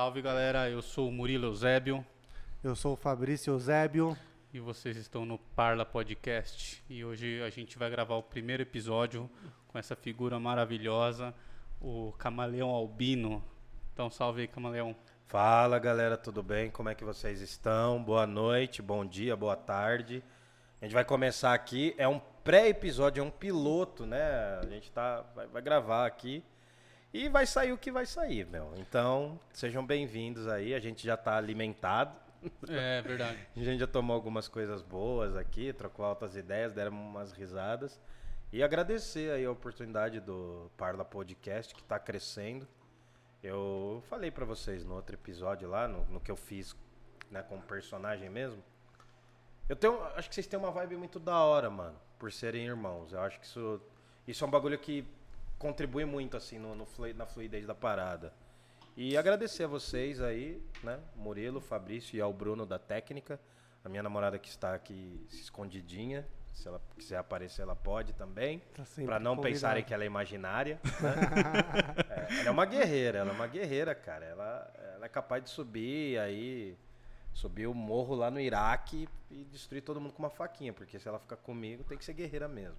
Salve, 0.00 0.22
galera, 0.22 0.70
eu 0.70 0.80
sou 0.80 1.10
o 1.10 1.12
Murilo 1.12 1.48
Eusébio 1.48 2.02
Eu 2.64 2.74
sou 2.74 2.94
o 2.94 2.96
Fabrício 2.96 3.52
Eusébio. 3.52 4.16
e 4.50 4.58
vocês 4.58 4.96
estão 4.96 5.26
no 5.26 5.36
Parla 5.38 5.84
Podcast. 5.84 6.82
E 6.88 7.04
hoje 7.04 7.42
a 7.42 7.50
gente 7.50 7.78
vai 7.78 7.90
gravar 7.90 8.14
o 8.14 8.22
primeiro 8.22 8.62
episódio 8.62 9.28
com 9.68 9.78
essa 9.78 9.94
figura 9.94 10.40
maravilhosa, 10.40 11.34
o 11.82 12.14
Camaleão 12.16 12.70
Albino. 12.70 13.44
Então 13.92 14.08
salve 14.08 14.40
aí, 14.40 14.48
Camaleão. 14.48 14.96
Fala 15.26 15.78
galera, 15.78 16.16
tudo 16.16 16.42
bem? 16.42 16.70
Como 16.70 16.88
é 16.88 16.94
que 16.94 17.04
vocês 17.04 17.42
estão? 17.42 18.02
Boa 18.02 18.26
noite, 18.26 18.80
bom 18.80 19.04
dia, 19.04 19.36
boa 19.36 19.54
tarde. 19.54 20.24
A 20.80 20.86
gente 20.86 20.94
vai 20.94 21.04
começar 21.04 21.52
aqui, 21.52 21.94
é 21.98 22.08
um 22.08 22.22
pré-episódio, 22.42 23.20
é 23.20 23.22
um 23.24 23.30
piloto, 23.30 24.06
né? 24.06 24.60
A 24.62 24.66
gente 24.66 24.90
tá, 24.90 25.26
vai, 25.36 25.46
vai 25.46 25.60
gravar 25.60 26.06
aqui 26.06 26.42
e 27.12 27.28
vai 27.28 27.44
sair 27.44 27.72
o 27.72 27.78
que 27.78 27.90
vai 27.90 28.06
sair, 28.06 28.46
meu. 28.46 28.72
Então, 28.76 29.38
sejam 29.52 29.84
bem-vindos 29.84 30.46
aí, 30.46 30.74
a 30.74 30.80
gente 30.80 31.04
já 31.04 31.16
tá 31.16 31.36
alimentado. 31.36 32.16
É 32.68 33.02
verdade. 33.02 33.38
A 33.54 33.60
gente 33.60 33.80
já 33.80 33.86
tomou 33.86 34.14
algumas 34.14 34.48
coisas 34.48 34.80
boas 34.80 35.36
aqui, 35.36 35.74
trocou 35.74 36.06
altas 36.06 36.36
ideias, 36.36 36.72
deram 36.72 36.92
umas 36.92 37.32
risadas. 37.32 38.00
E 38.50 38.62
agradecer 38.62 39.30
aí 39.30 39.44
a 39.44 39.50
oportunidade 39.50 40.20
do 40.20 40.70
Parla 40.76 41.04
Podcast, 41.04 41.74
que 41.74 41.82
está 41.82 41.98
crescendo. 41.98 42.66
Eu 43.42 44.02
falei 44.08 44.30
para 44.30 44.46
vocês 44.46 44.84
no 44.84 44.94
outro 44.94 45.14
episódio 45.14 45.68
lá, 45.68 45.86
no, 45.86 46.04
no 46.06 46.18
que 46.18 46.30
eu 46.30 46.36
fiz 46.36 46.74
né, 47.30 47.42
como 47.42 47.60
personagem 47.62 48.30
mesmo. 48.30 48.62
Eu 49.68 49.76
tenho, 49.76 50.02
acho 50.16 50.28
que 50.28 50.34
vocês 50.34 50.46
têm 50.46 50.58
uma 50.58 50.70
vibe 50.70 50.96
muito 50.96 51.18
da 51.18 51.38
hora, 51.44 51.68
mano, 51.68 51.96
por 52.18 52.32
serem 52.32 52.66
irmãos. 52.66 53.12
Eu 53.12 53.20
acho 53.20 53.38
que 53.38 53.46
isso, 53.46 53.80
isso 54.26 54.42
é 54.42 54.46
um 54.46 54.50
bagulho 54.50 54.78
que 54.78 55.06
contribui 55.60 56.04
muito, 56.04 56.36
assim, 56.36 56.58
no, 56.58 56.74
no 56.74 56.84
flui- 56.86 57.12
na 57.12 57.26
fluidez 57.26 57.64
da 57.66 57.74
parada. 57.74 58.32
E 58.96 59.16
agradecer 59.16 59.64
a 59.64 59.68
vocês 59.68 60.20
aí, 60.20 60.60
né? 60.82 60.98
Murilo, 61.14 61.60
Fabrício 61.60 62.16
e 62.16 62.20
ao 62.20 62.32
Bruno 62.32 62.66
da 62.66 62.78
técnica. 62.78 63.38
A 63.84 63.88
minha 63.88 64.02
namorada 64.02 64.38
que 64.38 64.48
está 64.48 64.74
aqui 64.74 65.24
escondidinha. 65.30 66.26
Se 66.52 66.66
ela 66.66 66.82
quiser 66.98 67.16
aparecer, 67.16 67.62
ela 67.62 67.76
pode 67.76 68.12
também. 68.12 68.58
Tá 68.74 68.82
Pra 69.04 69.18
não 69.20 69.36
convidado. 69.36 69.54
pensarem 69.54 69.84
que 69.84 69.94
ela 69.94 70.02
é 70.02 70.06
imaginária. 70.06 70.80
né? 71.00 71.14
É, 72.10 72.40
ela 72.40 72.48
é 72.48 72.50
uma 72.50 72.64
guerreira, 72.66 73.18
ela 73.20 73.30
é 73.30 73.32
uma 73.32 73.46
guerreira, 73.46 73.94
cara. 73.94 74.24
Ela, 74.26 74.72
ela 74.96 75.06
é 75.06 75.08
capaz 75.08 75.44
de 75.44 75.50
subir 75.50 76.18
aí. 76.18 76.76
Subir 77.32 77.68
o 77.68 77.72
morro 77.74 78.14
lá 78.16 78.28
no 78.30 78.40
Iraque 78.40 79.08
e 79.30 79.44
destruir 79.44 79.82
todo 79.82 80.00
mundo 80.00 80.12
com 80.12 80.22
uma 80.22 80.30
faquinha. 80.30 80.72
Porque 80.72 80.98
se 80.98 81.06
ela 81.08 81.18
ficar 81.20 81.36
comigo, 81.36 81.84
tem 81.84 81.96
que 81.96 82.04
ser 82.04 82.12
guerreira 82.12 82.48
mesmo. 82.48 82.76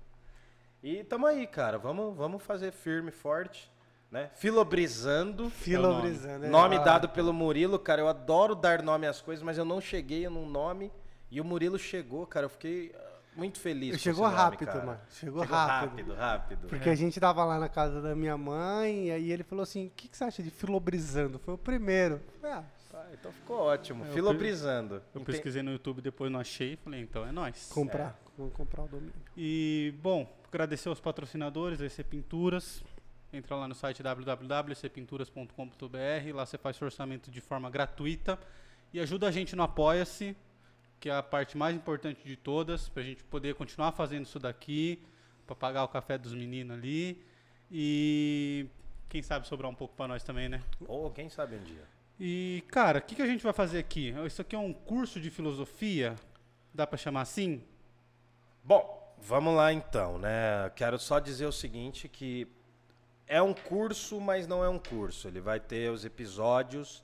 E 0.84 1.04
tamo 1.04 1.26
aí, 1.28 1.46
cara. 1.46 1.78
Vamos, 1.78 2.16
vamos 2.16 2.42
fazer 2.44 2.72
firme, 2.72 3.12
forte. 3.12 3.72
Né? 4.10 4.30
Filobrizando. 4.34 5.50
Filobrizando. 5.50 6.46
é 6.46 6.50
Nome 6.50 6.76
hora. 6.76 6.84
dado 6.86 7.10
pelo 7.10 7.32
Murilo, 7.32 7.80
cara. 7.80 8.02
Eu 8.02 8.08
adoro 8.10 8.56
dar 8.56 8.82
nome 8.82 9.08
às 9.08 9.22
coisas, 9.22 9.42
mas 9.44 9.58
eu 9.58 9.64
não 9.64 9.80
cheguei 9.80 10.28
num 10.28 10.46
nome. 10.50 10.92
E 11.30 11.40
o 11.40 11.46
Murilo 11.46 11.80
chegou, 11.80 12.26
cara. 12.28 12.46
Eu 12.46 12.50
fiquei 12.50 12.94
ah, 12.94 13.09
muito 13.38 13.59
feliz. 13.59 13.94
com 13.94 14.00
Chegou 14.00 14.26
esse 14.26 14.36
nome, 14.36 14.44
rápido, 14.44 14.66
cara. 14.68 14.86
mano. 14.86 15.00
Chegou 15.12 15.44
rápido. 15.44 16.14
rápido, 16.14 16.14
rápido. 16.16 16.68
Porque 16.68 16.90
a 16.90 16.96
gente 16.96 17.18
tava 17.22 17.46
lá 17.46 17.58
na 17.58 17.70
casa 17.70 18.02
da 18.02 18.14
minha 18.14 18.38
mãe 18.38 19.08
e 19.08 19.12
aí 19.12 19.32
ele 19.32 19.44
falou 19.44 19.64
assim: 19.64 19.88
o 19.88 19.92
que, 19.92 20.09
que 20.09 20.18
você 20.18 20.26
acha 20.26 20.44
de 20.44 20.50
filobrizando? 20.50 21.40
Foi 21.40 21.54
o 21.54 21.58
primeiro. 21.58 22.20
Ah, 22.44 22.64
Ah, 22.94 23.06
então 23.14 23.32
ficou 23.32 23.58
ótimo. 23.59 24.04
É, 24.04 24.09
eu 24.09 24.14
Filobrizando. 24.14 25.02
Eu 25.16 25.22
pesquisei 25.22 25.62
no 25.63 25.72
YouTube, 25.72 26.02
depois 26.02 26.30
não 26.30 26.40
achei, 26.42 26.75
falei, 26.75 27.02
então 27.02 27.25
é 27.25 27.31
nóis. 27.31 27.69
comprar. 27.74 28.19
Vamos 28.38 28.53
comprar 28.53 28.84
o 28.84 28.88
domínio. 28.90 29.13
E, 29.38 29.94
bom, 30.02 30.28
agradecer 30.51 30.89
aos 30.89 31.00
patrocinadores, 31.00 31.79
EC 31.79 32.03
Pinturas. 32.03 32.84
Entra 33.31 33.56
lá 33.56 33.69
no 33.69 33.73
site 33.73 34.03
www.ecpinturas.com.br. 34.03 36.35
Lá 36.35 36.45
você 36.45 36.57
faz 36.57 36.75
seu 36.75 36.84
orçamento 36.84 37.31
de 37.31 37.39
forma 37.39 37.69
gratuita. 37.69 38.38
E 38.94 39.00
ajuda 39.00 39.29
a 39.29 39.31
gente 39.31 39.56
no 39.56 39.63
Apoia-se, 39.63 40.35
que 41.00 41.09
é 41.09 41.16
a 41.16 41.23
parte 41.23 41.57
mais 41.57 41.73
importante 41.73 42.22
de 42.25 42.35
todas, 42.35 42.89
pra 42.89 43.01
gente 43.01 43.23
poder 43.23 43.56
continuar 43.56 43.94
fazendo 43.94 44.25
isso 44.25 44.38
daqui, 44.38 45.01
pra 45.47 45.56
pagar 45.56 45.85
o 45.85 45.88
café 45.88 46.17
dos 46.17 46.34
meninos 46.34 46.78
ali. 46.78 47.23
E 47.72 48.68
quem 49.07 49.22
sabe 49.22 49.47
sobrar 49.47 49.72
um 49.72 49.75
pouco 49.75 49.95
pra 49.95 50.09
nós 50.09 50.22
também, 50.22 50.50
né? 50.50 50.62
Ou 50.85 51.09
quem 51.09 51.29
sabe 51.29 51.56
um 51.56 51.63
dia. 51.63 51.88
E, 52.19 52.62
cara, 52.68 53.00
o 53.00 53.01
que, 53.01 53.16
que 53.16 53.22
a 53.22 53.28
gente 53.28 53.41
vai 53.41 53.53
fazer 53.53 53.79
aqui? 53.79 54.13
Isso 54.28 54.41
aqui 54.41 54.53
é 54.53 54.59
um 54.59 54.73
curso 54.73 55.22
de 55.22 55.29
filosofia? 55.29 56.18
Dá 56.73 56.85
pra 56.85 56.97
chamar 56.97 57.22
assim? 57.22 57.63
Bom, 58.62 59.00
vamos 59.22 59.56
lá 59.56 59.72
então, 59.72 60.18
né? 60.18 60.70
Quero 60.76 60.98
só 61.00 61.20
dizer 61.20 61.46
o 61.46 61.52
seguinte 61.52 62.08
que 62.08 62.48
é 63.28 63.42
um 63.42 63.54
curso, 63.54 64.20
mas 64.20 64.48
não 64.48 64.64
é 64.64 64.70
um 64.70 64.80
curso. 64.80 65.28
Ele 65.28 65.40
vai 65.40 65.59
ter 65.59 65.90
os 65.90 66.04
episódios. 66.04 67.04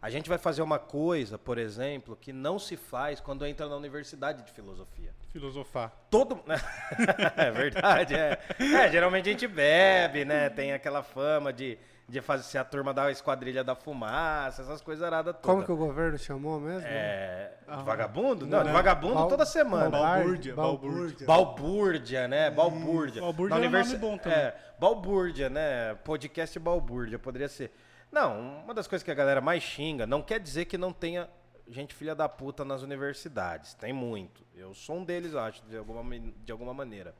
A 0.00 0.08
gente 0.08 0.28
vai 0.28 0.38
fazer 0.38 0.62
uma 0.62 0.78
coisa, 0.78 1.36
por 1.36 1.58
exemplo, 1.58 2.16
que 2.16 2.32
não 2.32 2.58
se 2.58 2.76
faz 2.76 3.20
quando 3.20 3.44
entra 3.44 3.68
na 3.68 3.76
universidade 3.76 4.42
de 4.42 4.52
filosofia. 4.52 5.12
Filosofar. 5.32 5.92
Todo. 6.10 6.42
é 7.36 7.50
verdade, 7.50 8.14
é. 8.14 8.38
É, 8.58 8.90
geralmente 8.90 9.28
a 9.28 9.32
gente 9.32 9.46
bebe, 9.46 10.24
né? 10.24 10.48
Tem 10.48 10.72
aquela 10.72 11.02
fama 11.02 11.52
de, 11.52 11.78
de 12.08 12.20
fazer 12.20 12.44
ser 12.44 12.58
a 12.58 12.64
turma 12.64 12.94
da 12.94 13.10
esquadrilha 13.10 13.64
da 13.64 13.74
fumaça, 13.74 14.62
essas 14.62 14.80
coisas 14.80 15.02
aradas 15.04 15.34
todas. 15.34 15.44
Como 15.46 15.64
que 15.64 15.72
o 15.72 15.76
governo 15.76 16.16
chamou 16.16 16.60
mesmo? 16.60 16.86
É. 16.86 17.52
de 17.66 17.72
Ah. 17.72 17.76
vagabundo? 17.82 18.46
Não, 18.46 18.60
de 18.60 18.66
Não. 18.66 18.72
vagabundo 18.72 19.14
Bal- 19.14 19.28
toda 19.28 19.44
semana. 19.44 19.90
Balbúrdia, 19.90 20.54
Balbúrdia, 20.54 21.26
balbúrdia. 21.26 21.26
Balbúrdia, 21.26 22.28
né? 22.28 22.50
Balbúrdia. 22.50 23.20
Balbúrdia 23.20 23.58
Na 23.58 23.64
é 23.64 23.68
um 23.68 23.72
nome 23.72 23.96
bom 23.96 24.16
também. 24.18 24.38
É, 24.38 24.56
Balbúrdia, 24.78 25.50
né? 25.50 25.94
Podcast 26.04 26.56
Balbúrdia, 26.60 27.18
poderia 27.18 27.48
ser. 27.48 27.72
Não, 28.12 28.60
uma 28.62 28.72
das 28.72 28.86
coisas 28.86 29.02
que 29.02 29.10
a 29.10 29.14
galera 29.14 29.40
mais 29.40 29.64
xinga, 29.64 30.06
não 30.06 30.22
quer 30.22 30.38
dizer 30.38 30.66
que 30.66 30.78
não 30.78 30.92
tenha 30.92 31.28
gente 31.68 31.92
filha 31.92 32.14
da 32.14 32.28
puta 32.28 32.64
nas 32.64 32.82
universidades. 32.82 33.74
Tem 33.74 33.92
muito. 33.92 34.46
Eu 34.54 34.72
sou 34.72 34.98
um 34.98 35.04
deles, 35.04 35.32
eu 35.32 35.40
acho, 35.40 35.60
de 35.66 35.76
alguma, 35.76 36.04
de 36.44 36.52
alguma 36.52 36.72
maneira. 36.72 37.16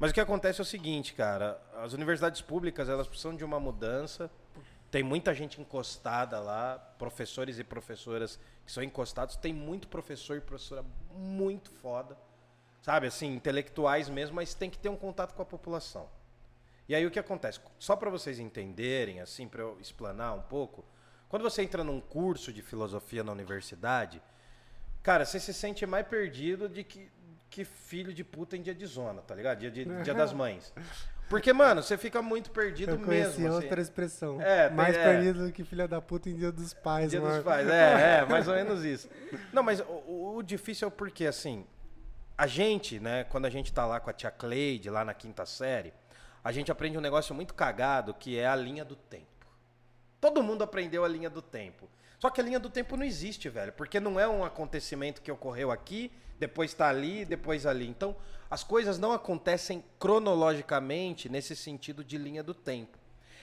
Mas 0.00 0.12
o 0.12 0.14
que 0.14 0.20
acontece 0.20 0.58
é 0.58 0.62
o 0.62 0.64
seguinte, 0.64 1.12
cara. 1.12 1.60
As 1.74 1.92
universidades 1.92 2.40
públicas, 2.40 2.88
elas 2.88 3.06
precisam 3.06 3.36
de 3.36 3.44
uma 3.44 3.60
mudança. 3.60 4.30
Tem 4.90 5.02
muita 5.02 5.34
gente 5.34 5.60
encostada 5.60 6.40
lá, 6.40 6.78
professores 6.98 7.58
e 7.58 7.64
professoras 7.64 8.40
que 8.64 8.72
são 8.72 8.82
encostados. 8.82 9.36
Tem 9.36 9.52
muito 9.52 9.88
professor 9.88 10.38
e 10.38 10.40
professora 10.40 10.82
muito 11.12 11.70
foda. 11.70 12.16
Sabe, 12.80 13.08
assim, 13.08 13.34
intelectuais 13.34 14.08
mesmo, 14.08 14.36
mas 14.36 14.54
tem 14.54 14.70
que 14.70 14.78
ter 14.78 14.88
um 14.88 14.96
contato 14.96 15.34
com 15.34 15.42
a 15.42 15.44
população. 15.44 16.08
E 16.88 16.94
aí 16.94 17.04
o 17.04 17.10
que 17.10 17.18
acontece? 17.18 17.60
Só 17.78 17.94
para 17.94 18.08
vocês 18.08 18.38
entenderem, 18.38 19.20
assim, 19.20 19.46
para 19.46 19.60
eu 19.60 19.78
explanar 19.78 20.34
um 20.34 20.40
pouco, 20.40 20.82
quando 21.28 21.42
você 21.42 21.62
entra 21.62 21.84
num 21.84 22.00
curso 22.00 22.54
de 22.54 22.62
filosofia 22.62 23.22
na 23.22 23.32
universidade, 23.32 24.22
cara, 25.02 25.26
você 25.26 25.38
se 25.38 25.52
sente 25.52 25.84
mais 25.84 26.08
perdido 26.08 26.70
de 26.70 26.84
que, 26.84 27.12
que 27.50 27.64
filho 27.64 28.14
de 28.14 28.22
puta 28.24 28.56
em 28.56 28.62
dia 28.62 28.74
de 28.74 28.86
zona, 28.86 29.20
tá 29.22 29.34
ligado? 29.34 29.58
Dia, 29.58 29.70
de, 29.70 29.84
dia 30.04 30.14
das 30.14 30.32
mães. 30.32 30.72
Porque, 31.28 31.52
mano, 31.52 31.82
você 31.82 31.96
fica 31.98 32.20
muito 32.22 32.50
perdido 32.50 32.92
Eu 32.92 32.98
mesmo. 32.98 33.46
assim. 33.46 33.48
outra 33.48 33.80
expressão. 33.80 34.40
É, 34.40 34.68
Mais 34.70 34.96
é. 34.96 35.02
perdido 35.04 35.46
do 35.46 35.52
que 35.52 35.62
filha 35.64 35.86
da 35.86 36.00
puta 36.00 36.28
em 36.28 36.34
dia 36.36 36.50
dos 36.50 36.72
pais, 36.74 37.10
Dia 37.10 37.20
mano. 37.20 37.34
dos 37.36 37.44
pais, 37.44 37.68
é, 37.68 38.18
é, 38.22 38.24
mais 38.26 38.48
ou 38.48 38.54
menos 38.54 38.84
isso. 38.84 39.08
Não, 39.52 39.62
mas 39.62 39.80
o, 39.80 40.36
o- 40.36 40.42
difícil 40.42 40.86
é 40.86 40.88
o 40.88 40.90
porque, 40.90 41.26
assim, 41.26 41.64
a 42.36 42.46
gente, 42.46 42.98
né, 42.98 43.24
quando 43.24 43.46
a 43.46 43.50
gente 43.50 43.72
tá 43.72 43.84
lá 43.86 44.00
com 44.00 44.10
a 44.10 44.12
tia 44.12 44.30
Cleide, 44.30 44.90
lá 44.90 45.04
na 45.04 45.14
quinta 45.14 45.44
série, 45.46 45.92
a 46.42 46.50
gente 46.50 46.72
aprende 46.72 46.96
um 46.98 47.00
negócio 47.02 47.34
muito 47.34 47.54
cagado, 47.54 48.14
que 48.14 48.36
é 48.38 48.46
a 48.48 48.56
linha 48.56 48.84
do 48.84 48.96
tempo. 48.96 49.26
Todo 50.20 50.42
mundo 50.42 50.64
aprendeu 50.64 51.04
a 51.04 51.08
linha 51.08 51.30
do 51.30 51.42
tempo. 51.42 51.88
Só 52.18 52.28
que 52.28 52.40
a 52.40 52.44
linha 52.44 52.58
do 52.58 52.68
tempo 52.68 52.96
não 52.96 53.04
existe, 53.04 53.48
velho, 53.48 53.72
porque 53.72 54.00
não 54.00 54.18
é 54.20 54.26
um 54.28 54.44
acontecimento 54.44 55.22
que 55.22 55.30
ocorreu 55.30 55.70
aqui, 55.70 56.10
depois 56.40 56.72
tá 56.72 56.88
ali, 56.88 57.24
depois 57.24 57.66
ali. 57.66 57.86
Então, 57.86 58.16
as 58.50 58.64
coisas 58.64 58.98
não 58.98 59.12
acontecem 59.12 59.84
cronologicamente 59.98 61.28
nesse 61.28 61.54
sentido 61.54 62.02
de 62.02 62.16
linha 62.16 62.42
do 62.42 62.54
tempo. 62.54 62.98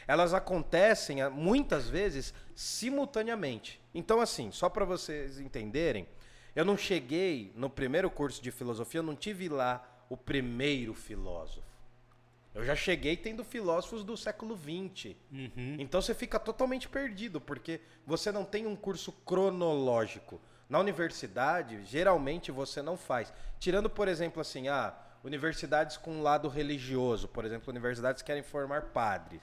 Elas 0.08 0.34
acontecem 0.34 1.22
ah, 1.22 1.30
muitas 1.30 1.88
vezes 1.88 2.34
simultaneamente. 2.56 3.80
Então, 3.94 4.20
assim, 4.20 4.52
só 4.52 4.68
para 4.68 4.84
vocês 4.84 5.40
entenderem, 5.40 6.08
eu 6.56 6.66
não 6.66 6.76
cheguei 6.76 7.54
no 7.56 7.70
primeiro 7.70 8.10
curso 8.10 8.42
de 8.42 8.50
filosofia, 8.50 9.00
eu 9.00 9.04
não 9.04 9.16
tive 9.16 9.48
lá 9.48 10.06
o 10.10 10.18
primeiro 10.18 10.94
filósofo. 10.94 11.68
Eu 12.56 12.66
já 12.66 12.76
cheguei 12.76 13.16
tendo 13.16 13.44
filósofos 13.44 14.04
do 14.04 14.18
século 14.18 14.58
XX. 14.58 15.16
Então 15.78 16.02
você 16.02 16.16
fica 16.16 16.40
totalmente 16.40 16.90
perdido, 16.90 17.40
porque 17.40 17.80
você 18.04 18.32
não 18.32 18.44
tem 18.44 18.66
um 18.66 18.76
curso 18.76 19.12
cronológico. 19.12 20.42
Na 20.70 20.80
universidade, 20.80 21.84
geralmente 21.86 22.52
você 22.52 22.82
não 22.82 22.98
faz. 22.98 23.34
Tirando, 23.60 23.90
por 23.90 24.08
exemplo, 24.08 24.42
assim, 24.42 24.68
ah, 24.68 24.94
universidades 25.24 25.98
com 25.98 26.12
um 26.12 26.22
lado 26.22 26.48
religioso, 26.50 27.28
por 27.28 27.46
exemplo, 27.46 27.70
universidades 27.70 28.22
que 28.22 28.28
querem 28.28 28.44
formar 28.44 28.88
padres. 28.88 29.42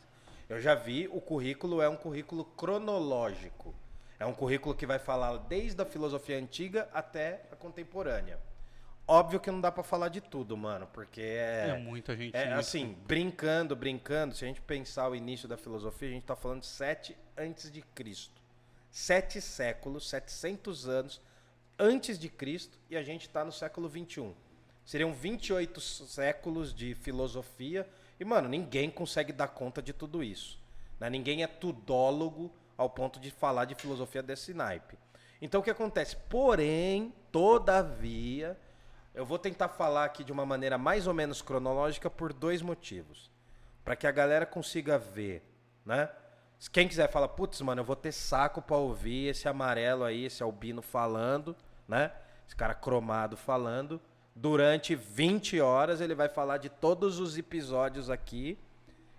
Eu 0.49 0.61
já 0.61 0.75
vi, 0.75 1.09
o 1.11 1.21
currículo 1.21 1.81
é 1.81 1.89
um 1.89 1.97
currículo 1.97 2.45
cronológico. 2.45 3.75
É 4.19 4.27
um 4.27 4.35
currículo 4.35 4.75
que 4.75 4.87
vai 4.87 4.99
falar 4.99 5.37
desde 5.39 5.81
a 5.81 5.85
filosofia 5.85 6.39
antiga 6.39 6.89
até 6.93 7.43
a 7.51 7.57
contemporânea. 7.57 8.39
Óbvio 9.07 9.39
que 9.39 9.51
não 9.51 9.61
dá 9.61 9.71
pra 9.71 9.83
falar 9.83 10.09
de 10.09 10.21
tudo, 10.21 10.57
mano, 10.57 10.87
porque 10.93 11.21
é. 11.21 11.75
É 11.75 11.79
muita 11.79 12.17
gente. 12.17 12.35
É 12.35 12.53
assim, 12.55 12.97
brincando, 13.07 13.77
brincando, 13.77 14.35
se 14.35 14.45
a 14.45 14.49
gente 14.49 14.63
pensar 14.63 15.09
o 15.09 15.15
início 15.15 15.47
da 15.47 15.57
filosofia, 15.57 16.09
a 16.09 16.13
gente 16.13 16.25
tá 16.25 16.35
falando 16.35 16.61
de 16.61 16.67
7 16.67 17.17
antes 17.37 17.71
de 17.71 17.83
Cristo. 17.83 18.41
Sete 18.95 19.41
séculos, 19.41 20.09
700 20.09 20.89
anos 20.89 21.21
antes 21.77 22.17
de 22.17 22.29
Cristo 22.29 22.79
e 22.89 22.97
a 22.97 23.03
gente 23.03 23.27
está 23.27 23.45
no 23.45 23.51
século 23.51 23.89
21. 23.89 24.33
Seriam 24.87 25.13
28 25.13 25.81
séculos 25.81 26.73
de 26.73 26.95
filosofia 26.95 27.89
e, 28.21 28.25
mano, 28.25 28.49
ninguém 28.49 28.89
consegue 28.89 29.33
dar 29.33 29.49
conta 29.49 29.83
de 29.83 29.93
tudo 29.93 30.23
isso. 30.23 30.61
Né? 31.01 31.11
Ninguém 31.11 31.43
é 31.43 31.49
tudólogo 31.49 32.55
ao 32.79 32.89
ponto 32.89 33.19
de 33.19 33.33
falar 33.33 33.65
de 33.65 33.75
filosofia 33.75 34.23
desse 34.23 34.55
naipe. 34.55 34.97
Então, 35.43 35.61
o 35.61 35.65
que 35.65 35.71
acontece? 35.71 36.15
Porém, 36.29 37.13
todavia, 37.33 38.57
eu 39.13 39.27
vou 39.27 39.41
tentar 39.41 39.71
falar 39.71 40.05
aqui 40.05 40.23
de 40.23 40.31
uma 40.31 40.47
maneira 40.47 40.79
mais 40.79 41.09
ou 41.09 41.15
menos 41.15 41.43
cronológica 41.43 42.09
por 42.09 42.33
dois 42.33 42.63
motivos. 42.63 43.29
Para 43.85 43.97
que 43.97 44.07
a 44.07 44.13
galera 44.13 44.47
consiga 44.47 44.97
ver, 44.97 45.43
né? 45.85 46.09
Quem 46.73 46.89
quiser 46.89 47.11
falar, 47.11 47.29
putz, 47.29 47.61
mano, 47.61 47.81
eu 47.81 47.85
vou 47.85 47.97
ter 47.97 48.13
saco 48.13 48.63
para 48.63 48.77
ouvir 48.77 49.29
esse 49.29 49.49
amarelo 49.49 50.05
aí, 50.05 50.25
esse 50.25 50.43
albino 50.43 50.81
falando, 50.81 51.55
né? 51.87 52.11
Esse 52.47 52.57
cara 52.57 52.75
cromado 52.75 53.37
falando. 53.37 54.01
Durante 54.35 54.95
20 54.95 55.61
horas 55.61 56.01
ele 56.01 56.15
vai 56.15 56.29
falar 56.29 56.59
de 56.59 56.69
todos 56.69 57.19
os 57.19 57.37
episódios 57.37 58.11
aqui. 58.11 58.59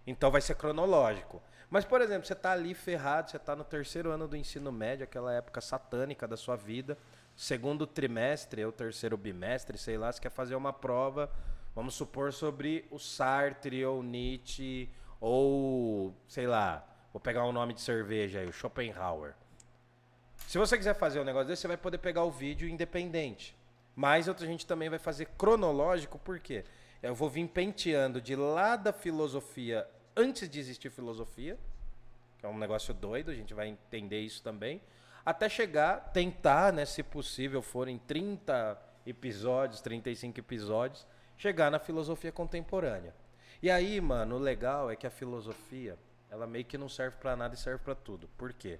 Então 0.07 0.31
vai 0.31 0.41
ser 0.41 0.55
cronológico. 0.55 1.41
Mas, 1.69 1.85
por 1.85 2.01
exemplo, 2.01 2.27
você 2.27 2.35
tá 2.35 2.51
ali 2.51 2.73
ferrado, 2.73 3.31
você 3.31 3.39
tá 3.39 3.55
no 3.55 3.63
terceiro 3.63 4.11
ano 4.11 4.27
do 4.27 4.35
ensino 4.35 4.71
médio, 4.71 5.03
aquela 5.03 5.33
época 5.33 5.61
satânica 5.61 6.27
da 6.27 6.37
sua 6.37 6.55
vida 6.55 6.97
segundo 7.35 7.85
trimestre 7.85 8.63
ou 8.63 8.71
terceiro 8.71 9.17
bimestre, 9.17 9.77
sei 9.77 9.97
lá, 9.97 10.11
você 10.11 10.21
quer 10.21 10.31
fazer 10.31 10.55
uma 10.55 10.71
prova, 10.71 11.29
vamos 11.75 11.93
supor, 11.93 12.31
sobre 12.31 12.85
o 12.89 12.97
Sartre 12.97 13.85
ou 13.85 14.01
Nietzsche 14.01 14.89
ou, 15.19 16.15
sei 16.27 16.47
lá, 16.47 16.87
vou 17.15 17.19
pegar 17.21 17.45
um 17.45 17.53
nome 17.53 17.73
de 17.73 17.79
cerveja 17.79 18.41
aí, 18.41 18.45
o 18.45 18.51
Schopenhauer. 18.51 19.35
Se 20.47 20.57
você 20.57 20.77
quiser 20.77 20.95
fazer 20.95 21.21
um 21.21 21.23
negócio 21.23 21.47
desse, 21.47 21.61
você 21.61 21.69
vai 21.69 21.77
poder 21.77 21.97
pegar 21.97 22.25
o 22.25 22.29
vídeo 22.29 22.67
independente. 22.67 23.55
Mas 23.95 24.27
outra 24.27 24.45
gente 24.45 24.67
também 24.67 24.89
vai 24.89 24.99
fazer 24.99 25.29
cronológico, 25.37 26.19
por 26.19 26.41
quê? 26.41 26.65
Eu 27.01 27.15
vou 27.15 27.29
vir 27.29 27.47
penteando 27.47 28.19
de 28.19 28.35
lá 28.35 28.75
da 28.75 28.91
filosofia, 28.91 29.87
antes 30.13 30.49
de 30.49 30.59
existir 30.59 30.91
filosofia, 30.91 31.57
que 32.37 32.45
é 32.45 32.49
um 32.49 32.57
negócio 32.57 32.93
doido, 32.93 33.31
a 33.31 33.33
gente 33.33 33.53
vai 33.53 33.69
entender 33.69 34.19
isso 34.19 34.43
também 34.43 34.81
até 35.25 35.47
chegar, 35.47 36.11
tentar, 36.11 36.73
né, 36.73 36.83
se 36.83 37.01
possível, 37.01 37.61
forem 37.61 37.97
30 37.97 38.77
episódios, 39.07 39.79
35 39.79 40.37
episódios, 40.37 41.07
chegar 41.37 41.71
na 41.71 41.79
filosofia 41.79 42.33
contemporânea. 42.33 43.15
E 43.63 43.71
aí, 43.71 44.01
mano, 44.01 44.35
o 44.35 44.39
legal 44.39 44.91
é 44.91 44.97
que 44.97 45.07
a 45.07 45.09
filosofia, 45.09 45.97
ela 46.35 46.45
meio 46.45 46.65
que 46.65 46.77
não 46.77 46.89
serve 46.89 47.17
para 47.17 47.35
nada 47.35 47.55
e 47.55 47.57
serve 47.57 47.83
para 47.83 47.95
tudo. 47.95 48.27
Por 48.37 48.51
quê? 48.53 48.77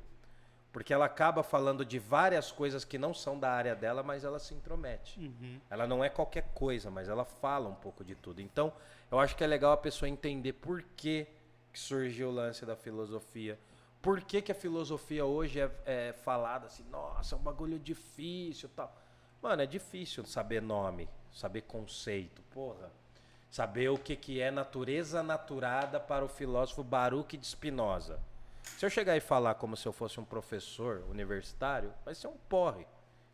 Porque 0.71 0.93
ela 0.93 1.05
acaba 1.05 1.41
falando 1.41 1.85
de 1.85 1.97
várias 1.97 2.51
coisas 2.51 2.83
que 2.83 2.97
não 2.97 3.13
são 3.13 3.39
da 3.39 3.49
área 3.49 3.73
dela, 3.73 4.03
mas 4.03 4.25
ela 4.25 4.39
se 4.39 4.53
intromete. 4.53 5.19
Uhum. 5.21 5.59
Ela 5.69 5.87
não 5.87 6.03
é 6.03 6.09
qualquer 6.09 6.49
coisa, 6.53 6.91
mas 6.91 7.07
ela 7.07 7.23
fala 7.23 7.69
um 7.69 7.75
pouco 7.75 8.03
de 8.03 8.13
tudo. 8.13 8.41
Então, 8.41 8.73
eu 9.09 9.17
acho 9.17 9.37
que 9.37 9.43
é 9.43 9.47
legal 9.47 9.71
a 9.71 9.77
pessoa 9.77 10.09
entender 10.09 10.51
por 10.51 10.83
que, 10.97 11.27
que 11.71 11.79
surgiu 11.79 12.27
o 12.27 12.31
lance 12.31 12.65
da 12.65 12.75
filosofia, 12.75 13.57
por 14.01 14.21
que, 14.21 14.41
que 14.41 14.51
a 14.51 14.55
filosofia 14.55 15.25
hoje 15.25 15.61
é, 15.61 15.71
é 15.85 16.13
falada 16.13 16.67
assim, 16.67 16.83
nossa, 16.91 17.35
é 17.35 17.37
um 17.37 17.41
bagulho 17.41 17.79
difícil 17.79 18.69
tal. 18.75 18.93
Mano, 19.41 19.61
é 19.61 19.65
difícil 19.65 20.25
saber 20.25 20.61
nome, 20.61 21.07
saber 21.31 21.61
conceito, 21.61 22.41
porra. 22.53 22.91
Saber 23.55 23.87
o 23.87 23.97
que, 23.97 24.17
que 24.17 24.41
é 24.41 24.51
natureza 24.51 25.23
naturada 25.23 25.97
para 25.97 26.25
o 26.25 26.27
filósofo 26.27 26.83
Baruch 26.83 27.37
de 27.37 27.47
Spinoza. 27.47 28.19
Se 28.77 28.85
eu 28.85 28.89
chegar 28.89 29.15
e 29.15 29.21
falar 29.21 29.55
como 29.55 29.77
se 29.77 29.87
eu 29.87 29.93
fosse 29.93 30.19
um 30.19 30.25
professor 30.25 31.05
universitário, 31.09 31.93
vai 32.03 32.13
ser 32.13 32.27
um 32.27 32.35
porre. 32.49 32.85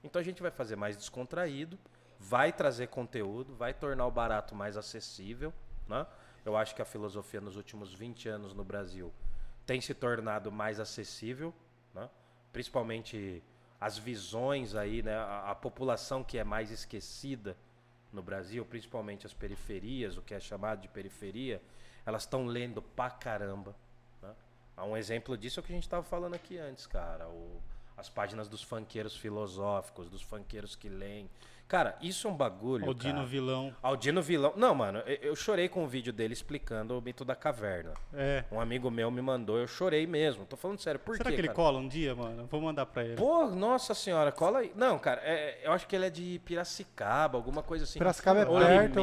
Então 0.03 0.19
a 0.19 0.23
gente 0.23 0.39
vai 0.39 0.51
fazer 0.51 0.75
mais 0.75 0.95
descontraído, 0.95 1.75
vai 2.19 2.53
trazer 2.53 2.85
conteúdo, 2.89 3.55
vai 3.55 3.73
tornar 3.73 4.05
o 4.05 4.11
barato 4.11 4.53
mais 4.53 4.77
acessível. 4.77 5.51
Né? 5.87 6.05
Eu 6.45 6.55
acho 6.55 6.75
que 6.75 6.83
a 6.83 6.85
filosofia 6.85 7.41
nos 7.41 7.55
últimos 7.55 7.91
20 7.91 8.29
anos 8.29 8.53
no 8.53 8.63
Brasil 8.63 9.11
tem 9.65 9.81
se 9.81 9.95
tornado 9.95 10.51
mais 10.51 10.79
acessível, 10.79 11.51
né? 11.95 12.07
principalmente 12.53 13.43
as 13.79 13.97
visões 13.97 14.75
aí, 14.75 15.01
né? 15.01 15.15
A, 15.15 15.49
a, 15.49 15.55
população 15.55 16.23
que 16.23 16.37
é 16.37 16.43
mais 16.43 16.69
esquecida 16.69 17.57
no 18.11 18.21
Brasil, 18.21 18.65
principalmente 18.65 19.25
as 19.25 19.33
periferias, 19.33 20.17
o 20.17 20.21
que 20.21 20.33
é 20.33 20.39
chamado 20.39 20.81
de 20.81 20.87
periferia, 20.87 21.61
elas 22.05 22.23
estão 22.23 22.45
lendo 22.45 22.81
pra 22.81 23.09
caramba. 23.09 23.75
Né? 24.21 24.33
Um 24.79 24.97
exemplo 24.97 25.37
disso 25.37 25.59
é 25.59 25.61
o 25.61 25.63
que 25.63 25.71
a 25.71 25.75
gente 25.75 25.83
estava 25.83 26.03
falando 26.03 26.33
aqui 26.33 26.57
antes, 26.57 26.85
cara. 26.87 27.27
O, 27.27 27.61
as 27.95 28.09
páginas 28.09 28.47
dos 28.47 28.63
funkeiros 28.63 29.15
filosóficos, 29.15 30.09
dos 30.09 30.21
funkeiros 30.21 30.75
que 30.75 30.89
leem. 30.89 31.29
Cara, 31.71 31.95
isso 32.01 32.27
é 32.27 32.29
um 32.29 32.35
bagulho. 32.35 32.85
Aldino 32.85 33.13
cara. 33.13 33.25
Vilão. 33.25 33.73
Aldino 33.81 34.21
Vilão. 34.21 34.51
Não, 34.57 34.75
mano, 34.75 34.99
eu, 35.05 35.29
eu 35.29 35.35
chorei 35.37 35.69
com 35.69 35.85
o 35.85 35.87
vídeo 35.87 36.11
dele 36.11 36.33
explicando 36.33 36.97
o 36.97 37.01
mito 37.01 37.23
da 37.23 37.33
caverna. 37.33 37.93
É. 38.13 38.43
Um 38.51 38.59
amigo 38.59 38.91
meu 38.91 39.09
me 39.09 39.21
mandou, 39.21 39.57
eu 39.57 39.65
chorei 39.67 40.05
mesmo. 40.05 40.45
Tô 40.45 40.57
falando 40.57 40.81
sério. 40.81 40.99
Por 40.99 41.15
Será 41.15 41.29
quê, 41.29 41.35
que 41.35 41.39
ele 41.39 41.47
cara? 41.47 41.55
cola 41.55 41.79
um 41.79 41.87
dia, 41.87 42.13
mano? 42.13 42.45
Vou 42.51 42.59
mandar 42.59 42.85
pra 42.87 43.05
ele. 43.05 43.15
Pô, 43.15 43.47
nossa 43.47 43.93
senhora, 43.93 44.33
cola 44.33 44.59
aí. 44.59 44.73
Não, 44.75 44.99
cara, 44.99 45.21
é, 45.23 45.59
eu 45.63 45.71
acho 45.71 45.87
que 45.87 45.95
ele 45.95 46.07
é 46.07 46.09
de 46.09 46.41
Piracicaba, 46.43 47.37
alguma 47.37 47.63
coisa 47.63 47.85
assim. 47.85 47.99
Piracicaba 47.99 48.41
é 48.41 48.45
perto, 48.45 48.93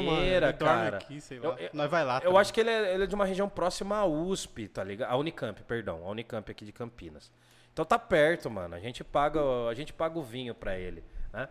dorme 0.52 0.54
cara. 0.54 0.96
aqui, 0.98 1.20
sei 1.22 1.38
Eu- 1.38 1.48
lá. 1.48 1.56
eu- 1.58 1.70
Nós 1.72 1.90
vai 1.90 2.04
lá. 2.04 2.16
Eu 2.16 2.20
também. 2.24 2.38
acho 2.38 2.52
que 2.52 2.60
ele 2.60 2.68
é, 2.70 2.92
ele 2.94 3.04
é 3.04 3.06
de 3.06 3.14
uma 3.14 3.24
região 3.24 3.48
próxima 3.48 3.96
à 3.96 4.04
USP, 4.04 4.68
tá 4.68 4.84
ligado? 4.84 5.10
A 5.10 5.16
Unicamp, 5.16 5.62
perdão. 5.62 6.02
A 6.06 6.10
Unicamp 6.10 6.50
aqui 6.50 6.66
de 6.66 6.72
Campinas. 6.72 7.32
Então 7.72 7.82
tá 7.86 7.98
perto, 7.98 8.50
mano. 8.50 8.74
A 8.74 8.78
gente 8.78 9.02
paga, 9.02 9.40
a 9.70 9.72
gente 9.72 9.90
paga 9.94 10.18
o 10.18 10.22
vinho 10.22 10.54
pra 10.54 10.76
ele, 10.78 11.02
né? 11.32 11.48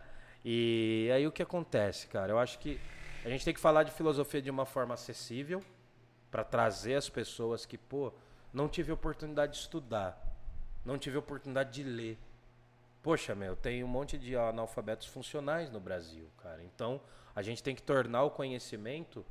E 0.50 1.12
aí 1.14 1.28
o 1.28 1.32
que 1.32 1.44
acontece, 1.44 2.08
cara? 2.08 2.32
Eu 2.32 2.40
acho 2.40 2.58
que 2.60 2.80
a 3.26 3.28
gente 3.28 3.44
tem 3.44 3.54
que 3.54 3.60
falar 3.60 3.84
de 3.84 3.92
filosofia 3.92 4.42
de 4.42 4.50
uma 4.50 4.66
forma 4.66 4.94
acessível 4.94 5.62
pra 6.32 6.42
trazer 6.42 6.96
as 6.96 7.10
pessoas 7.10 7.66
que, 7.66 7.78
pô, 7.78 8.14
não 8.54 8.69
tive 8.69 8.90
oportunidade 8.94 9.52
de 9.52 9.57
estudar, 9.60 10.18
não 10.86 10.98
tive 10.98 11.18
oportunidade 11.18 11.71
de 11.74 11.83
ler. 11.83 12.18
Poxa, 13.04 13.36
meu, 13.36 13.57
tem 13.57 13.83
um 13.83 13.90
monte 13.90 14.18
de 14.18 14.38
analfabetos 14.38 15.07
funcionais 15.07 15.69
no 15.69 15.81
Brasil, 15.81 16.30
cara. 16.38 16.64
Então, 16.64 17.02
a 17.36 17.42
gente 17.42 17.62
tem 17.62 17.76
que 17.76 17.83
tornar 17.83 18.24
o 18.24 18.31
conhecimento 18.31 19.26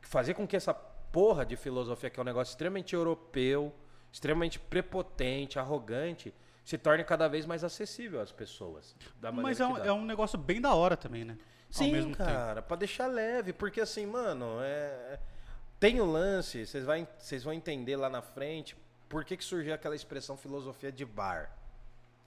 fazer 0.00 0.34
com 0.34 0.44
que 0.44 0.56
essa 0.56 0.74
porra 0.74 1.46
de 1.46 1.54
filosofia, 1.54 2.10
que 2.10 2.18
é 2.18 2.20
um 2.20 2.26
negócio 2.26 2.50
extremamente 2.50 2.96
europeu, 2.96 3.72
extremamente 4.12 4.58
prepotente, 4.58 5.60
arrogante, 5.60 6.34
se 6.64 6.78
torne 6.78 7.04
cada 7.04 7.28
vez 7.28 7.44
mais 7.46 7.64
acessível 7.64 8.20
às 8.20 8.30
pessoas. 8.32 8.94
Mas 9.34 9.60
é 9.60 9.66
um, 9.66 9.76
é 9.78 9.92
um 9.92 10.04
negócio 10.04 10.38
bem 10.38 10.60
da 10.60 10.74
hora 10.74 10.96
também, 10.96 11.24
né? 11.24 11.36
Ao 11.68 11.72
Sim, 11.72 11.92
tempo. 11.92 12.16
cara, 12.16 12.60
pra 12.62 12.76
deixar 12.76 13.06
leve, 13.06 13.52
porque 13.52 13.80
assim, 13.80 14.04
mano, 14.06 14.58
é... 14.60 15.18
tem 15.80 16.00
o 16.00 16.04
lance, 16.04 16.66
vocês 16.66 16.84
vai- 16.84 17.08
vocês 17.18 17.42
vão 17.42 17.52
entender 17.52 17.96
lá 17.96 18.08
na 18.10 18.20
frente 18.22 18.76
por 19.08 19.24
que, 19.24 19.36
que 19.36 19.44
surgiu 19.44 19.72
aquela 19.74 19.96
expressão 19.96 20.36
filosofia 20.36 20.92
de 20.92 21.04
bar. 21.04 21.50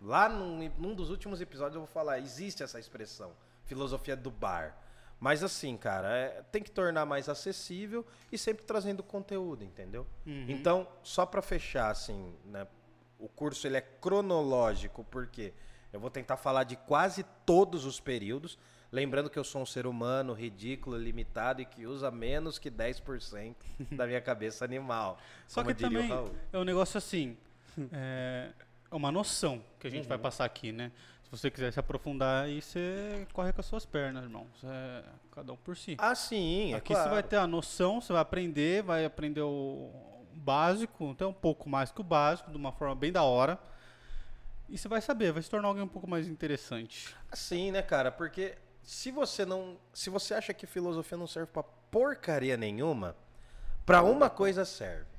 Lá 0.01 0.27
num, 0.27 0.70
num 0.77 0.94
dos 0.94 1.10
últimos 1.10 1.39
episódios 1.42 1.75
eu 1.75 1.82
vou 1.82 1.88
falar, 1.88 2.20
existe 2.20 2.62
essa 2.63 2.80
expressão, 2.80 3.32
filosofia 3.65 4.15
do 4.15 4.30
bar. 4.32 4.75
Mas 5.20 5.44
assim, 5.44 5.77
cara, 5.77 6.10
é- 6.15 6.42
tem 6.51 6.62
que 6.62 6.70
tornar 6.72 7.06
mais 7.06 7.30
acessível 7.30 8.06
e 8.32 8.38
sempre 8.38 8.65
trazendo 8.65 9.01
conteúdo, 9.01 9.63
entendeu? 9.63 10.06
Uhum. 10.25 10.46
Então, 10.50 10.88
só 11.01 11.25
pra 11.25 11.42
fechar, 11.42 11.89
assim, 11.89 12.36
né? 12.46 12.68
O 13.25 13.29
curso 13.29 13.65
ele 13.65 13.77
é 13.77 13.82
cronológico, 13.82 15.03
porque 15.05 15.51
eu 15.91 16.00
vou 16.00 16.10
tentar 16.12 16.38
falar 16.38 16.63
de 16.63 16.75
quase 16.75 17.24
todos 17.46 17.84
os 17.86 18.00
períodos. 18.00 18.58
Lembrando 18.91 19.29
que 19.32 19.39
eu 19.39 19.44
sou 19.44 19.62
um 19.62 19.65
ser 19.65 19.88
humano 19.88 20.32
ridículo, 20.34 20.96
limitado 20.96 21.62
e 21.62 21.65
que 21.65 21.88
usa 21.88 22.12
menos 22.12 22.60
que 22.60 22.70
10% 22.70 23.55
da 23.91 24.05
minha 24.05 24.22
cabeça 24.22 24.63
animal. 24.63 25.17
Só 25.48 25.63
que 25.63 25.74
também 25.74 26.10
é 26.53 26.58
um 26.58 26.63
negócio 26.63 26.98
assim, 26.98 27.36
é 27.91 28.51
é 28.91 28.96
uma 28.96 29.12
noção 29.12 29.62
que 29.79 29.88
a 29.88 29.89
gente 29.89 30.03
Uhum. 30.03 30.10
vai 30.10 30.17
passar 30.20 30.46
aqui, 30.46 30.72
né? 30.72 30.91
Se 31.24 31.32
você 31.32 31.50
quiser 31.50 31.74
se 31.74 31.79
aprofundar 31.79 32.46
aí, 32.46 32.62
você 32.62 33.27
corre 33.34 33.51
com 33.51 33.60
as 33.60 33.65
suas 33.65 33.86
pernas, 33.86 34.24
irmão. 34.24 34.46
É 34.63 35.03
cada 35.32 35.51
um 35.51 35.58
por 35.58 35.75
si. 35.75 35.96
Ah, 35.98 36.13
sim, 36.13 36.74
é 36.74 36.77
aqui 36.77 36.94
claro. 36.94 37.10
você 37.10 37.13
vai 37.15 37.24
ter 37.24 37.38
a 37.38 37.48
noção, 37.48 38.00
você 38.00 38.13
vai 38.13 38.22
aprender, 38.22 38.84
vai 38.84 39.03
aprender 39.03 39.41
o 39.41 39.89
básico, 40.36 41.12
até 41.12 41.25
um 41.25 41.34
pouco 41.34 41.70
mais 41.70 41.92
que 41.92 42.01
o 42.01 42.04
básico, 42.04 42.51
de 42.51 42.58
uma 42.58 42.72
forma 42.72 42.96
bem 42.96 43.12
da 43.12 43.24
hora. 43.24 43.60
E 44.68 44.77
você 44.77 44.88
vai 44.88 45.01
saber, 45.01 45.32
vai 45.32 45.44
se 45.44 45.50
tornar 45.50 45.68
alguém 45.68 45.84
um 45.84 45.88
pouco 45.88 46.10
mais 46.10 46.27
interessante. 46.27 47.15
Assim, 47.32 47.72
né, 47.72 47.82
cara? 47.82 48.12
Porque 48.12 48.58
se 48.84 49.12
você 49.12 49.46
não. 49.46 49.77
Se 49.94 50.10
você 50.10 50.34
acha 50.34 50.54
que 50.54 50.65
filosofia 50.65 51.18
não 51.18 51.27
serve 51.27 51.51
pra 51.51 51.63
porcaria 51.63 52.58
nenhuma, 52.58 53.15
pra 53.86 54.04
uma 54.04 54.30
coisa 54.30 54.65
serve. 54.65 55.15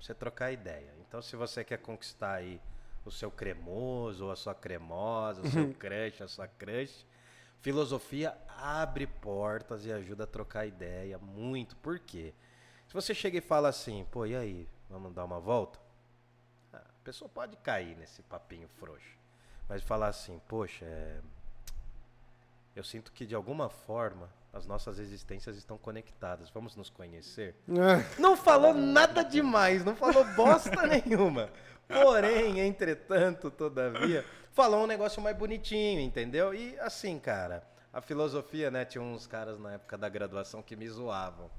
Você 0.00 0.14
trocar 0.14 0.52
ideia. 0.52 0.92
Então, 1.00 1.22
se 1.22 1.36
você 1.36 1.64
quer 1.64 1.78
conquistar 1.78 2.34
aí 2.34 2.60
o 3.04 3.10
seu 3.10 3.30
cremoso, 3.30 4.26
ou 4.26 4.32
a 4.32 4.36
sua 4.36 4.54
cremosa, 4.54 5.42
o 5.42 5.50
seu 5.50 5.72
crush, 5.74 6.22
a 6.22 6.28
sua 6.28 6.48
crush, 6.48 7.06
filosofia 7.60 8.36
abre 8.58 9.06
portas 9.06 9.86
e 9.86 9.92
ajuda 9.92 10.24
a 10.24 10.26
trocar 10.26 10.66
ideia 10.66 11.18
muito. 11.18 11.76
Por 11.76 11.98
quê? 11.98 12.34
Se 12.94 13.00
você 13.02 13.12
chega 13.12 13.38
e 13.38 13.40
fala 13.40 13.68
assim, 13.68 14.06
pô, 14.12 14.24
e 14.24 14.36
aí, 14.36 14.68
vamos 14.88 15.12
dar 15.12 15.24
uma 15.24 15.40
volta? 15.40 15.80
Ah, 16.72 16.76
A 16.78 17.02
pessoa 17.04 17.28
pode 17.28 17.56
cair 17.56 17.96
nesse 17.96 18.22
papinho 18.22 18.68
frouxo. 18.68 19.18
Mas 19.68 19.82
falar 19.82 20.06
assim, 20.06 20.40
poxa, 20.46 20.84
é... 20.84 21.18
eu 22.76 22.84
sinto 22.84 23.10
que 23.10 23.26
de 23.26 23.34
alguma 23.34 23.68
forma 23.68 24.30
as 24.52 24.64
nossas 24.64 25.00
existências 25.00 25.56
estão 25.56 25.76
conectadas. 25.76 26.50
Vamos 26.50 26.76
nos 26.76 26.88
conhecer? 26.88 27.56
Não 28.16 28.36
falou 28.36 28.72
nada 28.72 29.24
demais, 29.24 29.84
não 29.84 29.96
falou 29.96 30.24
bosta 30.36 30.86
nenhuma. 30.86 31.50
Porém, 31.88 32.60
entretanto, 32.60 33.50
todavia, 33.50 34.24
falou 34.52 34.84
um 34.84 34.86
negócio 34.86 35.20
mais 35.20 35.36
bonitinho, 35.36 35.98
entendeu? 35.98 36.54
E 36.54 36.78
assim, 36.78 37.18
cara, 37.18 37.66
a 37.92 38.00
filosofia, 38.00 38.70
né? 38.70 38.84
Tinha 38.84 39.02
uns 39.02 39.26
caras 39.26 39.58
na 39.58 39.72
época 39.72 39.98
da 39.98 40.08
graduação 40.08 40.62
que 40.62 40.76
me 40.76 40.88
zoavam. 40.88 41.50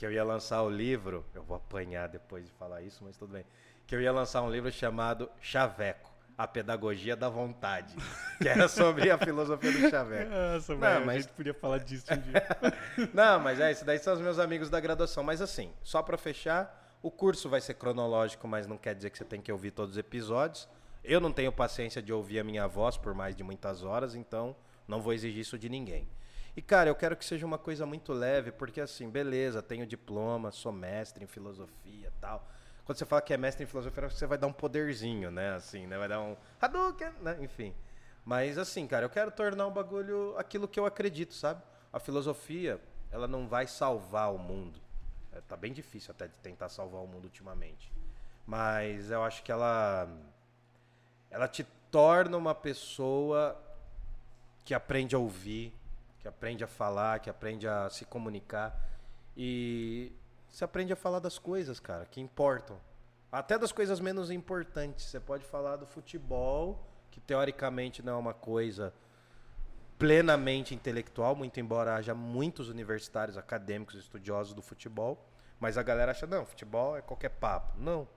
Que 0.00 0.06
eu 0.06 0.10
ia 0.12 0.24
lançar 0.24 0.62
o 0.62 0.70
livro. 0.70 1.26
Eu 1.34 1.42
vou 1.42 1.58
apanhar 1.58 2.08
depois 2.08 2.46
de 2.46 2.50
falar 2.52 2.80
isso, 2.80 3.04
mas 3.04 3.18
tudo 3.18 3.34
bem. 3.34 3.44
Que 3.86 3.94
eu 3.94 4.00
ia 4.00 4.10
lançar 4.10 4.40
um 4.40 4.50
livro 4.50 4.72
chamado 4.72 5.30
Chaveco. 5.42 6.10
A 6.38 6.46
Pedagogia 6.48 7.14
da 7.14 7.28
Vontade. 7.28 7.94
Que 8.40 8.48
era 8.48 8.66
sobre 8.66 9.10
a 9.10 9.18
filosofia 9.18 9.70
do 9.70 9.90
Chaveco. 9.90 10.30
Nossa, 10.32 10.72
Não, 10.72 10.80
velho, 10.80 11.04
mas- 11.04 11.16
a 11.16 11.20
gente 11.20 11.32
podia 11.34 11.52
falar 11.52 11.80
disso 11.80 12.06
um 12.14 12.16
dia. 12.16 12.42
Não, 13.12 13.38
mas 13.40 13.60
é, 13.60 13.70
isso 13.70 13.84
daí 13.84 13.98
são 13.98 14.14
os 14.14 14.20
meus 14.22 14.38
amigos 14.38 14.70
da 14.70 14.80
graduação. 14.80 15.22
Mas 15.22 15.42
assim, 15.42 15.70
só 15.82 16.02
pra 16.02 16.16
fechar, 16.16 16.96
o 17.02 17.10
curso 17.10 17.50
vai 17.50 17.60
ser 17.60 17.74
cronológico, 17.74 18.48
mas 18.48 18.66
não 18.66 18.78
quer 18.78 18.94
dizer 18.94 19.10
que 19.10 19.18
você 19.18 19.24
tem 19.26 19.42
que 19.42 19.52
ouvir 19.52 19.70
todos 19.72 19.96
os 19.96 19.98
episódios. 19.98 20.66
Eu 21.04 21.20
não 21.20 21.30
tenho 21.30 21.52
paciência 21.52 22.00
de 22.00 22.10
ouvir 22.10 22.38
a 22.40 22.44
minha 22.44 22.66
voz 22.66 22.96
por 22.96 23.12
mais 23.12 23.36
de 23.36 23.42
muitas 23.44 23.82
horas, 23.82 24.14
então 24.14 24.56
não 24.88 25.02
vou 25.02 25.12
exigir 25.12 25.40
isso 25.42 25.58
de 25.58 25.68
ninguém. 25.68 26.08
E 26.56 26.62
cara, 26.62 26.90
eu 26.90 26.94
quero 26.94 27.16
que 27.16 27.24
seja 27.24 27.46
uma 27.46 27.58
coisa 27.58 27.86
muito 27.86 28.12
leve, 28.12 28.50
porque 28.50 28.80
assim, 28.80 29.08
beleza, 29.08 29.62
tenho 29.62 29.86
diploma, 29.86 30.50
sou 30.50 30.72
mestre 30.72 31.24
em 31.24 31.26
filosofia 31.26 32.12
tal. 32.20 32.46
Quando 32.84 32.98
você 32.98 33.06
fala 33.06 33.22
que 33.22 33.32
é 33.32 33.36
mestre 33.36 33.64
em 33.64 33.66
filosofia, 33.66 34.10
você 34.10 34.26
vai 34.26 34.36
dar 34.36 34.48
um 34.48 34.52
poderzinho, 34.52 35.30
né? 35.30 35.54
Assim, 35.54 35.86
né? 35.86 35.96
Vai 35.96 36.08
dar 36.08 36.20
um 36.20 36.36
Hadouken, 36.60 37.12
né? 37.20 37.38
Enfim. 37.40 37.74
Mas 38.24 38.58
assim, 38.58 38.86
cara, 38.86 39.04
eu 39.04 39.10
quero 39.10 39.30
tornar 39.30 39.66
o 39.66 39.70
bagulho 39.70 40.34
aquilo 40.36 40.66
que 40.66 40.78
eu 40.78 40.86
acredito, 40.86 41.34
sabe? 41.34 41.62
A 41.92 42.00
filosofia, 42.00 42.80
ela 43.10 43.28
não 43.28 43.46
vai 43.48 43.66
salvar 43.66 44.34
o 44.34 44.38
mundo. 44.38 44.80
É, 45.32 45.40
tá 45.40 45.56
bem 45.56 45.72
difícil 45.72 46.10
até 46.10 46.26
de 46.26 46.36
tentar 46.38 46.68
salvar 46.68 47.00
o 47.00 47.06
mundo 47.06 47.24
ultimamente. 47.24 47.92
Mas 48.44 49.10
eu 49.10 49.22
acho 49.22 49.42
que 49.42 49.52
ela 49.52 50.08
ela 51.30 51.46
te 51.46 51.64
torna 51.90 52.36
uma 52.36 52.54
pessoa 52.54 53.56
que 54.64 54.74
aprende 54.74 55.14
a 55.14 55.18
ouvir, 55.18 55.72
que 56.20 56.28
aprende 56.28 56.62
a 56.62 56.66
falar, 56.66 57.18
que 57.18 57.30
aprende 57.30 57.66
a 57.66 57.88
se 57.90 58.04
comunicar 58.04 58.78
e 59.36 60.12
você 60.48 60.64
aprende 60.64 60.92
a 60.92 60.96
falar 60.96 61.20
das 61.20 61.38
coisas, 61.38 61.78
cara, 61.80 62.04
que 62.04 62.20
importam. 62.20 62.78
Até 63.30 63.56
das 63.56 63.70
coisas 63.70 64.00
menos 64.00 64.30
importantes. 64.30 65.06
Você 65.06 65.20
pode 65.20 65.44
falar 65.44 65.76
do 65.76 65.86
futebol, 65.86 66.84
que 67.10 67.20
teoricamente 67.20 68.02
não 68.02 68.14
é 68.14 68.16
uma 68.16 68.34
coisa 68.34 68.92
plenamente 69.98 70.74
intelectual, 70.74 71.36
muito 71.36 71.60
embora 71.60 71.94
haja 71.94 72.14
muitos 72.14 72.68
universitários, 72.68 73.36
acadêmicos, 73.36 73.94
estudiosos 73.94 74.54
do 74.54 74.62
futebol, 74.62 75.24
mas 75.60 75.76
a 75.76 75.82
galera 75.82 76.10
acha, 76.10 76.26
não, 76.26 76.44
futebol 76.44 76.96
é 76.96 77.02
qualquer 77.02 77.28
papo. 77.28 77.78
Não. 77.78 78.08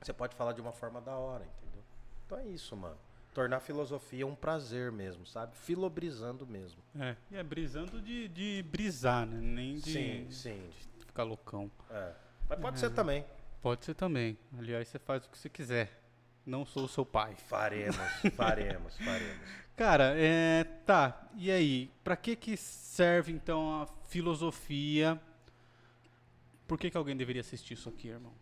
Você 0.00 0.12
pode 0.12 0.36
falar 0.36 0.52
de 0.52 0.60
uma 0.60 0.72
forma 0.72 1.00
da 1.00 1.16
hora, 1.16 1.44
entendeu? 1.44 1.82
Então 2.26 2.38
é 2.38 2.46
isso, 2.46 2.76
mano. 2.76 2.98
Tornar 3.32 3.56
a 3.56 3.60
filosofia 3.60 4.26
um 4.26 4.34
prazer 4.34 4.92
mesmo, 4.92 5.24
sabe? 5.26 5.56
Filobrizando 5.56 6.46
mesmo. 6.46 6.82
É, 6.98 7.16
e 7.30 7.36
é 7.36 7.42
brisando 7.42 8.00
de, 8.00 8.28
de 8.28 8.62
brisar, 8.70 9.24
né? 9.26 9.38
Nem 9.40 9.76
de, 9.76 9.90
Sim, 9.92 10.26
sim. 10.30 10.70
de 10.98 11.06
ficar 11.06 11.22
loucão. 11.22 11.70
É. 11.90 12.12
Mas 12.48 12.60
pode 12.60 12.78
ser 12.78 12.90
também. 12.90 13.24
Pode 13.62 13.84
ser 13.84 13.94
também. 13.94 14.36
Aliás, 14.58 14.88
você 14.88 14.98
faz 14.98 15.24
o 15.24 15.30
que 15.30 15.38
você 15.38 15.48
quiser. 15.48 16.02
Não 16.44 16.66
sou 16.66 16.84
o 16.84 16.88
seu 16.88 17.06
pai. 17.06 17.34
Faremos, 17.48 17.96
faremos, 18.36 18.98
faremos. 18.98 19.62
Cara, 19.76 20.14
é, 20.16 20.64
tá. 20.84 21.28
E 21.34 21.50
aí, 21.50 21.90
pra 22.04 22.16
que 22.16 22.36
que 22.36 22.56
serve 22.56 23.32
então 23.32 23.82
a 23.82 23.86
filosofia? 24.08 25.18
Por 26.66 26.78
que 26.78 26.90
que 26.90 26.96
alguém 26.96 27.16
deveria 27.16 27.40
assistir 27.40 27.74
isso 27.74 27.88
aqui, 27.88 28.08
irmão? 28.08 28.32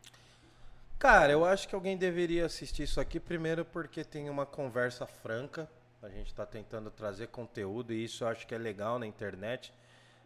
Cara, 1.00 1.32
eu 1.32 1.46
acho 1.46 1.66
que 1.66 1.74
alguém 1.74 1.96
deveria 1.96 2.44
assistir 2.44 2.82
isso 2.82 3.00
aqui 3.00 3.18
primeiro 3.18 3.64
porque 3.64 4.04
tem 4.04 4.28
uma 4.28 4.44
conversa 4.44 5.06
franca. 5.06 5.66
A 6.02 6.10
gente 6.10 6.26
está 6.26 6.44
tentando 6.44 6.90
trazer 6.90 7.28
conteúdo 7.28 7.90
e 7.94 8.04
isso 8.04 8.22
eu 8.22 8.28
acho 8.28 8.46
que 8.46 8.54
é 8.54 8.58
legal 8.58 8.98
na 8.98 9.06
internet. 9.06 9.72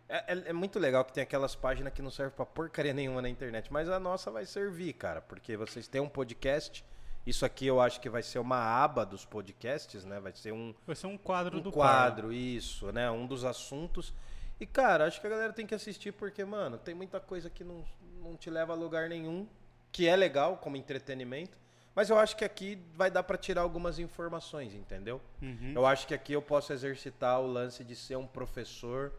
É, 0.08 0.34
é- 0.34 0.42
é 0.48 0.52
muito 0.52 0.80
legal 0.80 1.04
que 1.04 1.12
tem 1.12 1.22
aquelas 1.22 1.54
páginas 1.54 1.92
que 1.92 2.02
não 2.02 2.10
servem 2.10 2.34
pra 2.34 2.44
porcaria 2.44 2.92
nenhuma 2.92 3.22
na 3.22 3.28
internet, 3.28 3.72
mas 3.72 3.88
a 3.88 4.00
nossa 4.00 4.32
vai 4.32 4.44
servir, 4.46 4.94
cara, 4.94 5.20
porque 5.20 5.56
vocês 5.56 5.86
têm 5.86 6.00
um 6.00 6.08
podcast. 6.08 6.84
Isso 7.24 7.46
aqui 7.46 7.68
eu 7.68 7.80
acho 7.80 8.00
que 8.00 8.10
vai 8.10 8.24
ser 8.24 8.40
uma 8.40 8.58
aba 8.58 9.06
dos 9.06 9.24
podcasts, 9.24 10.04
né? 10.04 10.18
Vai 10.18 10.32
ser 10.32 10.52
um, 10.52 10.74
Vai 10.84 10.96
ser 10.96 11.06
um 11.06 11.16
quadro 11.16 11.58
um 11.58 11.60
do 11.62 11.70
quadro, 11.70 12.32
isso, 12.32 12.90
né? 12.90 13.08
Um 13.12 13.28
dos 13.28 13.44
assuntos. 13.44 14.12
E, 14.58 14.66
cara, 14.66 15.06
acho 15.06 15.20
que 15.20 15.26
a 15.28 15.30
galera 15.30 15.52
tem 15.52 15.68
que 15.68 15.74
assistir 15.74 16.10
porque, 16.12 16.44
mano, 16.44 16.78
tem 16.78 16.96
muita 16.96 17.20
coisa 17.20 17.48
que 17.48 17.62
não, 17.62 17.84
não 18.20 18.36
te 18.36 18.50
leva 18.50 18.72
a 18.72 18.76
lugar 18.76 19.08
nenhum, 19.08 19.48
que 19.94 20.08
é 20.08 20.16
legal 20.16 20.56
como 20.56 20.76
entretenimento. 20.76 21.56
Mas 21.94 22.10
eu 22.10 22.18
acho 22.18 22.36
que 22.36 22.44
aqui 22.44 22.76
vai 22.94 23.12
dar 23.12 23.22
pra 23.22 23.38
tirar 23.38 23.62
algumas 23.62 24.00
informações, 24.00 24.74
entendeu? 24.74 25.20
Uhum. 25.40 25.72
Eu 25.72 25.86
acho 25.86 26.08
que 26.08 26.12
aqui 26.12 26.32
eu 26.32 26.42
posso 26.42 26.72
exercitar 26.72 27.40
o 27.40 27.46
lance 27.46 27.84
de 27.84 27.94
ser 27.94 28.16
um 28.16 28.26
professor 28.26 29.12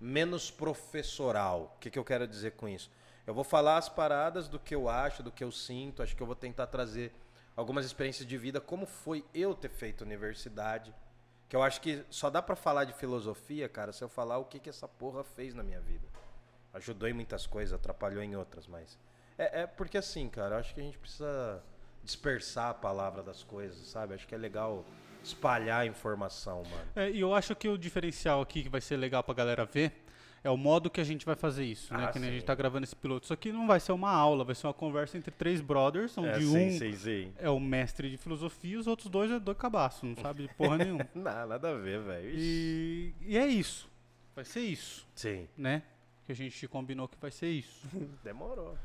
menos 0.00 0.50
professoral. 0.50 1.72
O 1.76 1.78
que, 1.78 1.88
que 1.88 1.96
eu 1.96 2.04
quero 2.04 2.26
dizer 2.26 2.52
com 2.52 2.68
isso? 2.68 2.90
Eu 3.24 3.32
vou 3.32 3.44
falar 3.44 3.76
as 3.76 3.88
paradas 3.88 4.48
do 4.48 4.58
que 4.58 4.74
eu 4.74 4.88
acho, 4.88 5.22
do 5.22 5.30
que 5.30 5.44
eu 5.44 5.52
sinto. 5.52 6.02
Acho 6.02 6.16
que 6.16 6.22
eu 6.22 6.26
vou 6.26 6.34
tentar 6.34 6.66
trazer 6.66 7.12
algumas 7.54 7.86
experiências 7.86 8.26
de 8.26 8.36
vida, 8.36 8.60
como 8.60 8.86
foi 8.86 9.24
eu 9.32 9.54
ter 9.54 9.70
feito 9.70 10.02
universidade. 10.02 10.92
Que 11.48 11.54
eu 11.54 11.62
acho 11.62 11.80
que 11.80 12.04
só 12.10 12.28
dá 12.28 12.42
pra 12.42 12.56
falar 12.56 12.82
de 12.82 12.92
filosofia, 12.92 13.68
cara, 13.68 13.92
se 13.92 14.02
eu 14.02 14.08
falar 14.08 14.38
o 14.38 14.46
que, 14.46 14.58
que 14.58 14.68
essa 14.68 14.88
porra 14.88 15.22
fez 15.22 15.54
na 15.54 15.62
minha 15.62 15.80
vida. 15.80 16.08
Ajudou 16.74 17.08
em 17.08 17.12
muitas 17.12 17.46
coisas, 17.46 17.72
atrapalhou 17.72 18.20
em 18.20 18.34
outras, 18.34 18.66
mas. 18.66 18.98
É, 19.38 19.62
é 19.62 19.66
porque 19.66 19.96
assim, 19.96 20.28
cara, 20.28 20.58
acho 20.58 20.74
que 20.74 20.80
a 20.80 20.84
gente 20.84 20.98
precisa 20.98 21.62
dispersar 22.02 22.70
a 22.70 22.74
palavra 22.74 23.22
das 23.22 23.42
coisas, 23.42 23.86
sabe? 23.86 24.14
Acho 24.14 24.26
que 24.26 24.34
é 24.34 24.38
legal 24.38 24.84
espalhar 25.22 25.82
a 25.82 25.86
informação, 25.86 26.62
mano. 26.64 26.88
É, 26.96 27.10
e 27.10 27.20
eu 27.20 27.34
acho 27.34 27.54
que 27.54 27.68
o 27.68 27.78
diferencial 27.78 28.40
aqui 28.40 28.62
que 28.62 28.68
vai 28.68 28.80
ser 28.80 28.96
legal 28.96 29.22
pra 29.22 29.34
galera 29.34 29.64
ver 29.64 29.92
é 30.42 30.50
o 30.50 30.56
modo 30.56 30.88
que 30.88 31.00
a 31.00 31.04
gente 31.04 31.26
vai 31.26 31.34
fazer 31.34 31.64
isso, 31.64 31.92
né? 31.92 32.06
Ah, 32.06 32.12
que 32.12 32.18
nem 32.18 32.30
a 32.30 32.32
gente 32.32 32.44
tá 32.44 32.54
gravando 32.54 32.84
esse 32.84 32.94
piloto. 32.94 33.24
Isso 33.24 33.32
aqui 33.32 33.52
não 33.52 33.66
vai 33.66 33.80
ser 33.80 33.92
uma 33.92 34.10
aula, 34.10 34.44
vai 34.44 34.54
ser 34.54 34.66
uma 34.66 34.74
conversa 34.74 35.18
entre 35.18 35.30
três 35.30 35.60
brothers, 35.60 36.16
onde 36.16 36.46
um 36.46 36.56
É, 36.56 36.70
sim, 36.70 36.92
sim. 36.96 37.32
é 37.38 37.50
o 37.50 37.58
mestre 37.58 38.08
de 38.08 38.16
filosofia 38.16 38.74
e 38.74 38.76
os 38.76 38.86
outros 38.86 39.08
dois 39.08 39.30
é 39.30 39.38
dois 39.38 39.58
cabaços, 39.58 40.02
não 40.02 40.16
sabe 40.16 40.46
de 40.46 40.54
porra 40.54 40.78
nenhuma. 40.78 41.06
Não, 41.14 41.46
nada 41.46 41.70
a 41.70 41.74
ver, 41.74 42.00
velho. 42.00 42.30
E, 42.32 43.12
e 43.20 43.36
é 43.36 43.46
isso. 43.46 43.90
Vai 44.34 44.44
ser 44.44 44.60
isso, 44.60 45.06
Sim, 45.14 45.48
né? 45.56 45.82
Que 46.24 46.30
a 46.32 46.34
gente 46.34 46.68
combinou 46.68 47.08
que 47.08 47.16
vai 47.20 47.30
ser 47.30 47.48
isso. 47.48 47.86
demorou. 48.22 48.78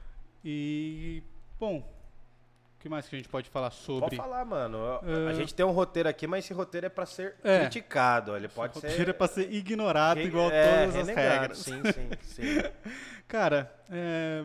E, 0.43 1.23
bom, 1.59 1.77
o 1.79 2.79
que 2.79 2.89
mais 2.89 3.07
que 3.07 3.15
a 3.15 3.19
gente 3.19 3.29
pode 3.29 3.49
falar 3.49 3.71
sobre? 3.71 4.01
Pode 4.01 4.15
falar, 4.17 4.43
mano. 4.45 4.77
A- 4.85 4.99
A 5.29 5.31
É. 5.31 5.35
gente 5.35 5.53
tem 5.53 5.65
um 5.65 5.71
roteiro 5.71 6.09
aqui, 6.09 6.27
mas 6.27 6.43
esse 6.45 6.53
roteiro 6.53 6.85
é 6.87 6.89
pra 6.89 7.05
ser 7.05 7.35
É. 7.43 7.59
criticado. 7.61 8.35
Ele 8.35 8.47
pode 8.49 8.77
O 8.77 8.81
ser. 8.81 8.87
roteiro 8.89 9.09
é 9.11 9.13
pra 9.13 9.27
ser 9.27 9.51
ignorado 9.53 10.17
re- 10.17 10.25
igual 10.25 10.51
é, 10.51 10.85
todas 10.87 10.95
as 11.09 11.15
regras. 11.15 11.57
Sim, 11.59 11.81
sim, 11.93 12.09
sim. 12.23 12.41
Cara, 13.27 13.73
é, 13.89 14.43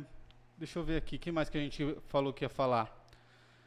deixa 0.56 0.78
eu 0.78 0.84
ver 0.84 0.96
aqui, 0.98 1.16
o 1.16 1.18
que 1.18 1.32
mais 1.32 1.48
que 1.50 1.58
a 1.58 1.60
gente 1.60 1.96
falou 2.08 2.32
que 2.32 2.44
ia 2.44 2.48
falar? 2.48 2.96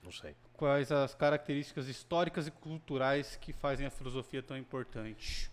Não 0.04 0.12
sei. 0.12 0.36
Quais 0.54 0.92
as 0.92 1.14
características 1.16 1.88
históricas 1.88 2.48
e 2.48 2.52
culturais 2.52 3.36
que 3.36 3.52
fazem 3.52 3.86
a 3.86 3.90
filosofia 3.90 4.42
tão 4.42 4.56
importante? 4.58 5.52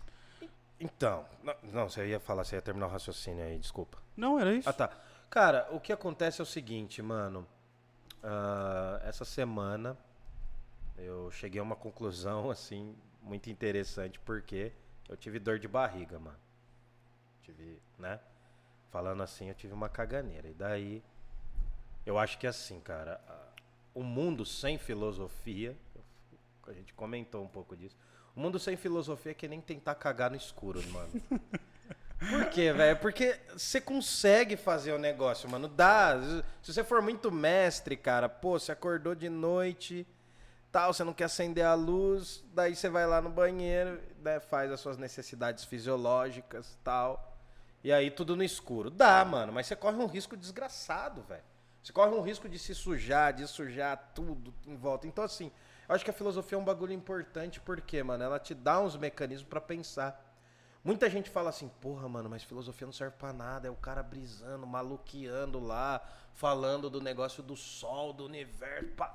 Então, 0.79 1.25
não, 1.43 1.55
não, 1.73 1.89
você 1.89 2.07
ia 2.07 2.19
falar, 2.21 2.43
você 2.45 2.55
ia 2.55 2.61
terminar 2.61 2.87
o 2.87 2.89
raciocínio 2.89 3.43
aí, 3.43 3.57
desculpa. 3.57 3.97
Não, 4.15 4.39
era 4.39 4.53
isso? 4.53 4.69
Ah, 4.69 4.73
tá. 4.73 4.89
Cara, 5.29 5.67
o 5.71 5.79
que 5.79 5.93
acontece 5.93 6.41
é 6.41 6.43
o 6.43 6.45
seguinte, 6.45 7.01
mano. 7.01 7.47
Ah, 8.23 8.99
essa 9.03 9.23
semana 9.23 9.95
eu 10.97 11.29
cheguei 11.31 11.59
a 11.59 11.63
uma 11.63 11.75
conclusão, 11.75 12.49
assim, 12.51 12.95
muito 13.21 13.49
interessante, 13.49 14.19
porque 14.19 14.71
eu 15.07 15.15
tive 15.15 15.37
dor 15.37 15.59
de 15.59 15.67
barriga, 15.67 16.19
mano. 16.19 16.39
Tive, 17.43 17.79
né? 17.97 18.19
Falando 18.89 19.21
assim, 19.21 19.49
eu 19.49 19.53
tive 19.53 19.73
uma 19.73 19.87
caganeira. 19.87 20.49
E 20.49 20.53
daí, 20.53 21.03
eu 22.05 22.17
acho 22.17 22.39
que 22.39 22.47
é 22.47 22.49
assim, 22.49 22.79
cara. 22.79 23.21
O 23.93 24.01
mundo 24.01 24.43
sem 24.45 24.79
filosofia, 24.79 25.77
a 26.65 26.73
gente 26.73 26.91
comentou 26.93 27.43
um 27.43 27.47
pouco 27.47 27.77
disso. 27.77 27.95
O 28.35 28.39
mundo 28.39 28.57
sem 28.57 28.75
filosofia 28.75 29.31
é 29.31 29.35
que 29.35 29.47
nem 29.47 29.61
tentar 29.61 29.93
cagar 29.93 30.31
no 30.31 30.37
escuro, 30.37 30.81
mano. 30.89 31.11
Por 32.29 32.45
quê, 32.45 32.71
velho? 32.71 32.97
Porque 32.97 33.39
você 33.53 33.81
consegue 33.81 34.55
fazer 34.55 34.93
o 34.93 34.99
negócio, 34.99 35.49
mano. 35.49 35.67
Dá. 35.67 36.15
Se 36.61 36.73
você 36.73 36.83
for 36.83 37.01
muito 37.01 37.31
mestre, 37.31 37.97
cara, 37.97 38.29
pô, 38.29 38.59
você 38.59 38.71
acordou 38.71 39.15
de 39.15 39.29
noite, 39.29 40.05
tal, 40.71 40.93
você 40.93 41.03
não 41.03 41.13
quer 41.13 41.25
acender 41.25 41.65
a 41.65 41.73
luz, 41.73 42.43
daí 42.53 42.75
você 42.75 42.87
vai 42.87 43.07
lá 43.07 43.21
no 43.21 43.29
banheiro, 43.29 43.99
né, 44.21 44.39
faz 44.39 44.71
as 44.71 44.79
suas 44.79 44.97
necessidades 44.97 45.63
fisiológicas, 45.65 46.77
tal. 46.83 47.37
E 47.83 47.91
aí 47.91 48.11
tudo 48.11 48.35
no 48.35 48.43
escuro. 48.43 48.89
Dá, 48.89 49.23
mano, 49.25 49.51
mas 49.51 49.67
você 49.67 49.75
corre 49.75 49.97
um 49.97 50.05
risco 50.05 50.37
desgraçado, 50.37 51.23
velho. 51.23 51.43
Você 51.81 51.93
corre 51.93 52.13
um 52.13 52.21
risco 52.21 52.47
de 52.47 52.59
se 52.59 52.75
sujar, 52.75 53.33
de 53.33 53.47
sujar 53.47 54.11
tudo 54.13 54.53
em 54.67 54.75
volta. 54.75 55.07
Então, 55.07 55.23
assim, 55.23 55.51
eu 55.87 55.95
acho 55.95 56.03
que 56.03 56.11
a 56.11 56.13
filosofia 56.13 56.57
é 56.57 56.61
um 56.61 56.63
bagulho 56.63 56.93
importante 56.93 57.59
porque, 57.59 58.03
mano, 58.03 58.23
ela 58.23 58.37
te 58.37 58.53
dá 58.53 58.79
uns 58.79 58.95
mecanismos 58.97 59.49
para 59.49 59.61
pensar. 59.61 60.28
Muita 60.83 61.09
gente 61.09 61.29
fala 61.29 61.49
assim, 61.49 61.67
porra, 61.81 62.07
mano, 62.07 62.29
mas 62.29 62.43
filosofia 62.43 62.87
não 62.87 62.93
serve 62.93 63.17
pra 63.17 63.33
nada. 63.33 63.67
É 63.67 63.71
o 63.71 63.75
cara 63.75 64.01
brisando, 64.01 64.65
maluqueando 64.65 65.59
lá, 65.59 66.01
falando 66.33 66.89
do 66.89 67.01
negócio 67.01 67.43
do 67.43 67.55
sol, 67.55 68.13
do 68.13 68.25
universo. 68.25 68.87
Pá. 68.95 69.13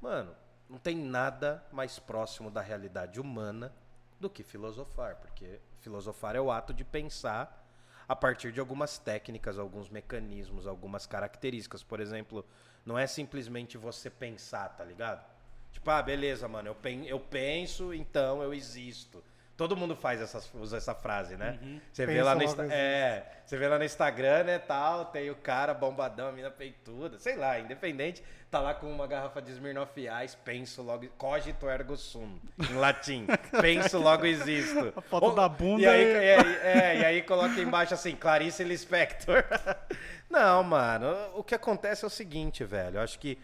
Mano, 0.00 0.34
não 0.68 0.78
tem 0.78 0.96
nada 0.96 1.64
mais 1.72 1.98
próximo 1.98 2.50
da 2.50 2.60
realidade 2.60 3.20
humana 3.20 3.72
do 4.20 4.28
que 4.28 4.42
filosofar, 4.42 5.16
porque 5.16 5.60
filosofar 5.80 6.36
é 6.36 6.40
o 6.40 6.50
ato 6.50 6.74
de 6.74 6.84
pensar 6.84 7.64
a 8.08 8.14
partir 8.14 8.52
de 8.52 8.60
algumas 8.60 8.98
técnicas, 8.98 9.58
alguns 9.58 9.88
mecanismos, 9.88 10.66
algumas 10.66 11.06
características. 11.06 11.82
Por 11.82 11.98
exemplo, 11.98 12.44
não 12.84 12.98
é 12.98 13.06
simplesmente 13.06 13.76
você 13.76 14.10
pensar, 14.10 14.68
tá 14.76 14.84
ligado? 14.84 15.24
Tipo, 15.72 15.90
ah, 15.90 16.02
beleza, 16.02 16.46
mano, 16.46 16.68
eu, 16.68 16.74
pen 16.74 17.06
eu 17.06 17.18
penso, 17.18 17.92
então 17.92 18.42
eu 18.42 18.54
existo. 18.54 19.22
Todo 19.56 19.74
mundo 19.76 19.96
faz 19.96 20.20
essa, 20.20 20.42
usa 20.58 20.76
essa 20.76 20.94
frase, 20.94 21.34
né? 21.36 21.58
Uhum. 21.62 21.80
Você 21.90 22.04
vê 22.04 22.22
lá 22.22 22.34
no 22.34 22.42
Insta- 22.42 22.66
é, 22.70 23.24
você 23.44 23.56
vê 23.56 23.66
lá 23.66 23.78
no 23.78 23.84
Instagram, 23.84 24.44
né, 24.44 24.58
tal, 24.58 25.06
tem 25.06 25.30
o 25.30 25.34
cara 25.34 25.72
bombadão, 25.72 26.28
a 26.28 26.32
mina 26.32 26.50
peituda, 26.50 27.18
sei 27.18 27.36
lá, 27.36 27.58
independente, 27.58 28.22
tá 28.50 28.60
lá 28.60 28.74
com 28.74 28.86
uma 28.92 29.06
garrafa 29.06 29.40
de 29.40 29.52
Smirnoff 29.52 29.98
Ice, 30.24 30.36
penso 30.44 30.82
logo, 30.82 31.06
cogito 31.16 31.66
ergo 31.70 31.96
sum, 31.96 32.38
em 32.68 32.74
latim, 32.74 33.26
penso 33.62 33.98
logo 33.98 34.26
existo. 34.26 34.92
A 34.94 35.00
foto 35.00 35.34
da 35.34 35.48
bunda 35.48 35.80
E 35.82 35.86
aí, 35.86 36.02
e- 36.04 36.12
é, 36.12 36.36
é, 36.62 36.98
e 37.00 37.04
aí 37.06 37.22
coloca 37.22 37.58
embaixo 37.58 37.94
assim, 37.94 38.14
Clarice 38.14 38.62
Lispector. 38.62 39.42
Não, 40.28 40.62
mano, 40.64 41.16
o 41.34 41.42
que 41.42 41.54
acontece 41.54 42.04
é 42.04 42.06
o 42.08 42.10
seguinte, 42.10 42.62
velho, 42.64 42.96
eu 42.96 43.00
acho 43.00 43.18
que 43.18 43.38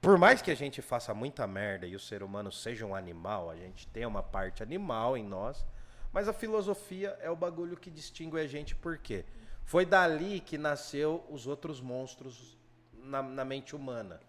por 0.00 0.16
mais 0.18 0.40
que 0.40 0.50
a 0.50 0.54
gente 0.54 0.80
faça 0.80 1.12
muita 1.12 1.46
merda 1.46 1.86
e 1.86 1.94
o 1.94 2.00
ser 2.00 2.22
humano 2.22 2.50
seja 2.50 2.86
um 2.86 2.94
animal, 2.94 3.50
a 3.50 3.56
gente 3.56 3.86
tem 3.88 4.06
uma 4.06 4.22
parte 4.22 4.62
animal 4.62 5.16
em 5.16 5.24
nós, 5.24 5.64
mas 6.12 6.26
a 6.28 6.32
filosofia 6.32 7.16
é 7.20 7.30
o 7.30 7.36
bagulho 7.36 7.76
que 7.76 7.90
distingue 7.90 8.38
a 8.40 8.46
gente 8.46 8.74
por 8.74 8.98
quê? 8.98 9.24
Foi 9.64 9.84
dali 9.84 10.40
que 10.40 10.56
nasceu 10.58 11.24
os 11.30 11.46
outros 11.46 11.80
monstros 11.80 12.56
na, 12.94 13.22
na 13.22 13.44
mente 13.44 13.76
humana. 13.76 14.20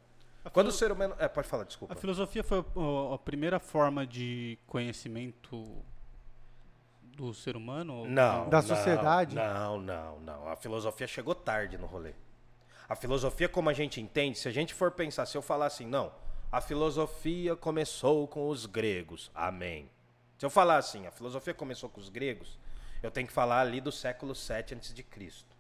Quando 0.54 0.68
o 0.68 0.72
ser 0.72 0.92
humano. 0.92 1.16
É, 1.20 1.28
pode 1.28 1.48
falar, 1.48 1.64
desculpa. 1.66 1.94
A 1.94 1.98
filosofia 1.98 2.44
foi 2.44 2.66
o- 2.76 3.14
a 3.14 3.18
primeira 3.20 3.60
forma 3.60 4.06
de 4.08 4.58
conhecimento 4.68 5.84
do 7.16 7.34
ser 7.34 7.56
humano? 7.56 7.94
ou- 8.00 8.08
Não. 8.08 8.50
Da 8.50 8.58
não, 8.62 8.68
sociedade? 8.68 9.36
Não, 9.36 9.80
não, 9.80 10.20
não. 10.20 10.48
A 10.50 10.56
filosofia 10.56 11.08
chegou 11.08 11.36
tarde 11.36 11.78
no 11.78 11.86
rolê. 11.86 12.14
A 12.88 12.96
filosofia, 12.96 13.48
como 13.48 13.70
a 13.70 13.74
gente 13.74 14.02
entende, 14.02 14.38
se 14.38 14.48
a 14.48 14.52
gente 14.52 14.74
for 14.74 14.92
pensar, 14.92 15.26
se 15.26 15.38
eu 15.38 15.42
falar 15.42 15.68
assim, 15.68 15.86
não, 15.86 16.12
a 16.52 16.60
filosofia 16.60 17.56
começou 17.56 18.28
com 18.28 18.50
os 18.50 18.66
gregos. 18.66 19.32
Amém. 19.34 19.90
Se 20.38 20.46
eu 20.46 20.50
falar 20.50 20.78
assim, 20.78 21.08
a 21.08 21.12
filosofia 21.12 21.54
começou 21.54 21.90
com 21.90 22.02
os 22.02 22.10
gregos, 22.10 22.60
eu 23.02 23.10
tenho 23.10 23.28
que 23.28 23.34
falar 23.34 23.62
ali 23.62 23.80
do 23.80 23.92
século 23.92 24.36
7 24.36 24.76
antes 24.76 24.94
de 24.94 25.04
Cristo. 25.04 25.56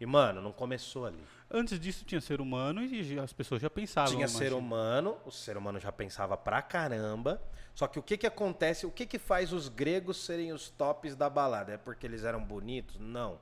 E, 0.00 0.06
mano, 0.06 0.40
não 0.42 0.52
começou 0.52 1.06
ali. 1.06 1.22
Antes 1.50 1.78
disso 1.78 2.04
tinha 2.04 2.20
ser 2.20 2.40
humano 2.40 2.82
e 2.82 3.18
as 3.18 3.32
pessoas 3.32 3.62
já 3.62 3.70
pensavam. 3.70 4.12
Tinha 4.12 4.26
ser 4.26 4.52
humano, 4.52 5.16
o 5.24 5.30
ser 5.30 5.56
humano 5.56 5.78
já 5.78 5.92
pensava 5.92 6.36
pra 6.36 6.60
caramba. 6.60 7.40
Só 7.74 7.86
que 7.86 7.98
o 7.98 8.02
que 8.02 8.16
que 8.16 8.26
acontece, 8.26 8.86
o 8.86 8.90
que 8.90 9.06
que 9.06 9.18
faz 9.18 9.52
os 9.52 9.68
gregos 9.68 10.24
serem 10.24 10.52
os 10.52 10.68
tops 10.68 11.14
da 11.14 11.30
balada? 11.30 11.72
É 11.72 11.78
porque 11.78 12.06
eles 12.06 12.24
eram 12.24 12.42
bonitos? 12.42 12.98
Não. 12.98 13.38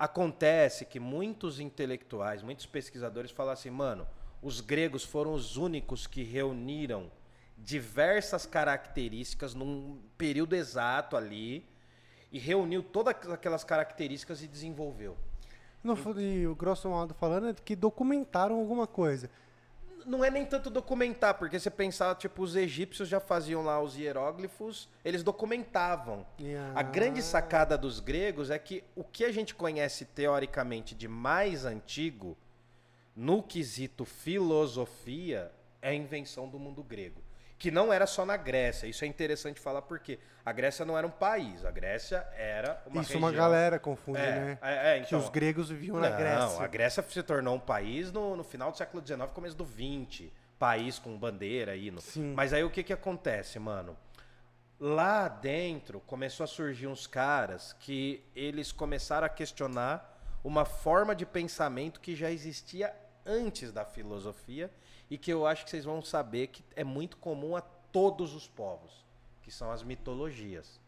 Acontece 0.00 0.86
que 0.86 0.98
muitos 0.98 1.60
intelectuais, 1.60 2.42
muitos 2.42 2.64
pesquisadores 2.64 3.30
falam 3.30 3.52
assim, 3.52 3.68
mano, 3.68 4.06
os 4.40 4.62
gregos 4.62 5.04
foram 5.04 5.34
os 5.34 5.58
únicos 5.58 6.06
que 6.06 6.22
reuniram 6.22 7.12
diversas 7.58 8.46
características 8.46 9.52
num 9.52 10.00
período 10.16 10.56
exato 10.56 11.18
ali 11.18 11.68
e 12.32 12.38
reuniu 12.38 12.82
todas 12.82 13.14
aquelas 13.30 13.62
características 13.62 14.42
e 14.42 14.48
desenvolveu. 14.48 15.18
No, 15.84 15.94
e 16.18 16.46
o 16.46 16.54
grosso 16.54 16.88
modo 16.88 17.12
falando 17.12 17.50
é 17.50 17.52
que 17.52 17.76
documentaram 17.76 18.58
alguma 18.58 18.86
coisa. 18.86 19.28
Não 20.06 20.24
é 20.24 20.30
nem 20.30 20.44
tanto 20.44 20.70
documentar, 20.70 21.34
porque 21.34 21.58
você 21.58 21.70
pensar, 21.70 22.14
tipo, 22.16 22.42
os 22.42 22.56
egípcios 22.56 23.08
já 23.08 23.20
faziam 23.20 23.62
lá 23.62 23.80
os 23.80 23.96
hieróglifos, 23.96 24.88
eles 25.04 25.22
documentavam. 25.22 26.26
E 26.38 26.54
A 26.74 26.82
grande 26.82 27.22
sacada 27.22 27.76
dos 27.76 28.00
gregos 28.00 28.50
é 28.50 28.58
que 28.58 28.84
o 28.94 29.04
que 29.04 29.24
a 29.24 29.32
gente 29.32 29.54
conhece 29.54 30.04
teoricamente 30.04 30.94
de 30.94 31.08
mais 31.08 31.64
antigo, 31.64 32.36
no 33.14 33.42
quesito 33.42 34.04
filosofia, 34.04 35.52
é 35.82 35.90
a 35.90 35.94
invenção 35.94 36.48
do 36.48 36.58
mundo 36.58 36.82
grego. 36.82 37.20
Que 37.60 37.70
não 37.70 37.92
era 37.92 38.06
só 38.06 38.24
na 38.24 38.38
Grécia. 38.38 38.86
Isso 38.86 39.04
é 39.04 39.06
interessante 39.06 39.60
falar 39.60 39.82
porque 39.82 40.18
a 40.44 40.50
Grécia 40.50 40.82
não 40.82 40.96
era 40.96 41.06
um 41.06 41.10
país, 41.10 41.62
a 41.62 41.70
Grécia 41.70 42.26
era 42.34 42.82
uma 42.86 43.02
Isso 43.02 43.12
região. 43.12 43.18
uma 43.18 43.30
galera 43.30 43.78
confunde, 43.78 44.18
é, 44.18 44.30
né? 44.32 44.58
é, 44.62 44.96
é, 44.96 45.00
que 45.00 45.06
então, 45.08 45.18
os 45.18 45.28
gregos 45.28 45.68
viviam 45.68 46.00
na 46.00 46.08
não, 46.08 46.16
Grécia. 46.16 46.64
a 46.64 46.66
Grécia 46.66 47.04
se 47.06 47.22
tornou 47.22 47.54
um 47.54 47.60
país 47.60 48.10
no, 48.10 48.34
no 48.34 48.42
final 48.42 48.72
do 48.72 48.78
século 48.78 49.06
XIX, 49.06 49.30
começo 49.34 49.54
do 49.54 49.66
XX. 49.66 50.30
País 50.58 50.98
com 50.98 51.18
bandeira, 51.18 51.76
hino. 51.76 52.00
Sim. 52.00 52.32
Mas 52.34 52.54
aí 52.54 52.64
o 52.64 52.70
que 52.70 52.82
que 52.82 52.94
acontece, 52.94 53.58
mano? 53.58 53.94
Lá 54.78 55.28
dentro 55.28 56.00
começou 56.00 56.44
a 56.44 56.46
surgir 56.46 56.86
uns 56.86 57.06
caras 57.06 57.74
que 57.74 58.24
eles 58.34 58.72
começaram 58.72 59.26
a 59.26 59.30
questionar 59.30 60.18
uma 60.42 60.64
forma 60.64 61.14
de 61.14 61.26
pensamento 61.26 62.00
que 62.00 62.16
já 62.16 62.30
existia 62.30 62.94
antes 63.26 63.70
da 63.70 63.84
filosofia 63.84 64.70
e 65.10 65.18
que 65.18 65.32
eu 65.32 65.46
acho 65.46 65.64
que 65.64 65.70
vocês 65.70 65.84
vão 65.84 66.00
saber 66.00 66.46
que 66.46 66.64
é 66.76 66.84
muito 66.84 67.16
comum 67.16 67.56
a 67.56 67.60
todos 67.60 68.34
os 68.34 68.46
povos, 68.46 69.04
que 69.42 69.50
são 69.50 69.70
as 69.70 69.82
mitologias. 69.82 70.80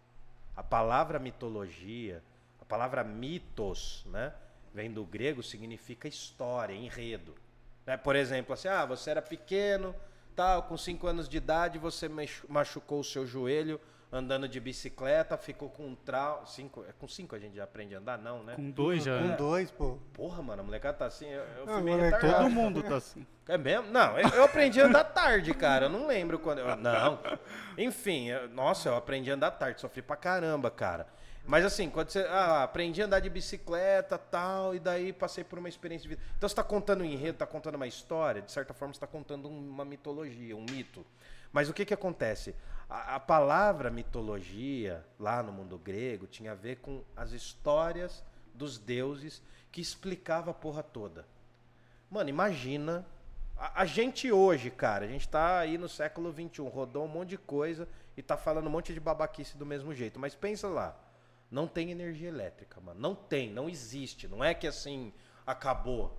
A 0.57 0.63
palavra 0.63 1.19
mitologia, 1.19 2.23
a 2.61 2.65
palavra 2.65 3.03
mitos, 3.03 4.05
né, 4.07 4.33
vem 4.73 4.91
do 4.91 5.05
grego, 5.05 5.43
significa 5.43 6.07
história, 6.07 6.73
enredo. 6.75 7.35
Né? 7.85 7.97
Por 7.97 8.15
exemplo, 8.15 8.55
assim, 8.55 8.69
ah, 8.69 8.87
você 8.87 9.11
era 9.11 9.21
pequeno, 9.21 9.95
tal, 10.37 10.63
com 10.63 10.77
5 10.77 11.07
anos 11.07 11.29
de 11.29 11.37
idade, 11.37 11.79
você 11.79 12.09
machu- 12.09 12.47
machucou 12.49 13.01
o 13.01 13.05
seu 13.05 13.27
joelho 13.27 13.81
andando 14.13 14.47
de 14.47 14.61
bicicleta, 14.61 15.37
ficou 15.39 15.71
com 15.71 15.87
um 15.87 15.95
trau... 15.95 16.45
Cinco... 16.47 16.85
é, 16.87 16.93
Com 16.99 17.09
5 17.09 17.35
a 17.35 17.39
gente 17.39 17.57
já 17.57 17.65
aprende 17.65 17.95
a 17.95 17.99
andar? 17.99 18.19
Não, 18.19 18.43
né? 18.45 18.55
Com 18.57 18.71
dois 18.71 19.03
já. 19.03 19.19
Com 19.19 19.37
dois, 19.37 19.71
pô. 19.71 19.99
Porra, 20.13 20.43
mano, 20.43 20.61
a 20.61 20.65
molecada 20.65 20.99
tá 20.99 21.07
assim, 21.07 21.27
eu, 21.29 21.43
eu 21.67 21.81
moleque. 21.83 22.21
Todo 22.21 22.51
mundo 22.51 22.83
tá 22.83 22.97
assim. 22.97 23.27
É 23.49 23.57
mesmo? 23.57 23.91
Não, 23.91 24.19
eu, 24.19 24.29
eu 24.29 24.45
aprendi 24.45 24.81
a 24.81 24.85
andar 24.87 25.05
tarde, 25.05 25.55
cara. 25.55 25.87
Eu 25.87 25.91
não 25.91 26.07
lembro 26.07 26.39
quando. 26.39 26.59
eu- 26.59 26.77
não. 26.77 27.19
Enfim, 27.79 28.29
eu- 28.29 28.49
nossa, 28.51 28.91
eu 28.91 28.97
aprendi 28.97 29.31
a 29.31 29.35
andar 29.35 29.51
tarde, 29.53 29.81
sofri 29.81 30.03
pra 30.03 30.15
caramba, 30.17 30.71
cara. 30.71 31.07
Mas 31.45 31.65
assim, 31.65 31.91
quando 31.91 32.11
você. 32.11 32.21
Ah, 32.31 32.63
aprendi 32.63 33.03
a 33.03 33.07
andar 33.07 33.19
de 33.19 33.29
bicicleta 33.29 34.17
tal, 34.17 34.77
e 34.77 34.79
daí 34.79 35.13
passei 35.13 35.43
por 35.43 35.59
uma 35.59 35.69
experiência 35.69 36.03
de 36.09 36.15
vida. 36.15 36.23
Então 36.37 36.49
você 36.49 36.55
tá 36.55 36.63
contando 36.63 37.01
um 37.01 37.05
enredo, 37.05 37.39
tá 37.39 37.47
contando 37.47 37.75
uma 37.75 37.87
história, 37.89 38.41
de 38.43 38.53
certa 38.53 38.73
forma 38.73 38.95
você 38.95 39.01
tá 39.01 39.09
contando 39.09 39.49
um- 39.49 39.71
uma 39.71 39.85
mitologia, 39.85 40.57
um 40.57 40.65
mito. 40.71 41.05
Mas 41.53 41.69
o 41.69 41.73
que 41.75 41.85
que 41.85 41.93
acontece? 41.93 42.55
A, 42.93 43.15
a 43.15 43.21
palavra 43.21 43.91
mitologia, 43.91 45.03
lá 45.19 45.43
no 45.43 45.51
mundo 45.51 45.79
grego, 45.79 46.27
tinha 46.27 46.53
a 46.53 46.55
ver 46.55 46.77
com 46.77 47.03
as 47.17 47.33
histórias 47.33 48.23
dos 48.55 48.77
deuses 48.77 49.43
que 49.71 49.81
explicava 49.81 50.51
a 50.51 50.55
porra 50.55 50.83
toda. 50.83 51.27
Mano, 52.11 52.29
imagina. 52.29 53.07
A, 53.57 53.81
a 53.81 53.85
gente 53.87 54.31
hoje, 54.31 54.71
cara, 54.71 55.07
a 55.07 55.09
gente 55.09 55.27
tá 55.27 55.61
aí 55.61 55.79
no 55.79 55.89
século 55.89 56.31
XXI, 56.31 56.69
rodou 56.69 57.07
um 57.07 57.09
monte 57.09 57.31
de 57.31 57.39
coisa 57.39 57.89
e 58.15 58.21
tá 58.21 58.37
falando 58.37 58.67
um 58.67 58.71
monte 58.71 58.93
de 58.93 59.01
babaquice 59.01 59.57
do 59.57 59.65
mesmo 59.65 59.95
jeito. 59.95 60.21
Mas 60.21 60.35
pensa 60.35 60.69
lá, 60.69 60.95
não 61.51 61.67
tem 61.67 61.91
energia 61.91 62.29
elétrica, 62.29 62.79
mano. 62.79 63.01
Não 63.01 63.15
tem, 63.15 63.51
não 63.51 63.71
existe. 63.71 64.29
Não 64.29 64.45
é 64.45 64.53
que 64.53 64.67
assim, 64.67 65.15
acabou. 65.47 66.15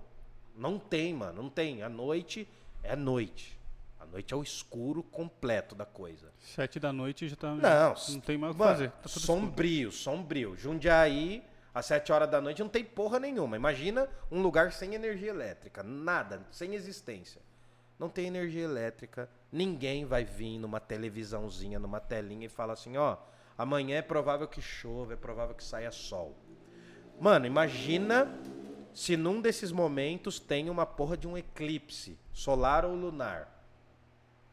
Não 0.56 0.76
tem, 0.80 1.14
mano, 1.14 1.40
não 1.40 1.48
tem. 1.48 1.84
A 1.84 1.88
noite 1.88 2.48
é 2.82 2.96
noite. 2.96 3.56
A 4.04 4.06
noite 4.06 4.34
é 4.34 4.36
o 4.36 4.42
escuro 4.42 5.02
completo 5.02 5.74
da 5.74 5.86
coisa. 5.86 6.30
Sete 6.38 6.78
da 6.78 6.92
noite 6.92 7.26
já 7.26 7.36
tá. 7.36 7.54
Não, 7.54 7.94
Não 8.10 8.20
tem 8.20 8.36
mais 8.36 8.54
o 8.54 8.58
que 8.58 8.62
fazer. 8.62 8.90
Tá 8.90 8.96
tudo 9.02 9.06
escuro. 9.08 9.26
sombrio, 9.26 9.92
sombrio. 9.92 10.56
Jundiaí, 10.56 11.42
às 11.72 11.86
7 11.86 12.12
horas 12.12 12.30
da 12.30 12.40
noite, 12.40 12.62
não 12.62 12.68
tem 12.68 12.84
porra 12.84 13.18
nenhuma. 13.18 13.56
Imagina 13.56 14.08
um 14.30 14.42
lugar 14.42 14.72
sem 14.72 14.94
energia 14.94 15.30
elétrica. 15.30 15.82
Nada, 15.82 16.46
sem 16.50 16.74
existência. 16.74 17.40
Não 17.98 18.10
tem 18.10 18.26
energia 18.26 18.62
elétrica. 18.62 19.28
Ninguém 19.50 20.04
vai 20.04 20.22
vir 20.22 20.58
numa 20.58 20.80
televisãozinha, 20.80 21.78
numa 21.78 21.98
telinha 21.98 22.46
e 22.46 22.50
fala 22.50 22.74
assim, 22.74 22.98
ó, 22.98 23.16
amanhã 23.56 23.96
é 23.96 24.02
provável 24.02 24.46
que 24.46 24.60
chova, 24.60 25.14
é 25.14 25.16
provável 25.16 25.54
que 25.54 25.64
saia 25.64 25.90
sol. 25.90 26.36
Mano, 27.18 27.46
imagina 27.46 28.28
se 28.92 29.16
num 29.16 29.40
desses 29.40 29.72
momentos 29.72 30.38
tem 30.38 30.68
uma 30.68 30.84
porra 30.84 31.16
de 31.16 31.26
um 31.26 31.38
eclipse, 31.38 32.18
solar 32.32 32.84
ou 32.84 32.94
lunar. 32.94 33.53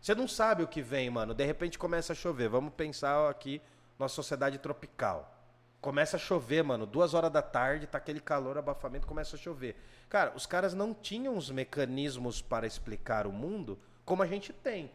Você 0.02 0.16
não 0.16 0.28
sabe 0.28 0.64
o 0.64 0.68
que 0.68 0.82
vem, 0.82 1.10
mano. 1.12 1.34
De 1.34 1.46
repente 1.46 1.78
começa 1.78 2.14
a 2.14 2.16
chover. 2.16 2.50
Vamos 2.50 2.74
pensar 2.74 3.30
aqui 3.30 3.62
numa 4.00 4.10
sociedade 4.10 4.58
tropical. 4.58 5.38
Começa 5.80 6.18
a 6.18 6.20
chover, 6.20 6.64
mano. 6.64 6.88
Duas 6.88 7.14
horas 7.14 7.32
da 7.32 7.42
tarde, 7.42 7.86
tá 7.86 8.00
aquele 8.00 8.20
calor, 8.20 8.58
abafamento, 8.58 9.06
começa 9.06 9.36
a 9.36 9.40
chover. 9.40 9.76
Cara, 10.10 10.34
os 10.36 10.48
caras 10.48 10.74
não 10.74 10.94
tinham 10.94 11.38
os 11.38 11.52
mecanismos 11.52 12.42
para 12.42 12.66
explicar 12.66 13.28
o 13.28 13.32
mundo 13.32 13.80
como 14.04 14.24
a 14.24 14.28
gente 14.28 14.52
tem. 14.52 14.92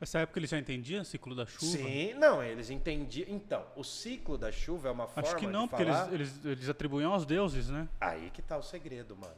Nessa 0.00 0.20
época 0.20 0.38
eles 0.38 0.50
já 0.50 0.58
entendiam 0.58 1.02
o 1.02 1.04
ciclo 1.04 1.34
da 1.34 1.46
chuva? 1.46 1.78
Sim, 1.78 2.14
não, 2.14 2.42
eles 2.42 2.70
entendiam. 2.70 3.26
Então, 3.28 3.64
o 3.74 3.82
ciclo 3.82 4.36
da 4.36 4.52
chuva 4.52 4.88
é 4.88 4.90
uma 4.92 5.06
forma 5.08 5.28
Acho 5.28 5.38
que 5.38 5.46
não, 5.46 5.66
porque 5.66 5.84
falar... 5.84 6.12
eles, 6.12 6.36
eles, 6.36 6.44
eles 6.44 6.68
atribuíam 6.68 7.12
aos 7.12 7.24
deuses, 7.24 7.68
né? 7.68 7.88
Aí 8.00 8.30
que 8.30 8.42
tá 8.42 8.56
o 8.56 8.62
segredo, 8.62 9.16
mano. 9.16 9.34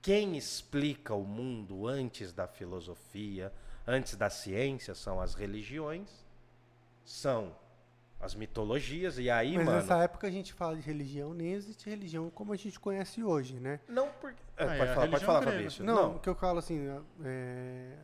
Quem 0.00 0.36
explica 0.36 1.14
o 1.14 1.24
mundo 1.24 1.86
antes 1.86 2.32
da 2.32 2.46
filosofia, 2.46 3.52
antes 3.86 4.16
da 4.16 4.30
ciência, 4.30 4.94
são 4.94 5.20
as 5.20 5.34
religiões, 5.34 6.08
são 7.04 7.54
as 8.20 8.34
mitologias, 8.36 9.18
e 9.18 9.28
aí, 9.28 9.56
Mas 9.56 9.66
mano. 9.66 9.78
nessa 9.78 9.98
época 10.04 10.28
a 10.28 10.30
gente 10.30 10.52
fala 10.52 10.76
de 10.76 10.82
religião, 10.82 11.34
nem 11.34 11.52
existe 11.52 11.90
religião 11.90 12.30
como 12.30 12.52
a 12.52 12.56
gente 12.56 12.78
conhece 12.78 13.22
hoje, 13.22 13.58
né? 13.58 13.80
Não 13.88 14.08
porque. 14.20 14.40
É, 14.56 14.64
Ah, 14.64 14.74
é 14.74 14.78
pode 14.78 14.90
a 14.90 14.94
falar, 14.94 15.08
pode 15.08 15.24
falar. 15.24 15.42
Fabrício. 15.42 15.84
Não, 15.84 15.94
Não, 15.94 16.16
o 16.16 16.20
que 16.20 16.28
eu 16.28 16.34
falo 16.36 16.60
assim, 16.60 16.86
é, 17.24 17.96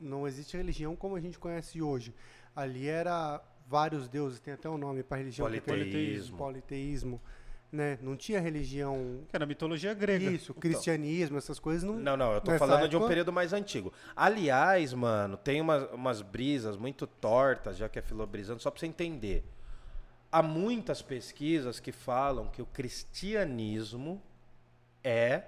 não 0.00 0.26
existe 0.26 0.56
religião 0.56 0.96
como 0.96 1.14
a 1.14 1.20
gente 1.20 1.38
conhece 1.38 1.80
hoje. 1.80 2.12
Ali 2.54 2.88
era 2.88 3.40
vários 3.66 4.08
deuses, 4.08 4.40
tem 4.40 4.54
até 4.54 4.68
um 4.68 4.76
nome 4.78 5.02
para 5.04 5.18
religião. 5.18 5.48
que 5.48 5.56
é 5.56 5.60
Politeísmo. 5.60 6.36
Politeísmo. 6.36 7.20
Né? 7.74 7.98
Não 8.00 8.16
tinha 8.16 8.38
religião. 8.40 9.24
Que 9.28 9.34
era 9.34 9.44
a 9.44 9.48
mitologia 9.48 9.92
grega. 9.92 10.30
Isso, 10.30 10.54
cristianismo, 10.54 11.36
essas 11.38 11.58
coisas 11.58 11.82
não. 11.82 11.94
Não, 11.94 12.16
não, 12.16 12.32
eu 12.32 12.40
tô 12.40 12.52
Nessa 12.52 12.64
falando 12.64 12.88
de 12.88 12.94
um 12.94 13.00
época- 13.00 13.08
período 13.08 13.32
mais 13.32 13.52
antigo. 13.52 13.92
Aliás, 14.14 14.92
mano, 14.92 15.36
tem 15.36 15.60
umas, 15.60 15.90
umas 15.90 16.22
brisas 16.22 16.76
muito 16.76 17.04
tortas, 17.04 17.76
já 17.76 17.88
que 17.88 17.98
é 17.98 18.02
filobrisando, 18.02 18.62
só 18.62 18.70
pra 18.70 18.78
você 18.78 18.86
entender. 18.86 19.44
Há 20.30 20.40
muitas 20.40 21.02
pesquisas 21.02 21.80
que 21.80 21.90
falam 21.90 22.46
que 22.46 22.62
o 22.62 22.66
cristianismo 22.66 24.22
é 25.02 25.42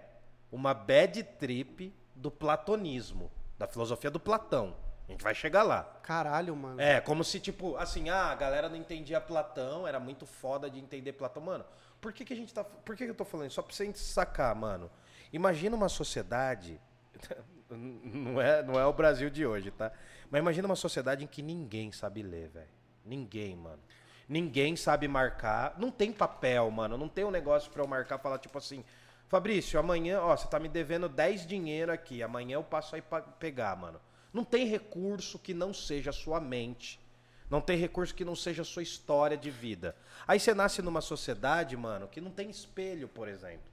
uma 0.50 0.74
bad 0.74 1.22
trip 1.38 1.94
do 2.14 2.30
platonismo, 2.30 3.30
da 3.56 3.68
filosofia 3.68 4.10
do 4.10 4.18
Platão. 4.18 4.74
A 5.08 5.12
gente 5.12 5.22
vai 5.22 5.34
chegar 5.34 5.62
lá. 5.62 5.84
Caralho, 6.02 6.56
mano. 6.56 6.80
É, 6.80 7.00
como 7.00 7.22
se, 7.22 7.38
tipo, 7.38 7.76
assim, 7.76 8.08
ah, 8.10 8.26
a 8.32 8.34
galera 8.34 8.68
não 8.68 8.76
entendia 8.76 9.20
Platão, 9.20 9.86
era 9.86 10.00
muito 10.00 10.26
foda 10.26 10.68
de 10.68 10.80
entender 10.80 11.12
Platão. 11.12 11.42
Mano, 11.44 11.64
por 12.00 12.12
que, 12.12 12.24
que 12.24 12.32
a 12.32 12.36
gente 12.36 12.52
tá. 12.52 12.62
Por 12.64 12.96
que, 12.96 13.04
que 13.04 13.10
eu 13.10 13.14
tô 13.14 13.24
falando? 13.24 13.50
Só 13.50 13.62
pra 13.62 13.74
você 13.74 13.92
sacar, 13.94 14.54
mano. 14.54 14.90
Imagina 15.32 15.76
uma 15.76 15.88
sociedade. 15.88 16.80
Não 17.68 18.40
é, 18.40 18.62
não 18.62 18.78
é 18.78 18.86
o 18.86 18.92
Brasil 18.92 19.28
de 19.28 19.44
hoje, 19.44 19.72
tá? 19.72 19.90
Mas 20.30 20.38
imagina 20.38 20.68
uma 20.68 20.76
sociedade 20.76 21.24
em 21.24 21.26
que 21.26 21.42
ninguém 21.42 21.90
sabe 21.90 22.22
ler, 22.22 22.48
velho. 22.48 22.68
Ninguém, 23.04 23.56
mano. 23.56 23.82
Ninguém 24.28 24.76
sabe 24.76 25.08
marcar. 25.08 25.76
Não 25.76 25.90
tem 25.90 26.12
papel, 26.12 26.70
mano. 26.70 26.96
Não 26.96 27.08
tem 27.08 27.24
um 27.24 27.30
negócio 27.30 27.70
pra 27.72 27.82
eu 27.82 27.88
marcar, 27.88 28.18
falar 28.18 28.38
tipo 28.38 28.56
assim. 28.56 28.84
Fabrício, 29.28 29.80
amanhã, 29.80 30.20
ó, 30.20 30.36
você 30.36 30.46
tá 30.46 30.60
me 30.60 30.68
devendo 30.68 31.08
10 31.08 31.44
dinheiro 31.44 31.90
aqui. 31.92 32.22
Amanhã 32.22 32.54
eu 32.54 32.62
passo 32.62 32.94
aí 32.94 33.02
pra 33.02 33.20
pegar, 33.20 33.74
mano. 33.76 34.00
Não 34.32 34.44
tem 34.44 34.66
recurso 34.66 35.38
que 35.38 35.52
não 35.52 35.74
seja 35.74 36.10
a 36.10 36.12
sua 36.12 36.40
mente. 36.40 37.00
Não 37.48 37.60
tem 37.60 37.78
recurso 37.78 38.14
que 38.14 38.24
não 38.24 38.34
seja 38.34 38.62
a 38.62 38.64
sua 38.64 38.82
história 38.82 39.36
de 39.36 39.50
vida. 39.50 39.96
Aí 40.26 40.40
você 40.40 40.52
nasce 40.52 40.82
numa 40.82 41.00
sociedade, 41.00 41.76
mano, 41.76 42.08
que 42.08 42.20
não 42.20 42.30
tem 42.30 42.50
espelho, 42.50 43.08
por 43.08 43.28
exemplo. 43.28 43.70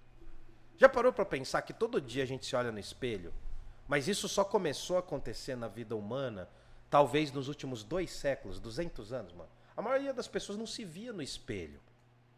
Já 0.78 0.88
parou 0.88 1.12
pra 1.12 1.26
pensar 1.26 1.62
que 1.64 1.74
todo 1.74 2.02
dia 2.02 2.24
a 2.24 2.28
gente 2.28 2.46
se 2.46 2.56
olha 2.56 2.72
no 2.72 2.80
espelho? 2.80 3.34
Mas 3.88 4.08
isso 4.08 4.30
só 4.30 4.44
começou 4.44 4.96
a 4.96 5.00
acontecer 5.00 5.56
na 5.56 5.68
vida 5.68 5.96
humana, 5.96 6.48
talvez 6.90 7.32
nos 7.32 7.48
últimos 7.48 7.84
dois 7.84 8.12
séculos, 8.12 8.60
200 8.60 9.12
anos, 9.12 9.34
mano. 9.34 9.50
A 9.76 9.82
maioria 9.82 10.14
das 10.14 10.28
pessoas 10.28 10.58
não 10.58 10.68
se 10.68 10.86
via 10.86 11.12
no 11.12 11.22
espelho. 11.22 11.80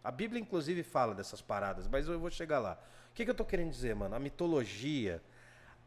A 0.04 0.12
Bíblia, 0.12 0.41
inclusive, 0.41 0.84
fala 0.84 1.13
dessas 1.13 1.41
paradas, 1.41 1.88
mas 1.88 2.08
eu 2.08 2.19
vou 2.19 2.32
chegar 2.32 2.60
lá. 2.60 2.80
O 3.10 3.13
que, 3.13 3.26
que 3.26 3.32
eu 3.32 3.36
tô 3.36 3.43
querendo 3.43 3.71
dizer, 3.71 3.95
mano? 3.95 4.15
A 4.15 4.19
mitologia, 4.19 5.21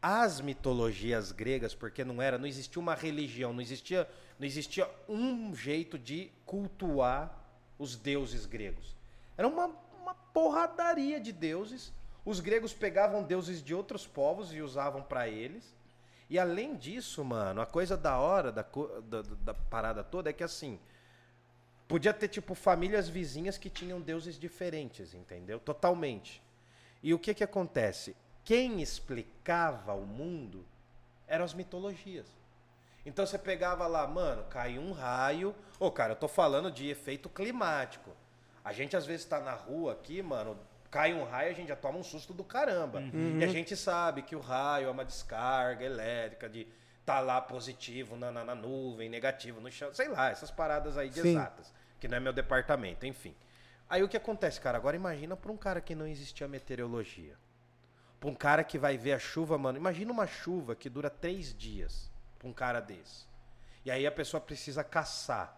as 0.01 0.39
mitologias 0.41 1.31
gregas, 1.31 1.75
porque 1.75 2.03
não 2.05 2.21
era, 2.21 2.37
não 2.37 2.45
existia 2.47 2.79
uma 2.79 2.95
religião, 2.95 3.51
não 3.53 3.61
existia, 3.61 4.07
não 4.39 4.45
existia 4.47 4.89
um 5.07 5.53
jeito 5.53 5.97
de 5.99 6.31
cultuar 6.45 7.37
os 7.77 7.95
deuses 7.95 8.45
gregos. 8.45 8.95
Era 9.37 9.47
uma, 9.47 9.67
uma 10.01 10.13
porradaria 10.13 11.19
de 11.19 11.31
deuses. 11.31 11.91
Os 12.25 12.39
gregos 12.39 12.73
pegavam 12.73 13.23
deuses 13.23 13.61
de 13.63 13.73
outros 13.73 14.05
povos 14.07 14.53
e 14.53 14.61
usavam 14.61 15.01
pra 15.01 15.27
eles. 15.27 15.75
E 16.29 16.37
além 16.37 16.75
disso, 16.75 17.23
mano, 17.25 17.59
a 17.61 17.65
coisa 17.65 17.97
da 17.97 18.17
hora 18.19 18.51
da, 18.51 18.61
da- 19.03 19.21
da 19.21 19.53
parada 19.53 20.03
toda 20.03 20.29
é 20.29 20.33
que 20.33 20.43
assim, 20.43 20.79
podia 21.87 22.13
ter 22.13 22.27
tipo 22.27 22.53
famílias 22.53 23.09
vizinhas 23.09 23.57
que 23.57 23.69
tinham 23.69 23.99
deuses 23.99 24.37
diferentes, 24.37 25.13
entendeu? 25.13 25.59
Totalmente. 25.59 26.41
E 27.01 27.13
o 27.13 27.19
que 27.19 27.33
que 27.33 27.43
acontece? 27.43 28.15
Quem 28.49 28.81
explicava 28.81 29.93
o 29.93 30.07
mundo 30.07 30.65
eram 31.27 31.45
as 31.45 31.53
mitologias. 31.53 32.25
Então 33.05 33.23
você 33.23 33.37
pegava 33.37 33.85
lá, 33.85 34.07
mano, 34.07 34.43
caiu 34.45 34.81
um 34.81 34.91
raio. 34.91 35.53
Ô, 35.79 35.91
cara, 35.91 36.13
eu 36.13 36.15
tô 36.15 36.27
falando 36.27 36.71
de 36.71 36.89
efeito 36.89 37.29
climático. 37.29 38.09
A 38.65 38.73
gente 38.73 38.97
às 38.97 39.05
vezes 39.05 39.23
tá 39.27 39.39
na 39.39 39.53
rua 39.53 39.91
aqui, 39.91 40.23
mano, 40.23 40.57
cai 40.89 41.13
um 41.13 41.25
raio, 41.25 41.51
a 41.51 41.53
gente 41.53 41.67
já 41.67 41.75
toma 41.75 41.99
um 41.99 42.03
susto 42.03 42.33
do 42.33 42.43
caramba. 42.43 43.03
E 43.39 43.43
a 43.43 43.47
gente 43.49 43.75
sabe 43.77 44.23
que 44.23 44.35
o 44.35 44.39
raio 44.39 44.87
é 44.87 44.89
uma 44.89 45.05
descarga 45.05 45.85
elétrica 45.85 46.49
de 46.49 46.67
tá 47.05 47.19
lá 47.19 47.39
positivo 47.39 48.17
na, 48.17 48.31
na, 48.31 48.43
na 48.43 48.55
nuvem, 48.55 49.09
negativo 49.09 49.61
no 49.61 49.71
chão, 49.71 49.93
sei 49.93 50.07
lá, 50.07 50.31
essas 50.31 50.49
paradas 50.49 50.97
aí 50.97 51.09
de 51.09 51.21
Sim. 51.21 51.29
exatas, 51.35 51.71
que 51.99 52.07
não 52.07 52.17
é 52.17 52.19
meu 52.19 52.33
departamento, 52.33 53.05
enfim. 53.05 53.35
Aí 53.87 54.01
o 54.01 54.09
que 54.09 54.17
acontece, 54.17 54.59
cara? 54.59 54.75
Agora 54.75 54.95
imagina 54.95 55.37
pra 55.37 55.51
um 55.51 55.57
cara 55.57 55.79
que 55.79 55.93
não 55.93 56.07
existia 56.07 56.47
meteorologia. 56.47 57.37
Pra 58.19 58.29
um 58.29 58.35
cara 58.35 58.63
que 58.63 58.77
vai 58.77 58.97
ver 58.97 59.13
a 59.13 59.19
chuva, 59.19 59.57
mano. 59.57 59.77
Imagina 59.77 60.11
uma 60.11 60.27
chuva 60.27 60.75
que 60.75 60.89
dura 60.89 61.09
três 61.09 61.53
dias 61.57 62.11
pra 62.37 62.47
um 62.47 62.53
cara 62.53 62.79
desse. 62.79 63.25
E 63.85 63.91
aí 63.91 64.05
a 64.05 64.11
pessoa 64.11 64.41
precisa 64.41 64.83
caçar. 64.83 65.57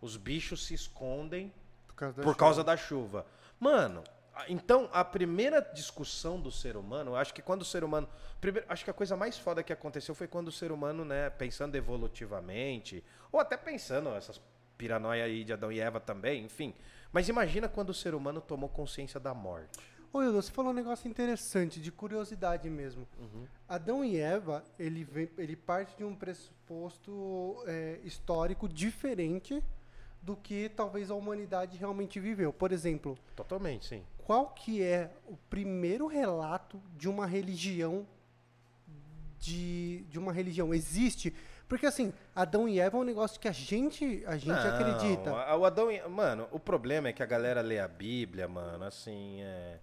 Os 0.00 0.16
bichos 0.16 0.66
se 0.66 0.72
escondem 0.74 1.52
Por 1.86 1.94
causa 1.94 2.16
da 2.16 2.22
por 2.22 2.30
chuva. 2.30 2.38
causa 2.38 2.64
da 2.64 2.76
chuva. 2.76 3.26
Mano, 3.58 4.02
então 4.48 4.88
a 4.92 5.04
primeira 5.04 5.60
discussão 5.60 6.40
do 6.40 6.50
ser 6.50 6.74
humano, 6.76 7.14
acho 7.14 7.34
que 7.34 7.42
quando 7.42 7.60
o 7.60 7.64
ser 7.66 7.84
humano. 7.84 8.08
Primeiro, 8.40 8.66
acho 8.70 8.82
que 8.82 8.90
a 8.90 8.94
coisa 8.94 9.14
mais 9.14 9.38
foda 9.38 9.62
que 9.62 9.72
aconteceu 9.72 10.14
foi 10.14 10.26
quando 10.26 10.48
o 10.48 10.52
ser 10.52 10.72
humano, 10.72 11.04
né, 11.04 11.28
pensando 11.28 11.74
evolutivamente, 11.76 13.04
ou 13.30 13.38
até 13.38 13.56
pensando 13.58 14.08
essas 14.10 14.40
piranoia 14.78 15.24
aí 15.24 15.44
de 15.44 15.52
Adão 15.52 15.70
e 15.70 15.78
Eva 15.78 16.00
também, 16.00 16.44
enfim. 16.44 16.74
Mas 17.12 17.28
imagina 17.28 17.68
quando 17.68 17.90
o 17.90 17.94
ser 17.94 18.14
humano 18.14 18.40
tomou 18.40 18.70
consciência 18.70 19.20
da 19.20 19.34
morte. 19.34 19.78
Ô, 20.12 20.22
Hildo, 20.22 20.42
você 20.42 20.50
falou 20.50 20.72
um 20.72 20.74
negócio 20.74 21.08
interessante, 21.08 21.80
de 21.80 21.92
curiosidade 21.92 22.68
mesmo. 22.68 23.06
Uhum. 23.18 23.46
Adão 23.68 24.04
e 24.04 24.16
Eva, 24.18 24.64
ele, 24.78 25.04
vem, 25.04 25.30
ele 25.38 25.54
parte 25.54 25.96
de 25.96 26.02
um 26.04 26.16
pressuposto 26.16 27.62
é, 27.66 28.00
histórico 28.02 28.68
diferente 28.68 29.62
do 30.20 30.36
que 30.36 30.68
talvez 30.68 31.10
a 31.10 31.14
humanidade 31.14 31.78
realmente 31.78 32.18
viveu. 32.18 32.52
Por 32.52 32.72
exemplo, 32.72 33.16
Totalmente, 33.36 33.86
sim. 33.86 34.02
qual 34.18 34.48
que 34.48 34.82
é 34.82 35.10
o 35.26 35.36
primeiro 35.48 36.08
relato 36.08 36.82
de 36.96 37.08
uma 37.08 37.24
religião 37.24 38.04
de, 39.38 40.04
de 40.10 40.18
uma 40.18 40.32
religião? 40.32 40.74
Existe? 40.74 41.32
Porque 41.68 41.86
assim, 41.86 42.12
Adão 42.34 42.68
e 42.68 42.80
Eva 42.80 42.98
é 42.98 43.00
um 43.00 43.04
negócio 43.04 43.38
que 43.38 43.46
a 43.46 43.52
gente, 43.52 44.24
a 44.26 44.36
gente 44.36 44.48
Não, 44.48 44.74
acredita. 44.74 45.56
O 45.56 45.64
Adão, 45.64 45.90
e- 45.90 46.06
mano, 46.08 46.48
o 46.50 46.58
problema 46.58 47.08
é 47.08 47.12
que 47.12 47.22
a 47.22 47.26
galera 47.26 47.60
lê 47.60 47.78
a 47.78 47.86
Bíblia, 47.86 48.48
mano, 48.48 48.84
assim, 48.84 49.40
é 49.40 49.78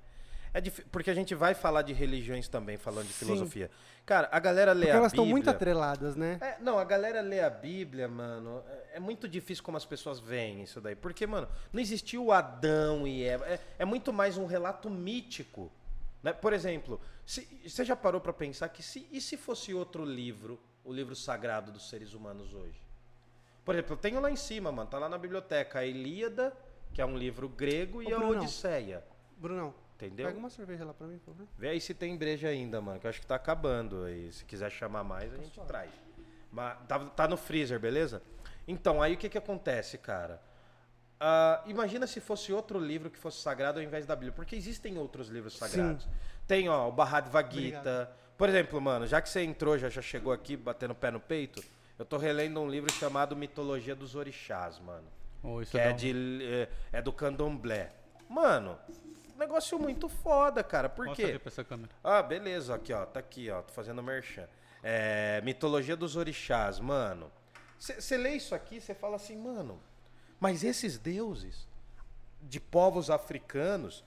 é 0.53 0.61
difí- 0.61 0.83
porque 0.91 1.09
a 1.09 1.13
gente 1.13 1.33
vai 1.35 1.53
falar 1.53 1.81
de 1.81 1.93
religiões 1.93 2.47
também, 2.47 2.77
falando 2.77 3.07
de 3.07 3.13
Sim. 3.13 3.25
filosofia. 3.25 3.69
Cara, 4.05 4.29
a 4.31 4.39
galera 4.39 4.71
lê 4.71 4.85
Porque 4.85 4.91
a 4.91 4.99
elas 4.99 5.11
estão 5.11 5.23
Bíblia. 5.25 5.33
muito 5.33 5.49
atreladas, 5.49 6.15
né? 6.15 6.37
É, 6.41 6.57
não, 6.61 6.79
a 6.79 6.83
galera 6.85 7.19
lê 7.21 7.41
a 7.41 7.49
Bíblia, 7.49 8.07
mano. 8.07 8.63
É, 8.69 8.97
é 8.97 8.99
muito 8.99 9.27
difícil 9.27 9.63
como 9.63 9.75
as 9.77 9.85
pessoas 9.85 10.19
veem 10.19 10.63
isso 10.63 10.79
daí. 10.79 10.95
Porque, 10.95 11.27
mano, 11.27 11.47
não 11.73 11.81
existiu 11.81 12.31
Adão 12.31 13.05
e 13.05 13.23
Eva. 13.23 13.45
É, 13.45 13.59
é 13.79 13.85
muito 13.85 14.13
mais 14.13 14.37
um 14.37 14.45
relato 14.45 14.89
mítico. 14.89 15.69
Né? 16.23 16.31
Por 16.33 16.53
exemplo, 16.53 16.99
se- 17.25 17.45
você 17.67 17.83
já 17.83 17.95
parou 17.95 18.21
pra 18.21 18.31
pensar 18.33 18.69
que 18.69 18.81
se, 18.81 19.07
e 19.11 19.19
se 19.19 19.35
fosse 19.37 19.73
outro 19.73 20.05
livro, 20.05 20.57
o 20.85 20.93
livro 20.93 21.15
sagrado 21.15 21.71
dos 21.71 21.89
seres 21.89 22.13
humanos 22.13 22.53
hoje? 22.53 22.81
Por 23.65 23.75
exemplo, 23.75 23.93
eu 23.93 23.97
tenho 23.97 24.21
lá 24.21 24.31
em 24.31 24.37
cima, 24.37 24.71
mano, 24.71 24.89
tá 24.89 24.97
lá 24.97 25.09
na 25.09 25.17
biblioteca 25.17 25.79
a 25.79 25.85
Ilíada, 25.85 26.53
que 26.93 27.01
é 27.01 27.05
um 27.05 27.17
livro 27.17 27.49
grego, 27.49 28.01
e 28.01 28.13
a. 28.13 28.17
Odisseia. 28.17 29.03
Brunão, 29.37 29.73
Entendeu? 29.97 30.27
pega 30.27 30.37
uma 30.37 30.49
cerveja 30.49 30.85
lá 30.85 30.93
pra 30.93 31.07
mim, 31.07 31.17
por 31.17 31.33
favor. 31.33 31.47
Vê 31.57 31.69
aí 31.69 31.81
se 31.81 31.93
tem 31.93 32.15
breja 32.15 32.47
ainda, 32.49 32.79
mano, 32.79 32.99
que 32.99 33.07
eu 33.07 33.09
acho 33.09 33.19
que 33.19 33.25
tá 33.25 33.33
acabando 33.35 34.03
aí. 34.03 34.31
Se 34.31 34.45
quiser 34.45 34.69
chamar 34.71 35.03
mais, 35.03 35.33
a 35.33 35.37
gente 35.37 35.59
traz. 35.61 35.89
Mas 36.51 36.77
tá, 36.87 36.99
tá 36.99 37.27
no 37.27 37.35
freezer, 37.35 37.79
beleza? 37.79 38.21
Então, 38.67 39.01
aí 39.01 39.15
o 39.15 39.17
que 39.17 39.27
que 39.27 39.37
acontece, 39.37 39.97
cara? 39.97 40.39
Ah, 41.19 41.63
imagina 41.65 42.05
se 42.05 42.19
fosse 42.19 42.53
outro 42.53 42.79
livro 42.79 43.09
que 43.09 43.17
fosse 43.17 43.41
sagrado 43.41 43.79
ao 43.79 43.83
invés 43.83 44.05
da 44.05 44.15
Bíblia. 44.15 44.33
Porque 44.33 44.55
existem 44.55 44.97
outros 44.99 45.29
livros 45.29 45.57
sagrados. 45.57 46.07
Tem, 46.47 46.69
ó, 46.69 46.87
o 46.87 46.91
Bhagavad 46.91 47.51
Gita. 47.53 47.77
Obrigado. 47.79 48.09
Por 48.37 48.49
exemplo, 48.49 48.79
mano, 48.79 49.07
já 49.07 49.19
que 49.19 49.27
você 49.29 49.41
entrou, 49.41 49.79
já, 49.79 49.89
já 49.89 50.01
chegou 50.01 50.31
aqui 50.31 50.55
batendo 50.55 50.91
o 50.91 50.95
pé 50.95 51.09
no 51.09 51.19
peito, 51.19 51.63
eu 51.97 52.05
tô 52.05 52.17
relendo 52.17 52.59
um 52.61 52.69
livro 52.69 52.91
chamado 52.93 53.35
Mitologia 53.35 53.95
dos 53.95 54.13
Orixás, 54.13 54.77
mano. 54.79 55.07
Isso 55.61 55.71
que 55.71 55.79
é, 55.79 55.89
um- 55.91 55.95
de, 55.95 56.39
é, 56.43 56.69
é 56.99 57.01
do 57.01 57.11
candomblé. 57.11 57.91
Mano, 58.29 58.77
negócio 59.37 59.77
muito 59.79 60.09
foda, 60.09 60.63
cara. 60.63 60.89
Por 60.89 61.05
Mostra 61.05 61.25
quê? 61.25 61.31
aqui 61.31 61.39
pra 61.39 61.49
essa 61.49 61.63
câmera. 61.63 61.91
Ah, 62.03 62.21
beleza, 62.21 62.75
aqui, 62.75 62.93
ó. 62.93 63.05
Tá 63.05 63.19
aqui, 63.19 63.49
ó. 63.49 63.61
Tô 63.61 63.73
fazendo 63.73 64.01
merchan. 64.03 64.47
É, 64.83 65.41
mitologia 65.41 65.95
dos 65.95 66.15
orixás, 66.15 66.79
mano. 66.79 67.31
Você 67.79 68.17
lê 68.17 68.31
isso 68.31 68.55
aqui, 68.55 68.81
você 68.81 68.95
fala 68.95 69.17
assim, 69.17 69.35
mano, 69.35 69.79
mas 70.39 70.63
esses 70.63 70.97
deuses 70.97 71.67
de 72.41 72.59
povos 72.59 73.09
africanos 73.09 74.03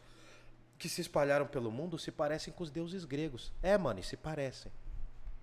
que 0.79 0.89
se 0.89 1.01
espalharam 1.01 1.47
pelo 1.47 1.71
mundo 1.71 1.99
se 1.99 2.11
parecem 2.11 2.53
com 2.53 2.65
os 2.65 2.71
deuses 2.71 3.05
gregos. 3.05 3.53
É, 3.63 3.77
mano, 3.79 4.01
e 4.01 4.03
se 4.03 4.17
parecem. 4.17 4.73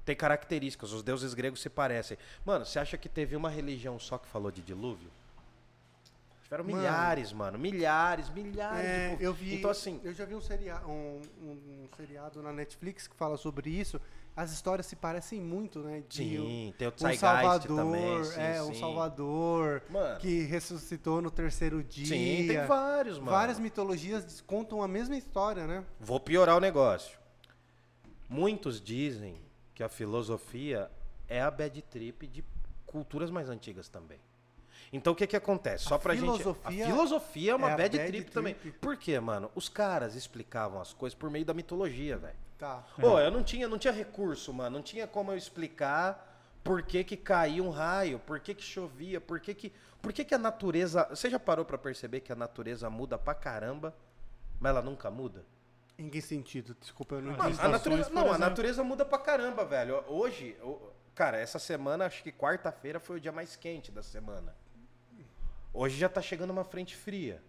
Tem 0.04 0.16
características, 0.16 0.92
os 0.92 1.04
deuses 1.04 1.34
gregos 1.34 1.62
se 1.62 1.70
parecem. 1.70 2.18
Mano, 2.44 2.66
você 2.66 2.80
acha 2.80 2.98
que 2.98 3.08
teve 3.08 3.36
uma 3.36 3.50
religião 3.50 4.00
só 4.00 4.18
que 4.18 4.28
falou 4.28 4.52
de 4.52 4.62
dilúvio? 4.62 5.12
Tiveram 6.48 6.64
Mano. 6.64 6.78
milhares, 6.78 7.34
mano. 7.34 7.60
Milhares, 7.60 8.30
milhares. 8.30 8.80
de 8.82 8.88
É, 8.88 9.10
povo. 9.10 9.22
eu 9.24 9.34
vi. 9.34 9.56
Então, 9.56 9.70
assim, 9.70 10.00
Eu 10.02 10.14
já 10.14 10.24
vi 10.24 10.34
um, 10.34 10.40
seria, 10.40 10.78
um, 10.88 11.22
um- 11.42 11.84
um 11.84 11.88
seriado 11.98 12.42
na 12.42 12.54
Netflix 12.54 13.06
que 13.06 13.16
fala 13.18 13.36
sobre 13.36 13.70
isso. 13.70 14.00
As 14.34 14.54
histórias 14.54 14.86
se 14.86 14.96
parecem 14.96 15.42
muito, 15.42 15.80
né? 15.80 16.04
De 16.08 16.16
sim, 16.16 16.74
tem 16.78 16.88
o 16.88 16.94
um 16.94 17.14
Salvador, 17.18 17.76
também. 17.78 18.24
Sim, 18.24 18.40
é, 18.40 18.64
um 18.64 18.74
sim. 18.74 18.80
Salvador 18.80 19.84
Mano. 19.90 20.20
que 20.22 20.44
ressuscitou 20.44 21.22
no 21.22 21.30
terceiro 21.30 21.84
dia. 21.84 22.06
Sim, 22.06 22.48
tem 22.48 22.66
vários, 22.66 23.18
mano. 23.20 23.32
Várias 23.32 23.60
mitologias 23.60 24.40
contam 24.40 24.82
a 24.82 24.88
mesma 24.88 25.18
história, 25.18 25.68
né? 25.68 25.84
Vou 26.00 26.20
piorar 26.20 26.56
o 26.56 26.62
negócio. 26.62 27.18
Muitos 28.30 28.80
dizem 28.80 29.36
que 29.76 29.84
a 29.84 29.90
filosofia 29.90 30.90
é 31.28 31.42
a 31.42 31.52
bad 31.52 31.82
trip 31.82 32.26
de 32.28 32.42
culturas 32.86 33.30
mais 33.30 33.50
antigas 33.50 33.90
também. 33.90 34.20
Então 34.92 35.14
o 35.14 35.16
que 35.16 35.28
que 35.28 35.36
acontece? 35.36 35.84
Só 35.84 35.96
A 35.96 36.00
pra 36.00 36.16
filosofia 36.16 36.72
gente. 36.72 36.84
A 36.84 36.86
filosofia 36.86 37.52
é 37.52 37.56
uma 37.56 37.70
é 37.70 37.74
a 37.74 37.78
bad, 37.78 37.98
bad 37.98 38.12
trip, 38.12 38.32
também. 38.32 38.54
trip. 38.54 38.78
Por 38.80 38.96
quê, 38.98 39.20
mano? 39.20 39.52
Os 39.54 39.68
caras 39.68 40.16
explicavam 40.16 40.82
as 40.82 40.94
coisas 40.94 41.18
por 41.18 41.30
meio 41.30 41.46
da 41.46 41.54
mitologia, 41.54 42.18
velho. 42.18 42.36
Tá. 42.58 42.84
Pô, 43.00 43.20
eu 43.20 43.30
não 43.30 43.44
tinha, 43.44 43.68
não 43.68 43.78
tinha 43.78 43.94
recurso, 43.94 44.54
mano. 44.54 44.78
Não 44.78 44.84
tinha 44.84 45.06
como 45.06 45.32
eu 45.32 45.38
explicar 45.38 46.36
por 46.64 46.82
que 46.82 47.04
que 47.04 47.16
caía 47.16 47.64
um 47.64 47.70
raio, 47.70 48.20
por 48.20 48.40
que 48.40 48.54
que 48.54 48.64
chovia, 48.64 49.22
por 49.22 49.40
que 49.40 49.54
que, 49.54 49.74
por 50.02 50.12
que 50.12 50.26
que 50.26 50.34
a 50.34 50.38
natureza... 50.38 51.08
Você 51.10 51.30
já 51.30 51.40
parou 51.40 51.64
pra 51.64 51.78
perceber 51.78 52.22
que 52.22 52.32
a 52.32 52.36
natureza 52.36 52.90
muda 52.90 53.18
pra 53.18 53.34
caramba, 53.34 53.96
mas 54.60 54.72
ela 54.72 54.82
nunca 54.82 55.10
muda? 55.12 55.46
Em 55.98 56.10
que 56.10 56.22
sentido? 56.22 56.76
Desculpa, 56.80 57.16
eu 57.16 57.22
não 57.22 57.32
entendi. 57.32 57.48
a 57.48 57.52
estações, 57.52 57.72
natureza, 57.72 58.10
não, 58.12 58.34
a 58.34 58.38
natureza 58.38 58.84
muda 58.84 59.06
pra 59.06 59.18
caramba, 59.18 59.66
velho. 59.66 60.04
Hoje, 60.08 60.58
cara, 61.16 61.38
essa 61.38 61.58
semana, 61.58 62.06
acho 62.06 62.22
que 62.22 62.32
quarta-feira 62.32 63.00
foi 63.00 63.18
o 63.18 63.20
dia 63.20 63.32
mais 63.32 63.56
quente 63.56 63.92
da 63.92 64.04
semana. 64.04 64.56
Hoje 65.74 65.98
já 65.98 66.10
tá 66.10 66.22
chegando 66.22 66.52
uma 66.52 66.64
frente 66.64 66.96
fria. 66.96 67.42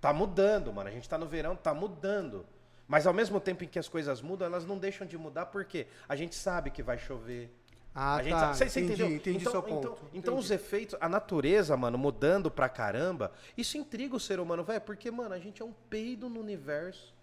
Tá 0.00 0.12
mudando, 0.12 0.72
mano. 0.72 0.88
A 0.88 0.92
gente 0.92 1.08
tá 1.08 1.18
no 1.18 1.26
verão, 1.26 1.56
tá 1.56 1.74
mudando. 1.74 2.46
Mas 2.86 3.06
ao 3.06 3.14
mesmo 3.14 3.40
tempo 3.40 3.64
em 3.64 3.68
que 3.68 3.78
as 3.78 3.88
coisas 3.88 4.20
mudam, 4.20 4.46
elas 4.46 4.66
não 4.66 4.78
deixam 4.78 5.06
de 5.06 5.16
mudar 5.16 5.46
porque 5.46 5.86
a 6.08 6.14
gente 6.16 6.34
sabe 6.34 6.70
que 6.70 6.82
vai 6.82 6.98
chover. 6.98 7.50
Ah, 7.94 8.16
a 8.16 8.22
gente 8.22 8.32
tá. 8.32 8.54
sabe- 8.54 8.70
Você- 8.70 8.80
entendi, 8.80 8.92
entendeu? 9.02 9.16
entendi 9.16 9.38
então, 9.38 9.52
seu 9.52 9.62
ponto. 9.62 9.78
Então, 9.78 9.98
então 10.12 10.34
Entendi. 10.34 10.44
os 10.46 10.50
efeitos, 10.50 10.96
a 11.00 11.08
natureza, 11.08 11.76
mano, 11.76 11.96
mudando 11.96 12.50
pra 12.50 12.68
caramba, 12.68 13.32
isso 13.56 13.78
intriga 13.78 14.16
o 14.16 14.20
ser 14.20 14.40
humano, 14.40 14.64
velho, 14.64 14.80
porque, 14.80 15.10
mano, 15.10 15.34
a 15.34 15.38
gente 15.38 15.62
é 15.62 15.64
um 15.64 15.72
peido 15.88 16.28
no 16.28 16.40
universo. 16.40 17.14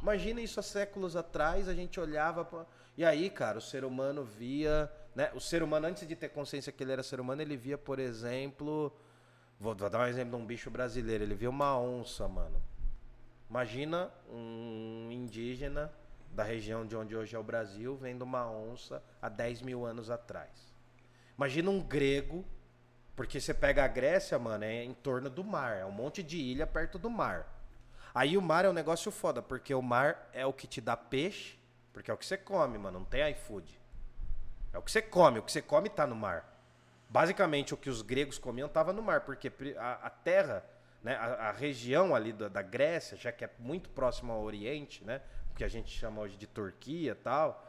Imagina 0.00 0.40
isso 0.40 0.58
há 0.58 0.62
séculos 0.62 1.14
atrás, 1.14 1.68
a 1.68 1.74
gente 1.74 2.00
olhava 2.00 2.44
pra... 2.44 2.64
E 2.96 3.04
aí, 3.04 3.28
cara, 3.28 3.58
o 3.58 3.60
ser 3.60 3.84
humano 3.84 4.24
via, 4.24 4.90
né? 5.14 5.30
O 5.34 5.40
ser 5.40 5.62
humano, 5.62 5.86
antes 5.86 6.08
de 6.08 6.16
ter 6.16 6.30
consciência 6.30 6.72
que 6.72 6.82
ele 6.82 6.92
era 6.92 7.02
ser 7.02 7.20
humano, 7.20 7.42
ele 7.42 7.56
via, 7.56 7.76
por 7.78 7.98
exemplo... 7.98 8.92
Vou, 9.60 9.74
vou 9.74 9.90
dar 9.90 10.00
um 10.00 10.06
exemplo 10.06 10.36
de 10.36 10.42
um 10.42 10.46
bicho 10.46 10.70
brasileiro. 10.70 11.24
Ele 11.24 11.34
via 11.34 11.50
uma 11.50 11.78
onça, 11.78 12.28
mano. 12.28 12.62
Imagina 13.50 14.10
um 14.30 15.08
indígena 15.10 15.92
da 16.30 16.44
região 16.44 16.86
de 16.86 16.94
onde 16.94 17.16
hoje 17.16 17.34
é 17.34 17.38
o 17.38 17.42
Brasil 17.42 17.96
vendo 17.96 18.22
uma 18.22 18.48
onça 18.50 19.02
há 19.20 19.28
10 19.28 19.62
mil 19.62 19.84
anos 19.84 20.10
atrás. 20.10 20.50
Imagina 21.36 21.70
um 21.70 21.80
grego, 21.80 22.44
porque 23.16 23.40
você 23.40 23.54
pega 23.54 23.84
a 23.84 23.88
Grécia, 23.88 24.38
mano, 24.38 24.64
é 24.64 24.84
em 24.84 24.92
torno 24.92 25.30
do 25.30 25.42
mar, 25.42 25.76
é 25.76 25.84
um 25.84 25.90
monte 25.90 26.22
de 26.22 26.36
ilha 26.36 26.66
perto 26.66 26.98
do 26.98 27.08
mar. 27.08 27.46
Aí 28.14 28.36
o 28.36 28.42
mar 28.42 28.64
é 28.64 28.68
um 28.68 28.72
negócio 28.72 29.10
foda, 29.10 29.40
porque 29.40 29.72
o 29.74 29.82
mar 29.82 30.28
é 30.32 30.44
o 30.44 30.52
que 30.52 30.66
te 30.66 30.80
dá 30.80 30.96
peixe, 30.96 31.58
porque 31.92 32.10
é 32.10 32.14
o 32.14 32.16
que 32.16 32.26
você 32.26 32.36
come, 32.36 32.76
mano, 32.76 32.98
não 32.98 33.06
tem 33.06 33.30
iFood. 33.30 33.80
É 34.72 34.78
o 34.78 34.82
que 34.82 34.90
você 34.90 35.00
come, 35.00 35.38
o 35.38 35.42
que 35.42 35.52
você 35.52 35.62
come 35.62 35.88
tá 35.88 36.06
no 36.06 36.14
mar. 36.14 36.57
Basicamente, 37.08 37.72
o 37.72 37.76
que 37.76 37.88
os 37.88 38.02
gregos 38.02 38.38
comiam 38.38 38.66
estava 38.66 38.92
no 38.92 39.02
mar, 39.02 39.22
porque 39.22 39.50
a, 39.78 40.06
a 40.06 40.10
terra, 40.10 40.64
né, 41.02 41.16
a, 41.16 41.48
a 41.48 41.52
região 41.52 42.14
ali 42.14 42.32
da, 42.32 42.48
da 42.48 42.62
Grécia, 42.62 43.16
já 43.16 43.32
que 43.32 43.44
é 43.44 43.50
muito 43.58 43.88
próximo 43.90 44.32
ao 44.32 44.42
Oriente, 44.42 45.02
né, 45.04 45.22
o 45.50 45.54
que 45.54 45.64
a 45.64 45.68
gente 45.68 45.90
chama 45.90 46.20
hoje 46.20 46.36
de 46.36 46.46
Turquia 46.46 47.12
e 47.12 47.14
tal, 47.14 47.66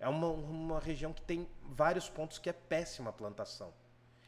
é 0.00 0.08
uma, 0.08 0.26
uma 0.26 0.80
região 0.80 1.12
que 1.12 1.22
tem 1.22 1.48
vários 1.62 2.08
pontos 2.10 2.38
que 2.38 2.50
é 2.50 2.52
péssima 2.52 3.10
a 3.10 3.12
plantação. 3.12 3.72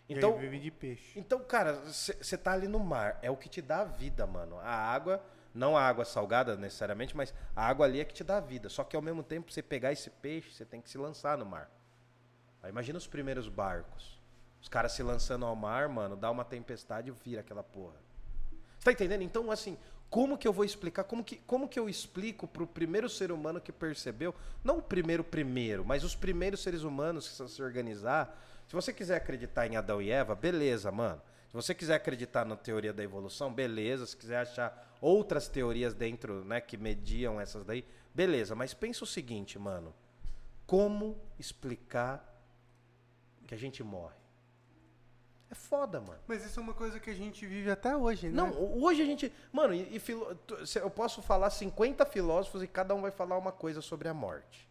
Então, 0.08 0.30
Então, 0.30 0.38
vive 0.40 0.60
de 0.60 0.70
peixe. 0.70 1.18
então, 1.18 1.40
cara, 1.40 1.72
você 1.72 2.36
tá 2.38 2.52
ali 2.52 2.68
no 2.68 2.78
mar, 2.78 3.18
é 3.22 3.30
o 3.30 3.36
que 3.36 3.48
te 3.48 3.60
dá 3.60 3.80
a 3.80 3.84
vida, 3.84 4.26
mano. 4.26 4.58
A 4.60 4.70
água, 4.70 5.24
não 5.52 5.76
a 5.76 5.82
água 5.82 6.04
salgada 6.04 6.56
necessariamente, 6.56 7.16
mas 7.16 7.34
a 7.56 7.66
água 7.66 7.86
ali 7.86 8.00
é 8.00 8.04
que 8.04 8.14
te 8.14 8.22
dá 8.22 8.36
a 8.36 8.40
vida. 8.40 8.68
Só 8.68 8.84
que 8.84 8.94
ao 8.94 9.02
mesmo 9.02 9.22
tempo, 9.22 9.50
você 9.50 9.62
pegar 9.62 9.90
esse 9.92 10.10
peixe, 10.10 10.52
você 10.52 10.64
tem 10.64 10.80
que 10.80 10.90
se 10.90 10.98
lançar 10.98 11.36
no 11.38 11.46
mar. 11.46 11.70
Aí 12.62 12.70
imagina 12.70 12.98
os 12.98 13.06
primeiros 13.06 13.48
barcos. 13.48 14.22
Os 14.64 14.68
caras 14.70 14.92
se 14.92 15.02
lançando 15.02 15.44
ao 15.44 15.54
mar, 15.54 15.90
mano, 15.90 16.16
dá 16.16 16.30
uma 16.30 16.42
tempestade 16.42 17.10
e 17.10 17.12
vira 17.22 17.42
aquela 17.42 17.62
porra. 17.62 17.96
Você 18.78 18.86
tá 18.86 18.92
entendendo? 18.92 19.20
Então, 19.20 19.50
assim, 19.50 19.76
como 20.08 20.38
que 20.38 20.48
eu 20.48 20.54
vou 20.54 20.64
explicar? 20.64 21.04
Como 21.04 21.22
que, 21.22 21.36
como 21.36 21.68
que 21.68 21.78
eu 21.78 21.86
explico 21.86 22.48
pro 22.48 22.66
primeiro 22.66 23.06
ser 23.06 23.30
humano 23.30 23.60
que 23.60 23.70
percebeu, 23.70 24.34
não 24.64 24.78
o 24.78 24.82
primeiro 24.82 25.22
primeiro, 25.22 25.84
mas 25.84 26.02
os 26.02 26.16
primeiros 26.16 26.62
seres 26.62 26.82
humanos 26.82 27.28
que 27.28 27.46
se 27.46 27.62
organizar. 27.62 28.42
Se 28.66 28.74
você 28.74 28.90
quiser 28.90 29.16
acreditar 29.16 29.66
em 29.66 29.76
Adão 29.76 30.00
e 30.00 30.10
Eva, 30.10 30.34
beleza, 30.34 30.90
mano. 30.90 31.20
Se 31.48 31.52
você 31.52 31.74
quiser 31.74 31.96
acreditar 31.96 32.46
na 32.46 32.56
teoria 32.56 32.94
da 32.94 33.04
evolução, 33.04 33.52
beleza. 33.52 34.06
Se 34.06 34.16
quiser 34.16 34.38
achar 34.38 34.96
outras 34.98 35.46
teorias 35.46 35.92
dentro, 35.92 36.42
né, 36.42 36.58
que 36.58 36.78
mediam 36.78 37.38
essas 37.38 37.66
daí, 37.66 37.84
beleza. 38.14 38.54
Mas 38.54 38.72
pensa 38.72 39.04
o 39.04 39.06
seguinte, 39.06 39.58
mano. 39.58 39.94
Como 40.66 41.20
explicar 41.38 42.26
que 43.46 43.54
a 43.54 43.58
gente 43.58 43.82
morre? 43.82 44.23
É 45.54 45.56
foda, 45.56 46.00
mano. 46.00 46.18
Mas 46.26 46.44
isso 46.44 46.58
é 46.58 46.62
uma 46.62 46.74
coisa 46.74 46.98
que 46.98 47.08
a 47.08 47.14
gente 47.14 47.46
vive 47.46 47.70
até 47.70 47.96
hoje, 47.96 48.26
né? 48.28 48.32
Não, 48.34 48.50
hoje 48.82 49.00
a 49.00 49.04
gente. 49.06 49.32
Mano, 49.52 49.72
e, 49.72 49.96
e 49.96 50.00
filo- 50.00 50.36
eu 50.82 50.90
posso 50.90 51.22
falar 51.22 51.48
50 51.48 52.04
filósofos 52.04 52.60
e 52.60 52.66
cada 52.66 52.92
um 52.92 53.00
vai 53.02 53.12
falar 53.12 53.38
uma 53.38 53.52
coisa 53.52 53.80
sobre 53.80 54.08
a 54.08 54.14
morte. 54.14 54.68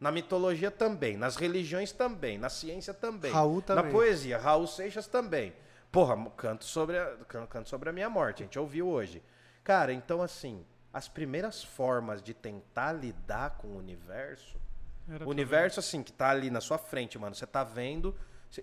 Na 0.00 0.10
mitologia 0.10 0.70
também, 0.72 1.16
nas 1.16 1.36
religiões 1.36 1.92
também, 1.92 2.36
na 2.36 2.48
ciência 2.48 2.92
também. 2.92 3.30
Raul 3.32 3.62
também. 3.62 3.84
Na 3.84 3.90
poesia, 3.90 4.38
Raul 4.38 4.66
Seixas 4.66 5.06
também. 5.06 5.52
Porra, 5.92 6.16
canto 6.36 6.64
sobre, 6.64 6.98
a, 6.98 7.16
can- 7.28 7.46
canto 7.46 7.68
sobre 7.68 7.88
a 7.88 7.92
minha 7.92 8.10
morte, 8.10 8.42
a 8.42 8.46
gente 8.46 8.58
ouviu 8.58 8.88
hoje. 8.88 9.22
Cara, 9.62 9.92
então 9.92 10.20
assim, 10.20 10.64
as 10.92 11.06
primeiras 11.08 11.62
formas 11.62 12.20
de 12.22 12.34
tentar 12.34 12.92
lidar 12.92 13.50
com 13.58 13.68
o 13.68 13.76
universo 13.78 14.56
Era 15.08 15.24
o 15.24 15.30
universo, 15.30 15.78
assim, 15.80 16.02
que 16.02 16.12
tá 16.12 16.30
ali 16.30 16.50
na 16.50 16.60
sua 16.60 16.76
frente, 16.78 17.16
mano. 17.18 17.34
Você 17.36 17.46
tá 17.46 17.62
vendo. 17.62 18.14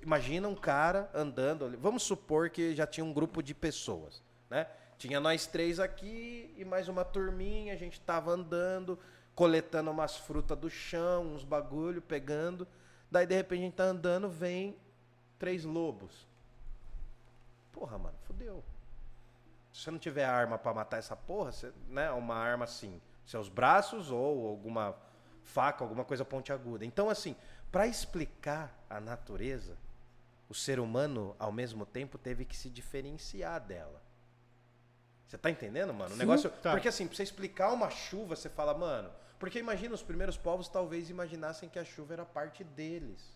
Imagina 0.02 0.48
um 0.48 0.56
cara 0.56 1.10
andando 1.14 1.66
ali. 1.66 1.78
Vamos 1.78 2.04
supor 2.04 2.50
que 2.50 2.76
já 2.76 2.88
tinha 2.88 3.04
um 3.04 3.14
grupo 3.14 3.42
de 3.42 3.54
pessoas, 3.54 4.24
né? 4.50 4.68
Tinha 4.98 5.20
nós 5.20 5.46
três 5.46 5.80
aqui 5.80 6.54
e 6.58 6.64
mais 6.64 6.88
uma 6.88 7.04
turminha. 7.04 7.74
A 7.74 7.78
gente 7.78 8.00
tava 8.00 8.32
andando, 8.32 8.98
coletando 9.36 9.92
umas 9.92 10.18
frutas 10.18 10.58
do 10.58 10.70
chão, 10.70 11.34
uns 11.34 11.44
bagulho, 11.44 12.02
pegando. 12.02 12.68
Daí, 13.12 13.26
de 13.26 13.36
repente, 13.36 13.60
a 13.60 13.64
gente 13.64 13.76
tá 13.76 13.84
andando, 13.84 14.30
vem 14.30 14.76
três 15.38 15.66
lobos. 15.66 16.28
Porra, 17.72 17.98
mano, 17.98 18.16
fodeu. 18.24 18.64
Se 19.74 19.82
você 19.82 19.92
não 19.92 20.00
tiver 20.00 20.24
arma 20.24 20.58
pra 20.58 20.74
matar 20.74 20.98
essa 20.98 21.16
porra, 21.16 21.52
você, 21.52 21.74
né? 21.90 22.10
Uma 22.12 22.36
arma 22.36 22.64
assim, 22.64 23.02
seus 23.26 23.50
braços 23.50 24.10
ou 24.10 24.48
alguma 24.48 24.96
faca, 25.44 25.84
alguma 25.84 26.06
coisa 26.06 26.24
pontiaguda. 26.24 26.86
Então, 26.86 27.10
assim, 27.10 27.36
pra 27.76 27.88
explicar 27.88 28.74
a 28.90 29.02
natureza, 29.02 29.78
o 30.48 30.54
ser 30.54 30.80
humano, 30.80 31.36
ao 31.38 31.52
mesmo 31.52 31.86
tempo, 31.86 32.18
teve 32.18 32.46
que 32.46 32.56
se 32.56 32.70
diferenciar 32.70 33.60
dela. 33.60 34.02
Você 35.28 35.38
tá 35.38 35.52
entendendo, 35.52 35.94
mano? 35.94 36.16
O 36.16 36.18
negócio. 36.18 36.50
tá. 36.50 36.72
Porque 36.72 36.88
assim, 36.88 37.06
pra 37.06 37.18
você 37.18 37.24
explicar 37.24 37.74
uma 37.74 37.90
chuva, 37.90 38.34
você 38.34 38.48
fala, 38.48 38.74
mano. 38.74 39.12
Porque 39.38 39.60
imagina, 39.60 39.94
os 39.94 40.02
primeiros 40.02 40.38
povos 40.38 40.70
talvez 40.70 41.10
imaginassem 41.10 41.68
que 41.68 41.78
a 41.78 41.84
chuva 41.84 42.14
era 42.14 42.24
parte 42.24 42.64
deles. 42.64 43.35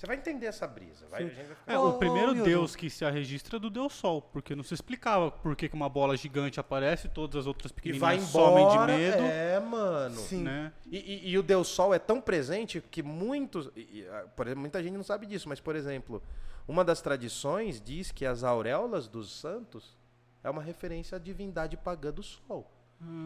Você 0.00 0.06
vai 0.06 0.16
entender 0.16 0.46
essa 0.46 0.66
brisa. 0.66 1.06
Vai, 1.10 1.24
a 1.24 1.26
gente 1.26 1.34
vai 1.36 1.44
ficar- 1.56 1.72
É, 1.74 1.78
Ô, 1.78 1.90
o 1.90 1.98
primeiro 1.98 2.32
Milton. 2.32 2.48
deus 2.48 2.74
que 2.74 2.88
se 2.88 3.04
registra 3.10 3.58
é 3.58 3.60
do 3.60 3.68
Deus 3.68 3.92
Sol, 3.92 4.22
porque 4.22 4.56
não 4.56 4.62
se 4.64 4.72
explicava 4.72 5.30
por 5.30 5.54
que, 5.54 5.68
que 5.68 5.74
uma 5.74 5.90
bola 5.90 6.16
gigante 6.16 6.58
aparece 6.58 7.06
e 7.06 7.10
todas 7.10 7.36
as 7.40 7.46
outras 7.46 7.70
E 7.70 7.92
vai 7.92 8.16
pequenininhas 8.16 8.22
somem 8.30 8.66
de 8.66 8.72
embora. 8.76 8.96
medo, 8.96 9.22
É, 9.24 9.60
mano. 9.60 10.16
Sim. 10.16 10.42
né? 10.44 10.72
E, 10.86 10.96
e- 10.96 11.30
e 11.32 11.36
o 11.38 11.42
Deus 11.42 11.68
Sol 11.68 11.92
é 11.92 11.98
tão 11.98 12.18
presente 12.18 12.80
que 12.90 13.02
muitos. 13.02 13.68
e- 13.76 14.06
ah, 14.10 14.24
por 14.34 14.46
exemplo, 14.46 14.62
muita 14.62 14.82
gente 14.82 14.94
não 14.94 15.04
sabe 15.04 15.26
disso, 15.26 15.46
mas, 15.50 15.60
por 15.60 15.76
exemplo, 15.76 16.22
uma 16.66 16.82
das 16.82 17.02
tradições 17.02 17.78
diz 17.78 18.10
que 18.10 18.24
as 18.24 18.42
auréolas 18.42 19.06
dos 19.06 19.30
santos 19.38 19.98
é 20.42 20.48
uma 20.48 20.62
referência 20.62 21.16
à 21.16 21.18
divindade 21.18 21.76
pagã 21.76 22.10
do 22.10 22.22
Sol. 22.22 22.72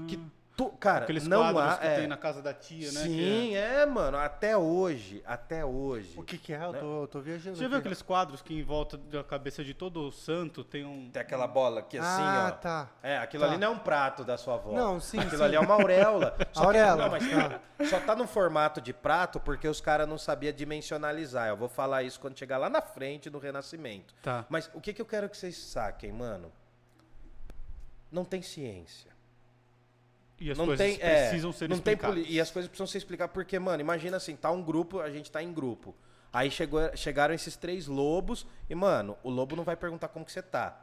Que 0.09 0.19
tu, 0.57 0.69
cara, 0.71 1.05
Aqueles 1.05 1.27
não 1.27 1.41
quadros 1.53 1.75
há. 1.75 1.77
que 1.79 1.87
é, 1.87 1.97
tem 1.97 2.07
na 2.07 2.17
casa 2.17 2.41
da 2.43 2.55
tia, 2.55 2.91
né? 2.93 3.03
que 3.03 3.07
Sim, 3.09 3.55
é... 3.57 3.85
mano. 3.87 4.17
Até 4.17 4.57
hoje. 4.57 5.23
Até 5.27 5.65
hoje. 5.65 6.15
O 6.17 6.23
que 6.23 6.39
que 6.39 6.53
é? 6.53 6.65
Eu 6.65 6.73
tô, 6.75 7.03
eu 7.03 7.07
tô 7.09 7.21
viajando. 7.21 7.57
Você 7.57 7.67
viu 7.69 7.79
aqueles 7.79 8.03
quadros 8.03 8.41
que 8.43 8.55
em 8.55 8.63
volta 8.63 8.97
da 8.97 9.25
cabeça 9.25 9.65
de 9.65 9.75
todo 9.75 10.11
santo 10.13 10.63
tem 10.65 10.85
um. 10.85 11.11
Tem 11.11 11.21
aquela 11.23 11.47
bola 11.47 11.81
aqui 11.81 11.99
assim, 11.99 12.23
ah, 12.23 12.51
ó. 12.53 12.57
tá. 12.57 12.91
É, 13.03 13.19
aquilo 13.19 13.43
Tá. 13.45 13.51
ali 13.51 13.59
não 13.59 13.69
é 13.69 13.71
um 13.71 13.79
prato 13.79 14.25
da 14.25 14.37
sua 14.37 14.55
avó. 14.55 14.73
Não, 14.73 15.01
sim, 15.01 15.19
Aquilo 15.19 15.39
sim. 15.39 15.45
ali 15.45 15.57
é 15.57 15.61
uma 15.61 15.75
auréola. 15.75 16.37
Só 16.53 16.61
que- 16.61 16.67
Auréola, 16.67 17.03
não, 17.05 17.11
mas 17.11 17.25
tá. 17.29 17.61
só 17.87 18.01
tá 18.01 18.15
no 18.17 18.27
formato 18.27 18.81
de 18.81 18.93
prato 18.93 19.41
porque 19.41 19.67
os 19.69 19.81
caras 19.81 20.09
não 20.09 20.17
sabiam 20.19 20.53
dimensionalizar. 20.53 21.49
Eu 21.49 21.57
vou 21.57 21.69
falar 21.69 22.03
isso 22.05 22.21
quando 22.21 22.39
chegar 22.39 22.59
lá 22.59 22.71
na 22.71 22.81
frente 22.81 23.29
do 23.29 23.39
Renascimento. 23.39 24.15
Tá. 24.23 24.45
Mas 24.49 24.71
o 24.73 24.81
que, 24.81 24.93
que 24.93 25.03
eu 25.03 25.07
quero 25.07 25.29
que 25.29 25.37
vocês 25.37 25.57
saquem, 25.57 26.13
mano? 26.13 26.51
Não 28.11 28.25
tem 28.25 28.41
ciência. 28.43 29.11
E 30.41 30.51
as 30.51 30.59
não 30.59 30.67
coisas 30.67 30.85
tem, 30.87 30.99
é, 31.01 31.21
precisam 31.29 31.53
ser 31.53 31.69
não 31.69 31.79
tem 31.79 31.93
explicadas. 31.95 32.23
poli- 32.25 32.33
E 32.35 32.41
as 32.41 32.51
coisas 32.51 32.69
precisam 32.69 32.87
ser 32.87 32.99
explicadas 32.99 33.33
porque, 33.33 33.59
mano, 33.59 33.81
imagina 33.81 34.17
assim, 34.17 34.35
tá 34.37 34.51
um 34.51 34.63
grupo, 34.63 35.01
a 35.01 35.11
gente 35.11 35.31
tá 35.31 35.43
em 35.43 35.53
grupo. 35.53 35.95
Aí 36.33 36.51
chegou, 36.51 36.81
chegaram 36.97 37.33
esses 37.33 37.55
três 37.57 37.87
lobos 37.87 38.45
e, 38.69 38.75
mano, 38.75 39.17
o 39.23 39.31
lobo 39.31 39.55
não 39.55 39.63
vai 39.63 39.77
perguntar 39.77 40.09
como 40.09 40.25
que 40.25 40.33
você 40.33 40.43
tá. 40.43 40.77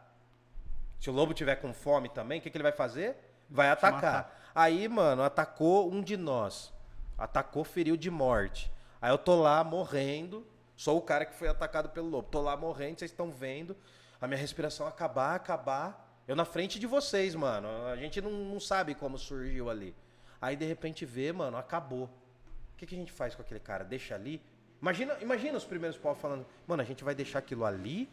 Se 1.00 1.10
o 1.10 1.14
lobo 1.14 1.34
tiver 1.34 1.58
com 1.58 1.74
fome 1.74 2.08
também, 2.10 2.40
o 2.40 2.42
que, 2.42 2.50
que 2.50 2.56
ele 2.58 2.64
vai 2.64 2.72
fazer? 2.72 3.18
Vai 3.50 3.70
atacar. 3.70 4.40
Aí, 4.56 4.88
mano, 4.88 5.24
atacou 5.24 5.92
um 5.92 6.02
de 6.02 6.16
nós. 6.16 6.72
Atacou, 7.18 7.64
feriu 7.64 7.98
de 7.98 8.10
morte. 8.10 8.72
Aí 9.02 9.12
eu 9.12 9.18
tô 9.18 9.42
lá 9.42 9.64
morrendo. 9.64 10.48
Sou 10.78 10.98
o 10.98 11.02
cara 11.02 11.26
que 11.26 11.36
foi 11.36 11.48
atacado 11.50 11.90
pelo 11.90 12.08
lobo. 12.08 12.30
Tô 12.30 12.42
lá 12.42 12.56
morrendo, 12.56 13.00
vocês 13.00 13.12
estão 13.12 13.32
vendo. 13.32 13.76
A 14.22 14.28
minha 14.28 14.40
respiração 14.40 14.88
acabar, 14.88 15.36
acabar. 15.36 16.11
Eu 16.32 16.36
na 16.38 16.46
frente 16.46 16.80
de 16.80 16.88
vocês, 16.88 17.36
mano. 17.36 17.68
A 17.88 17.98
gente 17.98 18.22
não, 18.22 18.32
não 18.32 18.58
sabe 18.58 18.96
como 18.96 19.18
surgiu 19.18 19.70
ali. 19.70 19.94
Aí 20.42 20.56
de 20.56 20.64
repente 20.64 21.06
vê, 21.06 21.34
mano, 21.34 21.58
acabou. 21.58 22.06
O 22.06 22.78
que, 22.78 22.86
que 22.86 22.96
a 22.96 22.98
gente 22.98 23.12
faz 23.12 23.36
com 23.36 23.42
aquele 23.42 23.60
cara? 23.60 23.84
Deixa 23.84 24.16
ali? 24.16 24.42
Imagina, 24.82 25.18
imagina 25.20 25.58
os 25.58 25.66
primeiros 25.66 25.98
povos 25.98 26.22
falando, 26.22 26.46
mano, 26.66 26.82
a 26.82 26.86
gente 26.86 27.04
vai 27.04 27.14
deixar 27.14 27.40
aquilo 27.40 27.66
ali 27.66 28.08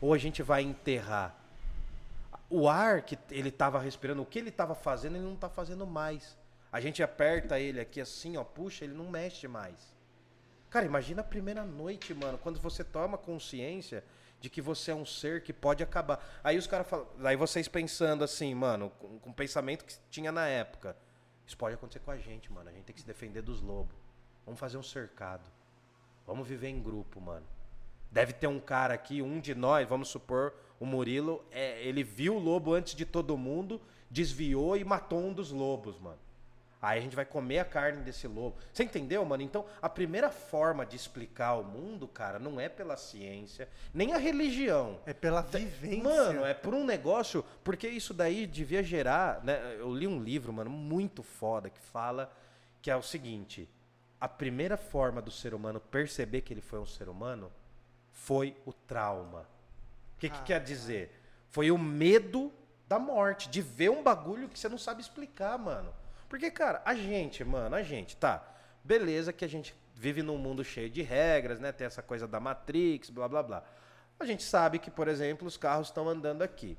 ou 0.00 0.12
a 0.12 0.18
gente 0.18 0.42
vai 0.42 0.62
enterrar? 0.62 1.36
O 2.50 2.68
ar 2.68 3.02
que 3.02 3.16
ele 3.30 3.52
tava 3.52 3.78
respirando, 3.78 4.22
o 4.22 4.26
que 4.26 4.40
ele 4.40 4.50
tava 4.50 4.74
fazendo, 4.74 5.14
ele 5.14 5.24
não 5.24 5.36
tá 5.36 5.48
fazendo 5.48 5.86
mais. 5.86 6.36
A 6.72 6.80
gente 6.80 7.00
aperta 7.00 7.60
ele 7.60 7.78
aqui 7.78 8.00
assim, 8.00 8.36
ó, 8.36 8.42
puxa, 8.42 8.84
ele 8.84 8.94
não 8.94 9.08
mexe 9.08 9.46
mais. 9.46 9.94
Cara, 10.68 10.84
imagina 10.84 11.20
a 11.20 11.24
primeira 11.24 11.64
noite, 11.64 12.12
mano, 12.12 12.38
quando 12.38 12.58
você 12.58 12.82
toma 12.82 13.16
consciência 13.16 14.02
de 14.42 14.50
que 14.50 14.60
você 14.60 14.90
é 14.90 14.94
um 14.94 15.06
ser 15.06 15.44
que 15.44 15.52
pode 15.52 15.84
acabar. 15.84 16.20
Aí 16.42 16.58
os 16.58 16.66
caras 16.66 16.88
falam, 16.88 17.06
aí 17.22 17.36
vocês 17.36 17.68
pensando 17.68 18.24
assim, 18.24 18.52
mano, 18.52 18.90
com, 18.98 19.20
com 19.20 19.30
o 19.30 19.32
pensamento 19.32 19.84
que 19.84 19.94
tinha 20.10 20.32
na 20.32 20.48
época. 20.48 20.96
Isso 21.46 21.56
pode 21.56 21.76
acontecer 21.76 22.00
com 22.00 22.10
a 22.10 22.18
gente, 22.18 22.52
mano. 22.52 22.68
A 22.68 22.72
gente 22.72 22.84
tem 22.84 22.92
que 22.92 23.00
se 23.00 23.06
defender 23.06 23.40
dos 23.40 23.62
lobos. 23.62 23.94
Vamos 24.44 24.58
fazer 24.58 24.76
um 24.76 24.82
cercado. 24.82 25.48
Vamos 26.26 26.48
viver 26.48 26.66
em 26.68 26.82
grupo, 26.82 27.20
mano. 27.20 27.46
Deve 28.10 28.32
ter 28.32 28.48
um 28.48 28.58
cara 28.58 28.92
aqui, 28.94 29.22
um 29.22 29.38
de 29.38 29.54
nós, 29.54 29.88
vamos 29.88 30.08
supor, 30.08 30.52
o 30.80 30.84
Murilo, 30.84 31.44
é, 31.52 31.80
ele 31.80 32.02
viu 32.02 32.34
o 32.34 32.38
lobo 32.40 32.74
antes 32.74 32.96
de 32.96 33.06
todo 33.06 33.38
mundo, 33.38 33.80
desviou 34.10 34.76
e 34.76 34.82
matou 34.82 35.20
um 35.20 35.32
dos 35.32 35.52
lobos, 35.52 35.98
mano. 36.00 36.18
Aí 36.82 36.98
a 36.98 37.00
gente 37.00 37.14
vai 37.14 37.24
comer 37.24 37.60
a 37.60 37.64
carne 37.64 38.02
desse 38.02 38.26
lobo. 38.26 38.56
Você 38.72 38.82
entendeu, 38.82 39.24
mano? 39.24 39.40
Então, 39.44 39.64
a 39.80 39.88
primeira 39.88 40.30
forma 40.30 40.84
de 40.84 40.96
explicar 40.96 41.54
o 41.54 41.62
mundo, 41.62 42.08
cara, 42.08 42.40
não 42.40 42.58
é 42.58 42.68
pela 42.68 42.96
ciência, 42.96 43.68
nem 43.94 44.12
a 44.12 44.18
religião. 44.18 44.98
É 45.06 45.14
pela 45.14 45.42
vivência. 45.42 46.02
Mano, 46.02 46.44
é 46.44 46.52
por 46.52 46.74
um 46.74 46.84
negócio. 46.84 47.44
Porque 47.62 47.86
isso 47.86 48.12
daí 48.12 48.48
devia 48.48 48.82
gerar. 48.82 49.44
Né? 49.44 49.76
Eu 49.78 49.94
li 49.94 50.08
um 50.08 50.20
livro, 50.20 50.52
mano, 50.52 50.70
muito 50.70 51.22
foda, 51.22 51.70
que 51.70 51.78
fala 51.78 52.32
que 52.82 52.90
é 52.90 52.96
o 52.96 53.02
seguinte: 53.02 53.70
a 54.20 54.28
primeira 54.28 54.76
forma 54.76 55.22
do 55.22 55.30
ser 55.30 55.54
humano 55.54 55.78
perceber 55.78 56.40
que 56.40 56.52
ele 56.52 56.60
foi 56.60 56.80
um 56.80 56.86
ser 56.86 57.08
humano 57.08 57.52
foi 58.10 58.56
o 58.66 58.72
trauma. 58.72 59.42
O 60.16 60.18
que, 60.18 60.28
que 60.28 60.38
Ah, 60.38 60.42
quer 60.42 60.60
dizer? 60.60 61.16
Foi 61.48 61.70
o 61.70 61.78
medo 61.78 62.52
da 62.88 62.98
morte, 62.98 63.48
de 63.48 63.62
ver 63.62 63.90
um 63.90 64.02
bagulho 64.02 64.48
que 64.48 64.58
você 64.58 64.68
não 64.68 64.78
sabe 64.78 65.00
explicar, 65.00 65.56
mano. 65.56 65.94
Porque, 66.32 66.50
cara, 66.50 66.80
a 66.86 66.94
gente, 66.94 67.44
mano, 67.44 67.76
a 67.76 67.82
gente, 67.82 68.16
tá. 68.16 68.42
Beleza 68.82 69.34
que 69.34 69.44
a 69.44 69.48
gente 69.48 69.74
vive 69.94 70.22
num 70.22 70.38
mundo 70.38 70.64
cheio 70.64 70.88
de 70.88 71.02
regras, 71.02 71.60
né? 71.60 71.72
Tem 71.72 71.86
essa 71.86 72.00
coisa 72.00 72.26
da 72.26 72.40
Matrix, 72.40 73.10
blá 73.10 73.28
blá 73.28 73.42
blá. 73.42 73.62
A 74.18 74.24
gente 74.24 74.42
sabe 74.42 74.78
que, 74.78 74.90
por 74.90 75.08
exemplo, 75.08 75.46
os 75.46 75.58
carros 75.58 75.88
estão 75.88 76.08
andando 76.08 76.40
aqui. 76.40 76.78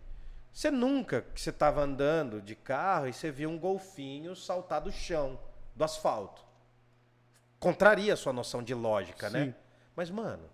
Você 0.51 0.71
nunca 0.71 1.21
que 1.21 1.39
você 1.39 1.51
estava 1.51 1.83
andando 1.83 2.41
de 2.41 2.55
carro 2.55 3.07
e 3.07 3.13
você 3.13 3.29
viu 3.29 3.47
um 3.47 3.59
golfinho 3.59 4.35
saltar 4.35 4.81
do 4.81 4.91
chão, 4.91 5.39
do 5.75 5.83
asfalto. 5.83 6.43
Contraria 7.59 8.13
a 8.13 8.17
sua 8.17 8.33
noção 8.33 8.63
de 8.63 8.73
lógica, 8.73 9.29
né? 9.29 9.45
Sim. 9.45 9.55
Mas, 9.95 10.09
mano, 10.09 10.49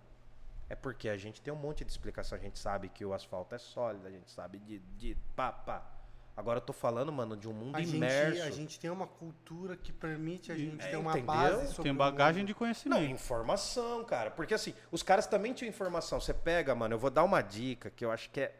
é 0.68 0.74
porque 0.74 1.08
a 1.08 1.16
gente 1.16 1.40
tem 1.40 1.50
um 1.50 1.56
monte 1.56 1.86
de 1.86 1.90
explicação. 1.90 2.36
A 2.36 2.40
gente 2.40 2.58
sabe 2.58 2.90
que 2.90 3.02
o 3.06 3.14
asfalto 3.14 3.54
é 3.54 3.58
sólido, 3.58 4.06
a 4.06 4.10
gente 4.10 4.30
sabe 4.30 4.58
de, 4.58 4.78
de 4.98 5.16
pá, 5.34 5.50
pá. 5.50 5.99
Agora 6.36 6.56
eu 6.58 6.62
tô 6.62 6.72
falando, 6.72 7.12
mano, 7.12 7.36
de 7.36 7.46
um 7.48 7.52
mundo 7.52 7.76
a 7.76 7.80
gente, 7.82 7.96
imerso. 7.96 8.42
a 8.42 8.50
gente 8.50 8.80
tem 8.80 8.88
uma 8.90 9.06
cultura 9.06 9.76
que 9.76 9.92
permite 9.92 10.50
a 10.50 10.56
gente 10.56 10.82
É, 10.82 10.88
ter 10.90 10.96
uma 10.96 11.10
entendeu? 11.10 11.26
base 11.26 11.66
sobre 11.68 11.82
Tem 11.82 11.94
bagagem 11.94 12.44
de 12.46 12.52
Não, 12.52 12.58
conhecimento. 12.58 13.02
informação, 13.04 14.02
cara. 14.04 14.30
Porque 14.30 14.54
assim, 14.54 14.72
os 14.90 15.02
caras 15.02 15.26
também 15.26 15.52
tinham 15.52 15.68
informação. 15.68 16.18
Você 16.20 16.32
pega, 16.32 16.74
mano, 16.74 16.94
eu 16.94 16.98
vou 16.98 17.10
dar 17.10 17.24
uma 17.24 17.42
dica 17.42 17.90
que 17.90 18.04
eu 18.04 18.10
acho 18.10 18.30
que 18.30 18.40
é 18.40 18.54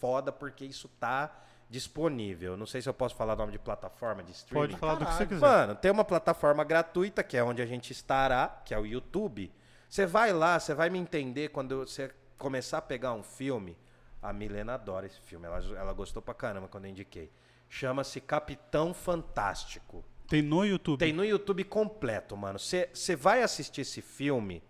foda 0.00 0.32
porque 0.32 0.64
isso 0.64 0.88
tá 0.98 1.30
disponível. 1.70 2.56
Não 2.56 2.66
sei 2.66 2.82
se 2.82 2.88
eu 2.88 2.94
posso 2.94 3.14
falar 3.14 3.34
o 3.34 3.36
nome 3.36 3.52
de 3.52 3.58
plataforma 3.58 4.22
de 4.22 4.32
streaming. 4.32 4.66
Pode 4.68 4.76
falar 4.78 4.94
do 4.94 5.06
que 5.06 5.12
você 5.12 5.24
Caralho. 5.24 5.28
quiser. 5.28 5.46
Mano, 5.46 5.74
tem 5.76 5.90
uma 5.90 6.04
plataforma 6.04 6.64
gratuita 6.64 7.22
que 7.22 7.36
é 7.36 7.44
onde 7.44 7.62
a 7.62 7.66
gente 7.66 7.92
estará, 7.92 8.60
que 8.64 8.74
é 8.74 8.78
o 8.78 8.84
YouTube. 8.84 9.50
Você 9.88 10.06
vai 10.06 10.32
lá, 10.32 10.58
você 10.58 10.74
vai 10.74 10.90
me 10.90 10.98
entender 10.98 11.50
quando 11.50 11.86
você 11.86 12.10
começar 12.36 12.78
a 12.78 12.82
pegar 12.82 13.12
um 13.12 13.22
filme. 13.22 13.76
A 14.22 14.32
Milena 14.32 14.74
adora 14.74 15.06
esse 15.06 15.20
filme, 15.20 15.46
ela, 15.46 15.58
ela 15.76 15.92
gostou 15.92 16.22
pra 16.22 16.32
caramba 16.32 16.68
quando 16.68 16.84
eu 16.84 16.90
indiquei. 16.90 17.30
Chama-se 17.68 18.20
Capitão 18.20 18.94
Fantástico. 18.94 20.04
Tem 20.28 20.40
no 20.40 20.64
YouTube. 20.64 20.98
Tem 20.98 21.12
no 21.12 21.24
YouTube 21.24 21.64
completo, 21.64 22.36
mano. 22.36 22.58
Você 22.58 23.16
vai 23.16 23.42
assistir 23.42 23.80
esse 23.80 24.00
filme, 24.00 24.62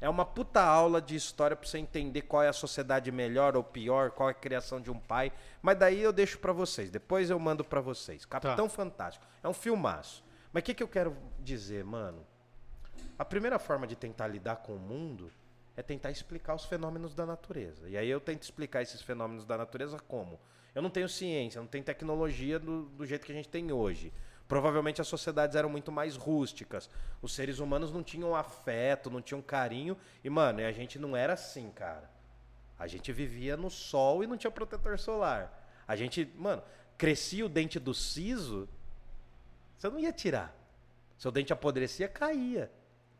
é 0.00 0.08
uma 0.08 0.24
puta 0.24 0.60
aula 0.62 1.00
de 1.00 1.14
história 1.14 1.56
pra 1.56 1.68
você 1.68 1.78
entender 1.78 2.22
qual 2.22 2.42
é 2.42 2.48
a 2.48 2.52
sociedade 2.52 3.10
melhor 3.10 3.56
ou 3.56 3.62
pior, 3.62 4.10
qual 4.10 4.28
é 4.28 4.32
a 4.32 4.34
criação 4.34 4.80
de 4.80 4.90
um 4.90 4.98
pai. 4.98 5.32
Mas 5.62 5.78
daí 5.78 6.00
eu 6.00 6.12
deixo 6.12 6.38
pra 6.38 6.52
vocês, 6.52 6.90
depois 6.90 7.30
eu 7.30 7.38
mando 7.38 7.64
pra 7.64 7.80
vocês. 7.80 8.24
Capitão 8.24 8.68
Fantástico. 8.68 9.26
É 9.42 9.48
um 9.48 9.54
filmaço. 9.54 10.24
Mas 10.52 10.62
o 10.62 10.64
que, 10.64 10.74
que 10.74 10.82
eu 10.82 10.88
quero 10.88 11.16
dizer, 11.38 11.84
mano? 11.84 12.26
A 13.18 13.24
primeira 13.24 13.58
forma 13.58 13.86
de 13.86 13.96
tentar 13.96 14.26
lidar 14.26 14.56
com 14.56 14.74
o 14.74 14.78
mundo 14.78 15.30
é 15.76 15.82
tentar 15.82 16.10
explicar 16.10 16.54
os 16.54 16.64
fenômenos 16.64 17.14
da 17.14 17.26
natureza. 17.26 17.88
E 17.88 17.96
aí 17.96 18.08
eu 18.08 18.20
tento 18.20 18.42
explicar 18.42 18.82
esses 18.82 19.02
fenômenos 19.02 19.44
da 19.44 19.58
natureza 19.58 19.98
como? 19.98 20.40
Eu 20.74 20.82
não 20.82 20.90
tenho 20.90 21.08
ciência, 21.08 21.60
não 21.60 21.68
tenho 21.68 21.84
tecnologia 21.84 22.58
do, 22.58 22.84
do 22.84 23.06
jeito 23.06 23.26
que 23.26 23.32
a 23.32 23.34
gente 23.34 23.48
tem 23.48 23.70
hoje. 23.72 24.12
Provavelmente 24.48 25.00
as 25.00 25.08
sociedades 25.08 25.56
eram 25.56 25.68
muito 25.68 25.90
mais 25.90 26.16
rústicas. 26.16 26.88
Os 27.20 27.34
seres 27.34 27.58
humanos 27.58 27.92
não 27.92 28.02
tinham 28.02 28.34
afeto, 28.34 29.10
não 29.10 29.20
tinham 29.20 29.42
carinho. 29.42 29.96
E, 30.22 30.30
mano, 30.30 30.60
a 30.60 30.72
gente 30.72 30.98
não 30.98 31.16
era 31.16 31.32
assim, 31.32 31.70
cara. 31.70 32.08
A 32.78 32.86
gente 32.86 33.12
vivia 33.12 33.56
no 33.56 33.70
sol 33.70 34.22
e 34.22 34.26
não 34.26 34.36
tinha 34.36 34.50
protetor 34.50 34.98
solar. 34.98 35.66
A 35.88 35.96
gente, 35.96 36.30
mano, 36.36 36.62
crescia 36.96 37.44
o 37.44 37.48
dente 37.48 37.78
do 37.78 37.92
siso, 37.92 38.68
você 39.76 39.88
não 39.88 39.98
ia 39.98 40.12
tirar. 40.12 40.54
Seu 41.18 41.30
dente 41.30 41.52
apodrecia, 41.52 42.08
caía. 42.08 42.70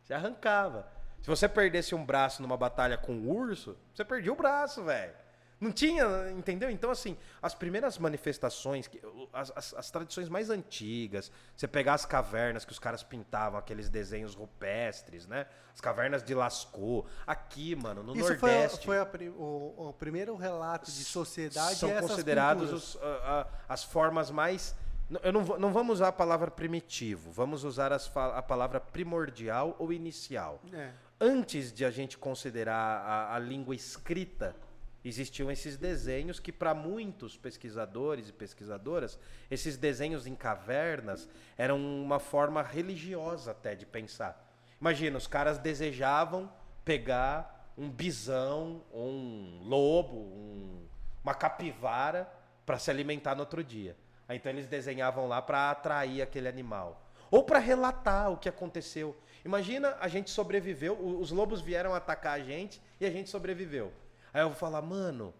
Você 0.02 0.14
arrancava. 0.14 0.95
Se 1.26 1.30
você 1.30 1.48
perdesse 1.48 1.92
um 1.92 2.04
braço 2.04 2.40
numa 2.40 2.56
batalha 2.56 2.96
com 2.96 3.12
um 3.12 3.28
urso, 3.28 3.76
você 3.92 4.04
perdia 4.04 4.32
o 4.32 4.36
braço, 4.36 4.84
velho. 4.84 5.12
Não 5.60 5.72
tinha, 5.72 6.04
entendeu? 6.30 6.70
Então, 6.70 6.88
assim, 6.88 7.16
as 7.42 7.52
primeiras 7.52 7.98
manifestações, 7.98 8.88
as, 9.32 9.50
as- 9.56 9.74
as 9.74 9.90
tradições 9.90 10.28
mais 10.28 10.50
antigas, 10.50 11.32
você 11.56 11.66
pegar 11.66 11.94
as 11.94 12.06
cavernas 12.06 12.64
que 12.64 12.70
os 12.70 12.78
caras 12.78 13.02
pintavam, 13.02 13.58
aqueles 13.58 13.88
desenhos 13.88 14.36
rupestres, 14.36 15.26
né? 15.26 15.46
As 15.74 15.80
cavernas 15.80 16.22
de 16.22 16.32
Lascaux. 16.32 17.10
Aqui, 17.26 17.74
mano, 17.74 18.04
no 18.04 18.14
Isso 18.16 18.36
foi, 18.38 18.50
Nordeste. 18.52 18.86
foi 18.86 18.98
a 19.00 19.04
pri- 19.04 19.30
o, 19.30 19.74
o 19.88 19.92
primeiro 19.98 20.36
relato 20.36 20.92
de 20.92 21.02
sociedade 21.04 21.74
são 21.74 21.90
considerados 22.02 22.72
os, 22.72 22.96
a- 23.02 23.40
a- 23.40 23.46
as 23.74 23.82
formas 23.82 24.30
mais 24.30 24.76
Eu 25.22 25.32
não, 25.32 25.42
não 25.58 25.72
vamos 25.72 25.94
usar 25.94 26.08
a 26.08 26.12
palavra 26.12 26.50
primitivo, 26.52 27.32
vamos 27.32 27.64
usar 27.64 27.92
as 27.92 28.10
a 28.16 28.42
palavra 28.42 28.78
primordial 28.78 29.74
ou 29.78 29.92
inicial. 29.92 30.60
É. 30.72 30.90
Antes 31.20 31.72
de 31.72 31.84
a 31.84 31.90
gente 31.90 32.18
considerar 32.18 32.74
a, 32.74 33.34
a 33.34 33.38
língua 33.38 33.74
escrita, 33.74 34.54
existiam 35.02 35.50
esses 35.50 35.76
desenhos 35.76 36.38
que, 36.38 36.52
para 36.52 36.74
muitos 36.74 37.38
pesquisadores 37.38 38.28
e 38.28 38.32
pesquisadoras, 38.32 39.18
esses 39.50 39.78
desenhos 39.78 40.26
em 40.26 40.34
cavernas 40.34 41.26
eram 41.56 41.78
uma 41.78 42.18
forma 42.18 42.62
religiosa 42.62 43.52
até 43.52 43.74
de 43.74 43.86
pensar. 43.86 44.44
Imagina, 44.78 45.16
os 45.16 45.26
caras 45.26 45.58
desejavam 45.58 46.52
pegar 46.84 47.72
um 47.78 47.88
bisão, 47.88 48.82
um 48.92 49.60
lobo, 49.62 50.16
um- 50.16 50.86
uma 51.24 51.34
capivara 51.34 52.30
para 52.66 52.78
se 52.78 52.90
alimentar 52.90 53.34
no 53.34 53.40
outro 53.40 53.64
dia. 53.64 53.96
Então 54.28 54.50
eles 54.52 54.66
desenhavam 54.66 55.26
lá 55.28 55.40
para 55.40 55.70
atrair 55.70 56.20
aquele 56.20 56.48
animal. 56.48 57.02
Ou 57.30 57.42
para 57.42 57.58
relatar 57.58 58.30
o 58.30 58.36
que 58.36 58.48
aconteceu. 58.48 59.16
Imagina, 59.46 59.96
a 60.00 60.08
gente 60.08 60.28
sobreviveu, 60.28 60.98
os 61.20 61.30
lobos 61.30 61.60
vieram 61.60 61.94
atacar 61.94 62.32
a 62.32 62.42
gente 62.42 62.82
e 63.00 63.06
a 63.06 63.10
gente 63.12 63.30
sobreviveu. 63.30 63.92
Aí 64.34 64.42
eu 64.42 64.48
vou 64.48 64.58
falar, 64.58 64.82
mano. 64.82 65.32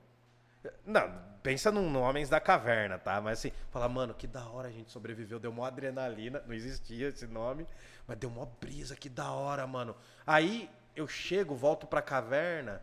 Não, 0.85 1.13
pensa 1.43 1.73
num, 1.73 1.91
no 1.91 2.03
Homens 2.03 2.29
da 2.29 2.39
Caverna, 2.39 3.01
tá? 3.01 3.21
Mas 3.21 3.41
assim, 3.41 3.51
falar, 3.69 3.89
mano, 3.89 4.15
que 4.15 4.29
da 4.29 4.49
hora 4.49 4.69
a 4.69 4.71
gente 4.71 4.93
sobreviveu. 4.93 5.41
Deu 5.41 5.51
uma 5.51 5.67
adrenalina, 5.67 6.41
não 6.47 6.55
existia 6.55 7.09
esse 7.09 7.27
nome, 7.27 7.67
mas 8.07 8.17
deu 8.17 8.31
uma 8.31 8.47
brisa, 8.47 8.95
que 8.95 9.09
da 9.09 9.33
hora, 9.33 9.67
mano. 9.67 9.97
Aí 10.25 10.71
eu 10.95 11.09
chego, 11.09 11.57
volto 11.57 11.85
pra 11.85 12.01
caverna, 12.01 12.81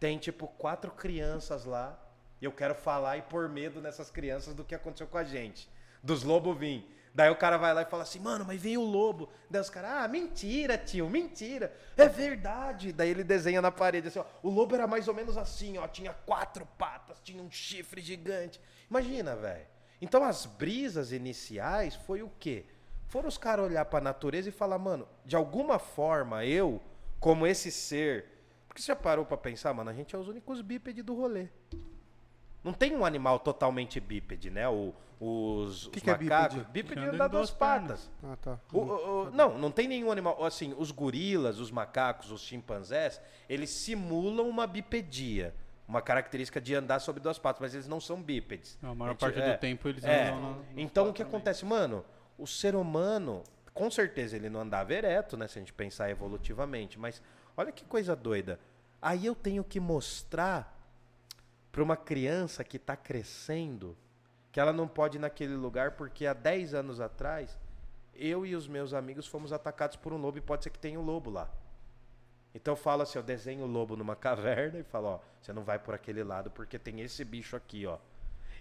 tem 0.00 0.18
tipo 0.18 0.48
quatro 0.48 0.90
crianças 0.90 1.64
lá, 1.64 1.96
e 2.42 2.44
eu 2.44 2.50
quero 2.50 2.74
falar 2.74 3.16
e 3.18 3.22
pôr 3.22 3.48
medo 3.48 3.80
nessas 3.80 4.10
crianças 4.10 4.52
do 4.52 4.64
que 4.64 4.74
aconteceu 4.74 5.06
com 5.06 5.16
a 5.16 5.22
gente. 5.22 5.70
Dos 6.02 6.24
lobos 6.24 6.58
vim. 6.58 6.84
Daí 7.16 7.30
o 7.30 7.36
cara 7.36 7.56
vai 7.56 7.72
lá 7.72 7.80
e 7.80 7.86
fala 7.86 8.02
assim, 8.02 8.18
mano, 8.18 8.44
mas 8.44 8.60
veio 8.60 8.82
o 8.82 8.84
lobo. 8.84 9.30
Daí 9.48 9.62
os 9.62 9.70
caras, 9.70 9.90
ah, 9.90 10.06
mentira, 10.06 10.76
tio, 10.76 11.08
mentira. 11.08 11.74
É 11.96 12.06
verdade. 12.06 12.92
Daí 12.92 13.08
ele 13.08 13.24
desenha 13.24 13.62
na 13.62 13.72
parede 13.72 14.08
assim, 14.08 14.18
ó. 14.18 14.24
O 14.42 14.50
lobo 14.50 14.74
era 14.74 14.86
mais 14.86 15.08
ou 15.08 15.14
menos 15.14 15.38
assim, 15.38 15.78
ó. 15.78 15.88
Tinha 15.88 16.12
quatro 16.12 16.68
patas, 16.76 17.18
tinha 17.24 17.42
um 17.42 17.50
chifre 17.50 18.02
gigante. 18.02 18.60
Imagina, 18.90 19.34
velho. 19.34 19.64
Então 19.98 20.22
as 20.22 20.44
brisas 20.44 21.10
iniciais 21.10 21.94
foi 21.94 22.22
o 22.22 22.30
quê? 22.38 22.66
Foram 23.08 23.28
os 23.28 23.38
caras 23.38 23.64
olhar 23.64 23.86
pra 23.86 23.98
natureza 23.98 24.50
e 24.50 24.52
falar, 24.52 24.78
mano, 24.78 25.08
de 25.24 25.34
alguma 25.34 25.78
forma 25.78 26.44
eu, 26.44 26.82
como 27.18 27.46
esse 27.46 27.72
ser. 27.72 28.26
Porque 28.68 28.82
você 28.82 28.88
já 28.88 28.96
parou 28.96 29.24
pra 29.24 29.38
pensar, 29.38 29.72
mano, 29.72 29.88
a 29.88 29.94
gente 29.94 30.14
é 30.14 30.18
os 30.18 30.28
únicos 30.28 30.60
bípedes 30.60 31.02
do 31.02 31.14
rolê. 31.14 31.48
Não 32.62 32.74
tem 32.74 32.94
um 32.94 33.06
animal 33.06 33.38
totalmente 33.38 33.98
bípede, 34.00 34.50
né? 34.50 34.68
O, 34.68 34.92
os, 35.20 35.88
Que 35.88 35.98
os 35.98 36.02
que 36.02 36.10
é 36.10 36.12
macacos. 36.16 36.56
bípede? 36.66 36.94
Bípede 37.00 37.16
em 37.24 37.28
duas 37.28 37.50
patas. 37.50 38.10
Ah, 38.22 38.36
tá. 38.36 38.58
O- 38.72 38.78
o- 38.80 39.22
o- 39.26 39.30
não, 39.30 39.56
não 39.58 39.70
tem 39.70 39.88
nenhum 39.88 40.12
animal. 40.12 40.44
Assim, 40.44 40.74
os 40.76 40.90
gorilas, 40.90 41.58
os 41.58 41.70
macacos, 41.70 42.30
os 42.30 42.42
chimpanzés, 42.42 43.20
eles 43.48 43.70
simulam 43.70 44.48
uma 44.48 44.66
bipedia. 44.66 45.54
Uma 45.88 46.02
característica 46.02 46.60
de 46.60 46.74
andar 46.74 46.98
sobre 46.98 47.22
duas 47.22 47.38
patas, 47.38 47.60
mas 47.60 47.72
eles 47.74 47.86
não 47.86 48.00
são 48.00 48.20
bípedes. 48.20 48.76
A 48.82 48.92
maior 48.94 49.12
gente- 49.12 49.20
parte 49.20 49.40
é, 49.40 49.52
do 49.54 49.58
tempo 49.60 49.88
eles 49.88 50.02
é. 50.04 50.30
andam 50.30 50.58
Então 50.76 51.08
o 51.08 51.12
que 51.12 51.22
também. 51.22 51.36
acontece, 51.36 51.64
mano? 51.64 52.04
O 52.36 52.46
ser 52.46 52.74
humano, 52.74 53.42
com 53.72 53.88
certeza 53.90 54.34
ele 54.36 54.50
não 54.50 54.60
andava 54.60 54.92
ereto, 54.92 55.36
né? 55.36 55.46
Se 55.46 55.58
a 55.58 55.62
gente 55.62 55.72
pensar 55.72 56.10
evolutivamente, 56.10 56.98
mas 56.98 57.22
olha 57.56 57.70
que 57.70 57.84
coisa 57.84 58.16
doida. 58.16 58.58
Aí 59.00 59.24
eu 59.26 59.34
tenho 59.36 59.62
que 59.62 59.78
mostrar 59.78 60.76
para 61.70 61.82
uma 61.82 61.96
criança 61.96 62.64
que 62.64 62.78
está 62.78 62.96
crescendo 62.96 63.96
que 64.56 64.60
ela 64.60 64.72
não 64.72 64.88
pode 64.88 65.18
ir 65.18 65.20
naquele 65.20 65.54
lugar 65.54 65.90
porque 65.90 66.24
há 66.24 66.32
10 66.32 66.72
anos 66.72 66.98
atrás 66.98 67.58
eu 68.14 68.46
e 68.46 68.56
os 68.56 68.66
meus 68.66 68.94
amigos 68.94 69.26
fomos 69.26 69.52
atacados 69.52 69.96
por 69.98 70.14
um 70.14 70.16
lobo 70.16 70.38
e 70.38 70.40
pode 70.40 70.64
ser 70.64 70.70
que 70.70 70.78
tenha 70.78 70.98
um 70.98 71.04
lobo 71.04 71.28
lá. 71.28 71.46
Então 72.54 72.72
eu 72.72 72.76
falo 72.76 73.02
assim, 73.02 73.18
eu 73.18 73.22
desenho 73.22 73.64
o 73.64 73.66
lobo 73.66 73.98
numa 73.98 74.16
caverna 74.16 74.78
e 74.78 74.82
falo, 74.82 75.08
ó, 75.08 75.18
você 75.42 75.52
não 75.52 75.62
vai 75.62 75.78
por 75.78 75.92
aquele 75.94 76.24
lado 76.24 76.50
porque 76.50 76.78
tem 76.78 77.02
esse 77.02 77.22
bicho 77.22 77.54
aqui, 77.54 77.84
ó. 77.84 77.98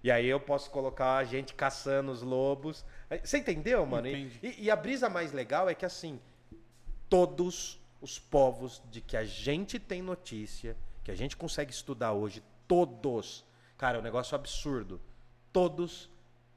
E 0.04 0.12
aí 0.12 0.26
eu 0.28 0.38
posso 0.38 0.70
colocar 0.70 1.16
a 1.16 1.24
gente 1.24 1.54
caçando 1.54 2.12
os 2.12 2.22
lobos. 2.22 2.84
Você 3.24 3.38
entendeu, 3.38 3.86
mano? 3.86 4.06
E, 4.08 4.12
Entendi. 4.12 4.40
e- 4.44 4.64
e 4.66 4.70
a 4.70 4.76
brisa 4.76 5.08
mais 5.08 5.32
legal 5.32 5.70
é 5.70 5.74
que 5.74 5.86
assim, 5.86 6.20
todos 7.10 7.80
os 8.02 8.20
povos 8.20 8.84
de 8.92 9.00
que 9.00 9.16
a 9.16 9.24
gente 9.24 9.80
tem 9.80 10.02
notícia, 10.02 10.76
que 11.06 11.10
a 11.12 11.16
gente 11.16 11.38
consegue 11.38 11.72
estudar 11.72 12.12
hoje, 12.12 12.44
todos, 12.68 13.46
cara, 13.78 13.96
é 13.98 14.02
um 14.02 14.04
negócio 14.04 14.36
absurdo. 14.36 15.00
Todos 15.56 16.10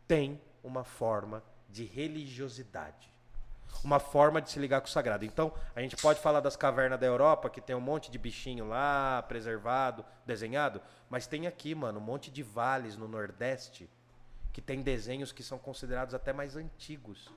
têm 0.08 0.40
uma 0.60 0.82
forma 0.82 1.40
de 1.68 1.84
religiosidade. 1.84 3.08
Uma 3.84 4.00
forma 4.00 4.42
de 4.42 4.50
se 4.50 4.58
ligar 4.58 4.80
com 4.80 4.88
o 4.88 4.90
sagrado. 4.90 5.24
Então, 5.24 5.54
a 5.76 5.80
gente 5.80 5.96
pode 5.96 6.18
falar 6.18 6.40
das 6.40 6.56
cavernas 6.56 6.98
da 6.98 7.06
Europa, 7.06 7.48
que 7.48 7.60
tem 7.60 7.76
um 7.76 7.80
monte 7.80 8.10
de 8.10 8.18
bichinho 8.18 8.66
lá, 8.66 9.22
preservado, 9.28 10.04
desenhado, 10.26 10.82
mas 11.08 11.28
tem 11.28 11.46
aqui, 11.46 11.76
mano, 11.76 12.00
um 12.00 12.02
monte 12.02 12.28
de 12.28 12.42
vales 12.42 12.96
no 12.96 13.06
Nordeste 13.06 13.88
que 14.52 14.60
tem 14.60 14.82
desenhos 14.82 15.30
que 15.30 15.44
são 15.44 15.60
considerados 15.60 16.12
até 16.12 16.32
mais 16.32 16.56
antigos. 16.56 17.30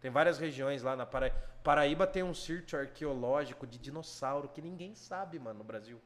Tem 0.00 0.10
várias 0.10 0.38
regiões 0.38 0.82
lá 0.82 0.96
na 0.96 1.04
Paraíba. 1.04 1.36
Paraíba 1.62 2.06
tem 2.06 2.22
um 2.22 2.32
sítio 2.32 2.78
arqueológico 2.78 3.66
de 3.66 3.76
dinossauro 3.76 4.48
que 4.48 4.62
ninguém 4.62 4.94
sabe, 4.94 5.38
mano, 5.38 5.58
no 5.58 5.64
Brasil. 5.64 6.00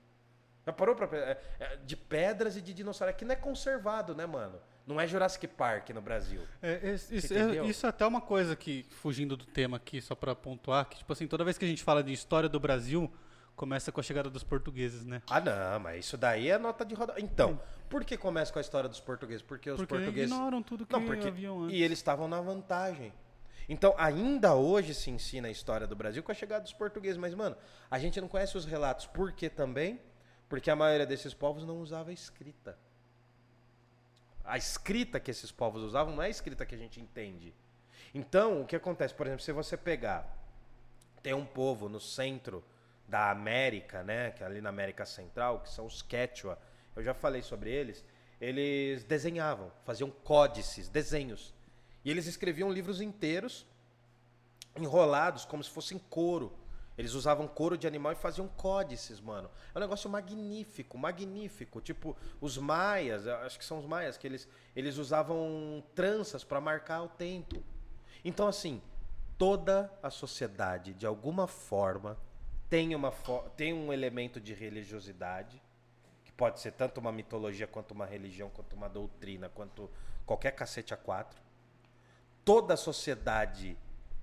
Já 0.67 0.73
parou 0.73 0.97
pra. 0.97 1.07
é- 1.17 1.41
é 1.61 1.77
de 1.77 1.97
pedras 1.97 2.57
e 2.57 2.61
de 2.61 2.75
dinossauro. 2.75 3.11
Aqui 3.13 3.25
não 3.25 3.33
é 3.33 3.37
conservado, 3.37 4.13
né, 4.13 4.27
mano? 4.27 4.61
Não 4.89 5.01
é 5.01 5.07
Jurassic 5.07 5.47
Park 5.47 5.91
no 5.91 6.01
Brasil. 6.01 6.41
É, 6.63 6.91
esse- 6.93 7.15
isso, 7.17 7.35
é, 7.35 7.67
isso 7.67 7.85
é 7.87 7.89
até 7.91 8.07
uma 8.07 8.21
coisa 8.21 8.57
que, 8.57 8.85
fugindo 8.89 9.37
do 9.37 9.45
tema 9.45 9.77
aqui, 9.77 10.01
só 10.01 10.15
pra 10.15 10.35
pontuar, 10.35 10.87
que, 10.89 10.99
tipo 10.99 11.13
assim, 11.13 11.27
toda 11.27 11.45
vez 11.45 11.59
que 11.59 11.65
a 11.65 11.69
gente 11.69 11.83
fala 11.83 12.03
de 12.03 12.13
história 12.13 12.49
do 12.49 12.59
Brasil, 12.59 13.11
começa 13.55 13.93
com 13.93 14.01
a 14.01 14.03
chegada 14.03 14.31
dos 14.31 14.43
portugueses, 14.43 15.05
né? 15.05 15.21
Ah, 15.29 15.41
não, 15.41 15.81
mas 15.81 16.05
isso 16.07 16.17
daí 16.17 16.49
é 16.49 16.57
nota 16.59 16.85
de 16.85 16.95
roda. 16.95 17.15
Então, 17.19 17.61
por 17.91 18.05
que 18.05 18.17
começa 18.17 18.53
com 18.53 18.59
a 18.59 18.63
história 18.63 18.89
dos 18.89 19.01
portugueses? 19.01 19.43
Porque 19.43 19.69
os 19.71 19.77
Porque 19.77 19.95
portugueses. 19.95 20.31
ignoram 20.31 20.63
tudo 20.63 20.87
que 20.87 20.93
Não, 20.93 21.05
porque. 21.05 21.29
haviam 21.29 21.63
antes. 21.65 21.77
E 21.77 21.83
eles 21.83 21.99
estavam 21.99 22.27
na 22.29 22.41
vantagem. 22.41 23.13
Então, 23.69 23.95
ainda 23.99 24.55
hoje 24.55 24.95
se 24.95 25.11
ensina 25.11 25.49
a 25.49 25.51
história 25.51 25.87
do 25.87 25.95
Brasil 25.95 26.23
com 26.23 26.33
a 26.33 26.35
chegada 26.35 26.63
dos 26.63 26.73
portugueses. 26.73 27.19
Mas, 27.19 27.35
mano, 27.35 27.55
a 27.91 27.99
gente 27.99 28.19
não 28.21 28.27
conhece 28.29 28.57
os 28.57 28.65
relatos. 28.65 29.05
Por 29.07 29.33
quê 29.33 29.51
também? 29.51 30.01
Porque 30.49 30.71
a 30.71 30.77
maioria 30.77 31.05
desses 31.05 31.35
povos 31.35 31.67
não 31.67 31.77
usava 31.83 32.11
escrita. 32.11 32.79
A 34.49 34.57
escrita 34.57 35.21
que 35.21 35.31
esses 35.31 35.53
povos 35.53 35.83
usavam 35.83 36.17
não 36.17 36.23
é 36.23 36.27
a 36.27 36.31
escrita 36.31 36.65
que 36.65 36.75
a 36.75 36.79
gente 36.79 37.01
entende. 37.01 37.55
Então, 38.15 38.63
o 38.63 38.67
que 38.67 38.75
acontece? 38.75 39.15
Por 39.15 39.27
exemplo, 39.27 39.45
se 39.45 39.53
você 39.53 39.77
pegar. 39.77 40.37
Tem 41.23 41.35
um 41.35 41.45
povo 41.45 41.89
no 41.89 42.01
centro 42.01 42.65
da 43.07 43.31
América, 43.31 44.03
né? 44.03 44.31
Que 44.31 44.43
é 44.43 44.47
ali 44.47 44.63
na 44.63 44.71
América 44.71 45.05
Central, 45.05 45.61
que 45.61 45.71
são 45.71 45.85
os 45.85 46.01
Quechua. 46.01 46.59
Eu 46.97 47.03
já 47.03 47.13
falei 47.13 47.43
sobre 47.43 47.71
eles. 47.71 48.03
Eles 48.41 49.05
desenhavam, 49.05 49.71
faziam 49.85 50.11
códices, 50.11 50.89
desenhos. 50.89 51.53
E 52.05 52.11
eles 52.11 52.27
escreviam 52.27 52.73
livros 52.73 53.03
inteiros, 53.03 53.67
enrolados, 54.75 55.45
como 55.45 55.63
se 55.63 55.71
fossem 55.71 55.99
couro. 55.99 56.57
Eles 56.99 57.15
usavam 57.15 57.47
couro 57.47 57.79
de 57.79 57.87
animal 57.87 58.11
e 58.11 58.17
faziam 58.17 58.49
códices, 58.49 59.21
mano. 59.21 59.49
É 59.73 59.79
um 59.79 59.81
negócio 59.81 60.11
magnífico, 60.11 60.99
magnífico. 60.99 61.81
Tipo, 61.81 62.17
os 62.41 62.59
maias, 62.59 63.25
acho 63.29 63.57
que 63.57 63.65
são 63.65 63.79
os 63.79 63.87
maias, 63.87 64.17
que 64.17 64.27
eles, 64.27 64.49
eles 64.75 64.99
usavam 64.99 65.81
tranças 65.95 66.43
para 66.43 66.61
marcar 66.61 67.03
o 67.03 67.09
tempo. 67.09 67.63
Então, 68.25 68.49
assim, 68.49 68.83
toda 69.39 69.93
a 70.03 70.11
sociedade, 70.11 70.93
de 70.93 71.07
alguma 71.07 71.47
forma, 71.47 72.19
tem, 72.69 72.93
uma 72.97 73.13
tem 73.57 73.73
um 73.73 73.93
elemento 73.93 74.41
de 74.41 74.53
religiosidade, 74.53 75.63
que 76.25 76.33
pode 76.33 76.59
ser 76.59 76.73
tanto 76.73 76.99
uma 76.99 77.13
mitologia, 77.13 77.69
quanto 77.69 77.93
uma 77.93 78.07
religião, 78.07 78.51
quanto 78.51 78.75
uma 78.75 78.89
doutrina, 78.89 79.49
quanto 79.49 79.89
qualquer 80.27 80.51
cacete 80.51 80.93
a 80.93 80.97
quatro. 80.97 81.41
Toda 82.45 82.75
a 82.75 82.77
sociedade, 82.77 83.79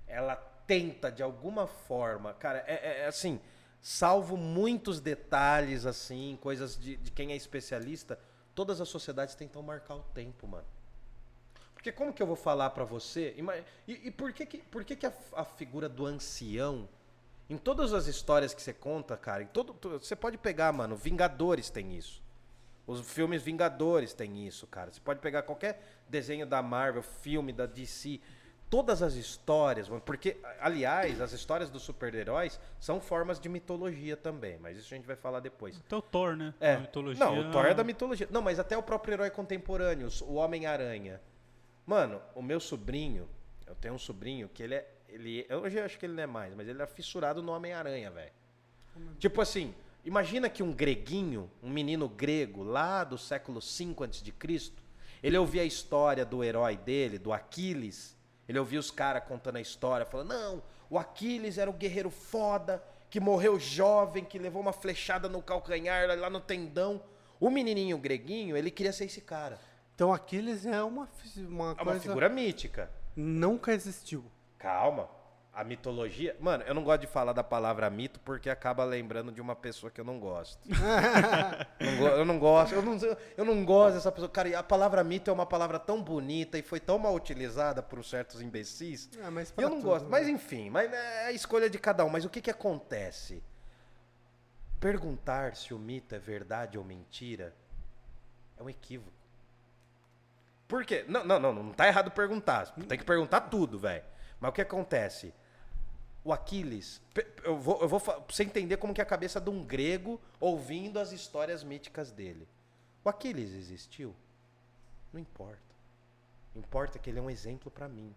ela 0.06 0.36
tenta, 0.66 1.10
de 1.10 1.22
alguma 1.22 1.66
forma, 1.66 2.34
cara, 2.34 2.64
é, 2.66 2.74
é- 2.74 3.00
é 3.02 3.06
assim, 3.06 3.40
salvo 3.80 4.36
muitos 4.36 5.00
detalhes, 5.00 5.86
assim, 5.86 6.38
coisas 6.40 6.76
de, 6.76 6.96
de 6.96 7.10
quem 7.10 7.32
é 7.32 7.36
especialista, 7.36 8.18
todas 8.54 8.80
as 8.80 8.88
sociedades 8.88 9.34
tentam 9.34 9.62
marcar 9.62 9.94
o 9.94 10.02
tempo, 10.14 10.46
mano. 10.46 10.66
Porque 11.74 11.92
como 11.92 12.12
que 12.12 12.22
eu 12.22 12.26
vou 12.26 12.36
falar 12.36 12.70
pra 12.70 12.84
você? 12.84 13.34
E, 13.86 14.08
e 14.08 14.10
por 14.10 14.32
que 14.32 14.44
que, 14.44 14.58
por 14.58 14.84
que, 14.84 14.96
que 14.96 15.06
a, 15.06 15.12
a 15.34 15.44
figura 15.44 15.88
do 15.88 16.04
ancião, 16.04 16.88
em 17.48 17.56
todas 17.56 17.92
as 17.92 18.06
histórias 18.08 18.52
que 18.52 18.60
você 18.60 18.72
conta, 18.72 19.16
cara, 19.16 19.44
em 19.44 19.46
todo, 19.46 19.76
você 20.00 20.16
pode 20.16 20.36
pegar, 20.36 20.72
mano, 20.72 20.96
Vingadores 20.96 21.70
tem 21.70 21.96
isso. 21.96 22.20
Os 22.86 23.00
filmes 23.08 23.42
Vingadores 23.42 24.12
tem 24.12 24.46
isso, 24.46 24.66
cara. 24.66 24.92
Você 24.92 25.00
pode 25.00 25.20
pegar 25.20 25.42
qualquer 25.42 25.80
desenho 26.08 26.46
da 26.46 26.62
Marvel, 26.62 27.02
filme 27.02 27.52
da 27.52 27.66
DC, 27.66 28.20
todas 28.68 29.02
as 29.02 29.14
histórias, 29.14 29.88
porque, 30.04 30.36
aliás, 30.60 31.20
as 31.20 31.32
histórias 31.32 31.70
dos 31.70 31.82
super-heróis 31.82 32.60
são 32.80 33.00
formas 33.00 33.38
de 33.38 33.48
mitologia 33.48 34.16
também, 34.16 34.58
mas 34.58 34.76
isso 34.76 34.92
a 34.92 34.96
gente 34.96 35.06
vai 35.06 35.16
falar 35.16 35.40
depois. 35.40 35.76
Até 35.76 35.96
o 35.96 36.02
Thor, 36.02 36.36
né? 36.36 36.52
É. 36.60 36.76
Mitologia. 36.76 37.24
Não, 37.24 37.38
o 37.38 37.50
Thor 37.52 37.66
é 37.66 37.74
da 37.74 37.84
mitologia. 37.84 38.28
Não, 38.30 38.42
mas 38.42 38.58
até 38.58 38.76
o 38.76 38.82
próprio 38.82 39.14
herói 39.14 39.30
contemporâneo, 39.30 40.08
o 40.22 40.34
Homem-Aranha. 40.34 41.20
Mano, 41.86 42.20
o 42.34 42.42
meu 42.42 42.58
sobrinho, 42.58 43.28
eu 43.66 43.74
tenho 43.76 43.94
um 43.94 43.98
sobrinho 43.98 44.48
que 44.48 44.62
ele 44.62 44.74
é. 44.74 44.92
Ele, 45.08 45.46
eu 45.48 45.60
hoje 45.60 45.78
eu 45.78 45.84
acho 45.84 45.98
que 45.98 46.04
ele 46.04 46.14
não 46.14 46.22
é 46.24 46.26
mais, 46.26 46.52
mas 46.54 46.68
ele 46.68 46.82
é 46.82 46.86
fissurado 46.86 47.40
no 47.42 47.52
Homem-Aranha, 47.52 48.10
velho. 48.10 48.32
Tipo 49.18 49.40
assim, 49.40 49.74
imagina 50.04 50.48
que 50.48 50.62
um 50.62 50.72
greguinho, 50.72 51.50
um 51.62 51.70
menino 51.70 52.08
grego 52.08 52.62
lá 52.62 53.04
do 53.04 53.16
século 53.16 53.60
V 53.60 54.04
a.C., 54.04 54.72
ele 55.22 55.38
ouvia 55.38 55.62
a 55.62 55.64
história 55.64 56.24
do 56.24 56.42
herói 56.42 56.76
dele, 56.76 57.18
do 57.18 57.32
Aquiles. 57.32 58.15
Ele 58.48 58.58
ouvia 58.58 58.78
os 58.78 58.90
caras 58.90 59.24
contando 59.24 59.56
a 59.56 59.60
história, 59.60 60.06
falando: 60.06 60.28
não, 60.28 60.62
o 60.88 60.98
Aquiles 60.98 61.58
era 61.58 61.70
um 61.70 61.74
guerreiro 61.74 62.10
foda, 62.10 62.82
que 63.10 63.18
morreu 63.20 63.58
jovem, 63.58 64.24
que 64.24 64.38
levou 64.38 64.60
uma 64.62 64.72
flechada 64.72 65.28
no 65.28 65.42
calcanhar, 65.42 66.06
lá 66.18 66.30
no 66.30 66.40
tendão. 66.40 67.02
O 67.38 67.50
menininho 67.50 67.98
greguinho, 67.98 68.56
ele 68.56 68.70
queria 68.70 68.92
ser 68.92 69.04
esse 69.04 69.20
cara. 69.20 69.58
Então 69.94 70.12
Aquiles 70.12 70.64
é 70.66 70.82
uma, 70.82 71.08
uma 71.36 71.70
É 71.70 71.72
uma 71.72 71.74
coisa 71.84 72.00
figura 72.00 72.28
mítica. 72.28 72.90
nunca 73.14 73.72
existiu. 73.72 74.24
Calma. 74.58 75.08
A 75.58 75.64
mitologia. 75.64 76.36
Mano, 76.38 76.62
eu 76.64 76.74
não 76.74 76.84
gosto 76.84 77.00
de 77.00 77.06
falar 77.06 77.32
da 77.32 77.42
palavra 77.42 77.88
mito 77.88 78.20
porque 78.20 78.50
acaba 78.50 78.84
lembrando 78.84 79.32
de 79.32 79.40
uma 79.40 79.56
pessoa 79.56 79.90
que 79.90 79.98
eu 79.98 80.04
não 80.04 80.20
gosto. 80.20 80.60
Não 81.80 81.96
go- 81.98 82.08
eu 82.08 82.24
não 82.26 82.38
gosto. 82.38 82.74
Eu 82.74 82.82
não, 82.82 82.98
eu 83.38 83.44
não 83.44 83.64
gosto 83.64 83.94
dessa 83.94 84.12
pessoa. 84.12 84.28
Cara, 84.28 84.58
a 84.58 84.62
palavra 84.62 85.02
mito 85.02 85.30
é 85.30 85.32
uma 85.32 85.46
palavra 85.46 85.78
tão 85.78 86.02
bonita 86.02 86.58
e 86.58 86.62
foi 86.62 86.78
tão 86.78 86.98
mal 86.98 87.14
utilizada 87.14 87.82
por 87.82 88.04
certos 88.04 88.42
imbecis. 88.42 89.08
Ah, 89.24 89.30
mas 89.30 89.52
eu 89.56 89.70
não 89.70 89.76
tudo, 89.76 89.84
gosto. 89.86 90.04
né? 90.04 90.10
Mas 90.10 90.28
enfim, 90.28 90.68
mas 90.68 90.92
é 90.92 91.26
a 91.26 91.32
escolha 91.32 91.70
de 91.70 91.78
cada 91.78 92.04
um. 92.04 92.10
Mas 92.10 92.24
o 92.26 92.28
que 92.30 92.42
que 92.42 92.50
acontece? 92.50 93.42
Perguntar 94.78 95.56
se 95.56 95.72
o 95.72 95.78
mito 95.78 96.14
é 96.14 96.18
verdade 96.18 96.76
ou 96.76 96.84
mentira 96.84 97.54
é 98.58 98.62
um 98.62 98.68
equívoco. 98.68 99.10
Por 100.68 100.84
quê? 100.84 101.04
Não, 101.08 101.24
não, 101.24 101.38
não, 101.40 101.52
não 101.52 101.72
tá 101.72 101.86
errado 101.86 102.10
perguntar. 102.10 102.66
Tem 102.86 102.98
que 102.98 103.04
perguntar 103.04 103.40
tudo, 103.42 103.78
velho. 103.78 104.04
Mas 104.38 104.50
o 104.50 104.52
que 104.52 104.60
acontece? 104.60 105.32
O 106.26 106.32
Aquiles, 106.32 107.00
eu 107.44 107.56
vou, 107.56 107.80
eu 107.80 107.86
vou 107.86 108.00
pra 108.00 108.20
você 108.28 108.42
entender 108.42 108.78
como 108.78 108.92
que 108.92 109.00
é 109.00 109.04
a 109.04 109.06
cabeça 109.06 109.40
de 109.40 109.48
um 109.48 109.62
grego 109.64 110.20
ouvindo 110.40 110.98
as 110.98 111.12
histórias 111.12 111.62
míticas 111.62 112.10
dele. 112.10 112.48
O 113.04 113.08
Aquiles 113.08 113.52
existiu? 113.54 114.12
Não 115.12 115.20
importa. 115.20 115.60
Importa 116.56 116.98
que 116.98 117.08
ele 117.08 117.20
é 117.20 117.22
um 117.22 117.30
exemplo 117.30 117.70
pra 117.70 117.86
mim. 117.88 118.12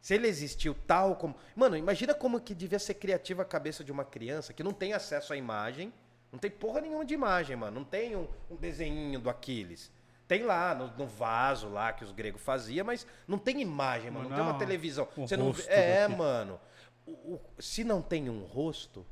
Se 0.00 0.14
ele 0.14 0.28
existiu 0.28 0.72
tal 0.86 1.16
como. 1.16 1.34
Mano, 1.56 1.76
imagina 1.76 2.14
como 2.14 2.40
que 2.40 2.54
devia 2.54 2.78
ser 2.78 2.94
criativa 2.94 3.42
a 3.42 3.44
cabeça 3.44 3.82
de 3.82 3.90
uma 3.90 4.04
criança 4.04 4.52
que 4.52 4.62
não 4.62 4.72
tem 4.72 4.92
acesso 4.92 5.32
à 5.32 5.36
imagem. 5.36 5.92
Não 6.30 6.38
tem 6.38 6.48
porra 6.48 6.80
nenhuma 6.80 7.04
de 7.04 7.12
imagem, 7.12 7.56
mano. 7.56 7.80
Não 7.80 7.84
tem 7.84 8.14
um, 8.14 8.28
um 8.48 8.54
desenhinho 8.54 9.18
do 9.18 9.28
Aquiles. 9.28 9.90
Tem 10.28 10.44
lá, 10.44 10.74
no, 10.76 10.86
no 10.96 11.06
vaso 11.06 11.68
lá 11.68 11.92
que 11.92 12.04
os 12.04 12.12
gregos 12.12 12.40
faziam, 12.40 12.86
mas 12.86 13.04
não 13.26 13.36
tem 13.36 13.60
imagem, 13.60 14.12
mano. 14.12 14.28
Não, 14.28 14.36
tem 14.36 14.44
uma 14.44 14.52
Não, 14.52 14.58
televisão. 14.58 15.08
Você 15.16 15.36
não 15.36 15.52
É, 15.66 16.06
mano. 16.06 16.60
O- 17.06 17.34
o- 17.34 17.40
se 17.58 17.84
não 17.84 18.00
tem 18.00 18.28
um 18.30 18.44
rosto, 18.44 19.04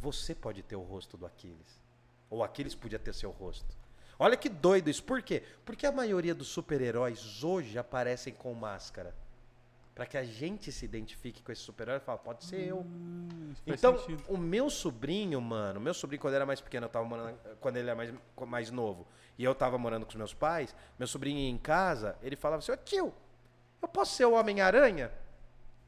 você 0.00 0.34
pode 0.34 0.62
ter 0.62 0.76
o 0.76 0.82
rosto 0.82 1.16
do 1.16 1.26
Aquiles. 1.26 1.80
Ou 2.30 2.42
Aquiles 2.44 2.74
podia 2.74 2.98
ter 2.98 3.12
seu 3.14 3.30
rosto. 3.30 3.76
Olha 4.18 4.36
que 4.36 4.48
doido 4.48 4.88
isso. 4.88 5.02
Por 5.02 5.22
quê? 5.22 5.42
Porque 5.64 5.86
a 5.86 5.92
maioria 5.92 6.34
dos 6.34 6.48
super-heróis 6.48 7.42
hoje 7.44 7.78
aparecem 7.78 8.32
com 8.32 8.52
máscara. 8.54 9.14
Pra 9.94 10.04
que 10.06 10.16
a 10.18 10.24
gente 10.24 10.70
se 10.70 10.84
identifique 10.84 11.42
com 11.42 11.50
esse 11.50 11.62
super-herói 11.62 11.96
e 11.98 12.04
fala, 12.04 12.18
pode 12.18 12.44
ser 12.44 12.60
eu. 12.68 12.80
Hum, 12.80 13.54
Então, 13.66 13.98
sentido. 13.98 14.24
o 14.28 14.36
meu 14.36 14.68
sobrinho, 14.68 15.40
mano, 15.40 15.80
meu 15.80 15.94
sobrinho 15.94 16.20
quando 16.20 16.34
era 16.34 16.44
mais 16.44 16.60
pequeno, 16.60 16.84
eu 16.86 16.90
tava 16.90 17.04
morando, 17.06 17.38
quando 17.60 17.76
ele 17.78 17.88
era 17.88 17.96
mais, 17.96 18.12
mais 18.46 18.70
novo, 18.70 19.06
e 19.38 19.44
eu 19.44 19.54
tava 19.54 19.78
morando 19.78 20.04
com 20.04 20.10
os 20.10 20.16
meus 20.16 20.34
pais, 20.34 20.74
meu 20.98 21.08
sobrinho 21.08 21.38
ia 21.38 21.48
em 21.48 21.56
casa, 21.56 22.14
ele 22.22 22.36
falava 22.36 22.58
assim, 22.58 22.72
ô 22.72 22.76
tio, 22.76 23.12
eu 23.80 23.88
posso 23.88 24.14
ser 24.16 24.26
o 24.26 24.32
Homem-Aranha? 24.34 25.10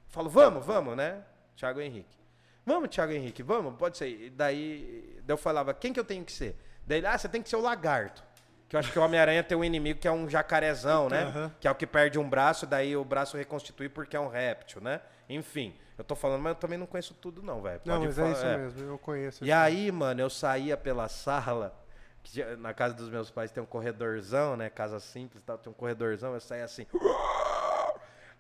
Falo, 0.09 0.29
vamos, 0.29 0.65
vamos, 0.65 0.97
né? 0.97 1.23
Thiago 1.57 1.81
Henrique. 1.81 2.19
Vamos, 2.65 2.89
Thiago 2.91 3.13
Henrique, 3.13 3.43
vamos, 3.43 3.75
pode 3.77 3.97
ser. 3.97 4.09
E 4.09 4.31
daí, 4.31 5.21
daí 5.25 5.35
eu 5.35 5.39
falava, 5.39 5.73
quem 5.73 5.93
que 5.93 6.01
eu 6.01 6.05
tenho 6.05 6.25
que 6.25 6.33
ser? 6.33 6.57
Daí 6.87 6.99
ele, 6.99 7.07
ah, 7.07 7.17
você 7.17 7.29
tem 7.29 7.43
que 7.43 7.49
ser 7.49 7.57
o 7.57 7.61
lagarto. 7.61 8.23
Que 8.69 8.77
eu 8.77 8.81
acho 8.81 8.93
que 8.93 8.99
o 8.99 9.03
Homem-Aranha 9.03 9.43
tem 9.43 9.57
um 9.57 9.65
inimigo 9.65 9.99
que 9.99 10.07
é 10.07 10.13
um 10.13 10.29
jacarezão, 10.29 11.09
né? 11.09 11.23
Aham. 11.23 11.53
Que 11.59 11.67
é 11.67 11.71
o 11.71 11.75
que 11.75 11.87
perde 11.87 12.19
um 12.19 12.29
braço, 12.29 12.67
daí 12.67 12.95
o 12.97 13.05
braço 13.05 13.37
reconstitui 13.37 13.89
porque 13.89 14.15
é 14.15 14.21
um 14.21 14.29
réptil, 14.29 14.83
né? 14.83 15.01
Enfim, 15.29 15.75
eu 15.97 16.05
tô 16.05 16.15
falando, 16.15 16.43
mas 16.43 16.51
eu 16.51 16.57
também 16.57 16.79
não 16.79 16.87
conheço 16.87 17.15
tudo, 17.15 17.43
não, 17.43 17.63
velho. 17.63 17.81
Não, 17.85 18.01
mas 18.03 18.15
falar- 18.15 18.29
é 18.29 18.33
isso 18.33 18.45
é. 18.45 18.59
mesmo, 18.59 18.91
eu 18.91 18.99
conheço. 18.99 19.45
E 19.45 19.51
aí, 19.51 19.91
mano, 19.91 20.21
eu 20.21 20.29
saía 20.29 20.77
pela 20.77 21.09
sala, 21.09 21.75
que 22.23 22.45
na 22.57 22.75
casa 22.75 22.95
dos 22.95 23.09
meus 23.09 23.31
pais 23.31 23.51
tem 23.51 23.63
um 23.63 23.67
corredorzão, 23.67 24.55
né? 24.55 24.69
Casa 24.69 25.01
simples 25.01 25.43
e 25.43 25.47
tal, 25.47 25.57
tem 25.57 25.71
um 25.71 25.75
corredorzão, 25.75 26.35
eu 26.35 26.41
saía 26.41 26.65
assim. 26.65 26.87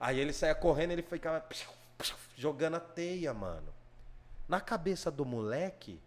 Aí 0.01 0.18
ele 0.18 0.32
saía 0.32 0.55
correndo, 0.55 0.92
ele 0.92 1.03
ficava 1.03 1.44
jogando 2.36 2.76
a 2.76 2.80
teia, 2.80 3.34
mano. 3.34 3.72
Na 4.49 4.61
cabeça 4.61 5.11
do 5.11 5.24
moleque, 5.24 6.01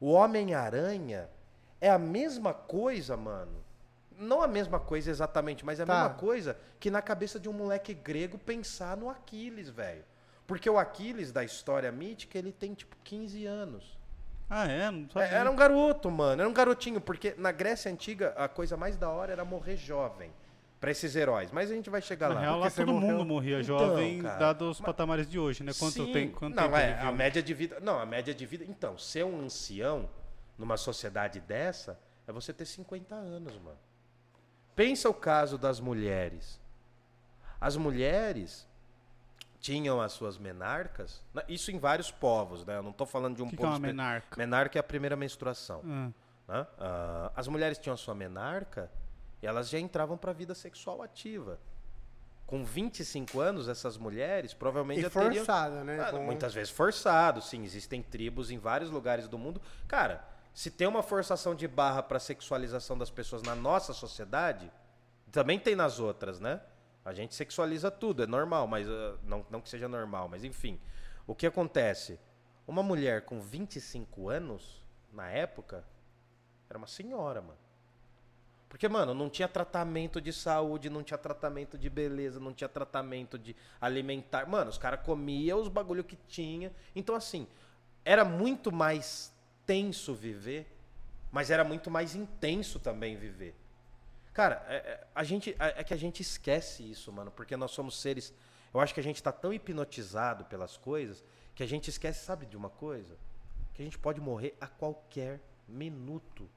o 0.00 0.12
Homem-Aranha 0.12 1.28
é 1.80 1.90
a 1.90 1.98
mesma 1.98 2.54
coisa, 2.54 3.16
mano. 3.16 3.62
Não 4.16 4.40
a 4.42 4.46
mesma 4.46 4.78
coisa 4.78 5.10
exatamente, 5.10 5.64
mas 5.64 5.80
é 5.80 5.82
a 5.82 5.86
Tá. 5.86 5.94
mesma 6.02 6.14
coisa 6.18 6.56
que 6.78 6.90
na 6.90 7.02
cabeça 7.02 7.40
de 7.40 7.48
um 7.48 7.52
moleque 7.52 7.92
grego 7.92 8.38
pensar 8.38 8.96
no 8.96 9.10
Aquiles, 9.10 9.68
velho. 9.68 10.04
Porque 10.46 10.68
o 10.70 10.78
Aquiles 10.78 11.32
da 11.32 11.42
história 11.42 11.90
mítica, 11.90 12.38
ele 12.38 12.52
tem 12.52 12.74
tipo 12.74 12.96
15 13.02 13.44
anos. 13.46 13.98
Ah, 14.48 14.66
é? 14.68 14.90
Não 14.90 15.08
sabia. 15.10 15.28
É, 15.28 15.34
Era 15.34 15.50
um 15.50 15.56
garoto, 15.56 16.10
mano. 16.10 16.42
Era 16.42 16.48
um 16.48 16.52
garotinho, 16.52 17.00
porque 17.00 17.34
na 17.38 17.50
Grécia 17.50 17.90
Antiga 17.90 18.34
a 18.36 18.48
coisa 18.48 18.76
mais 18.76 18.96
da 18.96 19.08
hora 19.08 19.32
era 19.32 19.44
morrer 19.44 19.76
jovem. 19.76 20.30
Pra 20.82 20.90
esses 20.90 21.14
heróis. 21.14 21.52
Mas 21.52 21.70
a 21.70 21.74
gente 21.74 21.88
vai 21.88 22.02
chegar 22.02 22.28
Na 22.30 22.34
lá. 22.34 22.40
real, 22.40 22.58
lá 22.58 22.68
todo 22.68 22.92
morreu. 22.92 23.08
mundo 23.12 23.24
morria 23.24 23.60
Então, 23.60 23.78
jovem, 23.78 24.20
cara, 24.20 24.36
dado 24.36 24.68
os 24.68 24.80
patamares 24.80 25.28
de 25.28 25.38
hoje, 25.38 25.62
né? 25.62 25.70
Quanto 25.78 25.92
Sim. 26.06 26.12
tem, 26.12 26.28
quanto 26.32 26.56
não, 26.56 26.64
tempo 26.64 26.76
é, 26.76 26.98
a 27.00 27.12
média 27.12 27.40
de 27.40 27.54
vida. 27.54 27.78
Não, 27.78 28.00
a 28.00 28.04
média 28.04 28.34
de 28.34 28.44
vida. 28.44 28.64
Então, 28.64 28.98
ser 28.98 29.24
um 29.24 29.42
ancião 29.44 30.10
numa 30.58 30.76
sociedade 30.76 31.38
dessa 31.38 31.96
é 32.26 32.32
você 32.32 32.52
ter 32.52 32.64
50 32.66 33.14
anos, 33.14 33.56
mano. 33.58 33.78
Pensa 34.74 35.08
o 35.08 35.14
caso 35.14 35.56
das 35.56 35.78
mulheres. 35.78 36.60
As 37.60 37.76
mulheres 37.76 38.66
tinham 39.60 40.00
as 40.00 40.10
suas 40.10 40.36
menarcas, 40.36 41.22
na- 41.32 41.44
isso 41.48 41.70
em 41.70 41.78
vários 41.78 42.10
povos, 42.10 42.64
né? 42.66 42.76
Eu 42.78 42.82
não 42.82 42.92
tô 42.92 43.06
falando 43.06 43.36
de 43.36 43.42
um 43.44 43.48
que, 43.48 43.56
que 43.56 43.62
é 43.62 43.66
povo 43.66 43.78
uma 43.78 43.86
menarca? 43.86 44.36
Menarca 44.36 44.76
é 44.76 44.80
a 44.80 44.82
primeira 44.82 45.14
menstruação. 45.14 45.80
Ah, 45.84 46.10
né? 46.48 46.66
Ah, 46.76 47.32
as 47.36 47.46
mulheres 47.46 47.78
tinham 47.78 47.94
a 47.94 47.96
sua 47.96 48.16
menarca 48.16 48.90
elas 49.46 49.68
já 49.68 49.78
entravam 49.78 50.16
para 50.16 50.30
a 50.30 50.34
vida 50.34 50.54
sexual 50.54 51.02
ativa. 51.02 51.58
Com 52.46 52.64
25 52.64 53.40
anos, 53.40 53.68
essas 53.68 53.96
mulheres 53.96 54.52
provavelmente 54.52 54.98
E 55.00 55.02
já 55.02 55.10
teriam... 55.10 55.34
forçada, 55.44 55.82
né? 55.84 56.00
Ah, 56.00 56.10
Com- 56.10 56.22
Muitas 56.24 56.52
vezes 56.52 56.70
forçado, 56.70 57.40
sim. 57.40 57.64
Existem 57.64 58.02
tribos 58.02 58.50
em 58.50 58.58
vários 58.58 58.90
lugares 58.90 59.26
do 59.26 59.38
mundo. 59.38 59.60
Cara, 59.88 60.22
se 60.52 60.70
tem 60.70 60.86
uma 60.86 61.02
forçação 61.02 61.54
de 61.54 61.66
barra 61.66 62.02
para 62.02 62.18
sexualização 62.20 62.98
das 62.98 63.10
pessoas 63.10 63.42
na 63.42 63.54
nossa 63.54 63.92
sociedade, 63.94 64.70
também 65.30 65.58
tem 65.58 65.74
nas 65.74 65.98
outras, 65.98 66.38
né? 66.40 66.60
A 67.04 67.12
gente 67.14 67.34
sexualiza 67.34 67.90
tudo, 67.90 68.22
é 68.22 68.26
normal, 68.26 68.66
mas 68.66 68.86
ah, 68.88 69.16
não, 69.24 69.46
não 69.50 69.60
que 69.60 69.68
seja 69.70 69.88
normal, 69.88 70.28
mas 70.28 70.44
enfim. 70.44 70.78
O 71.26 71.34
que 71.34 71.46
acontece? 71.46 72.20
Uma 72.66 72.82
mulher 72.82 73.22
com 73.24 73.40
25 73.40 74.28
anos, 74.28 74.82
na 75.10 75.28
época, 75.30 75.84
era 76.68 76.76
uma 76.78 76.86
senhora, 76.86 77.40
mano. 77.40 77.58
Porque, 78.72 78.88
mano, 78.88 79.12
não 79.12 79.28
tinha 79.28 79.46
tratamento 79.46 80.18
de 80.18 80.32
saúde, 80.32 80.88
não 80.88 81.02
tinha 81.02 81.18
tratamento 81.18 81.76
de 81.76 81.90
beleza, 81.90 82.40
não 82.40 82.54
tinha 82.54 82.70
tratamento 82.70 83.38
de 83.38 83.54
alimentar. 83.78 84.48
Mano, 84.48 84.70
os 84.70 84.78
caras 84.78 85.04
comiam 85.04 85.60
os 85.60 85.68
bagulho 85.68 86.02
que 86.02 86.16
tinha. 86.26 86.72
Então, 86.96 87.14
assim, 87.14 87.46
era 88.02 88.24
muito 88.24 88.72
mais 88.72 89.30
tenso 89.66 90.14
viver, 90.14 90.66
mas 91.30 91.50
era 91.50 91.62
muito 91.62 91.90
mais 91.90 92.14
intenso 92.14 92.80
também 92.80 93.14
viver. 93.14 93.54
Cara, 94.32 94.64
é, 94.66 94.76
é- 94.76 95.06
a 95.14 95.22
gente, 95.22 95.54
é, 95.58 95.80
é 95.80 95.84
que 95.84 95.92
a 95.92 95.98
gente 95.98 96.22
esquece 96.22 96.82
isso, 96.90 97.12
mano, 97.12 97.30
porque 97.30 97.58
nós 97.58 97.72
somos 97.72 98.00
seres. 98.00 98.32
Eu 98.72 98.80
acho 98.80 98.94
que 98.94 99.00
a 99.00 99.04
gente 99.04 99.22
tá 99.22 99.30
tão 99.30 99.52
hipnotizado 99.52 100.46
pelas 100.46 100.78
coisas 100.78 101.22
que 101.54 101.62
a 101.62 101.68
gente 101.68 101.90
esquece, 101.90 102.24
sabe 102.24 102.46
de 102.46 102.56
uma 102.56 102.70
coisa? 102.70 103.18
Que 103.74 103.82
a 103.82 103.84
gente 103.84 103.98
pode 103.98 104.18
morrer 104.18 104.56
a 104.58 104.66
qualquer 104.66 105.42
minuto. 105.68 106.48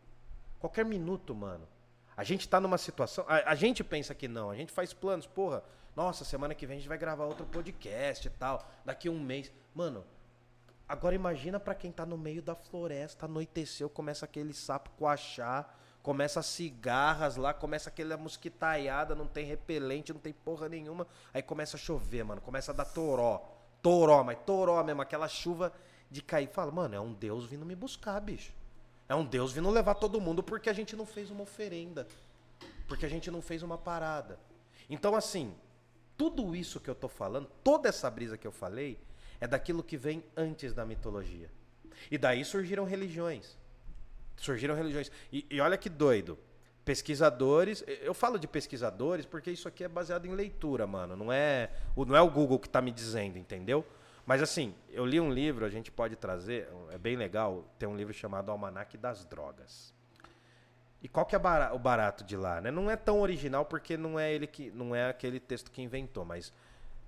Qualquer 0.62 0.86
minuto, 0.86 1.36
mano. 1.36 1.75
A 2.18 2.24
gente 2.24 2.48
tá 2.48 2.60
numa 2.60 2.78
situação. 2.78 3.26
A, 3.28 3.52
a 3.52 3.56
gente 3.56 3.84
pensa 3.84 4.16
que 4.16 4.28
não, 4.28 4.50
a 4.50 4.56
gente 4.56 4.72
faz 4.72 4.94
planos, 4.94 5.28
porra. 5.28 5.64
Nossa, 5.96 6.26
semana 6.26 6.54
que 6.54 6.66
vem 6.66 6.76
a 6.76 6.80
gente 6.80 6.90
vai 6.90 6.98
gravar 6.98 7.26
outro 7.26 7.46
podcast 7.46 8.28
e 8.28 8.30
tal. 8.32 8.70
Daqui 8.84 9.10
um 9.10 9.20
mês. 9.20 9.52
Mano, 9.74 10.06
agora 10.88 11.16
imagina 11.16 11.60
pra 11.60 11.76
quem 11.76 11.92
tá 11.92 12.06
no 12.06 12.18
meio 12.18 12.42
da 12.42 12.56
floresta, 12.56 13.26
anoiteceu, 13.26 13.90
começa 13.90 14.26
aquele 14.26 14.54
sapo 14.54 14.90
coachar, 14.92 15.74
começa 16.04 16.40
as 16.40 16.46
cigarras 16.46 17.36
lá, 17.36 17.54
começa 17.54 17.90
aquela 17.90 18.18
mosquitaiada, 18.18 19.16
não 19.16 19.28
tem 19.28 19.46
repelente, 19.46 20.14
não 20.14 20.20
tem 20.20 20.34
porra 20.34 20.70
nenhuma. 20.70 21.08
Aí 21.34 21.42
começa 21.42 21.78
a 21.78 21.80
chover, 21.80 22.24
mano. 22.24 22.42
Começa 22.42 22.72
a 22.72 22.76
dar 22.76 22.86
toró. 22.86 23.42
Toró, 23.82 24.24
mas 24.24 24.38
toró 24.46 24.84
mesmo, 24.84 25.02
aquela 25.02 25.28
chuva 25.28 25.72
de 26.10 26.22
cair. 26.22 26.48
Fala, 26.48 26.72
mano, 26.72 26.96
é 26.96 27.00
um 27.00 27.14
Deus 27.14 27.46
vindo 27.46 27.66
me 27.66 27.76
buscar, 27.76 28.20
bicho. 28.20 28.54
É 29.08 29.16
um 29.16 29.24
Deus 29.24 29.52
vindo 29.52 29.70
levar 29.70 29.96
todo 29.96 30.20
mundo 30.20 30.42
porque 30.42 30.70
a 30.70 30.74
gente 30.74 30.96
não 30.96 31.06
fez 31.06 31.30
uma 31.30 31.44
oferenda. 31.44 32.08
Porque 32.88 33.06
a 33.06 33.10
gente 33.10 33.30
não 33.30 33.42
fez 33.42 33.62
uma 33.64 33.78
parada. 33.78 34.40
Então, 34.90 35.16
assim, 35.16 35.54
tudo 36.18 36.56
isso 36.56 36.80
que 36.80 36.90
eu 36.90 36.96
tô 36.96 37.08
falando, 37.08 37.50
toda 37.64 37.90
essa 37.90 38.10
brisa 38.10 38.38
que 38.38 38.48
eu 38.48 38.52
falei, 38.52 38.98
é 39.40 39.48
daquilo 39.48 39.84
que 39.84 39.98
vem 39.98 40.24
antes 40.36 40.74
da 40.74 40.86
mitologia. 40.86 41.50
E 42.10 42.18
daí 42.18 42.44
surgiram 42.44 42.86
religiões. 42.86 43.58
Surgiram 44.38 44.76
religiões. 44.76 45.12
E, 45.32 45.46
e 45.50 45.60
olha 45.60 45.78
que 45.78 45.90
doido. 45.90 46.38
Pesquisadores, 46.84 47.84
eu 47.88 48.14
falo 48.14 48.38
de 48.38 48.48
pesquisadores 48.48 49.26
porque 49.26 49.50
isso 49.50 49.68
aqui 49.68 49.84
é 49.84 49.88
baseado 49.88 50.26
em 50.28 50.36
leitura, 50.36 50.86
mano. 50.86 51.16
Não 51.16 51.34
é 51.34 51.72
não 51.96 52.16
é 52.16 52.22
o 52.22 52.30
Google 52.30 52.60
que 52.60 52.70
tá 52.70 52.80
me 52.80 52.92
dizendo, 52.92 53.40
entendeu? 53.40 53.84
Mas 54.26 54.42
assim, 54.42 54.74
eu 54.90 55.06
li 55.06 55.20
um 55.20 55.32
livro, 55.32 55.66
a 55.66 55.70
gente 55.70 55.92
pode 55.92 56.16
trazer, 56.16 56.68
é 56.90 56.98
bem 56.98 57.16
legal, 57.16 57.64
tem 57.78 57.88
um 57.88 57.96
livro 57.96 58.14
chamado 58.14 58.50
Almanac 58.52 58.98
das 58.98 59.24
Drogas. 59.24 59.94
E 61.02 61.08
qual 61.08 61.26
que 61.26 61.36
é 61.36 61.40
o 61.72 61.78
barato 61.80 62.24
de 62.24 62.36
lá, 62.36 62.60
né? 62.60 62.72
Não 62.72 62.90
é 62.90 62.96
tão 62.96 63.22
original 63.22 63.66
porque 63.66 63.96
não 63.96 64.20
é 64.20 64.34
ele 64.34 64.48
que 64.48 64.72
não 64.72 64.96
é 64.96 65.08
aquele 65.10 65.40
texto 65.40 65.70
que 65.70 65.80
inventou, 65.82 66.26
mas 66.26 66.52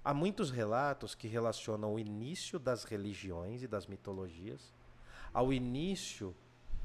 há 0.05 0.13
muitos 0.13 0.51
relatos 0.51 1.15
que 1.15 1.27
relacionam 1.27 1.95
o 1.95 1.99
início 1.99 2.59
das 2.59 2.83
religiões 2.83 3.63
e 3.63 3.67
das 3.67 3.87
mitologias 3.87 4.71
ao 5.33 5.51
início 5.51 6.35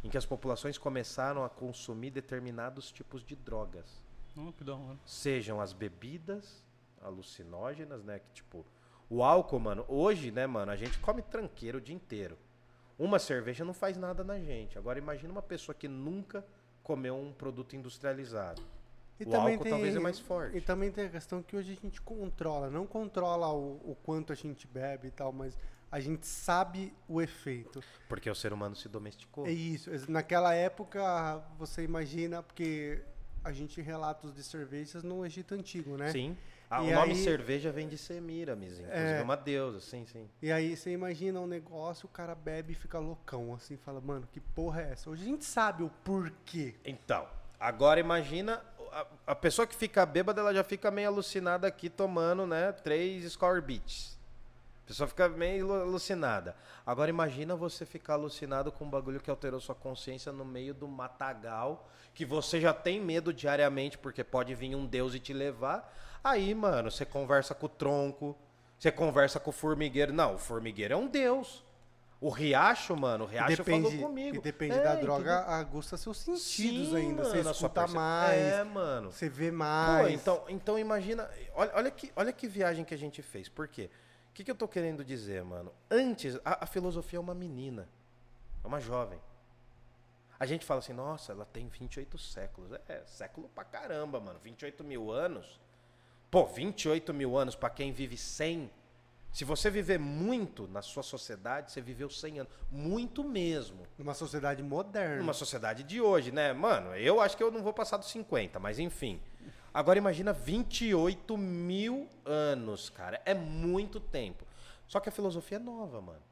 em 0.02 0.08
que 0.08 0.16
as 0.16 0.24
populações 0.24 0.78
começaram 0.78 1.44
a 1.44 1.50
consumir 1.50 2.10
determinados 2.10 2.90
tipos 2.90 3.22
de 3.22 3.36
drogas, 3.36 4.02
Oh, 4.34 4.50
que 4.50 4.64
da 4.64 4.74
hora. 4.74 4.98
sejam 5.04 5.60
as 5.60 5.74
bebidas 5.74 6.64
alucinógenas, 7.02 8.02
né, 8.02 8.18
que 8.18 8.30
tipo 8.32 8.64
o 9.12 9.22
álcool, 9.22 9.60
mano, 9.60 9.84
hoje, 9.88 10.30
né, 10.30 10.46
mano, 10.46 10.72
a 10.72 10.76
gente 10.76 10.98
come 10.98 11.20
tranqueiro 11.20 11.76
o 11.76 11.80
dia 11.82 11.94
inteiro. 11.94 12.38
Uma 12.98 13.18
cerveja 13.18 13.62
não 13.62 13.74
faz 13.74 13.98
nada 13.98 14.24
na 14.24 14.38
gente. 14.38 14.78
Agora 14.78 14.98
imagina 14.98 15.30
uma 15.30 15.42
pessoa 15.42 15.74
que 15.74 15.86
nunca 15.86 16.42
comeu 16.82 17.14
um 17.14 17.30
produto 17.30 17.76
industrializado. 17.76 18.62
E 19.20 19.24
o 19.24 19.36
álcool 19.36 19.64
talvez 19.68 19.94
é 19.94 19.98
mais 19.98 20.18
forte. 20.18 20.56
E 20.56 20.62
também 20.62 20.90
tem 20.90 21.04
a 21.04 21.08
questão 21.10 21.42
que 21.42 21.54
hoje 21.54 21.78
a 21.78 21.86
gente 21.86 22.00
controla. 22.00 22.70
Não 22.70 22.86
controla 22.86 23.52
o, 23.52 23.82
o 23.84 23.96
quanto 24.02 24.32
a 24.32 24.34
gente 24.34 24.66
bebe 24.66 25.08
e 25.08 25.10
tal, 25.10 25.30
mas 25.30 25.58
a 25.90 26.00
gente 26.00 26.26
sabe 26.26 26.94
o 27.06 27.20
efeito. 27.20 27.84
Porque 28.08 28.30
o 28.30 28.34
ser 28.34 28.54
humano 28.54 28.74
se 28.74 28.88
domesticou. 28.88 29.46
É 29.46 29.52
isso. 29.52 29.90
Naquela 30.10 30.54
época, 30.54 31.44
você 31.58 31.84
imagina, 31.84 32.42
porque 32.42 33.02
a 33.44 33.52
gente 33.52 33.78
relata 33.82 34.26
os 34.26 34.34
de 34.34 34.42
cervejas 34.42 35.02
no 35.02 35.26
Egito 35.26 35.54
Antigo, 35.54 35.98
né? 35.98 36.10
Sim. 36.10 36.34
Ah, 36.74 36.82
E 36.82 36.90
o 36.90 36.94
nome 36.94 37.12
aí- 37.12 37.22
cerveja 37.22 37.70
vem 37.70 37.86
de 37.86 37.98
Semiramis, 37.98 38.78
inclusive 38.78 38.98
É. 38.98 39.18
é 39.18 39.22
uma 39.22 39.36
deusa, 39.36 39.78
sim, 39.78 40.06
sim. 40.06 40.26
E 40.40 40.50
aí 40.50 40.74
você 40.74 40.90
imagina 40.90 41.38
um 41.38 41.46
negócio, 41.46 42.06
o 42.06 42.08
cara 42.08 42.34
bebe 42.34 42.72
e 42.72 42.74
fica 42.74 42.98
loucão, 42.98 43.52
assim, 43.54 43.76
fala, 43.76 44.00
mano, 44.00 44.26
que 44.32 44.40
porra 44.40 44.80
é 44.80 44.92
essa? 44.92 45.10
Hoje 45.10 45.22
a 45.22 45.26
gente 45.26 45.44
sabe 45.44 45.82
o 45.82 45.90
porquê. 46.02 46.74
Então, 46.82 47.28
agora 47.60 48.00
imagina 48.00 48.62
a, 48.90 49.06
a 49.26 49.34
pessoa 49.34 49.66
que 49.66 49.76
fica 49.76 50.06
bêbada, 50.06 50.40
ela 50.40 50.54
já 50.54 50.64
fica 50.64 50.90
meio 50.90 51.08
alucinada 51.08 51.66
aqui 51.66 51.90
tomando, 51.90 52.46
né, 52.46 52.72
três 52.72 53.30
Score 53.30 53.60
Beats. 53.60 54.18
Pessoa 54.92 55.08
fica 55.08 55.26
meio 55.26 55.72
alu- 55.72 55.82
alucinada. 55.84 56.54
Agora 56.84 57.08
imagina 57.08 57.56
você 57.56 57.86
ficar 57.86 58.12
alucinado 58.12 58.70
com 58.70 58.84
um 58.84 58.90
bagulho 58.90 59.20
que 59.20 59.30
alterou 59.30 59.58
sua 59.58 59.74
consciência 59.74 60.30
no 60.30 60.44
meio 60.44 60.74
do 60.74 60.86
matagal, 60.86 61.88
que 62.12 62.26
você 62.26 62.60
já 62.60 62.74
tem 62.74 63.00
medo 63.00 63.32
diariamente 63.32 63.96
porque 63.96 64.22
pode 64.22 64.54
vir 64.54 64.74
um 64.76 64.84
deus 64.84 65.14
e 65.14 65.18
te 65.18 65.32
levar. 65.32 65.90
Aí, 66.22 66.54
mano, 66.54 66.90
você 66.90 67.06
conversa 67.06 67.54
com 67.54 67.64
o 67.64 67.68
tronco, 67.70 68.36
você 68.78 68.92
conversa 68.92 69.40
com 69.40 69.48
o 69.48 69.52
formigueiro. 69.52 70.12
Não, 70.12 70.34
o 70.34 70.38
formigueiro 70.38 70.92
é 70.92 70.96
um 70.96 71.06
deus. 71.06 71.64
O 72.20 72.28
riacho, 72.28 72.94
mano, 72.94 73.24
o 73.24 73.26
riacho 73.26 73.56
depende, 73.56 73.90
falou 73.90 74.08
comigo. 74.08 74.36
e 74.36 74.40
depende 74.40 74.76
É, 74.76 74.82
da 74.82 74.94
droga, 74.94 75.40
aguça 75.40 75.96
seus 75.96 76.18
sentidos 76.18 76.90
Sim, 76.90 76.96
ainda. 76.96 77.24
Você 77.24 77.38
mano, 77.38 77.42
sua 77.44 77.50
escuta 77.66 77.80
perce- 77.80 77.94
mais, 77.96 78.38
É, 78.40 78.62
mano. 78.62 79.10
você 79.10 79.28
vê 79.28 79.50
Pô, 79.50 79.56
mais. 79.56 80.12
então, 80.12 80.44
então 80.48 80.78
imagina. 80.78 81.28
Olha, 81.54 81.72
olha, 81.74 81.90
que, 81.90 82.12
olha 82.14 82.30
que 82.32 82.46
viagem 82.46 82.84
que 82.84 82.92
a 82.94 82.98
gente 82.98 83.22
fez. 83.22 83.48
Por 83.48 83.66
quê? 83.66 83.90
O 84.32 84.34
que, 84.34 84.42
que 84.44 84.50
eu 84.50 84.54
tô 84.54 84.66
querendo 84.66 85.04
dizer, 85.04 85.44
mano? 85.44 85.70
Antes, 85.90 86.40
a, 86.42 86.64
a 86.64 86.66
filosofia 86.66 87.18
é 87.18 87.20
uma 87.20 87.34
menina. 87.34 87.86
É 88.64 88.66
uma 88.66 88.80
jovem. 88.80 89.20
A 90.40 90.46
gente 90.46 90.64
fala 90.64 90.78
assim, 90.78 90.94
nossa, 90.94 91.32
ela 91.32 91.44
tem 91.44 91.68
28 91.68 92.16
séculos. 92.16 92.72
É, 92.88 93.02
século 93.04 93.50
pra 93.54 93.62
caramba, 93.62 94.18
mano. 94.18 94.40
28 94.42 94.82
mil 94.82 95.10
anos. 95.10 95.60
Pô, 96.30 96.46
28 96.46 97.12
mil 97.12 97.36
anos 97.36 97.54
pra 97.54 97.68
quem 97.68 97.92
vive 97.92 98.16
100. 98.16 98.70
Se 99.30 99.44
você 99.44 99.68
viver 99.68 99.98
muito 99.98 100.66
na 100.66 100.80
sua 100.80 101.02
sociedade, 101.02 101.70
você 101.70 101.82
viveu 101.82 102.08
100 102.08 102.40
anos. 102.40 102.52
Muito 102.70 103.22
mesmo. 103.22 103.86
Numa 103.98 104.14
sociedade 104.14 104.62
moderna. 104.62 105.16
Numa 105.16 105.34
sociedade 105.34 105.82
de 105.82 106.00
hoje, 106.00 106.32
né? 106.32 106.54
Mano, 106.54 106.96
eu 106.96 107.20
acho 107.20 107.36
que 107.36 107.42
eu 107.42 107.50
não 107.50 107.62
vou 107.62 107.74
passar 107.74 107.98
dos 107.98 108.08
50, 108.08 108.58
mas 108.58 108.78
enfim. 108.78 109.20
Agora 109.74 109.98
imagina 109.98 110.32
28 110.32 111.36
mil 111.38 112.06
anos, 112.24 112.90
cara. 112.90 113.20
É 113.24 113.32
muito 113.32 113.98
tempo. 113.98 114.44
Só 114.86 115.00
que 115.00 115.08
a 115.08 115.12
filosofia 115.12 115.56
é 115.56 115.60
nova, 115.60 116.00
mano. 116.00 116.22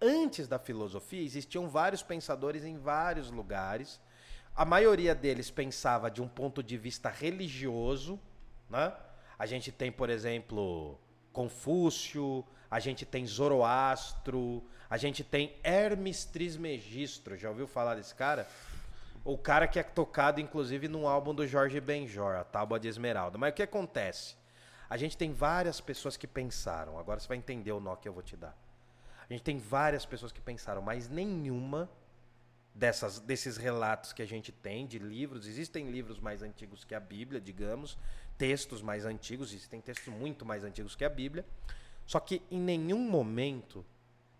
Antes 0.00 0.48
da 0.48 0.58
filosofia, 0.58 1.22
existiam 1.22 1.68
vários 1.68 2.02
pensadores 2.02 2.64
em 2.64 2.78
vários 2.78 3.30
lugares. 3.30 4.00
A 4.54 4.64
maioria 4.64 5.14
deles 5.14 5.50
pensava 5.50 6.10
de 6.10 6.22
um 6.22 6.28
ponto 6.28 6.62
de 6.62 6.78
vista 6.78 7.10
religioso, 7.10 8.18
né? 8.70 8.94
A 9.38 9.44
gente 9.44 9.70
tem, 9.70 9.92
por 9.92 10.08
exemplo, 10.08 10.98
Confúcio, 11.32 12.42
a 12.70 12.80
gente 12.80 13.04
tem 13.04 13.26
Zoroastro, 13.26 14.64
a 14.88 14.96
gente 14.96 15.22
tem 15.22 15.54
Hermes 15.62 16.24
Trismegistro. 16.24 17.36
Já 17.36 17.50
ouviu 17.50 17.66
falar 17.66 17.96
desse 17.96 18.14
cara? 18.14 18.48
O 19.28 19.36
cara 19.36 19.66
que 19.66 19.76
é 19.76 19.82
tocado, 19.82 20.40
inclusive, 20.40 20.86
num 20.86 21.08
álbum 21.08 21.34
do 21.34 21.44
Jorge 21.44 21.80
Benjor, 21.80 22.36
a 22.36 22.44
Tábua 22.44 22.78
de 22.78 22.86
Esmeralda. 22.86 23.36
Mas 23.36 23.50
o 23.50 23.54
que 23.54 23.62
acontece? 23.64 24.36
A 24.88 24.96
gente 24.96 25.16
tem 25.16 25.32
várias 25.32 25.80
pessoas 25.80 26.16
que 26.16 26.28
pensaram. 26.28 26.96
Agora 26.96 27.18
você 27.18 27.26
vai 27.26 27.36
entender 27.36 27.72
o 27.72 27.80
nó 27.80 27.96
que 27.96 28.08
eu 28.08 28.12
vou 28.12 28.22
te 28.22 28.36
dar. 28.36 28.56
A 29.28 29.32
gente 29.32 29.42
tem 29.42 29.58
várias 29.58 30.06
pessoas 30.06 30.30
que 30.30 30.40
pensaram, 30.40 30.80
mas 30.80 31.08
nenhuma 31.08 31.90
dessas, 32.72 33.18
desses 33.18 33.56
relatos 33.56 34.12
que 34.12 34.22
a 34.22 34.26
gente 34.26 34.52
tem 34.52 34.86
de 34.86 35.00
livros. 35.00 35.48
Existem 35.48 35.90
livros 35.90 36.20
mais 36.20 36.40
antigos 36.40 36.84
que 36.84 36.94
a 36.94 37.00
Bíblia, 37.00 37.40
digamos, 37.40 37.98
textos 38.38 38.80
mais 38.80 39.04
antigos, 39.04 39.52
existem 39.52 39.80
textos 39.80 40.14
muito 40.14 40.46
mais 40.46 40.62
antigos 40.62 40.94
que 40.94 41.04
a 41.04 41.10
Bíblia. 41.10 41.44
Só 42.06 42.20
que 42.20 42.42
em 42.48 42.60
nenhum 42.60 43.00
momento, 43.00 43.84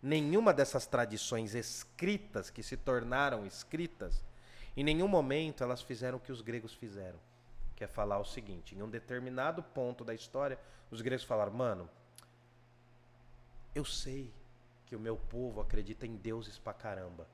nenhuma 0.01 0.55
dessas 0.55 0.87
tradições 0.87 1.57
escritas 1.57 2.51
que 2.51 2.63
se 2.63 2.77
tornaram 2.77 3.45
escritas, 3.45 4.25
em 4.77 4.85
nenhum 4.85 5.09
momento 5.09 5.63
elas 5.63 5.83
fizeram 5.83 6.19
o 6.19 6.21
que 6.21 6.33
os 6.33 6.41
gregos 6.41 6.75
fizeram. 6.75 7.19
Que 7.75 7.85
é 7.85 7.87
falar 7.87 8.19
o 8.19 8.25
seguinte: 8.25 8.75
em 8.75 8.83
um 8.83 8.89
determinado 8.89 9.63
ponto 9.63 10.05
da 10.05 10.15
história, 10.15 10.59
os 10.91 11.01
gregos 11.01 11.25
falaram, 11.25 11.53
mano, 11.53 11.89
eu 13.75 13.85
sei 13.85 14.33
que 14.87 14.97
o 14.97 15.01
meu 15.01 15.17
povo 15.17 15.61
acredita 15.61 16.07
em 16.07 16.17
deuses 16.17 16.59
pra 16.59 16.73
caramba. 16.73 17.27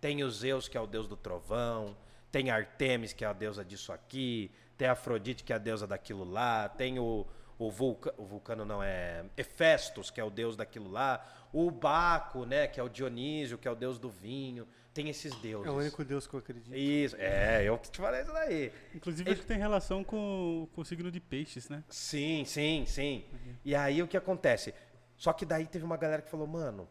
Tem 0.00 0.22
o 0.22 0.30
Zeus, 0.30 0.68
que 0.68 0.76
é 0.76 0.80
o 0.80 0.86
deus 0.86 1.08
do 1.08 1.16
trovão, 1.16 1.96
tem 2.30 2.50
Artemis, 2.50 3.12
que 3.12 3.24
é 3.24 3.28
a 3.28 3.32
deusa 3.32 3.64
disso 3.64 3.92
aqui, 3.92 4.50
tem 4.78 4.88
Afrodite, 4.88 5.42
que 5.42 5.52
é 5.52 5.56
a 5.56 5.58
deusa 5.58 5.86
daquilo 5.86 6.24
lá, 6.24 6.68
tem 6.68 6.98
o, 6.98 7.26
o, 7.58 7.70
vulca, 7.70 8.14
o 8.16 8.24
vulcano 8.24 8.64
não 8.64 8.82
é 8.82 9.24
Hefestos, 9.36 10.10
que 10.10 10.20
é 10.20 10.24
o 10.24 10.30
deus 10.30 10.56
daquilo 10.56 10.90
lá, 10.90 11.26
o 11.52 11.70
Baco, 11.70 12.44
né, 12.44 12.66
que 12.66 12.78
é 12.78 12.82
o 12.82 12.88
Dionísio, 12.88 13.58
que 13.58 13.66
é 13.66 13.70
o 13.70 13.74
deus 13.74 13.98
do 13.98 14.08
vinho. 14.08 14.66
Tem 14.92 15.08
esses 15.08 15.32
deuses. 15.36 15.68
É 15.68 15.70
o 15.70 15.76
único 15.76 16.04
Deus 16.04 16.26
que 16.26 16.34
eu 16.34 16.40
acredito. 16.40 16.74
Isso, 16.74 17.16
é, 17.16 17.62
eu 17.64 17.78
que 17.78 17.90
te 17.90 17.98
falei 17.98 18.22
isso 18.22 18.32
daí. 18.32 18.72
Inclusive, 18.94 19.30
acho 19.30 19.40
que 19.42 19.46
tem 19.46 19.58
relação 19.58 20.02
com, 20.02 20.68
com 20.74 20.80
o 20.80 20.84
signo 20.84 21.10
de 21.12 21.20
peixes, 21.20 21.68
né? 21.68 21.84
Sim, 21.88 22.44
sim, 22.44 22.84
sim. 22.86 23.24
E 23.64 23.74
aí 23.74 24.02
o 24.02 24.08
que 24.08 24.16
acontece? 24.16 24.74
Só 25.16 25.32
que 25.32 25.46
daí 25.46 25.66
teve 25.66 25.84
uma 25.84 25.96
galera 25.96 26.22
que 26.22 26.30
falou, 26.30 26.46
mano, 26.46 26.88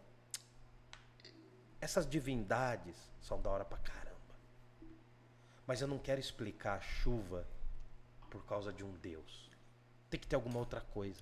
essas 1.81 2.07
divindades 2.07 2.95
são 3.19 3.41
da 3.41 3.49
hora 3.49 3.65
pra 3.65 3.77
caramba. 3.79 3.99
Mas 5.67 5.81
eu 5.81 5.87
não 5.87 5.97
quero 5.97 6.21
explicar 6.21 6.77
a 6.77 6.81
chuva 6.81 7.45
por 8.29 8.45
causa 8.45 8.71
de 8.71 8.83
um 8.83 8.91
deus. 8.93 9.49
Tem 10.09 10.19
que 10.19 10.27
ter 10.27 10.35
alguma 10.35 10.59
outra 10.59 10.81
coisa. 10.81 11.21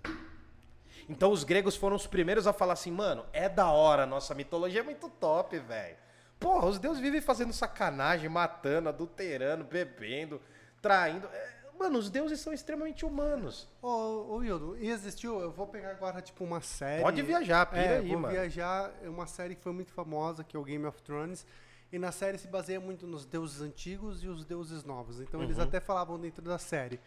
Então 1.10 1.32
os 1.32 1.44
gregos 1.44 1.76
foram 1.76 1.96
os 1.96 2.06
primeiros 2.06 2.46
a 2.46 2.54
falar 2.54 2.74
assim, 2.74 2.92
mano, 2.92 3.26
é 3.34 3.50
da 3.50 3.72
hora, 3.72 4.06
nossa 4.06 4.36
mitologia 4.36 4.82
é 4.82 4.84
muito 4.84 5.10
top, 5.10 5.58
velho. 5.60 5.98
Porra, 6.40 6.68
os 6.68 6.80
deuses 6.80 7.02
vivem 7.02 7.22
fazendo 7.22 7.52
sacanagem, 7.54 8.30
matando, 8.30 8.90
adulterando, 8.90 9.64
bebendo, 9.64 10.42
traindo. 10.82 11.28
É, 11.28 11.58
Mano, 11.80 12.00
os 12.00 12.10
deuses 12.10 12.40
são 12.40 12.52
extremamente 12.52 13.06
humanos. 13.06 13.70
Ô, 13.84 14.38
Wildo, 14.38 14.76
e 14.80 14.90
existiu, 14.90 15.40
eu 15.40 15.52
vou 15.52 15.68
pegar 15.68 15.92
agora, 15.92 16.20
tipo, 16.22 16.44
uma 16.44 16.60
série... 16.60 17.04
Pode 17.04 17.22
viajar, 17.22 17.68
pira 17.68 17.82
é, 17.84 17.98
aí, 18.00 18.08
vou 18.10 18.20
mano. 18.20 18.34
viajar, 18.34 18.92
é 19.04 19.08
uma 19.08 19.28
série 19.28 19.54
que 19.54 19.62
foi 19.62 19.72
muito 19.74 19.92
famosa, 19.92 20.44
que 20.44 20.58
é 20.58 20.60
o 20.60 20.64
Game 20.64 20.84
of 20.88 21.00
Thrones, 21.04 21.46
e 21.92 22.00
na 22.00 22.12
série 22.12 22.40
se 22.40 22.48
baseia 22.48 22.80
muito 22.80 23.06
nos 23.06 23.26
deuses 23.28 23.62
antigos 23.62 24.24
e 24.24 24.28
os 24.28 24.44
deuses 24.44 24.84
novos. 24.84 25.22
Então 25.22 25.44
eles 25.44 25.58
Uhum. 25.58 25.64
até 25.66 25.80
falavam 25.80 26.20
dentro 26.20 26.44
da 26.44 26.58
série, 26.58 27.00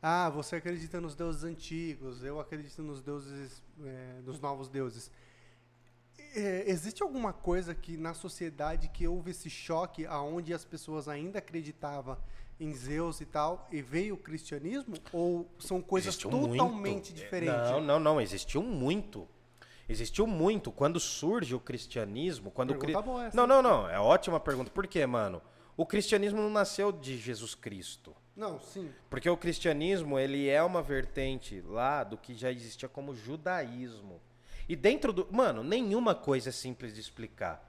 ah, 0.00 0.30
você 0.30 0.54
acredita 0.56 1.00
nos 1.00 1.16
deuses 1.16 1.42
antigos, 1.42 2.22
eu 2.22 2.38
acredito 2.38 2.80
nos 2.80 3.02
deuses, 3.02 3.60
é, 3.84 4.20
nos 4.24 4.38
novos 4.38 4.68
deuses. 4.68 5.10
É, 6.34 6.64
existe 6.66 7.02
alguma 7.02 7.32
coisa 7.32 7.74
que 7.74 7.96
na 7.96 8.14
sociedade 8.14 8.88
que 8.88 9.06
houve 9.06 9.30
esse 9.30 9.50
choque 9.50 10.06
aonde 10.06 10.54
as 10.54 10.64
pessoas 10.64 11.08
ainda 11.08 11.38
acreditavam 11.38 12.16
em 12.58 12.72
Zeus 12.72 13.20
e 13.20 13.26
tal, 13.26 13.68
e 13.72 13.82
veio 13.82 14.14
o 14.14 14.18
cristianismo? 14.18 14.94
Ou 15.12 15.50
são 15.58 15.82
coisas 15.82 16.14
Existiu 16.14 16.30
totalmente 16.30 17.10
muito. 17.10 17.14
diferentes? 17.14 17.70
Não, 17.70 17.80
não, 17.80 18.00
não. 18.00 18.20
Existiu 18.20 18.62
muito. 18.62 19.28
Existiu 19.88 20.26
muito. 20.26 20.70
Quando 20.70 21.00
surge 21.00 21.54
o 21.54 21.60
cristianismo, 21.60 22.50
quando 22.50 22.70
o 22.70 22.78
cri... 22.78 22.92
Pergunta 22.92 23.06
boa 23.06 23.26
essa. 23.26 23.36
Não, 23.36 23.46
não, 23.46 23.60
não. 23.60 23.88
É 23.90 23.98
ótima 23.98 24.38
pergunta. 24.38 24.70
Por 24.70 24.86
quê, 24.86 25.04
mano? 25.06 25.42
O 25.76 25.84
cristianismo 25.84 26.40
não 26.40 26.50
nasceu 26.50 26.92
de 26.92 27.18
Jesus 27.18 27.54
Cristo. 27.54 28.14
Não, 28.36 28.60
sim. 28.60 28.90
Porque 29.10 29.28
o 29.28 29.36
cristianismo, 29.36 30.18
ele 30.18 30.48
é 30.48 30.62
uma 30.62 30.82
vertente 30.82 31.60
lá 31.62 32.04
do 32.04 32.16
que 32.16 32.34
já 32.34 32.50
existia 32.50 32.88
como 32.88 33.14
judaísmo. 33.14 34.20
E 34.68 34.76
dentro 34.76 35.12
do. 35.12 35.28
Mano, 35.30 35.62
nenhuma 35.62 36.14
coisa 36.14 36.50
é 36.50 36.52
simples 36.52 36.94
de 36.94 37.00
explicar. 37.00 37.68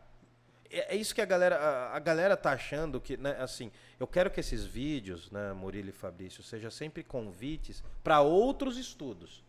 É, 0.70 0.96
é 0.96 0.98
isso 0.98 1.14
que 1.14 1.22
a 1.22 1.26
galera. 1.26 1.58
A, 1.58 1.96
a 1.96 2.00
galera 2.00 2.38
tá 2.38 2.52
achando 2.52 3.00
que, 3.00 3.18
né, 3.18 3.36
assim, 3.40 3.72
eu 4.00 4.08
quero 4.08 4.32
que 4.32 4.40
esses 4.40 4.66
vídeos, 4.66 5.32
né, 5.32 5.54
Murilo 5.54 5.90
e 5.90 5.94
Fabrício, 5.94 6.44
sejam 6.44 6.72
sempre 6.72 7.04
convites 7.04 7.84
para 8.04 8.22
outros 8.22 8.78
estudos. 8.78 9.44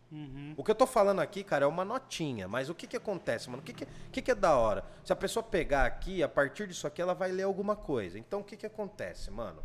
O 0.57 0.63
que 0.63 0.71
eu 0.71 0.75
tô 0.77 0.87
falando 0.87 1.21
aqui, 1.21 1.43
cara, 1.43 1.65
é 1.65 1.69
uma 1.69 1.85
notinha. 1.85 2.47
Mas 2.47 2.69
o 2.69 2.75
que 2.75 2.87
que 2.87 2.97
acontece, 2.97 3.51
mano? 3.51 3.63
O 3.63 3.65
que 3.65 3.73
que, 3.73 3.87
que 4.13 4.23
que 4.23 4.31
é 4.31 4.35
da 4.35 4.57
hora? 4.57 4.85
Se 5.05 5.13
a 5.13 5.17
pessoa 5.17 5.43
pegar 5.43 5.87
aqui, 5.87 6.23
a 6.23 6.29
partir 6.29 6.69
disso 6.69 6.87
aqui, 6.87 7.03
ela 7.03 7.15
vai 7.15 7.33
ler 7.33 7.43
alguma 7.43 7.75
coisa. 7.75 8.17
Então 8.17 8.41
o 8.41 8.45
que 8.45 8.57
que 8.57 8.67
acontece, 8.67 9.31
mano? 9.33 9.63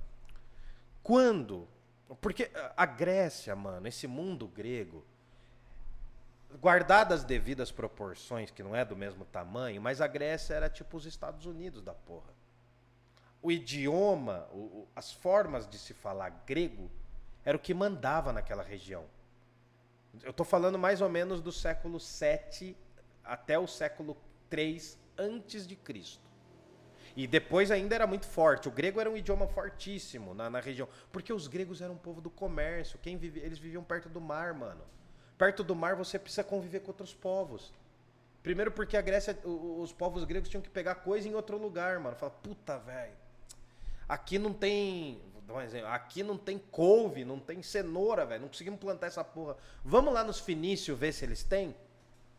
Quando. 1.04 1.68
Porque 2.20 2.50
a 2.76 2.86
Grécia, 2.88 3.56
mano, 3.56 3.88
esse 3.88 4.08
mundo 4.08 4.48
grego, 4.48 5.06
guardadas 6.58 7.20
as 7.22 7.26
devidas 7.26 7.72
proporções, 7.72 8.50
que 8.52 8.64
não 8.64 8.76
é 8.76 8.84
do 8.84 8.95
mesmo 8.95 9.26
tamanho, 9.26 9.82
mas 9.82 10.02
a 10.02 10.08
Grécia 10.08 10.54
era 10.54 10.70
tipo 10.70 10.97
os 10.97 11.06
Estados 11.06 11.45
Unidos 11.45 11.82
da 11.82 11.93
porra. 11.93 12.34
O 13.41 13.52
idioma, 13.52 14.47
o- 14.52 14.88
as 14.95 15.12
formas 15.12 15.68
de 15.68 15.78
se 15.78 15.93
falar 15.93 16.30
grego, 16.45 16.89
era 17.45 17.56
o 17.56 17.60
que 17.60 17.74
mandava 17.74 18.34
naquela 18.34 18.64
região. 18.64 19.06
Eu 20.24 20.34
tô 20.34 20.43
falando 20.43 20.78
mais 20.78 21.02
ou 21.02 21.10
menos 21.10 21.39
do 21.41 21.52
século 21.52 22.00
7 22.00 22.76
até 23.24 23.58
o 23.58 23.68
século 23.68 24.18
3 24.50 24.97
antes 25.18 25.66
de 25.68 25.76
Cristo. 25.76 26.28
E 27.16 27.28
depois 27.28 27.70
ainda 27.72 27.95
era 27.95 28.08
muito 28.08 28.26
forte. 28.26 28.68
O 28.68 28.72
grego 28.72 29.00
era 29.00 29.10
um 29.10 29.16
idioma 29.18 29.47
fortíssimo 29.47 30.34
na, 30.34 30.50
na 30.50 30.60
região. 30.60 30.88
Porque 31.12 31.32
os 31.32 31.47
gregos 31.47 31.82
eram 31.82 31.93
um 31.93 31.97
povo 31.97 32.22
do 32.22 32.30
comércio. 32.30 33.00
Quem 33.02 33.18
vive, 33.18 33.39
eles 33.39 33.60
viviam 33.60 33.84
perto 33.84 34.10
do 34.10 34.22
mar, 34.22 34.54
mano. 34.54 34.82
Perto 35.40 35.64
do 35.64 35.74
mar 35.74 35.96
você 35.96 36.20
precisa 36.20 36.44
conviver 36.44 36.82
com 36.82 36.90
outros 36.90 37.14
povos. 37.14 37.72
Primeiro 38.44 38.74
porque 38.74 38.98
a 38.98 39.02
Grécia, 39.02 39.40
os 39.46 39.94
povos 39.94 40.26
gregos 40.26 40.50
tinham 40.50 40.62
que 40.62 40.70
pegar 40.70 40.96
coisa 40.96 41.30
em 41.30 41.34
outro 41.34 41.58
lugar, 41.58 41.98
mano. 41.98 42.18
Fala, 42.18 42.32
puta, 42.44 42.78
velho. 42.78 43.14
Aqui 44.08 44.38
não 44.38 44.52
tem. 44.52 45.22
Vou 45.32 45.42
dar 45.42 45.54
um 45.54 45.62
exemplo. 45.62 45.88
Aqui 45.88 46.24
não 46.24 46.38
tem 46.38 46.58
couve, 46.58 47.24
não 47.24 47.40
tem 47.40 47.64
cenoura, 47.64 48.26
velho. 48.26 48.42
Não 48.42 48.50
conseguimos 48.50 48.82
plantar 48.82 49.08
essa 49.08 49.24
porra. 49.24 49.56
Vamos 49.82 50.14
lá 50.14 50.26
nos 50.26 50.42
fenícios 50.42 51.00
ver 51.00 51.14
se 51.14 51.24
eles 51.24 51.42
têm? 51.42 51.74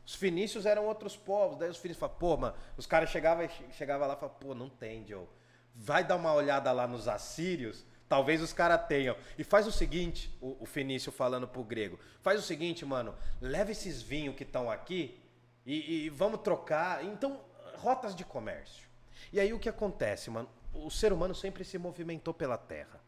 Os 0.05 0.14
fenícios 0.14 0.66
eram 0.66 0.84
outros 0.84 1.16
povos. 1.16 1.57
Daí 1.57 1.70
os 1.70 1.78
fenícios 1.78 2.01
falavam, 2.01 2.18
pô, 2.18 2.36
mano, 2.36 2.55
os 2.76 2.84
caras 2.84 3.09
chegavam 3.09 3.48
chegava 3.72 4.07
lá 4.07 4.12
e 4.12 4.16
falavam, 4.18 4.38
pô, 4.38 4.55
não 4.55 4.68
tem, 4.68 5.07
Joe. 5.07 5.26
Vai 5.74 6.05
dar 6.05 6.16
uma 6.16 6.34
olhada 6.34 6.70
lá 6.70 6.86
nos 6.86 7.09
assírios, 7.09 7.86
talvez 8.11 8.42
os 8.42 8.52
caras 8.52 8.84
tenham. 8.88 9.16
E 9.38 9.44
faz 9.44 9.68
o 9.68 9.72
seguinte, 9.72 10.36
o, 10.40 10.56
o 10.61 10.66
fenício 10.66 11.12
falando 11.12 11.46
pro 11.46 11.62
grego, 11.62 11.98
faz 12.20 12.40
o 12.40 12.42
seguinte, 12.42 12.84
mano, 12.84 13.14
leva 13.40 13.70
esses 13.70 14.02
vinhos 14.02 14.34
que 14.34 14.42
estão 14.42 14.68
aqui 14.68 15.18
e, 15.64 16.06
e 16.06 16.11
vamos 16.11 16.40
trocar. 16.40 17.04
Então, 17.04 17.40
rotas 17.76 18.14
de 18.16 18.24
comércio. 18.24 18.88
E 19.32 19.38
aí 19.38 19.52
o 19.52 19.61
que 19.61 19.68
acontece, 19.68 20.28
mano? 20.28 20.48
O 20.74 20.90
ser 20.90 21.12
humano 21.12 21.34
sempre 21.34 21.64
se 21.64 21.78
movimentou 21.78 22.34
pela 22.34 22.58
terra. 22.58 23.00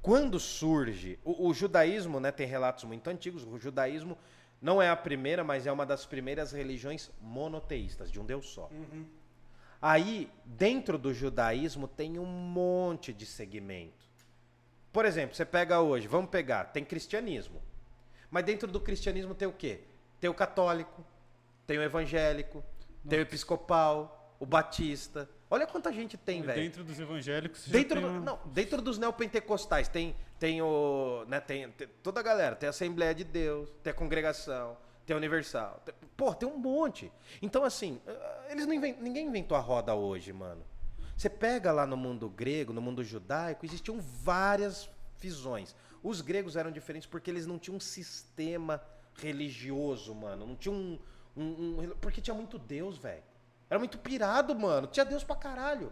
Quando 0.00 0.38
surge 0.38 1.18
o, 1.24 1.48
o 1.48 1.52
judaísmo, 1.52 2.20
né, 2.20 2.30
tem 2.30 2.46
relatos 2.46 2.84
muito 2.84 3.10
antigos. 3.10 3.42
O 3.42 3.58
judaísmo 3.58 4.16
não 4.62 4.80
é 4.80 4.88
a 4.88 4.96
primeira, 4.96 5.42
mas 5.42 5.66
é 5.66 5.72
uma 5.72 5.84
das 5.84 6.06
primeiras 6.06 6.52
religiões 6.52 7.10
monoteístas 7.20 8.12
de 8.12 8.20
um 8.20 8.24
Deus 8.24 8.48
só. 8.48 8.70
Aí, 9.80 10.30
dentro 10.44 10.98
do 10.98 11.14
judaísmo 11.14 11.86
tem 11.86 12.18
um 12.18 12.24
monte 12.26 13.12
de 13.12 13.24
segmento. 13.24 14.06
Por 14.92 15.04
exemplo, 15.04 15.36
você 15.36 15.44
pega 15.44 15.80
hoje, 15.80 16.08
vamos 16.08 16.30
pegar, 16.30 16.64
tem 16.64 16.84
cristianismo. 16.84 17.62
Mas 18.30 18.44
dentro 18.44 18.70
do 18.70 18.80
cristianismo 18.80 19.34
tem 19.34 19.46
o 19.46 19.52
quê? 19.52 19.82
Tem 20.20 20.28
o 20.28 20.34
católico, 20.34 21.04
tem 21.66 21.78
o 21.78 21.82
evangélico, 21.82 22.64
tem 23.08 23.20
o 23.20 23.22
episcopal, 23.22 24.34
o 24.40 24.44
batista. 24.46 25.28
Olha 25.50 25.66
quanta 25.66 25.92
gente 25.92 26.16
tem, 26.16 26.42
velho. 26.42 26.60
Dentro 26.60 26.82
dos 26.84 26.98
evangélicos. 26.98 27.68
Dentro, 27.68 27.94
tem 28.00 28.02
do- 28.02 28.08
uma- 28.10 28.20
não, 28.20 28.38
dentro 28.46 28.82
dos 28.82 28.98
neopentecostais 28.98 29.88
tem, 29.88 30.14
tem 30.38 30.60
o. 30.60 31.24
Né, 31.28 31.40
tem, 31.40 31.70
tem 31.70 31.88
toda 32.02 32.20
a 32.20 32.22
galera. 32.22 32.56
Tem 32.56 32.66
a 32.66 32.70
Assembleia 32.70 33.14
de 33.14 33.24
Deus, 33.24 33.70
tem 33.82 33.92
a 33.92 33.94
congregação, 33.94 34.76
tem 35.08 35.14
a 35.14 35.16
Universal. 35.16 35.82
Pô, 36.16 36.34
tem 36.34 36.46
um 36.46 36.58
monte. 36.58 37.10
Então, 37.40 37.64
assim, 37.64 37.98
eh, 38.06 38.48
eles 38.50 38.66
não 38.66 38.74
inven- 38.74 38.98
ninguém 39.00 39.26
inventou 39.26 39.56
a 39.56 39.60
roda 39.60 39.94
hoje, 39.94 40.32
mano. 40.34 40.62
Você 41.16 41.30
pega 41.30 41.72
lá 41.72 41.86
no 41.86 41.96
mundo 41.96 42.28
grego, 42.28 42.74
no 42.74 42.82
mundo 42.82 43.02
judaico, 43.02 43.64
existiam 43.64 43.98
várias 44.00 44.88
visões. 45.18 45.74
Os 46.02 46.20
gregos 46.20 46.56
eram 46.56 46.70
diferentes 46.70 47.08
porque 47.08 47.30
eles 47.30 47.46
não 47.46 47.58
tinham 47.58 47.78
um 47.78 47.80
sistema 47.80 48.82
religioso, 49.14 50.14
mano. 50.14 50.46
Não 50.46 50.54
tinham 50.56 50.76
um. 50.76 50.98
um- 51.36 51.80
um- 51.84 51.90
porque 52.00 52.20
tinha 52.20 52.34
muito 52.34 52.58
Deus, 52.58 52.98
velho. 52.98 53.22
Era 53.70 53.78
muito 53.78 53.96
pirado, 53.98 54.54
mano. 54.54 54.86
Tinha 54.88 55.04
Deus 55.06 55.24
pra 55.24 55.36
caralho. 55.36 55.90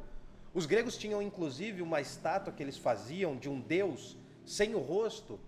Os 0.53 0.67
gregos 0.67 0.97
tinham, 0.99 1.23
inclusive, 1.23 1.81
uma 1.81 2.01
estátua 2.03 2.53
que 2.53 2.63
eles 2.63 2.77
faziam 2.77 3.35
de 3.37 3.49
um 3.49 3.61
deus 3.61 4.17
sem 4.45 4.75
o 4.75 4.79
rosto. 4.81 5.41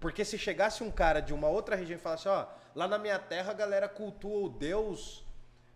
Porque 0.00 0.24
se 0.24 0.36
chegasse 0.36 0.82
um 0.84 0.90
cara 0.90 1.20
de 1.20 1.32
uma 1.32 1.48
outra 1.48 1.74
região 1.76 1.96
e 1.96 2.00
falasse, 2.00 2.28
ó, 2.28 2.46
lá 2.74 2.88
na 2.88 2.98
minha 2.98 3.18
terra 3.18 3.52
a 3.52 3.54
galera 3.54 3.88
cultua 3.88 4.46
o 4.46 4.48
deus, 4.48 5.24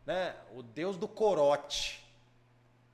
né? 0.05 0.35
O 0.55 0.63
deus 0.63 0.97
do 0.97 1.07
corote. 1.07 2.05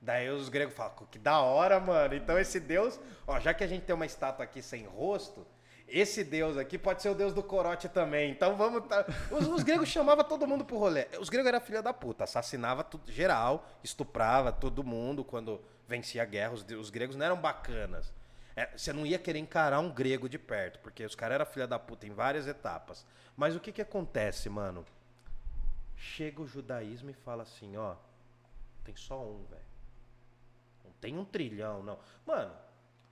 Daí 0.01 0.29
os 0.29 0.49
gregos 0.49 0.75
falam, 0.75 0.93
que 1.09 1.17
da 1.17 1.39
hora, 1.41 1.79
mano. 1.79 2.13
Então 2.13 2.37
esse 2.37 2.59
deus, 2.59 2.99
ó, 3.25 3.39
já 3.39 3.53
que 3.53 3.63
a 3.63 3.67
gente 3.67 3.85
tem 3.85 3.95
uma 3.95 4.05
estátua 4.05 4.45
aqui 4.45 4.61
sem 4.61 4.85
rosto, 4.85 5.45
esse 5.87 6.23
deus 6.23 6.57
aqui 6.57 6.77
pode 6.77 7.01
ser 7.01 7.09
o 7.09 7.15
deus 7.15 7.33
do 7.33 7.43
corote 7.43 7.89
também. 7.89 8.31
Então 8.31 8.55
vamos. 8.55 8.87
Tá... 8.87 9.05
Os, 9.31 9.47
os 9.47 9.63
gregos 9.63 9.89
chamavam 9.89 10.23
todo 10.23 10.47
mundo 10.47 10.65
pro 10.65 10.77
rolê. 10.77 11.07
Os 11.19 11.29
gregos 11.29 11.47
eram 11.47 11.61
filha 11.61 11.81
da 11.81 11.93
puta, 11.93 12.23
assassinava 12.23 12.83
tudo, 12.83 13.11
geral, 13.11 13.67
estuprava 13.83 14.51
todo 14.51 14.83
mundo 14.83 15.23
quando 15.23 15.61
vencia 15.87 16.21
a 16.21 16.25
guerra. 16.25 16.53
Os, 16.53 16.63
os 16.63 16.89
gregos 16.89 17.15
não 17.15 17.25
eram 17.25 17.37
bacanas. 17.37 18.11
É, 18.55 18.77
você 18.77 18.93
não 18.93 19.05
ia 19.05 19.19
querer 19.19 19.39
encarar 19.39 19.79
um 19.79 19.91
grego 19.91 20.29
de 20.29 20.39
perto, 20.39 20.79
porque 20.79 21.03
os 21.03 21.13
caras 21.15 21.35
eram 21.35 21.45
filha 21.45 21.67
da 21.67 21.77
puta 21.77 22.07
em 22.07 22.13
várias 22.13 22.47
etapas. 22.47 23.05
Mas 23.35 23.55
o 23.55 23.59
que 23.59 23.71
que 23.71 23.81
acontece, 23.81 24.49
mano? 24.49 24.85
Chega 25.97 26.41
o 26.41 26.47
judaísmo 26.47 27.09
e 27.09 27.13
fala 27.13 27.43
assim, 27.43 27.75
ó, 27.75 27.95
tem 28.83 28.95
só 28.95 29.21
um, 29.21 29.43
velho. 29.45 29.61
Não 30.83 30.91
tem 31.01 31.17
um 31.17 31.25
trilhão, 31.25 31.83
não. 31.83 31.99
Mano, 32.25 32.53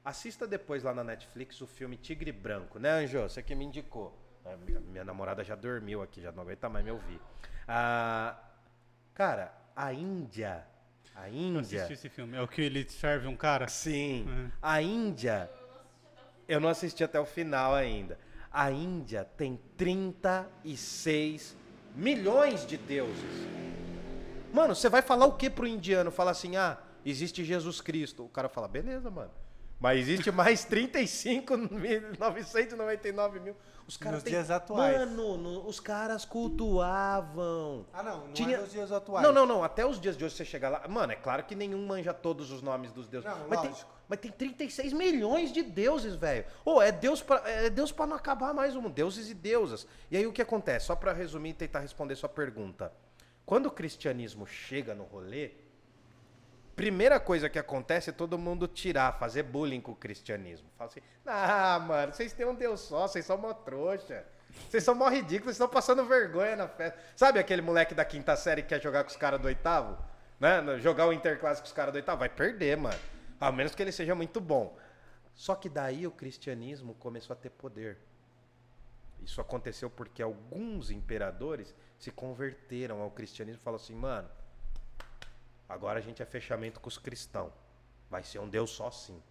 assista 0.06 0.48
depois 0.48 0.84
lá 0.84 0.94
na 0.94 1.04
Netflix 1.04 1.60
o 1.60 1.68
filme 1.68 1.98
Tigre 1.98 2.32
Branco, 2.32 2.80
né, 2.80 2.90
Anjo? 2.90 3.22
Você 3.24 3.44
que 3.44 3.56
me 3.56 3.66
indicou. 3.66 4.18
Ah, 4.46 4.56
Minha, 4.58 4.80
minha 4.80 5.04
namorada 5.04 5.44
já 5.44 5.56
dormiu 5.56 6.02
aqui, 6.02 6.22
já 6.22 6.32
não 6.32 6.44
aguenta 6.44 6.70
mais 6.70 6.86
me 6.86 6.92
ouvir. 6.92 7.20
Ah, 7.68 8.38
cara, 9.14 9.54
a 9.76 9.92
Índia. 9.94 10.66
A 11.16 11.30
Eu 11.30 11.36
Índia. 11.36 11.62
assisti 11.84 11.94
esse 11.94 12.10
filme. 12.10 12.36
É 12.38 12.42
o 12.42 12.48
que 12.48 12.62
ele 12.62 12.88
serve 12.90 13.28
um 13.28 13.36
cara? 13.36 13.68
Sim. 13.68 14.26
É. 14.48 14.52
A 14.62 14.82
Índia. 14.82 15.50
Eu 16.48 16.60
não 16.60 16.70
assisti 16.70 17.04
até 17.04 17.20
o 17.20 17.26
final 17.26 17.74
ainda. 17.74 18.18
A 18.52 18.70
Índia 18.72 19.24
tem 19.38 19.60
36 19.78 21.56
milhões 21.96 22.66
de 22.66 22.78
deuses. 22.78 23.48
Mano, 24.54 24.76
você 24.76 24.90
vai 24.90 25.02
falar 25.02 25.26
o 25.26 25.34
que 25.34 25.50
pro 25.50 25.66
indiano? 25.68 26.12
Fala 26.12 26.32
assim, 26.32 26.56
ah, 26.56 26.78
existe 27.06 27.44
Jesus 27.44 27.82
Cristo. 27.82 28.24
O 28.26 28.30
cara 28.30 28.50
fala, 28.50 28.68
beleza, 28.68 29.10
mano. 29.10 29.32
Mas 29.84 30.00
existe 30.00 30.32
mais 30.32 30.64
35.999 30.66 33.42
mil. 33.42 33.54
Os 33.86 33.98
caras 33.98 34.20
Nos 34.20 34.24
têm- 34.24 34.32
dias 34.34 34.50
atuais. 34.50 34.98
Mano, 34.98 35.36
no- 35.38 35.68
os 35.68 35.78
caras 35.82 36.24
cultuavam. 36.24 37.86
Ah, 37.92 38.02
não. 38.02 38.28
Não 38.28 38.32
Tinha- 38.34 38.56
é 38.56 38.62
nos 38.62 38.72
dias 38.72 38.94
atuais. 38.94 39.22
Não, 39.26 39.34
não, 39.34 39.46
não. 39.46 39.62
Até 39.62 39.86
os 39.86 40.00
dias 40.00 40.16
de 40.16 40.24
hoje 40.24 40.36
você 40.36 40.46
chegar 40.46 40.70
lá. 40.70 40.88
Mano, 40.88 41.12
é 41.12 41.18
claro 41.18 41.44
que 41.44 41.54
nenhum 41.54 41.86
manja 41.86 42.14
todos 42.14 42.50
os 42.50 42.62
nomes 42.62 42.94
dos 42.94 43.10
deuses. 43.10 43.30
Não, 43.30 43.46
mas, 43.50 43.60
tem, 43.60 43.70
lógico. 43.72 43.92
mas 44.08 44.20
tem 44.22 44.32
36 44.32 44.94
milhões 44.94 45.52
de 45.52 45.62
deuses, 45.62 46.16
velho. 46.16 46.46
Ô, 46.64 46.82
é 46.82 46.94
Deus 46.94 47.22
pra, 47.22 47.42
é 47.46 47.70
Deus 47.70 47.92
pra 47.92 48.08
não 48.08 48.16
acabar 48.16 48.54
mais 48.54 48.74
um. 48.78 48.90
Deuses 48.90 49.30
e 49.30 49.34
deusas. 49.34 49.86
E 50.10 50.16
aí 50.16 50.26
o 50.26 50.32
que 50.32 50.42
acontece? 50.42 50.86
Só 50.86 50.96
pra 50.96 51.12
resumir 51.12 51.50
e 51.50 51.54
tentar 51.56 51.80
responder 51.80 52.16
sua 52.16 52.30
pergunta. 52.30 52.90
Quando 53.46 53.66
o 53.66 53.72
cristianismo 53.72 54.48
chega 54.48 54.96
no 54.96 55.04
rolê, 55.04 55.52
primeira 56.76 57.20
coisa 57.20 57.50
que 57.50 57.60
acontece 57.60 58.10
é 58.10 58.14
todo 58.14 58.38
mundo 58.38 58.68
tirar, 58.68 59.20
fazer 59.20 59.44
bullying 59.44 59.82
com 59.82 59.92
o 59.92 59.96
cristianismo. 59.96 60.68
Fala 60.78 60.90
assim, 60.90 61.02
ah, 61.26 61.80
mano, 61.80 62.14
vocês 62.14 62.34
têm 62.34 62.46
um 62.46 62.56
Deus 62.56 62.82
só, 62.82 63.08
vocês 63.08 63.26
são 63.26 63.38
mó 63.38 63.54
trouxa. 63.54 64.26
Vocês 64.70 64.84
são 64.84 64.94
mó 64.94 65.10
ridículos, 65.10 65.46
vocês 65.46 65.56
estão 65.56 65.68
passando 65.68 66.06
vergonha 66.06 66.56
na 66.56 66.68
festa. 66.68 67.00
Sabe 67.16 67.40
aquele 67.40 67.62
moleque 67.62 67.96
da 67.96 68.06
quinta 68.06 68.36
série 68.36 68.62
que 68.62 68.70
quer 68.70 68.82
jogar 68.82 69.04
com 69.04 69.10
os 69.10 69.16
caras 69.16 69.40
do 69.40 69.48
oitavo? 69.48 69.98
Né? 70.40 70.78
Jogar 70.80 71.08
o 71.08 71.14
interclasse 71.14 71.62
com 71.62 71.68
os 71.68 71.74
caras 71.74 71.92
do 71.92 71.96
oitavo? 71.96 72.20
Vai 72.20 72.30
perder, 72.30 72.78
mano. 72.78 73.00
A 73.40 73.52
menos 73.52 73.74
que 73.74 73.82
ele 73.82 73.92
seja 73.92 74.14
muito 74.14 74.40
bom. 74.40 74.78
Só 75.34 75.56
que 75.56 75.70
daí 75.70 76.06
o 76.06 76.12
cristianismo 76.12 76.94
começou 76.96 77.34
a 77.34 77.38
ter 77.38 77.50
poder. 77.50 77.98
Isso 79.24 79.42
aconteceu 79.42 79.90
porque 79.90 80.22
alguns 80.22 80.92
imperadores 80.92 81.74
se 81.98 82.12
converteram 82.12 83.02
ao 83.02 83.10
cristianismo 83.10 83.60
e 83.60 83.64
falaram 83.64 83.82
assim, 83.82 83.96
mano, 83.96 84.30
agora 85.74 86.00
a 86.00 86.02
gente 86.02 86.22
é 86.22 86.26
fechamento 86.26 86.80
com 86.80 86.88
os 86.88 86.98
cristãos. 86.98 87.52
Vai 88.10 88.24
ser 88.24 88.40
um 88.40 88.48
Deus 88.48 88.70
só 88.70 88.92
sim. 88.92 89.22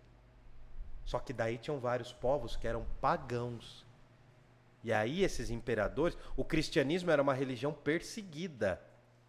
Só 1.04 1.18
que 1.18 1.32
daí 1.32 1.56
tinham 1.56 1.78
vários 1.78 2.12
povos 2.12 2.56
que 2.56 2.66
eram 2.66 2.84
pagãos. 3.00 3.86
E 4.82 4.92
aí 4.92 5.22
esses 5.22 5.50
imperadores, 5.50 6.18
o 6.36 6.44
cristianismo 6.44 7.10
era 7.10 7.22
uma 7.22 7.32
religião 7.32 7.72
perseguida. 7.72 8.80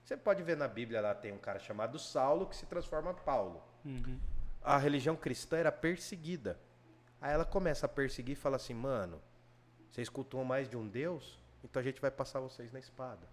Você 0.03 0.17
pode 0.17 0.41
ver 0.43 0.57
na 0.57 0.67
Bíblia 0.67 1.01
lá 1.01 1.13
tem 1.13 1.31
um 1.31 1.37
cara 1.37 1.59
chamado 1.59 1.99
Saulo 1.99 2.47
que 2.47 2.55
se 2.55 2.65
transforma 2.65 3.13
Paulo. 3.13 3.63
Uhum. 3.85 4.19
A 4.61 4.77
religião 4.77 5.15
cristã 5.15 5.57
era 5.57 5.71
perseguida. 5.71 6.59
Aí 7.21 7.31
ela 7.31 7.45
começa 7.45 7.85
a 7.85 7.89
perseguir 7.89 8.33
e 8.33 8.39
fala 8.39 8.55
assim, 8.55 8.73
mano, 8.73 9.21
vocês 9.91 10.09
cultuam 10.09 10.43
mais 10.43 10.67
de 10.67 10.75
um 10.75 10.87
Deus? 10.87 11.39
Então 11.63 11.79
a 11.79 11.83
gente 11.83 12.01
vai 12.01 12.11
passar 12.11 12.39
vocês 12.39 12.71
na 12.71 12.79
espada. 12.79 13.27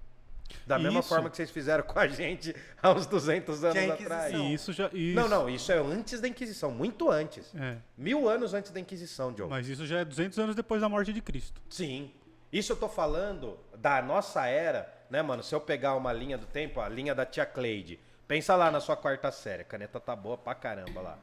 Da 0.66 0.78
mesma 0.78 1.00
Isso. 1.00 1.08
forma 1.08 1.28
que 1.30 1.36
vocês 1.36 1.50
fizeram 1.50 1.82
com 1.84 1.98
a 1.98 2.06
gente 2.06 2.54
há 2.82 2.90
uns 2.92 3.06
200 3.06 3.64
anos 3.64 3.76
é 3.76 3.90
atrás. 3.90 4.34
E 4.34 4.54
isso 4.54 4.72
já. 4.72 4.88
Isso, 4.92 5.14
Não, 5.14 5.28
não, 5.28 5.48
isso 5.48 5.70
é 5.72 5.78
antes 5.78 6.20
da 6.20 6.28
Inquisição, 6.28 6.70
muito 6.70 7.10
antes. 7.10 7.54
É, 7.54 7.76
Mil 7.96 8.28
anos 8.28 8.54
antes 8.54 8.70
da 8.70 8.80
Inquisição, 8.80 9.34
Joe. 9.36 9.48
mas 9.48 9.68
isso 9.68 9.86
já 9.86 10.00
é 10.00 10.04
200 10.04 10.38
anos 10.38 10.56
depois 10.56 10.80
da 10.80 10.88
morte 10.88 11.12
de 11.12 11.20
Cristo. 11.20 11.60
Sim. 11.68 12.12
Isso 12.52 12.72
eu 12.72 12.76
tô 12.76 12.88
falando 12.88 13.58
da 13.76 14.02
nossa 14.02 14.46
era, 14.46 14.92
né, 15.08 15.22
mano? 15.22 15.42
Se 15.42 15.54
eu 15.54 15.60
pegar 15.60 15.94
uma 15.94 16.12
linha 16.12 16.36
do 16.36 16.46
tempo, 16.46 16.80
a 16.80 16.88
linha 16.88 17.14
da 17.14 17.24
tia 17.24 17.46
Cleide, 17.46 17.98
pensa 18.26 18.56
lá 18.56 18.70
na 18.70 18.80
sua 18.80 18.96
quarta 18.96 19.30
série, 19.30 19.62
a 19.62 19.64
caneta 19.64 20.00
tá 20.00 20.16
boa 20.16 20.36
pra 20.36 20.54
caramba 20.54 21.00
lá, 21.00 21.18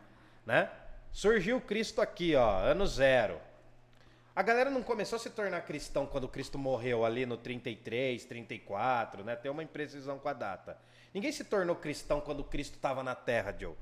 né? 0.45 0.69
Surgiu 1.11 1.59
Cristo 1.59 2.01
aqui, 2.01 2.36
ó, 2.36 2.59
ano 2.59 2.86
zero. 2.86 3.39
A 4.38 4.44
galera 4.44 4.70
não 4.70 4.84
começou 4.84 5.16
a 5.16 5.20
se 5.20 5.32
tornar 5.32 5.62
cristão 5.62 6.06
quando 6.06 6.28
Cristo 6.28 6.60
morreu 6.60 7.04
ali 7.04 7.26
no 7.26 7.38
33, 7.38 8.24
34, 8.24 9.24
né? 9.24 9.36
Tem 9.36 9.50
uma 9.50 9.64
imprecisão 9.64 10.20
com 10.20 10.30
a 10.30 10.34
data. 10.34 10.78
Ninguém 11.12 11.32
se 11.32 11.44
tornou 11.44 11.76
cristão 11.76 12.22
quando 12.22 12.44
Cristo 12.44 12.78
tava 12.78 13.02
na 13.02 13.16
terra, 13.16 13.52
Joe. 13.60 13.74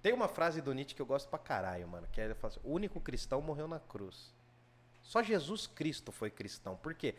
Tem 0.00 0.12
uma 0.12 0.28
frase 0.28 0.60
do 0.60 0.72
Nietzsche 0.72 0.94
que 0.94 1.02
eu 1.02 1.06
gosto 1.06 1.28
pra 1.28 1.40
caralho, 1.40 1.88
mano, 1.88 2.06
que 2.12 2.20
é 2.20 2.32
assim, 2.44 2.60
o 2.62 2.70
único 2.70 3.00
cristão 3.00 3.42
morreu 3.42 3.66
na 3.66 3.80
cruz. 3.80 4.32
Só 5.02 5.20
Jesus 5.20 5.66
Cristo 5.66 6.12
foi 6.12 6.30
cristão. 6.30 6.76
Por 6.76 6.94
quê? 6.94 7.16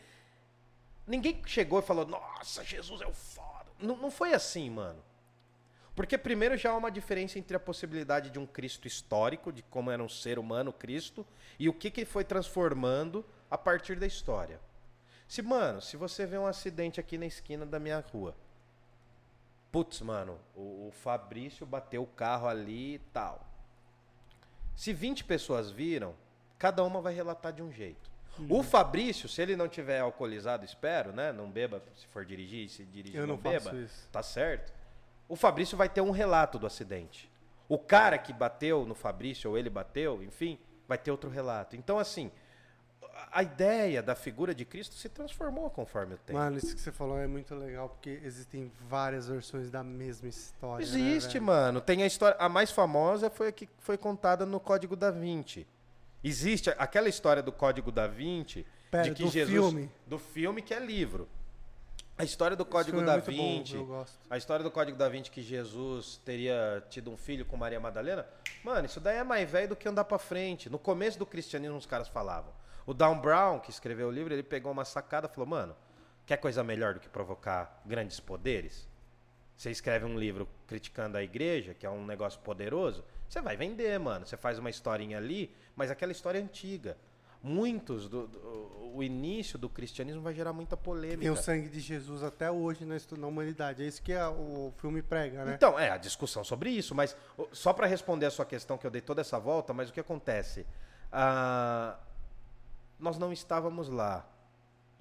Ninguém 1.05 1.41
chegou 1.45 1.79
e 1.79 1.83
falou, 1.83 2.05
nossa, 2.05 2.63
Jesus 2.63 3.01
é 3.01 3.07
o 3.07 3.13
foda. 3.13 3.67
Não, 3.77 3.97
não 3.97 4.09
foi 4.09 4.33
assim, 4.33 4.69
mano. 4.69 5.03
Porque 5.97 6.15
primeiro 6.15 6.55
já 6.55 6.69
há 6.69 6.77
uma 6.77 6.91
diferença 6.91 7.39
entre 7.39 7.57
a 7.57 7.59
possibilidade 7.59 8.29
de 8.29 8.37
um 8.37 8.45
Cristo 8.45 8.87
histórico, 8.87 9.51
de 9.51 9.63
como 9.63 9.89
era 9.89 10.03
um 10.03 10.07
ser 10.07 10.37
humano 10.37 10.71
Cristo, 10.71 11.25
e 11.57 11.67
o 11.67 11.73
que, 11.73 11.89
que 11.89 12.01
ele 12.01 12.09
foi 12.09 12.23
transformando 12.23 13.25
a 13.49 13.57
partir 13.57 13.95
da 13.95 14.05
história. 14.05 14.59
Se, 15.27 15.41
mano, 15.41 15.81
se 15.81 15.97
você 15.97 16.27
vê 16.27 16.37
um 16.37 16.45
acidente 16.45 16.99
aqui 16.99 17.17
na 17.17 17.25
esquina 17.25 17.65
da 17.65 17.79
minha 17.79 17.99
rua, 17.99 18.35
putz, 19.71 19.99
mano, 20.01 20.37
o, 20.55 20.89
o 20.89 20.91
Fabrício 20.91 21.65
bateu 21.65 22.03
o 22.03 22.07
carro 22.07 22.47
ali 22.47 22.93
e 22.93 22.99
tal. 23.11 23.43
Se 24.75 24.93
20 24.93 25.23
pessoas 25.23 25.71
viram, 25.71 26.13
cada 26.59 26.83
uma 26.83 27.01
vai 27.01 27.15
relatar 27.15 27.51
de 27.51 27.63
um 27.63 27.71
jeito. 27.71 28.07
O 28.47 28.61
Fabrício, 28.61 29.27
se 29.27 29.41
ele 29.41 29.55
não 29.55 29.67
tiver 29.67 29.99
alcoolizado, 29.99 30.63
espero, 30.63 31.11
né? 31.11 31.31
Não 31.31 31.49
beba 31.49 31.81
se 31.95 32.05
for 32.05 32.23
dirigir, 32.23 32.69
se 32.69 32.85
dirigir 32.85 33.19
Eu 33.19 33.25
não, 33.25 33.33
não 33.33 33.41
beba. 33.41 33.75
isso. 33.75 34.07
Tá 34.11 34.21
certo? 34.21 34.76
O 35.27 35.35
Fabrício 35.35 35.77
vai 35.77 35.89
ter 35.89 36.01
um 36.01 36.11
relato 36.11 36.57
do 36.57 36.65
acidente. 36.67 37.29
O 37.69 37.77
cara 37.77 38.17
que 38.17 38.31
bateu 38.31 38.85
no 38.85 38.95
Fabrício, 38.95 39.49
ou 39.49 39.57
ele 39.57 39.69
bateu, 39.69 40.23
enfim, 40.23 40.57
vai 40.87 40.97
ter 40.97 41.11
outro 41.11 41.29
relato. 41.29 41.75
Então, 41.75 41.99
assim, 41.99 42.31
a 43.31 43.43
ideia 43.43 44.01
da 44.01 44.15
figura 44.15 44.53
de 44.55 44.63
Cristo 44.63 44.95
se 44.95 45.09
transformou 45.09 45.69
conforme 45.69 46.15
o 46.15 46.17
tempo. 46.17 46.39
Mano, 46.39 46.57
isso 46.57 46.73
que 46.73 46.79
você 46.81 46.91
falou 46.91 47.17
é 47.17 47.27
muito 47.27 47.53
legal, 47.55 47.89
porque 47.89 48.21
existem 48.23 48.71
várias 48.87 49.27
versões 49.27 49.69
da 49.69 49.83
mesma 49.83 50.29
história. 50.29 50.85
né, 50.85 50.91
Existe, 50.91 51.33
velho? 51.33 51.45
mano. 51.45 51.81
Tem 51.81 52.03
a 52.03 52.05
história. 52.07 52.37
A 52.39 52.47
mais 52.47 52.71
famosa 52.71 53.29
foi 53.29 53.49
a 53.49 53.51
que 53.51 53.67
foi 53.79 53.97
contada 53.97 54.45
no 54.45 54.59
Código 54.59 54.95
da 54.95 55.11
Vinci. 55.11 55.67
Existe 56.23 56.69
aquela 56.77 57.09
história 57.09 57.43
do 57.43 57.51
Código 57.51 57.91
da 57.91 58.07
Vinci 58.07 58.65
Pera, 58.89 59.03
de 59.03 59.11
que 59.11 59.23
do 59.23 59.29
Jesus 59.29 59.51
filme? 59.53 59.91
do 60.05 60.17
filme 60.17 60.61
que 60.61 60.73
é 60.73 60.79
livro. 60.79 61.27
A 62.17 62.23
história 62.23 62.57
do 62.57 62.65
Código 62.65 62.99
da 63.05 63.13
é 63.13 63.21
bom, 63.21 63.21
Vinci, 63.21 63.77
a 64.27 64.37
história 64.37 64.63
do 64.63 64.71
Código 64.71 64.97
da 64.97 65.07
Vinci 65.07 65.29
que 65.29 65.43
Jesus 65.43 66.19
teria 66.25 66.83
tido 66.89 67.11
um 67.11 67.17
filho 67.17 67.45
com 67.45 67.55
Maria 67.55 67.79
Madalena, 67.79 68.25
mano, 68.63 68.87
isso 68.87 68.99
daí 68.99 69.17
é 69.17 69.23
mais 69.23 69.47
velho 69.47 69.69
do 69.69 69.75
que 69.75 69.87
andar 69.87 70.03
pra 70.03 70.17
frente. 70.17 70.67
No 70.67 70.79
começo 70.79 71.19
do 71.19 71.27
cristianismo 71.27 71.77
os 71.77 71.85
caras 71.85 72.07
falavam. 72.07 72.51
O 72.87 72.93
Dan 72.93 73.19
Brown, 73.19 73.59
que 73.59 73.69
escreveu 73.69 74.07
o 74.07 74.11
livro, 74.11 74.33
ele 74.33 74.41
pegou 74.41 74.71
uma 74.71 74.83
sacada 74.83 75.29
e 75.31 75.33
falou: 75.33 75.47
"Mano, 75.47 75.75
quer 76.25 76.37
coisa 76.37 76.63
melhor 76.63 76.95
do 76.95 76.99
que 76.99 77.07
provocar 77.07 77.83
grandes 77.85 78.19
poderes? 78.19 78.87
Você 79.55 79.69
escreve 79.69 80.05
um 80.05 80.17
livro 80.17 80.47
criticando 80.65 81.17
a 81.17 81.23
igreja, 81.23 81.75
que 81.75 81.85
é 81.85 81.89
um 81.89 82.03
negócio 82.03 82.39
poderoso, 82.39 83.03
você 83.29 83.41
vai 83.41 83.55
vender, 83.55 83.99
mano. 83.99 84.25
Você 84.25 84.37
faz 84.37 84.57
uma 84.57 84.69
historinha 84.69 85.17
ali, 85.17 85.53
mas 85.75 85.91
aquela 85.91 86.11
história 86.11 86.39
é 86.39 86.41
antiga. 86.41 86.97
Muitos 87.43 88.09
do, 88.09 88.27
do- 88.27 88.91
o 88.95 89.03
início 89.03 89.59
do 89.59 89.69
cristianismo 89.69 90.21
vai 90.21 90.33
gerar 90.33 90.51
muita 90.53 90.75
polêmica. 90.75 91.21
Tem 91.21 91.29
o 91.29 91.35
sangue 91.35 91.69
de 91.69 91.79
Jesus 91.79 92.23
até 92.23 92.49
hoje 92.49 92.83
na, 92.83 92.95
na 93.17 93.27
humanidade. 93.27 93.83
É 93.83 93.85
isso 93.87 94.01
que 94.01 94.11
a- 94.13 94.29
o 94.31 94.73
filme 94.77 95.01
prega, 95.03 95.45
né? 95.45 95.53
Então, 95.55 95.77
é 95.77 95.89
a 95.91 95.97
discussão 95.97 96.43
sobre 96.43 96.69
isso, 96.71 96.95
mas 96.95 97.15
só 97.51 97.71
para 97.73 97.85
responder 97.85 98.25
a 98.25 98.31
sua 98.31 98.45
questão, 98.45 98.77
que 98.77 98.85
eu 98.87 98.91
dei 98.91 99.01
toda 99.01 99.21
essa 99.21 99.37
volta, 99.39 99.71
mas 99.73 99.89
o 99.89 99.93
que 99.93 99.99
acontece? 99.99 100.65
Ah, 101.11 101.97
nós 102.99 103.17
não 103.17 103.31
estávamos 103.31 103.87
lá. 103.87 104.27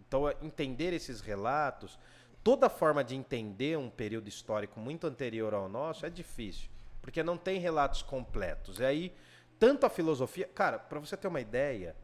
Então, 0.06 0.28
é, 0.28 0.36
entender 0.42 0.92
esses 0.92 1.20
relatos, 1.20 1.98
toda 2.44 2.68
forma 2.68 3.02
de 3.02 3.16
entender 3.16 3.76
um 3.78 3.88
período 3.90 4.28
histórico 4.28 4.78
muito 4.78 5.06
anterior 5.06 5.52
ao 5.54 5.68
nosso 5.68 6.04
é 6.06 6.10
difícil, 6.10 6.68
porque 7.00 7.22
não 7.22 7.36
tem 7.38 7.58
relatos 7.58 8.02
completos. 8.02 8.78
E 8.78 8.84
aí, 8.84 9.14
tanto 9.58 9.86
a 9.86 9.88
filosofia. 9.90 10.46
Cara, 10.54 10.78
para 10.78 11.00
você 11.00 11.16
ter 11.16 11.26
uma 11.28 11.40
ideia, 11.40 11.96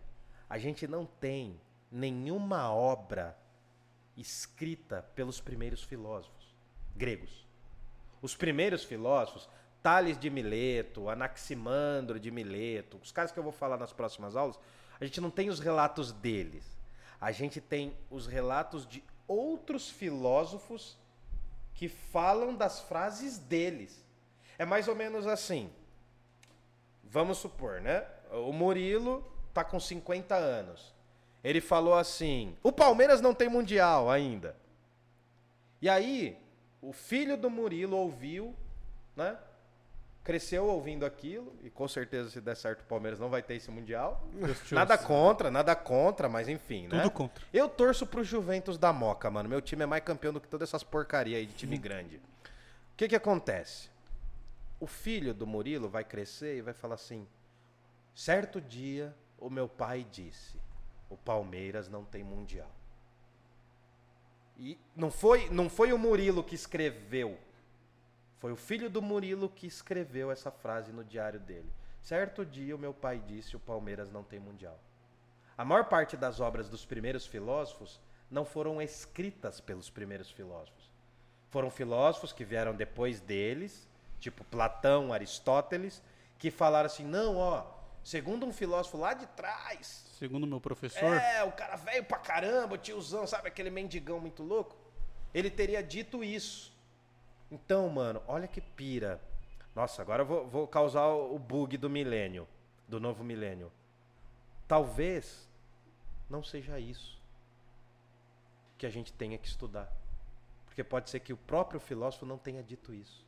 a 0.53 0.59
gente 0.59 0.87
não 0.87 1.07
tem 1.07 1.59
nenhuma 1.91 2.71
obra 2.71 3.35
escrita 4.19 5.03
pelos 5.15 5.41
primeiros 5.41 5.83
filósofos 5.83 6.55
gregos. 6.95 7.49
Os 8.21 8.37
primeiros 8.37 8.85
filósofos, 8.85 9.49
Tales 9.83 10.19
de 10.19 10.29
Mileto, 10.29 11.09
Anaximandro 11.09 12.21
de 12.21 12.31
Mileto, 12.31 12.99
os 13.03 13.11
caras 13.11 13.33
que 13.33 13.39
eu 13.39 13.43
vou 13.43 13.51
falar 13.51 13.79
nas 13.79 13.95
próximas 13.95 14.37
aulas, 14.37 14.59
a 15.01 15.07
gente 15.07 15.23
não 15.23 15.31
tem 15.31 15.49
os 15.49 15.59
relatos 15.59 16.13
deles. 16.13 16.67
A 17.19 17.33
gente 17.33 17.59
tem 17.59 17.97
os 18.11 18.27
relatos 18.27 18.87
de 18.87 19.03
outros 19.27 19.89
filósofos 19.89 20.99
que 21.73 21.89
falam 21.89 22.55
das 22.55 22.79
frases 22.79 23.39
deles. 23.39 24.05
É 24.59 24.67
mais 24.67 24.87
ou 24.87 24.95
menos 24.95 25.27
assim. 25.27 25.73
Vamos 27.03 27.39
supor, 27.39 27.81
né? 27.81 28.07
O 28.33 28.53
Murilo 28.53 29.32
tá 29.53 29.65
com 29.65 29.79
50 29.79 30.35
anos. 30.35 30.95
Ele 31.43 31.61
falou 31.61 31.95
assim: 31.95 32.57
"O 32.63 32.73
Palmeiras 32.73 33.21
não 33.21 33.35
tem 33.35 33.49
mundial 33.49 34.11
ainda". 34.11 34.57
E 35.81 35.89
aí, 35.89 36.39
o 36.81 36.93
filho 36.93 37.37
do 37.37 37.49
Murilo 37.49 37.97
ouviu, 37.97 38.55
né? 39.17 39.37
Cresceu 40.23 40.67
ouvindo 40.67 41.05
aquilo, 41.05 41.53
e 41.65 41.71
com 41.71 41.89
certeza, 41.89 42.31
se 42.31 42.41
der 42.41 42.57
certo, 42.57 42.83
o 42.83 42.85
Palmeiras 42.85 43.19
não 43.19 43.29
vai 43.29 43.43
ter 43.43 43.55
esse 43.55 43.69
Mundial. 43.71 44.25
Nada 44.71 44.97
contra, 44.97 45.51
nada 45.51 45.75
contra, 45.75 46.29
mas 46.29 46.49
enfim, 46.49 46.87
né? 46.87 46.99
Tudo 47.03 47.11
contra. 47.11 47.45
Eu 47.53 47.69
torço 47.69 48.07
pro 48.07 48.23
Juventus 48.23 48.79
da 48.79 48.93
Moca, 48.93 49.29
mano. 49.29 49.49
Meu 49.49 49.61
time 49.61 49.83
é 49.83 49.87
mais 49.87 50.05
campeão 50.05 50.33
do 50.33 50.41
que 50.41 50.47
todas 50.47 50.69
essas 50.69 50.85
porcaria 50.85 51.37
aí 51.37 51.47
de 51.47 51.55
time 51.55 51.77
grande. 51.77 52.17
O 52.17 52.97
que 52.97 53.09
que 53.09 53.17
acontece? 53.17 53.91
O 54.79 54.87
filho 54.87 55.35
do 55.35 55.47
Murilo 55.47 55.89
vai 55.89 56.05
crescer 56.05 56.57
e 56.57 56.63
vai 56.63 56.75
falar 56.75 56.95
assim: 56.95 57.27
certo 58.15 58.61
dia 58.61 59.13
o 59.43 59.51
meu 59.51 59.69
pai 59.69 60.07
disse: 60.11 60.59
o 61.11 61.17
Palmeiras 61.17 61.89
não 61.89 62.05
tem 62.05 62.23
mundial. 62.23 62.71
E 64.57 64.79
não 64.95 65.11
foi, 65.11 65.51
não 65.51 65.69
foi 65.69 65.93
o 65.93 65.99
Murilo 65.99 66.45
que 66.45 66.55
escreveu. 66.55 67.39
Foi 68.39 68.53
o 68.53 68.57
filho 68.57 68.89
do 68.89 69.03
Murilo 69.03 69.49
que 69.49 69.67
escreveu 69.67 70.31
essa 70.31 70.51
frase 70.51 70.93
no 70.93 71.05
diário 71.05 71.41
dele. 71.41 71.71
Certo 72.01 72.45
dia 72.45 72.75
o 72.75 72.79
meu 72.79 72.95
pai 72.95 73.19
disse: 73.27 73.57
o 73.57 73.61
Palmeiras 73.61 74.11
não 74.11 74.23
tem 74.23 74.39
mundial. 74.39 74.79
A 75.59 75.65
maior 75.65 75.85
parte 75.87 76.17
das 76.17 76.41
obras 76.41 76.69
dos 76.69 76.85
primeiros 76.85 77.27
filósofos 77.27 78.01
não 78.31 78.45
foram 78.45 78.81
escritas 78.81 79.61
pelos 79.61 79.91
primeiros 79.91 80.31
filósofos. 80.31 80.91
Foram 81.51 81.71
filósofos 81.71 82.33
que 82.33 82.45
vieram 82.45 82.75
depois 82.75 83.21
deles, 83.21 83.87
tipo 84.19 84.45
Platão, 84.45 85.13
Aristóteles, 85.13 86.03
que 86.39 86.51
falaram 86.51 86.87
assim: 86.87 87.05
não, 87.05 87.37
ó, 87.37 87.82
segundo 88.03 88.47
um 88.47 88.53
filósofo 88.53 88.97
lá 88.97 89.15
de 89.15 89.27
trás, 89.27 90.11
Segundo 90.19 90.47
meu 90.47 90.61
professor, 90.61 91.17
é, 91.17 91.43
o 91.43 91.51
cara 91.51 91.75
velho 91.75 92.05
pra 92.05 92.17
caramba, 92.19 92.77
o 92.77 92.79
tiozão, 92.79 93.27
sabe 93.27 93.49
aquele 93.49 93.71
mendigão 93.71 94.21
muito 94.21 94.43
louco? 94.43 94.77
Ele 95.35 95.51
teria 95.51 95.83
dito 95.83 96.23
isso. 96.23 96.73
Então, 97.51 97.89
mano, 97.89 98.23
olha 98.29 98.47
que 98.47 98.61
pira. 98.61 99.21
Nossa, 99.75 100.01
agora 100.01 100.23
eu 100.23 100.27
vou, 100.27 100.47
vou 100.47 100.69
causar 100.69 101.07
o 101.09 101.37
bug 101.39 101.77
do 101.77 101.91
milênio. 101.91 102.47
do 102.87 103.01
novo 103.01 103.25
milênio. 103.25 103.73
Talvez 104.69 105.49
não 106.31 106.43
seja 106.43 106.79
isso 106.79 107.21
que 108.79 108.87
a 108.87 108.91
gente 108.91 109.13
tenha 109.13 109.37
que 109.39 109.49
estudar. 109.49 109.91
Porque 110.67 110.85
pode 110.85 111.11
ser 111.11 111.21
que 111.21 111.33
o 111.33 111.37
próprio 111.37 111.81
filósofo 111.81 112.25
não 112.27 112.39
tenha 112.39 112.63
dito 112.63 112.95
isso. 112.95 113.27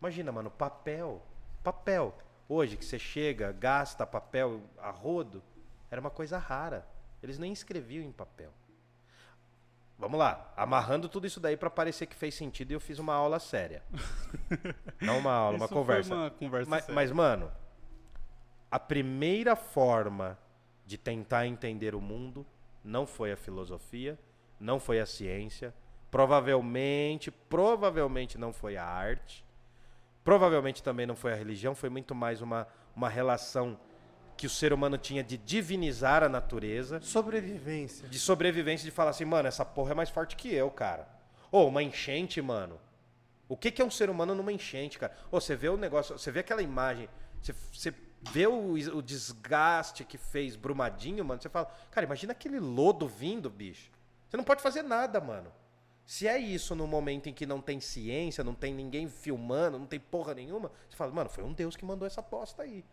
Imagina, 0.00 0.32
mano, 0.32 0.50
papel. 0.50 1.22
Papel. 1.62 2.16
Hoje 2.54 2.76
que 2.76 2.84
você 2.84 2.98
chega, 2.98 3.50
gasta 3.50 4.06
papel 4.06 4.60
a 4.76 4.90
rodo, 4.90 5.42
era 5.90 5.98
uma 5.98 6.10
coisa 6.10 6.36
rara. 6.36 6.86
Eles 7.22 7.38
nem 7.38 7.50
escreviam 7.50 8.04
em 8.04 8.12
papel. 8.12 8.52
Vamos 9.98 10.18
lá, 10.18 10.52
amarrando 10.54 11.08
tudo 11.08 11.26
isso 11.26 11.40
daí 11.40 11.56
para 11.56 11.70
parecer 11.70 12.04
que 12.04 12.14
fez 12.14 12.34
sentido 12.34 12.70
e 12.70 12.74
eu 12.74 12.80
fiz 12.80 12.98
uma 12.98 13.14
aula 13.14 13.38
séria. 13.38 13.82
Não 15.00 15.16
uma 15.16 15.32
aula, 15.32 15.56
uma 15.56 15.66
conversa. 15.66 16.14
Uma 16.14 16.30
conversa 16.30 16.68
Mas, 16.68 16.84
séria. 16.84 16.94
mas, 16.94 17.10
mano, 17.10 17.50
a 18.70 18.78
primeira 18.78 19.56
forma 19.56 20.38
de 20.84 20.98
tentar 20.98 21.46
entender 21.46 21.94
o 21.94 22.02
mundo 22.02 22.44
não 22.84 23.06
foi 23.06 23.32
a 23.32 23.36
filosofia, 23.36 24.18
não 24.60 24.78
foi 24.78 25.00
a 25.00 25.06
ciência, 25.06 25.72
provavelmente, 26.10 27.30
provavelmente 27.30 28.36
não 28.36 28.52
foi 28.52 28.76
a 28.76 28.84
arte, 28.84 29.42
provavelmente 30.24 30.82
também 30.82 31.06
não 31.06 31.16
foi 31.16 31.32
a 31.32 31.36
religião, 31.36 31.74
foi 31.74 31.88
muito 31.88 32.14
mais 32.14 32.40
uma, 32.40 32.66
uma 32.94 33.08
relação 33.08 33.78
que 34.36 34.46
o 34.46 34.50
ser 34.50 34.72
humano 34.72 34.98
tinha 34.98 35.22
de 35.22 35.36
divinizar 35.36 36.22
a 36.22 36.28
natureza 36.28 37.00
Sobrevivência. 37.00 38.08
de 38.08 38.18
sobrevivência, 38.18 38.84
de 38.84 38.90
falar 38.90 39.10
assim, 39.10 39.24
mano, 39.24 39.46
essa 39.46 39.64
porra 39.64 39.92
é 39.92 39.94
mais 39.94 40.10
forte 40.10 40.36
que 40.36 40.52
eu, 40.52 40.70
cara. 40.70 41.06
Ou 41.50 41.68
uma 41.68 41.82
enchente, 41.82 42.40
mano. 42.40 42.80
O 43.48 43.56
que, 43.56 43.70
que 43.70 43.82
é 43.82 43.84
um 43.84 43.90
ser 43.90 44.08
humano 44.08 44.34
numa 44.34 44.52
enchente, 44.52 44.98
cara? 44.98 45.14
Ô, 45.30 45.40
você 45.40 45.54
vê 45.54 45.68
o 45.68 45.76
negócio, 45.76 46.18
você 46.18 46.30
vê 46.30 46.40
aquela 46.40 46.62
imagem, 46.62 47.08
você, 47.40 47.54
você 47.72 47.94
vê 48.30 48.46
o, 48.46 48.72
o 48.72 49.02
desgaste 49.02 50.04
que 50.04 50.16
fez 50.16 50.56
Brumadinho, 50.56 51.24
mano, 51.24 51.40
você 51.40 51.48
fala, 51.48 51.70
cara, 51.90 52.06
imagina 52.06 52.32
aquele 52.32 52.58
lodo 52.58 53.06
vindo, 53.06 53.50
bicho. 53.50 53.90
Você 54.28 54.36
não 54.36 54.44
pode 54.44 54.62
fazer 54.62 54.82
nada, 54.82 55.20
mano. 55.20 55.52
Se 56.04 56.26
é 56.26 56.36
isso 56.38 56.74
no 56.74 56.86
momento 56.86 57.28
em 57.28 57.32
que 57.32 57.46
não 57.46 57.60
tem 57.60 57.80
ciência, 57.80 58.44
não 58.44 58.54
tem 58.54 58.74
ninguém 58.74 59.08
filmando, 59.08 59.78
não 59.78 59.86
tem 59.86 60.00
porra 60.00 60.34
nenhuma, 60.34 60.70
você 60.88 60.96
fala, 60.96 61.12
mano, 61.12 61.30
foi 61.30 61.44
um 61.44 61.52
Deus 61.52 61.76
que 61.76 61.84
mandou 61.84 62.06
essa 62.06 62.20
bosta 62.20 62.62
aí. 62.62 62.84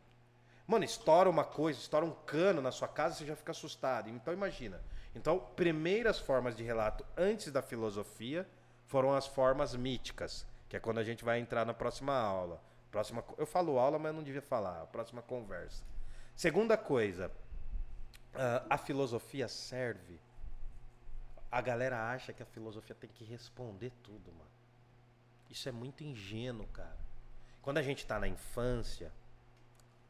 Mano, 0.67 0.85
estoura 0.85 1.29
uma 1.29 1.43
coisa, 1.43 1.79
estoura 1.79 2.05
um 2.05 2.11
cano 2.11 2.61
na 2.61 2.71
sua 2.71 2.87
casa, 2.87 3.15
você 3.15 3.25
já 3.25 3.35
fica 3.35 3.51
assustado. 3.51 4.09
Então 4.09 4.33
imagina. 4.33 4.79
Então, 5.15 5.39
primeiras 5.55 6.19
formas 6.19 6.55
de 6.55 6.63
relato 6.63 7.03
antes 7.17 7.51
da 7.51 7.61
filosofia 7.61 8.47
foram 8.85 9.13
as 9.13 9.25
formas 9.25 9.75
míticas, 9.75 10.45
que 10.67 10.77
é 10.77 10.79
quando 10.79 10.99
a 10.99 11.03
gente 11.03 11.25
vai 11.25 11.39
entrar 11.39 11.65
na 11.65 11.73
próxima 11.73 12.13
aula. 12.13 12.61
Próxima, 12.91 13.23
eu 13.37 13.45
falo 13.45 13.79
aula, 13.79 13.97
mas 13.97 14.13
não 14.13 14.23
devia 14.23 14.41
falar. 14.41 14.85
Próxima 14.87 15.21
conversa. 15.21 15.83
Segunda 16.35 16.77
coisa, 16.77 17.31
ah, 18.33 18.65
a 18.69 18.77
filosofia 18.77 19.47
serve. 19.47 20.19
A 21.51 21.61
galera 21.61 22.11
acha 22.11 22.31
que 22.31 22.43
a 22.43 22.45
filosofia 22.45 22.95
tem 22.95 23.09
que 23.09 23.23
responder 23.23 23.91
tudo, 24.03 24.31
mano. 24.31 24.49
Isso 25.49 25.67
é 25.67 25.71
muito 25.71 26.03
ingênuo, 26.03 26.67
cara. 26.67 26.97
Quando 27.61 27.79
a 27.79 27.81
gente 27.81 28.05
tá 28.05 28.19
na 28.19 28.27
infância, 28.27 29.11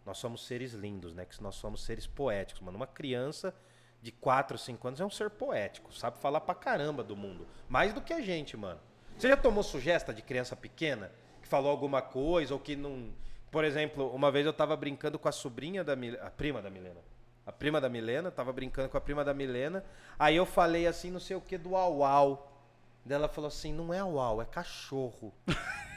nós 0.05 0.17
somos 0.17 0.45
seres 0.45 0.73
lindos, 0.73 1.13
né? 1.13 1.25
Que 1.25 1.41
nós 1.41 1.55
somos 1.55 1.83
seres 1.83 2.05
poéticos, 2.05 2.61
mano. 2.61 2.77
Uma 2.77 2.87
criança 2.87 3.55
de 4.01 4.11
4, 4.11 4.57
5 4.57 4.87
anos 4.87 4.99
é 4.99 5.05
um 5.05 5.09
ser 5.09 5.29
poético, 5.29 5.93
sabe 5.93 6.17
falar 6.19 6.41
pra 6.41 6.55
caramba 6.55 7.03
do 7.03 7.15
mundo. 7.15 7.47
Mais 7.67 7.93
do 7.93 8.01
que 8.01 8.13
a 8.13 8.21
gente, 8.21 8.55
mano. 8.55 8.79
Você 9.17 9.27
já 9.27 9.37
tomou 9.37 9.63
sugesta 9.63 10.13
de 10.13 10.21
criança 10.21 10.55
pequena 10.55 11.11
que 11.41 11.47
falou 11.47 11.69
alguma 11.69 12.01
coisa 12.01 12.53
ou 12.53 12.59
que 12.59 12.75
não. 12.75 13.13
Por 13.51 13.63
exemplo, 13.63 14.09
uma 14.13 14.31
vez 14.31 14.45
eu 14.45 14.53
tava 14.53 14.75
brincando 14.77 15.17
com 15.17 15.27
a 15.27 15.31
sobrinha 15.31 15.83
da 15.83 15.95
Milena, 15.95 16.23
a 16.23 16.31
prima 16.31 16.61
da 16.61 16.69
Milena. 16.69 17.01
A 17.49 17.51
prima 17.51 17.81
da 17.81 17.89
Milena, 17.89 18.29
tava 18.29 18.53
brincando 18.53 18.89
com 18.89 18.97
a 18.97 19.01
prima 19.01 19.25
da 19.25 19.33
Milena. 19.33 19.83
Aí 20.19 20.35
eu 20.35 20.45
falei 20.45 20.85
assim, 20.85 21.09
não 21.09 21.19
sei 21.19 21.35
o 21.35 21.41
que, 21.41 21.57
do 21.57 21.75
au 21.75 22.03
au. 22.03 22.51
Daí 23.03 23.15
ela 23.15 23.27
falou 23.27 23.47
assim: 23.47 23.73
não 23.73 23.91
é 23.91 23.97
au 23.97 24.19
au, 24.19 24.39
é 24.41 24.45
cachorro. 24.45 25.33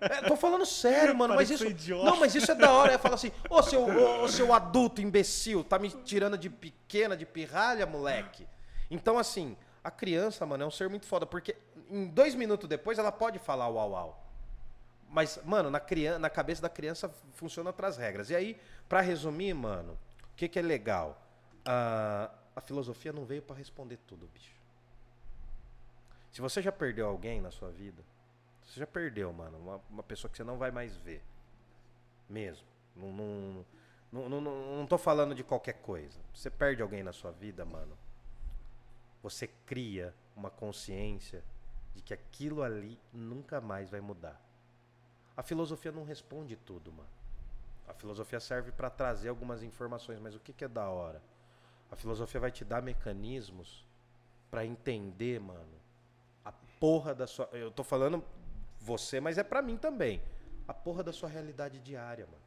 É, 0.00 0.22
tô 0.22 0.34
falando 0.34 0.66
sério, 0.66 1.14
mano, 1.14 1.32
mas 1.36 1.46
Parece 1.46 1.62
isso. 1.62 1.70
idiota. 1.70 2.04
Não, 2.10 2.18
mas 2.18 2.34
isso 2.34 2.50
é 2.50 2.56
da 2.56 2.72
hora. 2.72 2.90
Ela 2.90 2.98
fala 2.98 3.14
assim: 3.14 3.30
Ô 3.48 3.62
seu, 3.62 3.84
ô, 3.84 4.26
seu 4.26 4.52
adulto 4.52 5.00
imbecil, 5.00 5.62
tá 5.62 5.78
me 5.78 5.88
tirando 5.90 6.36
de 6.36 6.50
pequena, 6.50 7.16
de 7.16 7.24
pirralha, 7.24 7.86
moleque. 7.86 8.48
Então, 8.90 9.16
assim, 9.16 9.56
a 9.84 9.92
criança, 9.92 10.44
mano, 10.44 10.64
é 10.64 10.66
um 10.66 10.72
ser 10.72 10.88
muito 10.88 11.06
foda, 11.06 11.24
porque 11.24 11.54
em 11.88 12.08
dois 12.08 12.34
minutos 12.34 12.68
depois 12.68 12.98
ela 12.98 13.12
pode 13.12 13.38
falar 13.38 13.68
uau 13.68 13.90
uau. 13.92 14.26
Mas, 15.08 15.38
mano, 15.44 15.70
na, 15.70 15.78
criança, 15.78 16.18
na 16.18 16.28
cabeça 16.28 16.60
da 16.60 16.68
criança 16.68 17.08
funciona 17.34 17.70
outras 17.70 17.96
regras. 17.96 18.30
E 18.30 18.34
aí, 18.34 18.60
pra 18.88 19.00
resumir, 19.00 19.54
mano, 19.54 19.96
o 20.34 20.36
que, 20.36 20.48
que 20.48 20.58
é 20.58 20.62
legal? 20.62 21.16
Ah, 21.64 22.28
a 22.56 22.60
filosofia 22.60 23.12
não 23.12 23.24
veio 23.24 23.40
pra 23.40 23.54
responder 23.54 23.98
tudo, 24.04 24.26
bicho. 24.26 24.52
Se 26.32 26.40
você 26.40 26.60
já 26.60 26.72
perdeu 26.72 27.06
alguém 27.06 27.40
na 27.40 27.52
sua 27.52 27.70
vida, 27.70 28.02
você 28.64 28.80
já 28.80 28.86
perdeu, 28.86 29.32
mano. 29.32 29.56
Uma, 29.58 29.80
uma 29.88 30.02
pessoa 30.02 30.28
que 30.28 30.36
você 30.36 30.42
não 30.42 30.58
vai 30.58 30.72
mais 30.72 30.96
ver. 30.96 31.22
Mesmo. 32.28 32.66
Não, 32.96 33.12
não, 33.12 33.64
não, 34.12 34.40
não, 34.40 34.76
não 34.78 34.86
tô 34.88 34.98
falando 34.98 35.36
de 35.36 35.44
qualquer 35.44 35.74
coisa. 35.74 36.18
Você 36.34 36.50
perde 36.50 36.82
alguém 36.82 37.04
na 37.04 37.12
sua 37.12 37.30
vida, 37.30 37.64
mano. 37.64 37.96
Você 39.22 39.46
cria 39.64 40.12
uma 40.34 40.50
consciência 40.50 41.44
de 41.94 42.02
que 42.02 42.12
aquilo 42.12 42.60
ali 42.60 42.98
nunca 43.12 43.60
mais 43.60 43.88
vai 43.88 44.00
mudar. 44.00 44.40
A 45.36 45.44
filosofia 45.44 45.92
não 45.92 46.04
responde 46.04 46.56
tudo, 46.56 46.92
mano. 46.92 47.08
A 47.86 47.92
filosofia 47.92 48.40
serve 48.40 48.72
para 48.72 48.88
trazer 48.88 49.28
algumas 49.28 49.62
informações, 49.62 50.18
mas 50.18 50.34
o 50.34 50.40
que, 50.40 50.52
que 50.52 50.64
é 50.64 50.68
da 50.68 50.88
hora? 50.88 51.22
A 51.90 51.96
filosofia 51.96 52.40
vai 52.40 52.50
te 52.50 52.64
dar 52.64 52.82
mecanismos 52.82 53.86
para 54.50 54.64
entender, 54.64 55.40
mano, 55.40 55.80
a 56.44 56.52
porra 56.80 57.14
da 57.14 57.26
sua. 57.26 57.48
Eu 57.52 57.70
tô 57.70 57.84
falando 57.84 58.24
você, 58.80 59.20
mas 59.20 59.38
é 59.38 59.42
pra 59.42 59.62
mim 59.62 59.76
também. 59.76 60.22
A 60.66 60.72
porra 60.72 61.02
da 61.02 61.12
sua 61.12 61.28
realidade 61.28 61.78
diária, 61.78 62.26
mano. 62.26 62.42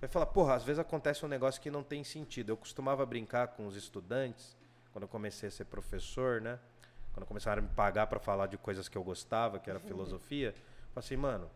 Vai 0.00 0.08
falar, 0.08 0.26
porra, 0.26 0.54
às 0.54 0.64
vezes 0.64 0.78
acontece 0.78 1.24
um 1.24 1.28
negócio 1.28 1.60
que 1.60 1.70
não 1.70 1.82
tem 1.82 2.04
sentido. 2.04 2.50
Eu 2.50 2.56
costumava 2.56 3.06
brincar 3.06 3.48
com 3.48 3.66
os 3.66 3.76
estudantes, 3.76 4.56
quando 4.92 5.04
eu 5.04 5.08
comecei 5.08 5.48
a 5.48 5.52
ser 5.52 5.64
professor, 5.64 6.40
né? 6.40 6.58
Quando 7.12 7.24
começaram 7.26 7.62
a 7.62 7.66
me 7.66 7.72
pagar 7.72 8.06
pra 8.06 8.18
falar 8.18 8.46
de 8.46 8.58
coisas 8.58 8.88
que 8.88 8.98
eu 8.98 9.02
gostava, 9.02 9.58
que 9.58 9.70
era 9.70 9.78
filosofia. 9.80 10.48
Eu 10.48 10.92
falei 10.92 11.06
assim, 11.06 11.16
mano, 11.16 11.50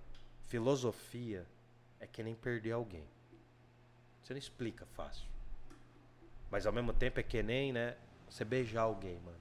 filosofia 0.47 1.47
é 2.01 2.07
que 2.07 2.23
nem 2.23 2.35
perder 2.35 2.73
alguém. 2.73 3.05
Você 4.23 4.33
não 4.33 4.39
explica 4.39 4.87
fácil. 4.95 5.27
Mas 6.51 6.67
ao 6.67 6.73
mesmo 6.73 6.93
tempo 6.93 7.21
é 7.21 7.23
que 7.23 7.43
nem, 7.43 7.73
né? 7.73 7.97
Você 8.29 8.45
beijar 8.45 8.83
alguém, 8.83 9.19
mano. 9.21 9.39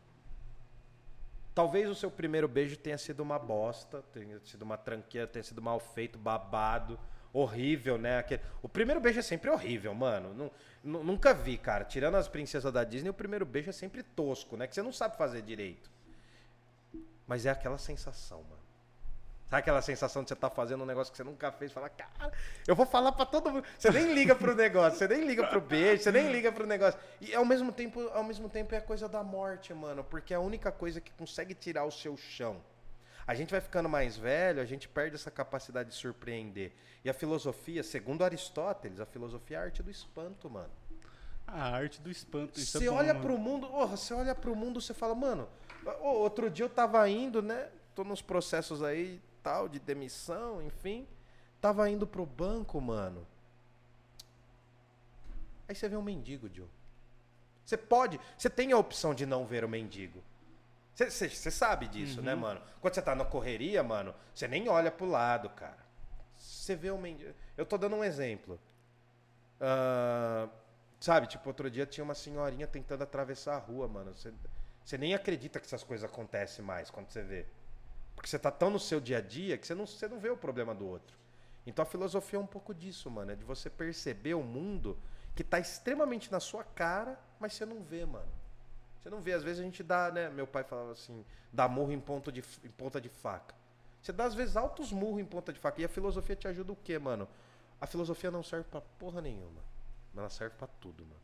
Talvez 1.56 1.90
o 1.90 1.96
seu 1.96 2.10
primeiro 2.10 2.48
beijo 2.48 2.78
tenha 2.78 2.98
sido 2.98 3.22
uma 3.22 3.38
bosta, 3.38 4.02
tenha 4.14 4.40
sido 4.46 4.62
uma 4.62 4.78
tranqueira, 4.78 5.28
tenha 5.28 5.44
sido 5.44 5.62
mal 5.62 5.80
feito, 5.80 6.18
babado, 6.18 7.00
horrível, 7.34 7.98
né? 7.98 8.20
Aquele- 8.20 8.42
O 8.62 8.70
primeiro 8.70 9.02
beijo 9.02 9.20
é 9.20 9.24
sempre 9.24 9.50
horrível, 9.50 9.94
mano. 9.94 10.34
Nu- 10.34 10.52
nu- 10.84 11.04
Nunca 11.04 11.34
vi, 11.34 11.58
cara. 11.58 11.84
Tirando 11.84 12.16
as 12.16 12.28
princesas 12.28 12.72
da 12.72 12.84
Disney, 12.84 13.10
o 13.10 13.14
primeiro 13.14 13.46
beijo 13.46 13.70
é 13.70 13.74
sempre 13.74 14.04
tosco, 14.04 14.56
né? 14.56 14.68
Que 14.68 14.76
você 14.76 14.82
não 14.82 14.94
sabe 14.94 15.18
fazer 15.18 15.42
direito. 15.42 15.90
Mas 17.28 17.46
é 17.46 17.50
aquela 17.50 17.78
sensação, 17.78 18.44
mano. 18.44 18.60
Sabe 19.50 19.62
aquela 19.62 19.82
sensação 19.82 20.22
de 20.22 20.30
você 20.30 20.36
tá 20.36 20.48
fazendo 20.48 20.84
um 20.84 20.86
negócio 20.86 21.12
que 21.12 21.18
você 21.18 21.24
nunca 21.24 21.52
fez? 21.52 21.72
Fala, 21.72 21.90
cara, 21.90 22.32
eu 22.68 22.76
vou 22.76 22.86
falar 22.86 23.12
pra 23.12 23.26
todo 23.26 23.50
mundo. 23.52 23.66
Você 23.80 23.90
nem 23.90 24.14
liga 24.14 24.36
pro 24.36 24.54
negócio, 24.54 25.00
você 25.00 25.08
nem 25.08 25.26
liga 25.26 25.48
pro 25.48 25.60
beijo, 25.60 26.04
você 26.04 26.12
nem 26.12 26.32
liga 26.32 26.52
pro 26.52 26.68
negócio. 26.68 27.00
E 27.20 27.34
ao 27.34 27.44
mesmo 27.44 27.72
tempo, 27.72 28.00
ao 28.14 28.24
mesmo 28.24 28.48
tempo 28.48 28.76
é 28.76 28.78
a 28.78 28.82
coisa 28.82 29.10
da 29.10 29.24
morte, 29.24 29.74
mano. 29.74 30.04
Porque 30.04 30.36
é 30.36 30.38
a 30.38 30.40
única 30.40 30.72
coisa 30.72 31.02
que 31.02 31.12
consegue 31.14 31.56
tirar 31.56 31.84
o 31.84 31.92
seu 31.92 32.16
chão. 32.16 32.62
A 33.26 33.34
gente 33.34 33.50
vai 33.50 33.60
ficando 33.60 33.90
mais 33.90 34.18
velho, 34.18 34.62
a 34.62 34.66
gente 34.66 34.88
perde 34.88 35.16
essa 35.16 35.32
capacidade 35.32 35.90
de 35.90 35.96
surpreender. 35.96 36.72
E 37.04 37.10
a 37.10 37.14
filosofia, 37.14 37.82
segundo 37.82 38.24
Aristóteles, 38.24 39.00
a 39.00 39.06
filosofia 39.06 39.58
é 39.58 39.60
a 39.60 39.64
arte 39.64 39.82
do 39.82 39.90
espanto, 39.90 40.48
mano. 40.48 40.72
A 41.48 41.76
arte 41.76 42.00
do 42.02 42.12
espanto. 42.12 42.60
Isso 42.60 42.78
Você 42.78 42.86
é 42.86 42.90
bom, 42.92 42.98
olha 42.98 43.16
mano. 43.16 43.26
pro 43.26 43.38
mundo, 43.38 43.68
porra, 43.68 43.98
você 43.98 44.14
olha 44.14 44.36
pro 44.36 44.56
mundo, 44.56 44.80
você 44.80 44.94
fala, 44.94 45.16
mano, 45.16 45.50
ô, 46.02 46.08
outro 46.20 46.50
dia 46.52 46.66
eu 46.66 46.70
tava 46.70 47.08
indo, 47.10 47.42
né? 47.42 47.70
Tô 47.96 48.04
nos 48.04 48.22
processos 48.22 48.84
aí, 48.84 49.20
tal, 49.44 49.68
de 49.70 49.80
demissão, 49.80 50.62
enfim. 50.62 51.08
Tava 51.62 51.90
indo 51.90 52.08
pro 52.08 52.26
banco, 52.26 52.80
mano. 52.80 53.26
Aí 55.68 55.76
você 55.76 55.88
vê 55.88 55.96
um 55.96 56.02
mendigo, 56.02 56.50
Joe. 56.54 56.68
Você 57.66 57.78
pode, 57.78 58.20
você 58.38 58.50
tem 58.50 58.72
a 58.72 58.78
opção 58.78 59.14
de 59.14 59.26
não 59.26 59.46
ver 59.46 59.64
o 59.64 59.70
mendigo. 59.70 60.24
Você- 60.96 61.30
sabe 61.30 61.88
disso, 61.88 62.22
né, 62.22 62.34
mano? 62.36 62.62
Quando 62.82 62.94
você 62.96 63.02
tá 63.02 63.16
na 63.16 63.24
correria, 63.24 63.82
mano, 63.84 64.14
você 64.34 64.48
nem 64.48 64.68
olha 64.68 64.92
pro 64.92 65.06
lado, 65.06 65.50
cara. 65.52 65.78
Você 66.36 66.76
vê 66.76 66.90
o 66.92 66.98
mendigo. 66.98 67.34
Eu 67.56 67.66
tô 67.66 67.78
dando 67.78 67.96
um 67.96 68.04
exemplo. 68.04 68.60
Ah, 69.62 70.50
sabe, 71.00 71.28
tipo, 71.28 71.48
outro 71.48 71.70
dia 71.70 71.86
tinha 71.86 72.04
uma 72.04 72.16
senhorinha 72.16 72.66
tentando 72.68 73.04
atravessar 73.04 73.56
a 73.56 73.60
rua, 73.60 73.88
mano. 73.88 74.14
Você 74.16 74.98
nem 74.98 75.14
acredita 75.14 75.60
que 75.60 75.66
essas 75.68 75.84
coisas 75.84 76.10
acontecem 76.10 76.66
mais 76.66 76.90
quando 76.90 77.10
você 77.10 77.22
vê. 77.22 77.46
Porque 78.20 78.30
você 78.30 78.38
tá 78.38 78.52
tão 78.52 78.70
no 78.70 78.78
seu 78.78 79.00
dia 79.00 79.20
a 79.20 79.22
dia 79.22 79.58
que 79.58 79.66
você 79.66 79.74
não, 79.74 79.88
você 79.88 80.06
não 80.06 80.20
vê 80.20 80.30
o 80.30 80.36
problema 80.36 80.76
do 80.76 80.86
outro. 80.86 81.18
Então 81.66 81.84
a 81.84 81.86
filosofia 81.86 82.38
é 82.38 82.42
um 82.42 82.46
pouco 82.46 82.76
disso, 82.76 83.10
mano. 83.10 83.32
É 83.32 83.36
de 83.36 83.46
você 83.46 83.70
perceber 83.70 84.34
o 84.34 84.44
mundo 84.44 85.00
que 85.34 85.42
tá 85.42 85.58
extremamente 85.58 86.30
na 86.30 86.42
sua 86.42 86.66
cara, 86.66 87.18
mas 87.40 87.54
você 87.54 87.66
não 87.66 87.82
vê, 87.82 88.06
mano. 88.06 88.28
Você 89.00 89.10
não 89.10 89.22
vê. 89.22 89.32
Às 89.32 89.42
vezes 89.42 89.62
a 89.62 89.64
gente 89.64 89.82
dá, 89.82 90.12
né? 90.12 90.30
Meu 90.30 90.46
pai 90.46 90.66
falava 90.66 90.92
assim, 90.92 91.26
dá 91.54 91.66
murro 91.70 91.94
em, 91.94 92.00
ponto 92.00 92.30
de, 92.30 92.44
em 92.62 92.72
ponta 92.72 93.00
de 93.00 93.08
faca. 93.08 93.56
Você 94.02 94.12
dá, 94.12 94.26
às 94.26 94.36
vezes, 94.36 94.58
altos 94.58 94.92
murros 94.92 95.22
em 95.22 95.26
ponta 95.26 95.54
de 95.54 95.60
faca. 95.60 95.80
E 95.82 95.86
a 95.86 95.90
filosofia 95.90 96.36
te 96.36 96.46
ajuda 96.46 96.74
o 96.74 96.76
quê, 96.76 97.00
mano? 97.00 97.26
A 97.80 97.88
filosofia 97.88 98.30
não 98.30 98.44
serve 98.44 98.66
pra 98.70 98.82
porra 98.82 99.22
nenhuma. 99.22 99.62
Mas 100.14 100.20
ela 100.20 100.30
serve 100.30 100.58
pra 100.58 100.68
tudo, 100.68 101.06
mano. 101.06 101.22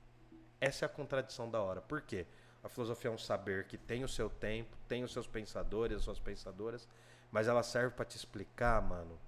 Essa 0.61 0.85
é 0.85 0.87
a 0.87 0.89
contradição 0.89 1.51
da 1.51 1.61
hora. 1.61 1.81
Por 1.81 2.01
quê? 2.01 2.25
A 2.65 2.69
filosofia 2.69 3.11
é 3.11 3.13
um 3.13 3.17
saber 3.17 3.67
que 3.67 3.77
tem 3.77 4.03
o 4.03 4.07
seu 4.07 4.27
tempo, 4.27 4.75
tem 4.87 5.03
os 5.03 5.13
seus 5.13 5.27
pensadores, 5.27 5.97
as 5.97 6.03
suas 6.03 6.17
pensadoras, 6.19 6.89
mas 7.31 7.47
ela 7.47 7.61
serve 7.61 7.95
pra 7.95 8.03
te 8.03 8.17
explicar, 8.17 8.81
mano, 8.81 9.19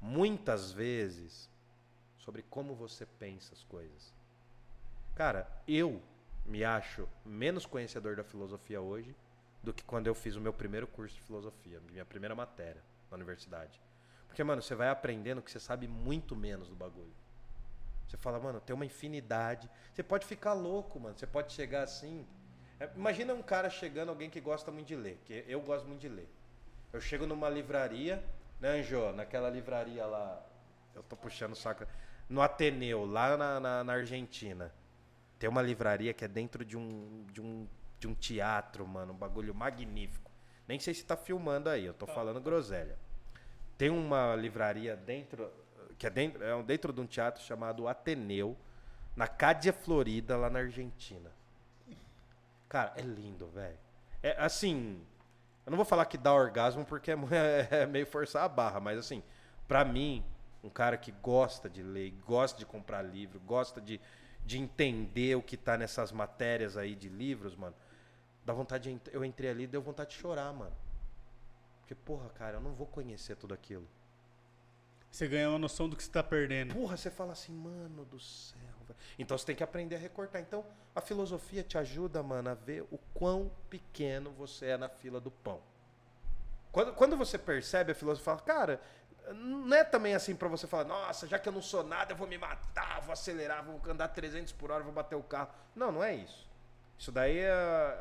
muitas 0.00 0.70
vezes 0.70 1.50
sobre 2.16 2.42
como 2.42 2.72
você 2.72 3.04
pensa 3.04 3.52
as 3.54 3.64
coisas. 3.64 4.14
Cara, 5.16 5.50
eu 5.66 6.00
me 6.46 6.62
acho 6.62 7.08
menos 7.24 7.66
conhecedor 7.66 8.14
da 8.14 8.22
filosofia 8.22 8.80
hoje 8.80 9.16
do 9.60 9.74
que 9.74 9.82
quando 9.82 10.06
eu 10.06 10.14
fiz 10.14 10.36
o 10.36 10.40
meu 10.40 10.52
primeiro 10.52 10.86
curso 10.86 11.16
de 11.16 11.22
filosofia, 11.22 11.80
minha 11.90 12.04
primeira 12.04 12.36
matéria 12.36 12.84
na 13.10 13.16
universidade. 13.16 13.82
Porque, 14.28 14.44
mano, 14.44 14.62
você 14.62 14.76
vai 14.76 14.90
aprendendo 14.90 15.42
que 15.42 15.50
você 15.50 15.58
sabe 15.58 15.88
muito 15.88 16.36
menos 16.36 16.68
do 16.68 16.76
bagulho. 16.76 17.16
Você 18.06 18.16
fala, 18.16 18.38
mano, 18.38 18.60
tem 18.60 18.74
uma 18.74 18.86
infinidade. 18.86 19.68
Você 19.92 20.04
pode 20.04 20.24
ficar 20.24 20.52
louco, 20.52 21.00
mano. 21.00 21.18
Você 21.18 21.26
pode 21.26 21.52
chegar 21.52 21.82
assim. 21.82 22.24
É, 22.80 22.88
imagina 22.96 23.34
um 23.34 23.42
cara 23.42 23.68
chegando, 23.68 24.08
alguém 24.08 24.30
que 24.30 24.40
gosta 24.40 24.72
muito 24.72 24.88
de 24.88 24.96
ler, 24.96 25.20
que 25.26 25.44
eu 25.46 25.60
gosto 25.60 25.86
muito 25.86 26.00
de 26.00 26.08
ler. 26.08 26.28
Eu 26.90 27.00
chego 27.00 27.26
numa 27.26 27.48
livraria, 27.50 28.24
né, 28.58 28.80
Anjo? 28.80 29.12
Naquela 29.12 29.50
livraria 29.50 30.06
lá. 30.06 30.42
Eu 30.94 31.02
tô 31.02 31.14
puxando 31.14 31.52
o 31.52 31.56
saco. 31.56 31.86
No 32.28 32.40
Ateneu, 32.40 33.04
lá 33.04 33.36
na, 33.36 33.60
na, 33.60 33.84
na 33.84 33.92
Argentina. 33.92 34.72
Tem 35.38 35.48
uma 35.48 35.60
livraria 35.60 36.14
que 36.14 36.24
é 36.24 36.28
dentro 36.28 36.64
de 36.64 36.76
um, 36.76 37.26
de 37.30 37.40
um, 37.40 37.68
de 37.98 38.08
um 38.08 38.14
teatro, 38.14 38.86
mano. 38.86 39.12
Um 39.12 39.16
bagulho 39.16 39.54
magnífico. 39.54 40.30
Nem 40.66 40.78
sei 40.78 40.94
se 40.94 41.04
tá 41.04 41.16
filmando 41.16 41.68
aí, 41.68 41.84
eu 41.84 41.94
tô 41.94 42.06
falando 42.06 42.40
groselha. 42.40 42.98
Tem 43.76 43.90
uma 43.90 44.34
livraria 44.36 44.96
dentro, 44.96 45.50
que 45.98 46.06
é 46.06 46.10
dentro, 46.10 46.42
é 46.42 46.62
dentro 46.62 46.92
de 46.92 47.00
um 47.00 47.06
teatro 47.06 47.42
chamado 47.42 47.88
Ateneu, 47.88 48.56
na 49.14 49.26
Cádia 49.26 49.72
Florida, 49.72 50.36
lá 50.36 50.48
na 50.48 50.60
Argentina. 50.60 51.30
Cara, 52.70 52.92
é 52.96 53.02
lindo, 53.02 53.48
velho. 53.48 53.76
É 54.22 54.40
assim, 54.42 55.04
eu 55.66 55.70
não 55.70 55.76
vou 55.76 55.84
falar 55.84 56.06
que 56.06 56.16
dá 56.16 56.32
orgasmo 56.32 56.84
porque 56.84 57.10
é, 57.10 57.14
é 57.82 57.86
meio 57.86 58.06
forçar 58.06 58.44
a 58.44 58.48
barra, 58.48 58.78
mas 58.78 58.96
assim, 58.96 59.22
pra 59.66 59.84
mim, 59.84 60.24
um 60.62 60.70
cara 60.70 60.96
que 60.96 61.10
gosta 61.10 61.68
de 61.68 61.82
ler, 61.82 62.12
gosta 62.24 62.56
de 62.56 62.64
comprar 62.64 63.02
livro, 63.02 63.40
gosta 63.40 63.80
de, 63.80 64.00
de 64.46 64.56
entender 64.56 65.34
o 65.34 65.42
que 65.42 65.56
tá 65.56 65.76
nessas 65.76 66.12
matérias 66.12 66.76
aí 66.76 66.94
de 66.94 67.08
livros, 67.08 67.56
mano, 67.56 67.74
dá 68.46 68.52
vontade 68.52 68.94
de, 68.94 69.10
eu 69.10 69.24
entrei 69.24 69.50
ali 69.50 69.64
e 69.64 69.66
deu 69.66 69.82
vontade 69.82 70.10
de 70.10 70.16
chorar, 70.16 70.52
mano. 70.52 70.76
Porque, 71.80 71.94
porra, 71.96 72.28
cara, 72.30 72.58
eu 72.58 72.60
não 72.60 72.72
vou 72.72 72.86
conhecer 72.86 73.34
tudo 73.34 73.52
aquilo. 73.52 73.86
Você 75.10 75.26
ganha 75.26 75.50
uma 75.50 75.58
noção 75.58 75.88
do 75.88 75.96
que 75.96 76.04
você 76.04 76.10
tá 76.10 76.22
perdendo. 76.22 76.72
Porra, 76.72 76.96
você 76.96 77.10
fala 77.10 77.32
assim, 77.32 77.52
mano 77.52 78.04
do 78.04 78.20
céu. 78.20 78.79
Velho. 78.94 79.06
Então 79.18 79.36
você 79.38 79.46
tem 79.46 79.56
que 79.56 79.62
aprender 79.64 79.96
a 79.96 79.98
recortar. 79.98 80.40
Então 80.40 80.64
a 80.94 81.00
filosofia 81.00 81.62
te 81.62 81.76
ajuda, 81.78 82.22
mano, 82.22 82.50
a 82.50 82.54
ver 82.54 82.82
o 82.90 82.98
quão 83.14 83.50
pequeno 83.68 84.30
você 84.30 84.66
é 84.66 84.76
na 84.76 84.88
fila 84.88 85.20
do 85.20 85.30
pão. 85.30 85.60
Quando, 86.72 86.92
quando 86.94 87.16
você 87.16 87.36
percebe 87.36 87.92
a 87.92 87.94
filosofia, 87.94 88.24
fala, 88.24 88.40
cara, 88.40 88.80
não 89.34 89.76
é 89.76 89.82
também 89.84 90.14
assim 90.14 90.34
pra 90.36 90.48
você 90.48 90.66
falar, 90.66 90.84
nossa, 90.84 91.26
já 91.26 91.38
que 91.38 91.48
eu 91.48 91.52
não 91.52 91.62
sou 91.62 91.82
nada, 91.82 92.12
eu 92.12 92.16
vou 92.16 92.26
me 92.28 92.38
matar, 92.38 93.00
vou 93.00 93.12
acelerar, 93.12 93.64
vou 93.64 93.80
andar 93.90 94.08
300 94.08 94.52
por 94.52 94.70
hora, 94.70 94.82
vou 94.84 94.92
bater 94.92 95.16
o 95.16 95.22
carro. 95.22 95.50
Não, 95.74 95.90
não 95.90 96.02
é 96.04 96.14
isso. 96.14 96.48
Isso 96.98 97.10
daí 97.10 97.38
é 97.38 97.50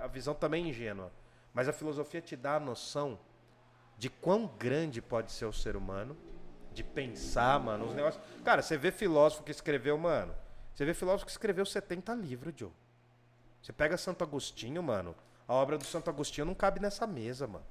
a- 0.03 0.07
visão 0.07 0.33
também 0.35 0.69
ingênua. 0.69 1.11
Mas 1.53 1.67
a 1.67 1.73
filosofia 1.73 2.21
te 2.21 2.35
dá 2.35 2.55
a 2.55 2.59
noção 2.59 3.19
de 3.97 4.09
quão 4.09 4.45
grande 4.47 5.01
pode 5.01 5.31
ser 5.31 5.45
o 5.45 5.53
ser 5.53 5.75
humano, 5.75 6.15
de 6.71 6.83
pensar, 6.83 7.59
mano, 7.59 7.85
os 7.87 7.93
negócios. 7.95 8.23
Cara, 8.45 8.61
você 8.61 8.77
vê 8.77 8.91
filósofo 8.91 9.43
que 9.43 9.51
escreveu, 9.51 9.97
mano. 9.97 10.35
Você 10.79 10.85
vê 10.85 10.93
filósofo 10.93 11.25
que 11.25 11.31
escreveu 11.31 11.65
70 11.65 12.13
livros, 12.15 12.53
Joe. 12.55 12.71
Você 13.61 13.73
pega 13.73 13.97
Santo 13.97 14.23
Agostinho, 14.23 14.81
mano. 14.81 15.13
A 15.45 15.53
obra 15.53 15.77
do 15.77 15.83
Santo 15.83 16.09
Agostinho 16.09 16.45
não 16.45 16.55
cabe 16.55 16.79
nessa 16.79 17.05
mesa, 17.05 17.45
mano. 17.47 17.65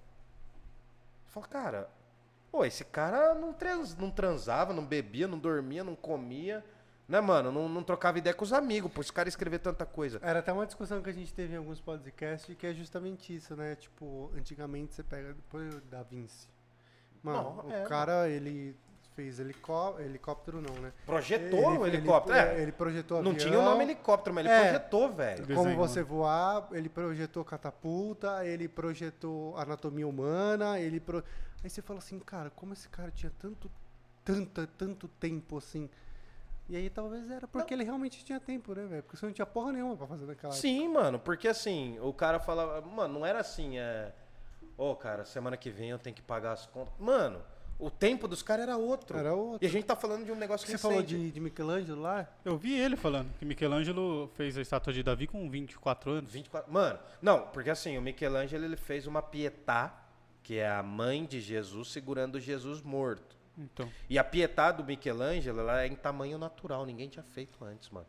Você 1.24 1.32
fala, 1.32 1.46
cara, 1.46 1.90
pô, 2.52 2.66
esse 2.66 2.84
cara 2.84 3.34
não, 3.34 3.54
trans, 3.54 3.96
não 3.96 4.10
transava, 4.10 4.74
não 4.74 4.84
bebia, 4.84 5.26
não 5.26 5.38
dormia, 5.38 5.82
não 5.82 5.96
comia. 5.96 6.62
Né, 7.08 7.18
mano? 7.18 7.50
Não, 7.50 7.66
não 7.66 7.82
trocava 7.82 8.18
ideia 8.18 8.34
com 8.34 8.44
os 8.44 8.52
amigos, 8.52 8.92
pô, 8.92 9.00
esse 9.00 9.10
cara 9.10 9.26
escrever 9.26 9.60
tanta 9.60 9.86
coisa. 9.86 10.20
Era 10.22 10.40
até 10.40 10.52
uma 10.52 10.66
discussão 10.66 11.00
que 11.00 11.08
a 11.08 11.14
gente 11.14 11.32
teve 11.32 11.54
em 11.54 11.56
alguns 11.56 11.80
podcasts 11.80 12.54
que 12.58 12.66
é 12.66 12.74
justamente 12.74 13.34
isso, 13.34 13.56
né? 13.56 13.74
Tipo, 13.74 14.30
antigamente 14.36 14.92
você 14.92 15.02
pega 15.02 15.32
depois 15.32 15.80
Da 15.84 16.02
Vinci. 16.02 16.46
Mano, 17.22 17.54
Não, 17.56 17.66
o 17.68 17.72
é, 17.72 17.86
cara, 17.86 18.28
ele 18.28 18.76
fez 19.18 19.40
helicó 19.40 19.98
helicóptero 19.98 20.60
não, 20.60 20.72
né? 20.76 20.92
Projetou 21.04 21.58
Ele- 21.58 21.78
o 21.78 21.86
ele- 21.88 21.96
helicóptero. 21.96 22.38
é, 22.38 22.54
é. 22.54 22.62
Ele 22.62 22.70
projetou 22.70 23.20
não 23.20 23.32
avião, 23.32 23.48
tinha 23.48 23.58
o 23.58 23.62
nome 23.64 23.82
helicóptero, 23.82 24.32
mas 24.32 24.44
ele 24.46 24.54
É. 24.54 24.60
projetou, 24.70 25.10
velho. 25.10 25.44
Como 25.48 25.56
Desenhou. 25.64 25.88
você 25.88 26.02
voar, 26.04 26.68
ele 26.70 26.88
projetou 26.88 27.44
catapulta, 27.44 28.46
ele 28.46 28.68
projetou 28.68 29.56
anatomia 29.56 30.06
humana, 30.06 30.78
ele 30.78 31.00
pro... 31.00 31.24
Aí 31.64 31.68
você 31.68 31.82
fala 31.82 31.98
assim, 31.98 32.20
cara, 32.20 32.48
como 32.50 32.72
esse 32.74 32.88
cara 32.88 33.10
tinha 33.10 33.32
tanto, 33.40 33.68
tanta, 34.24 34.68
tanto 34.78 35.08
tempo 35.08 35.58
assim? 35.58 35.90
E 36.68 36.76
aí 36.76 36.88
talvez 36.88 37.28
era 37.28 37.48
porque 37.48 37.74
ele 37.74 37.82
realmente 37.82 38.24
tinha 38.24 38.38
tempo, 38.38 38.72
né, 38.72 38.84
velho? 38.86 39.02
Porque 39.02 39.16
você 39.16 39.26
não 39.26 39.32
tinha 39.32 39.46
porra 39.46 39.72
nenhuma 39.72 39.96
pra 39.96 40.06
fazer 40.06 40.26
naquela 40.26 40.52
época. 40.52 40.60
Sim, 40.60 40.86
mano, 40.88 41.18
porque 41.18 41.48
assim, 41.48 41.98
o 42.00 42.12
cara 42.12 42.38
falava, 42.38 42.80
mano, 42.82 43.14
não 43.14 43.26
era 43.26 43.40
assim, 43.40 43.78
é. 43.78 44.12
Ô, 44.76 44.94
cara, 44.94 45.24
semana 45.24 45.56
que 45.56 45.70
vem 45.70 45.90
eu 45.90 45.98
tenho 45.98 46.14
que 46.14 46.22
pagar 46.22 46.52
as 46.52 46.66
contas. 46.66 46.94
Mano, 47.00 47.42
o 47.78 47.90
tempo 47.90 48.26
dos 48.26 48.42
caras 48.42 48.64
era 48.64 48.76
outro. 48.76 49.16
Era 49.18 49.34
outro. 49.34 49.64
E 49.64 49.66
a 49.68 49.70
gente 49.70 49.84
tá 49.84 49.94
falando 49.94 50.24
de 50.24 50.32
um 50.32 50.34
negócio 50.34 50.66
Você 50.66 50.72
recente. 50.72 50.90
falou 50.90 51.02
de, 51.02 51.30
de 51.30 51.40
Michelangelo 51.40 52.00
lá? 52.02 52.28
Eu 52.44 52.56
vi 52.56 52.78
ele 52.78 52.96
falando 52.96 53.32
que 53.38 53.44
Michelangelo 53.44 54.28
fez 54.34 54.58
a 54.58 54.60
estátua 54.62 54.92
de 54.92 55.02
Davi 55.02 55.26
com 55.26 55.48
24 55.48 56.10
anos. 56.10 56.32
24. 56.32 56.72
Mano, 56.72 56.98
não, 57.22 57.42
porque 57.48 57.70
assim, 57.70 57.96
o 57.96 58.02
Michelangelo 58.02 58.64
ele 58.64 58.76
fez 58.76 59.06
uma 59.06 59.22
Pietà, 59.22 59.94
que 60.42 60.58
é 60.58 60.68
a 60.68 60.82
mãe 60.82 61.24
de 61.24 61.40
Jesus 61.40 61.92
segurando 61.92 62.40
Jesus 62.40 62.82
morto. 62.82 63.36
Então, 63.56 63.88
E 64.08 64.18
a 64.18 64.24
Pietà 64.24 64.70
do 64.70 64.84
Michelangelo, 64.84 65.60
ela 65.60 65.82
é 65.82 65.86
em 65.86 65.96
tamanho 65.96 66.38
natural, 66.38 66.86
ninguém 66.86 67.08
tinha 67.08 67.24
feito 67.24 67.64
antes, 67.64 67.90
mano. 67.90 68.06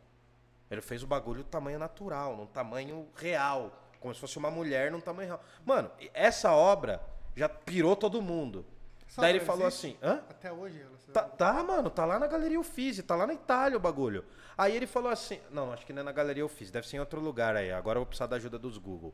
Ele 0.70 0.80
fez 0.80 1.02
o 1.02 1.06
bagulho 1.06 1.42
tamanho 1.42 1.78
natural, 1.78 2.36
num 2.36 2.46
tamanho 2.46 3.08
real, 3.16 3.76
como 3.98 4.14
se 4.14 4.20
fosse 4.20 4.38
uma 4.38 4.50
mulher 4.50 4.92
num 4.92 5.00
tamanho 5.00 5.28
real. 5.28 5.44
Mano, 5.64 5.90
essa 6.14 6.52
obra 6.52 7.00
já 7.36 7.48
pirou 7.48 7.96
todo 7.96 8.22
mundo. 8.22 8.64
Essa 9.10 9.22
Daí 9.22 9.32
ele 9.32 9.40
falou 9.44 9.66
existe? 9.66 9.88
assim, 9.88 9.98
hã? 10.00 10.22
Até 10.30 10.52
hoje 10.52 10.80
ela. 10.80 10.90
Tá, 11.12 11.22
tá, 11.22 11.62
mano, 11.64 11.90
tá 11.90 12.04
lá 12.04 12.16
na 12.16 12.28
Galeria 12.28 12.60
Uffizi, 12.60 13.02
tá 13.02 13.16
lá 13.16 13.26
na 13.26 13.34
Itália 13.34 13.76
o 13.76 13.80
bagulho. 13.80 14.24
Aí 14.56 14.76
ele 14.76 14.86
falou 14.86 15.10
assim, 15.10 15.40
não, 15.50 15.72
acho 15.72 15.84
que 15.84 15.92
não 15.92 16.02
é 16.02 16.04
na 16.04 16.12
Galeria 16.12 16.46
Uffizi, 16.46 16.70
deve 16.70 16.86
ser 16.86 16.98
em 16.98 17.00
outro 17.00 17.20
lugar 17.20 17.56
aí, 17.56 17.72
agora 17.72 17.96
eu 17.96 18.02
vou 18.02 18.06
precisar 18.06 18.26
da 18.26 18.36
ajuda 18.36 18.56
dos 18.56 18.78
Google. 18.78 19.12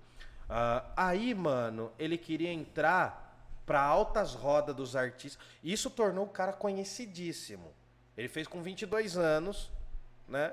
Ah, 0.50 0.84
aí, 0.94 1.34
mano, 1.34 1.90
ele 1.98 2.18
queria 2.18 2.52
entrar 2.52 3.24
pra 3.64 3.80
altas 3.80 4.34
rodas 4.34 4.76
dos 4.76 4.94
artistas, 4.94 5.42
isso 5.64 5.88
tornou 5.88 6.26
o 6.26 6.28
cara 6.28 6.52
conhecidíssimo. 6.52 7.72
Ele 8.16 8.28
fez 8.28 8.46
com 8.46 8.62
22 8.62 9.16
anos, 9.16 9.72
né, 10.28 10.52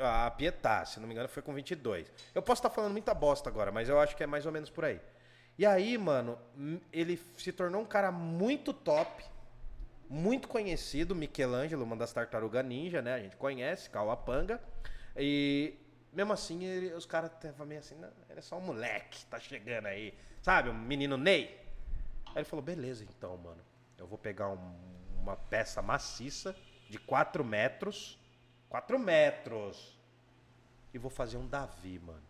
a 0.00 0.30
Pietà, 0.32 0.84
se 0.84 0.98
não 0.98 1.06
me 1.06 1.14
engano 1.14 1.28
foi 1.28 1.42
com 1.42 1.54
22. 1.54 2.10
Eu 2.34 2.42
posso 2.42 2.58
estar 2.58 2.70
falando 2.70 2.92
muita 2.92 3.14
bosta 3.14 3.48
agora, 3.48 3.70
mas 3.70 3.88
eu 3.88 4.00
acho 4.00 4.16
que 4.16 4.24
é 4.24 4.26
mais 4.26 4.46
ou 4.46 4.52
menos 4.52 4.68
por 4.68 4.84
aí. 4.84 5.00
E 5.60 5.66
aí, 5.66 5.98
mano, 5.98 6.38
ele 6.90 7.20
se 7.36 7.52
tornou 7.52 7.82
um 7.82 7.84
cara 7.84 8.10
muito 8.10 8.72
top, 8.72 9.22
muito 10.08 10.48
conhecido, 10.48 11.14
Michelangelo, 11.14 11.84
uma 11.84 11.94
das 11.94 12.14
tartarugas 12.14 12.64
ninja, 12.64 13.02
né? 13.02 13.12
A 13.12 13.18
gente 13.20 13.36
conhece, 13.36 13.90
Cauapanga. 13.90 14.58
E 15.14 15.74
mesmo 16.14 16.32
assim, 16.32 16.64
ele- 16.64 16.94
os 16.94 17.04
caras 17.04 17.30
estavam 17.32 17.66
meio 17.66 17.80
assim, 17.80 17.94
não, 17.96 18.08
ele 18.30 18.38
é 18.38 18.40
só 18.40 18.56
um 18.56 18.62
moleque, 18.62 19.26
tá 19.26 19.38
chegando 19.38 19.84
aí. 19.84 20.14
Sabe, 20.40 20.70
um 20.70 20.78
menino 20.78 21.18
Ney. 21.18 21.54
Aí 22.28 22.36
ele 22.36 22.44
falou, 22.46 22.64
beleza 22.64 23.04
então, 23.04 23.36
mano. 23.36 23.60
Eu 23.98 24.06
vou 24.06 24.16
pegar 24.16 24.48
um- 24.48 24.74
uma 25.20 25.36
peça 25.36 25.82
maciça 25.82 26.56
de 26.88 26.98
4 26.98 27.44
metros. 27.44 28.18
4 28.70 28.98
metros! 28.98 29.94
E 30.94 30.96
vou 30.96 31.10
fazer 31.10 31.36
um 31.36 31.46
Davi, 31.46 31.98
mano. 31.98 32.29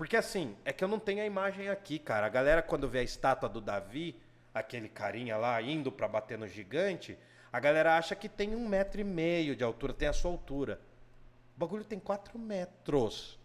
Porque 0.00 0.16
assim, 0.16 0.56
é 0.64 0.72
que 0.72 0.82
eu 0.82 0.88
não 0.88 0.98
tenho 0.98 1.20
a 1.20 1.26
imagem 1.26 1.68
aqui, 1.68 1.98
cara. 1.98 2.24
A 2.24 2.30
galera, 2.30 2.62
quando 2.62 2.88
vê 2.88 3.00
a 3.00 3.02
estátua 3.02 3.50
do 3.50 3.60
Davi, 3.60 4.18
aquele 4.54 4.88
carinha 4.88 5.36
lá 5.36 5.60
indo 5.60 5.92
pra 5.92 6.08
bater 6.08 6.38
no 6.38 6.48
gigante, 6.48 7.18
a 7.52 7.60
galera 7.60 7.98
acha 7.98 8.16
que 8.16 8.26
tem 8.26 8.56
um 8.56 8.66
metro 8.66 9.02
e 9.02 9.04
meio 9.04 9.54
de 9.54 9.62
altura, 9.62 9.92
tem 9.92 10.08
a 10.08 10.14
sua 10.14 10.30
altura. 10.30 10.80
O 11.54 11.60
bagulho 11.60 11.84
tem 11.84 11.98
quatro 11.98 12.38
metros. 12.38 13.38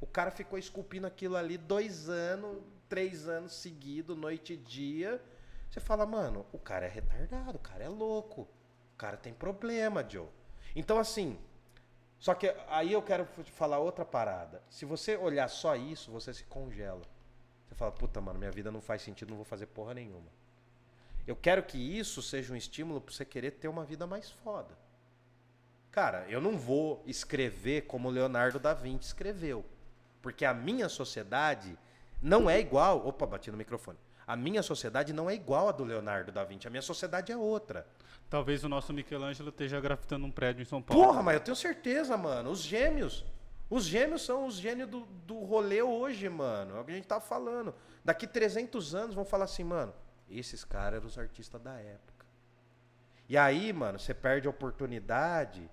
O 0.00 0.06
cara 0.06 0.30
ficou 0.30 0.58
esculpindo 0.58 1.06
aquilo 1.06 1.36
ali 1.36 1.58
dois 1.58 2.08
anos, 2.08 2.62
três 2.88 3.28
anos 3.28 3.52
seguidos, 3.52 4.16
noite 4.16 4.54
e 4.54 4.56
dia. 4.56 5.22
Você 5.70 5.78
fala, 5.78 6.06
mano, 6.06 6.46
o 6.54 6.58
cara 6.58 6.86
é 6.86 6.88
retardado, 6.88 7.56
o 7.56 7.60
cara 7.60 7.84
é 7.84 7.88
louco. 7.90 8.48
cara 8.96 9.18
tem 9.18 9.34
problema, 9.34 10.02
Joe. 10.08 10.28
Então, 10.74 10.98
assim. 10.98 11.38
Só 12.18 12.34
que 12.34 12.52
aí 12.68 12.92
eu 12.92 13.00
quero 13.00 13.26
te 13.42 13.52
falar 13.52 13.78
outra 13.78 14.04
parada. 14.04 14.62
Se 14.68 14.84
você 14.84 15.16
olhar 15.16 15.48
só 15.48 15.76
isso, 15.76 16.10
você 16.10 16.34
se 16.34 16.44
congela. 16.44 17.02
Você 17.66 17.74
fala, 17.74 17.92
puta, 17.92 18.20
mano, 18.20 18.38
minha 18.38 18.50
vida 18.50 18.72
não 18.72 18.80
faz 18.80 19.02
sentido, 19.02 19.30
não 19.30 19.36
vou 19.36 19.44
fazer 19.44 19.66
porra 19.66 19.94
nenhuma. 19.94 20.28
Eu 21.26 21.36
quero 21.36 21.62
que 21.62 21.76
isso 21.76 22.22
seja 22.22 22.52
um 22.52 22.56
estímulo 22.56 23.00
pra 23.00 23.14
você 23.14 23.24
querer 23.24 23.52
ter 23.52 23.68
uma 23.68 23.84
vida 23.84 24.06
mais 24.06 24.30
foda. 24.30 24.76
Cara, 25.90 26.26
eu 26.28 26.40
não 26.40 26.56
vou 26.56 27.02
escrever 27.06 27.82
como 27.82 28.10
Leonardo 28.10 28.58
da 28.58 28.74
Vinci 28.74 29.06
escreveu. 29.06 29.64
Porque 30.22 30.44
a 30.44 30.54
minha 30.54 30.88
sociedade 30.88 31.78
não 32.20 32.48
é 32.48 32.58
igual. 32.58 33.06
Opa, 33.06 33.26
bati 33.26 33.50
no 33.50 33.56
microfone. 33.56 33.98
A 34.28 34.36
minha 34.36 34.62
sociedade 34.62 35.10
não 35.10 35.30
é 35.30 35.34
igual 35.34 35.70
a 35.70 35.72
do 35.72 35.82
Leonardo 35.82 36.30
da 36.30 36.44
Vinci. 36.44 36.66
A 36.66 36.70
minha 36.70 36.82
sociedade 36.82 37.32
é 37.32 37.36
outra. 37.36 37.86
Talvez 38.28 38.62
o 38.62 38.68
nosso 38.68 38.92
Michelangelo 38.92 39.48
esteja 39.48 39.80
grafitando 39.80 40.26
um 40.26 40.30
prédio 40.30 40.60
em 40.60 40.66
São 40.66 40.82
Paulo. 40.82 41.02
Porra, 41.02 41.22
mas 41.22 41.36
eu 41.36 41.40
tenho 41.40 41.56
certeza, 41.56 42.14
mano. 42.14 42.50
Os 42.50 42.60
gêmeos. 42.60 43.24
Os 43.70 43.86
gêmeos 43.86 44.20
são 44.20 44.46
os 44.46 44.56
gênios 44.56 44.86
do, 44.90 45.06
do 45.26 45.38
rolê 45.38 45.80
hoje, 45.80 46.28
mano. 46.28 46.76
É 46.76 46.80
o 46.80 46.84
que 46.84 46.90
a 46.90 46.94
gente 46.94 47.08
tá 47.08 47.18
falando. 47.18 47.74
Daqui 48.04 48.26
300 48.26 48.94
anos 48.94 49.14
vão 49.14 49.24
falar 49.24 49.44
assim, 49.44 49.64
mano. 49.64 49.94
Esses 50.28 50.62
caras 50.62 50.98
eram 50.98 51.06
os 51.06 51.16
artistas 51.16 51.58
da 51.62 51.72
época. 51.78 52.26
E 53.30 53.38
aí, 53.38 53.72
mano, 53.72 53.98
você 53.98 54.12
perde 54.12 54.46
a 54.46 54.50
oportunidade 54.50 55.70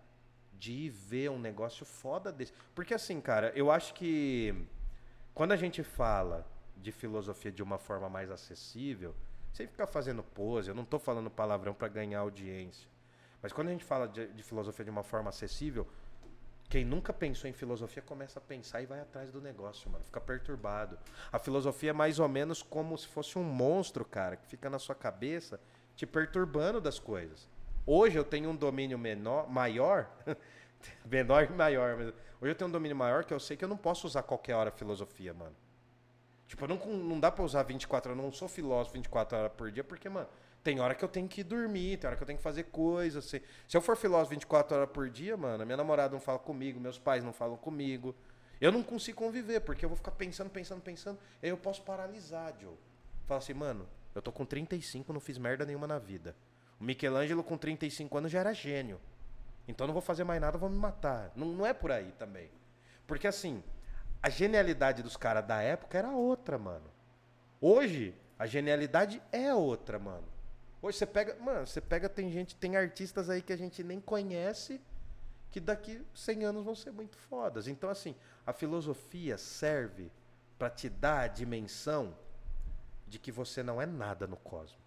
de 0.54 0.72
ir 0.72 0.90
ver 0.92 1.30
um 1.30 1.38
negócio 1.38 1.86
foda 1.86 2.32
desse. 2.32 2.54
Porque 2.74 2.94
assim, 2.94 3.20
cara, 3.20 3.52
eu 3.54 3.70
acho 3.70 3.94
que 3.94 4.66
quando 5.34 5.52
a 5.52 5.58
gente 5.58 5.84
fala 5.84 6.48
de 6.78 6.92
filosofia 6.92 7.52
de 7.52 7.64
uma 7.64 7.78
forma 7.78 8.10
mais 8.10 8.30
acessível, 8.30 9.16
sem 9.54 9.68
ficar 9.68 9.88
fazendo 9.88 10.22
pose, 10.22 10.70
eu 10.70 10.76
não 10.76 10.84
tô 10.84 11.00
falando 11.00 11.30
palavrão 11.30 11.74
para 11.74 11.88
ganhar 11.88 12.20
audiência. 12.20 12.90
Mas 13.42 13.54
quando 13.54 13.70
a 13.70 13.72
gente 13.72 13.86
fala 13.86 14.08
de, 14.08 14.28
de, 14.28 14.44
filosofia 14.44 14.84
de 14.84 14.92
uma 14.92 15.04
forma 15.04 15.30
acessível, 15.30 15.88
quem 16.68 16.84
nunca 16.84 17.14
pensou 17.14 17.50
em 17.50 17.54
filosofia 17.54 18.02
começa 18.02 18.40
a 18.40 18.42
pensar 18.42 18.82
e 18.82 18.86
vai 18.86 19.00
atrás 19.00 19.32
do 19.32 19.40
negócio, 19.40 19.90
mano. 19.90 20.04
Fica 20.04 20.20
perturbado. 20.20 20.98
A 21.32 21.40
filosofia 21.40 21.92
é 21.92 21.94
mais 21.94 22.20
ou 22.20 22.28
menos 22.28 22.62
como 22.62 22.98
se 22.98 23.08
fosse 23.08 23.38
um 23.38 23.44
monstro, 23.44 24.04
cara, 24.04 24.36
que 24.36 24.48
fica 24.48 24.70
na 24.70 24.80
sua 24.80 24.96
cabeça 24.96 25.60
te 25.96 26.06
perturbando 26.06 26.82
das 26.82 27.00
coisas. 27.00 27.48
Hoje 27.86 28.18
eu 28.18 28.24
tenho 28.24 28.50
um 28.50 28.56
domínio 28.56 28.98
menor, 28.98 29.48
maior, 29.48 30.10
menor 31.06 31.44
e 31.44 31.54
maior, 31.54 31.96
mas 31.96 32.08
hoje 32.42 32.52
eu 32.52 32.56
tenho 32.56 32.68
um 32.68 32.74
domínio 32.74 32.98
maior 32.98 33.24
que 33.24 33.34
eu 33.34 33.40
sei 33.40 33.56
que 33.56 33.64
eu 33.64 33.70
não 33.70 33.78
posso 33.78 34.08
usar 34.08 34.24
qualquer 34.24 34.56
hora 34.56 34.72
filosofia, 34.72 35.34
mano. 35.34 35.56
Tipo, 36.48 36.68
não, 36.68 36.78
não 36.78 37.20
dá 37.20 37.32
pra 37.32 37.44
usar 37.44 37.64
24 37.64 38.12
horas, 38.12 38.20
eu 38.20 38.26
não 38.26 38.32
sou 38.34 38.48
filósofo 38.48 38.94
24 38.94 39.38
horas 39.38 39.52
por 39.54 39.72
dia, 39.72 39.84
porque, 39.84 40.08
mano, 40.08 40.28
tem 40.64 40.80
hora 40.80 40.96
que 40.96 41.04
eu 41.04 41.10
tenho 41.10 41.28
que 41.28 41.44
dormir, 41.44 41.98
tem 41.98 42.08
hora 42.08 42.16
que 42.16 42.24
eu 42.24 42.28
tenho 42.28 42.38
que 42.38 42.44
fazer 42.44 42.64
coisas. 42.64 43.26
Se, 43.26 43.42
se 43.68 43.78
eu 43.78 43.82
for 43.82 43.96
filósofo 43.96 44.32
24 44.32 44.78
horas 44.78 44.90
por 44.90 45.10
dia, 45.10 45.36
mano, 45.38 45.66
minha 45.66 45.78
namorada 45.78 46.14
não 46.14 46.20
fala 46.20 46.40
comigo, 46.40 46.80
meus 46.80 46.98
pais 46.98 47.24
não 47.24 47.34
falam 47.34 47.58
comigo. 47.58 48.16
Eu 48.60 48.72
não 48.72 48.82
consigo 48.82 49.18
conviver, 49.18 49.60
porque 49.62 49.86
eu 49.86 49.90
vou 49.90 49.96
ficar 49.96 50.12
pensando, 50.12 50.50
pensando, 50.50 50.82
pensando. 50.82 51.20
Aí 51.42 51.50
eu 51.50 51.58
posso 51.58 51.82
paralisar, 51.82 52.54
Joe. 52.60 52.74
Fala 53.26 53.40
assim, 53.40 53.54
mano, 53.54 53.88
eu 54.14 54.22
tô 54.22 54.32
com 54.32 54.46
35, 54.46 55.12
não 55.12 55.20
fiz 55.20 55.38
merda 55.38 55.66
nenhuma 55.66 55.88
na 55.88 56.00
vida. 56.00 56.36
O 56.80 56.84
Michelangelo 56.84 57.44
com 57.44 57.58
35 57.58 58.18
anos 58.18 58.32
já 58.32 58.40
era 58.40 58.54
gênio. 58.54 59.00
Então 59.68 59.86
não 59.88 59.94
vou 59.94 60.02
fazer 60.02 60.24
mais 60.24 60.40
nada, 60.40 60.58
vou 60.58 60.70
me 60.70 60.78
matar. 60.78 61.32
Não, 61.36 61.48
não 61.48 61.66
é 61.66 61.74
por 61.74 61.92
aí 61.92 62.12
também. 62.18 62.50
Porque 63.06 63.28
assim, 63.28 63.64
a 64.22 64.30
genialidade 64.30 65.04
dos 65.04 65.18
caras 65.18 65.46
da 65.46 65.62
época 65.62 65.98
era 65.98 66.10
outra, 66.10 66.58
mano. 66.58 66.90
Hoje, 67.62 68.16
a 68.38 68.46
genialidade 68.46 69.22
é 69.32 69.54
outra, 69.54 69.98
mano. 69.98 70.28
Hoje 70.82 70.98
você 70.98 71.06
pega, 71.06 71.36
mano, 71.40 71.66
você 71.66 71.82
pega, 71.82 72.08
tem 72.08 72.32
gente, 72.32 72.56
tem 72.56 72.76
artistas 72.76 73.30
aí 73.30 73.42
que 73.42 73.54
a 73.54 73.58
gente 73.58 73.84
nem 73.84 74.00
conhece, 74.00 74.80
que 75.50 75.60
daqui 75.60 76.06
100 76.14 76.46
anos 76.46 76.66
vão 76.66 76.76
ser 76.76 76.92
muito 76.92 77.18
fodas. 77.18 77.68
Então, 77.68 77.90
assim, 77.90 78.16
a 78.46 78.54
filosofia 78.54 79.38
serve 79.38 80.12
para 80.60 80.70
te 80.70 80.90
dar 80.90 81.22
a 81.22 81.28
dimensão 81.28 82.16
de 83.08 83.18
que 83.18 83.32
você 83.32 83.64
não 83.64 83.82
é 83.82 83.86
nada 83.86 84.28
no 84.28 84.38
cosmos. 84.38 84.80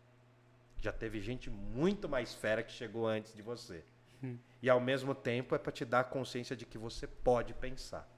Já 0.80 0.92
teve 0.92 1.20
gente 1.20 1.50
muito 1.50 2.09
mais 2.09 2.34
fera 2.34 2.62
que 2.62 2.70
chegou 2.70 3.06
antes 3.06 3.34
de 3.34 3.42
você. 3.42 3.84
Hum. 4.22 4.38
E 4.62 4.68
ao 4.68 4.80
mesmo 4.80 5.14
tempo 5.14 5.55
é 5.55 5.59
para 5.59 5.72
te 5.72 5.84
dar 5.84 6.00
a 6.00 6.05
consciência 6.05 6.55
de 6.55 6.66
que 6.66 6.78
você 6.78 7.06
pode 7.06 7.55
pensar. 7.55 8.09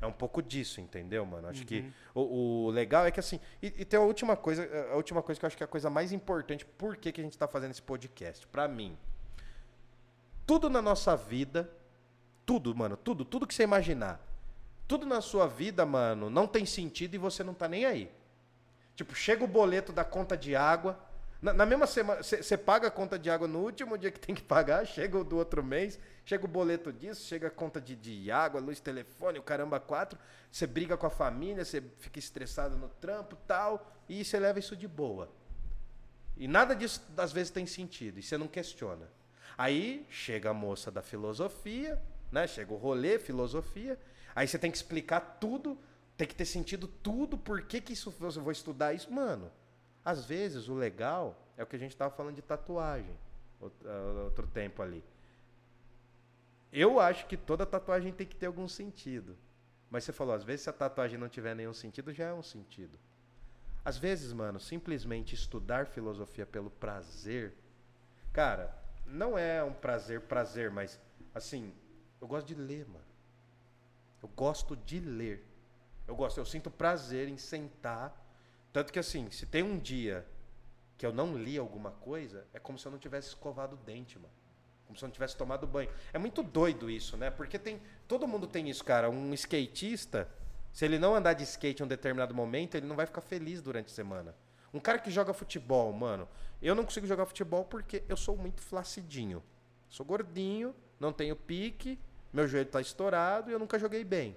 É 0.00 0.06
um 0.06 0.12
pouco 0.12 0.42
disso, 0.42 0.80
entendeu, 0.80 1.26
mano? 1.26 1.48
Acho 1.48 1.60
uhum. 1.60 1.66
que 1.66 1.92
o, 2.14 2.66
o, 2.66 2.70
legal 2.70 3.04
é 3.04 3.10
que 3.10 3.20
assim. 3.20 3.38
E, 3.62 3.66
e, 3.66 3.84
tem 3.84 4.00
a 4.00 4.02
última 4.02 4.34
coisa, 4.34 4.66
a 4.90 4.96
última 4.96 5.22
coisa 5.22 5.38
que 5.38 5.44
eu 5.44 5.46
acho 5.46 5.56
que 5.56 5.62
é 5.62 5.66
a 5.66 5.68
coisa 5.68 5.90
mais 5.90 6.10
importante, 6.10 6.64
por 6.64 6.96
que, 6.96 7.12
que 7.12 7.20
a 7.20 7.24
gente 7.24 7.34
está 7.34 7.46
fazendo 7.46 7.72
esse 7.72 7.82
podcast? 7.82 8.46
Para 8.46 8.66
mim, 8.66 8.96
tudo 10.46 10.70
na 10.70 10.80
nossa 10.80 11.14
vida, 11.14 11.70
tudo, 12.46 12.74
mano, 12.74 12.96
tudo, 12.96 13.26
tudo 13.26 13.46
que 13.46 13.54
você 13.54 13.62
imaginar, 13.62 14.24
tudo 14.88 15.04
na 15.04 15.20
sua 15.20 15.46
vida, 15.46 15.84
mano, 15.84 16.30
não 16.30 16.46
tem 16.46 16.64
sentido 16.64 17.14
e 17.14 17.18
você 17.18 17.44
não 17.44 17.52
tá 17.52 17.68
nem 17.68 17.84
aí. 17.84 18.10
Tipo, 18.96 19.14
chega 19.14 19.44
o 19.44 19.48
boleto 19.48 19.92
da 19.92 20.04
conta 20.04 20.36
de 20.36 20.56
água, 20.56 20.98
na, 21.42 21.52
na 21.54 21.64
mesma 21.64 21.86
semana, 21.86 22.22
você 22.22 22.56
paga 22.56 22.88
a 22.88 22.90
conta 22.90 23.18
de 23.18 23.30
água 23.30 23.48
no 23.48 23.60
último 23.60 23.96
dia 23.96 24.10
que 24.10 24.20
tem 24.20 24.34
que 24.34 24.42
pagar, 24.42 24.84
chega 24.86 25.18
o 25.18 25.24
do 25.24 25.36
outro 25.36 25.62
mês, 25.62 25.98
chega 26.24 26.44
o 26.44 26.48
boleto 26.48 26.92
disso, 26.92 27.26
chega 27.26 27.48
a 27.48 27.50
conta 27.50 27.80
de, 27.80 27.96
de 27.96 28.30
água, 28.30 28.60
luz, 28.60 28.78
telefone, 28.80 29.38
o 29.38 29.42
caramba, 29.42 29.80
quatro. 29.80 30.18
Você 30.52 30.66
briga 30.66 30.96
com 30.96 31.06
a 31.06 31.10
família, 31.10 31.64
você 31.64 31.82
fica 31.98 32.18
estressado 32.18 32.76
no 32.76 32.88
trampo 32.88 33.36
tal, 33.46 33.90
e 34.08 34.24
você 34.24 34.38
leva 34.38 34.58
isso 34.58 34.76
de 34.76 34.86
boa. 34.86 35.32
E 36.36 36.46
nada 36.46 36.74
disso, 36.74 37.02
às 37.16 37.32
vezes, 37.32 37.50
tem 37.50 37.66
sentido, 37.66 38.18
e 38.18 38.22
você 38.22 38.36
não 38.36 38.48
questiona. 38.48 39.08
Aí 39.56 40.06
chega 40.10 40.50
a 40.50 40.54
moça 40.54 40.90
da 40.90 41.02
filosofia, 41.02 42.00
né? 42.30 42.46
Chega 42.46 42.72
o 42.72 42.76
rolê, 42.76 43.18
filosofia. 43.18 43.98
Aí 44.34 44.46
você 44.46 44.58
tem 44.58 44.70
que 44.70 44.76
explicar 44.76 45.20
tudo, 45.40 45.78
tem 46.16 46.26
que 46.26 46.34
ter 46.34 46.44
sentido 46.44 46.86
tudo, 46.86 47.36
por 47.36 47.62
que, 47.62 47.80
que 47.80 47.92
isso, 47.92 48.14
eu 48.20 48.30
vou 48.42 48.52
estudar 48.52 48.94
isso. 48.94 49.12
Mano, 49.12 49.50
às 50.04 50.24
vezes, 50.24 50.68
o 50.68 50.74
legal 50.74 51.36
é 51.56 51.62
o 51.62 51.66
que 51.66 51.76
a 51.76 51.78
gente 51.78 51.92
estava 51.92 52.14
falando 52.14 52.36
de 52.36 52.42
tatuagem 52.42 53.16
outro, 53.60 53.88
ah, 53.88 54.24
outro 54.24 54.46
tempo 54.46 54.82
ali. 54.82 55.04
Eu 56.72 56.98
acho 56.98 57.26
que 57.26 57.36
toda 57.36 57.66
tatuagem 57.66 58.12
tem 58.12 58.26
que 58.26 58.36
ter 58.36 58.46
algum 58.46 58.68
sentido. 58.68 59.36
Mas 59.90 60.04
você 60.04 60.12
falou, 60.12 60.34
às 60.34 60.44
vezes 60.44 60.62
se 60.62 60.70
a 60.70 60.72
tatuagem 60.72 61.18
não 61.18 61.28
tiver 61.28 61.54
nenhum 61.54 61.74
sentido, 61.74 62.12
já 62.12 62.26
é 62.26 62.32
um 62.32 62.42
sentido. 62.42 62.98
Às 63.84 63.98
vezes, 63.98 64.32
mano, 64.32 64.60
simplesmente 64.60 65.34
estudar 65.34 65.86
filosofia 65.86 66.46
pelo 66.46 66.70
prazer. 66.70 67.54
Cara, 68.32 68.76
não 69.04 69.36
é 69.36 69.64
um 69.64 69.72
prazer, 69.72 70.20
prazer, 70.22 70.70
mas 70.70 71.00
assim, 71.34 71.72
eu 72.20 72.28
gosto 72.28 72.46
de 72.46 72.54
ler, 72.54 72.86
mano. 72.86 73.04
Eu 74.22 74.28
gosto 74.28 74.76
de 74.76 75.00
ler. 75.00 75.44
Eu 76.06 76.14
gosto, 76.14 76.38
eu 76.38 76.44
sinto 76.44 76.70
prazer 76.70 77.28
em 77.28 77.36
sentar 77.36 78.14
tanto 78.72 78.92
que 78.92 78.98
assim, 78.98 79.30
se 79.30 79.46
tem 79.46 79.62
um 79.62 79.78
dia 79.78 80.26
que 80.96 81.06
eu 81.06 81.12
não 81.12 81.36
li 81.36 81.56
alguma 81.58 81.90
coisa, 81.90 82.46
é 82.52 82.58
como 82.58 82.78
se 82.78 82.86
eu 82.86 82.92
não 82.92 82.98
tivesse 82.98 83.28
escovado 83.28 83.74
o 83.74 83.78
dente, 83.78 84.18
mano. 84.18 84.32
Como 84.86 84.98
se 84.98 85.04
eu 85.04 85.08
não 85.08 85.12
tivesse 85.12 85.36
tomado 85.36 85.66
banho. 85.66 85.88
É 86.12 86.18
muito 86.18 86.42
doido 86.42 86.90
isso, 86.90 87.16
né? 87.16 87.30
Porque 87.30 87.58
tem. 87.58 87.80
Todo 88.08 88.26
mundo 88.26 88.46
tem 88.46 88.68
isso, 88.68 88.84
cara. 88.84 89.08
Um 89.08 89.32
skatista, 89.34 90.28
se 90.72 90.84
ele 90.84 90.98
não 90.98 91.14
andar 91.14 91.32
de 91.32 91.44
skate 91.44 91.80
em 91.80 91.84
um 91.86 91.88
determinado 91.88 92.34
momento, 92.34 92.74
ele 92.74 92.86
não 92.86 92.96
vai 92.96 93.06
ficar 93.06 93.20
feliz 93.20 93.62
durante 93.62 93.86
a 93.86 93.94
semana. 93.94 94.34
Um 94.74 94.80
cara 94.80 94.98
que 94.98 95.10
joga 95.10 95.32
futebol, 95.32 95.92
mano. 95.92 96.28
Eu 96.60 96.74
não 96.74 96.84
consigo 96.84 97.06
jogar 97.06 97.24
futebol 97.26 97.64
porque 97.64 98.02
eu 98.08 98.16
sou 98.16 98.36
muito 98.36 98.60
flacidinho. 98.60 99.42
Sou 99.88 100.04
gordinho, 100.04 100.74
não 100.98 101.12
tenho 101.12 101.34
pique, 101.34 101.98
meu 102.32 102.46
joelho 102.46 102.68
tá 102.68 102.80
estourado 102.80 103.50
e 103.50 103.52
eu 103.52 103.58
nunca 103.58 103.78
joguei 103.78 104.04
bem. 104.04 104.36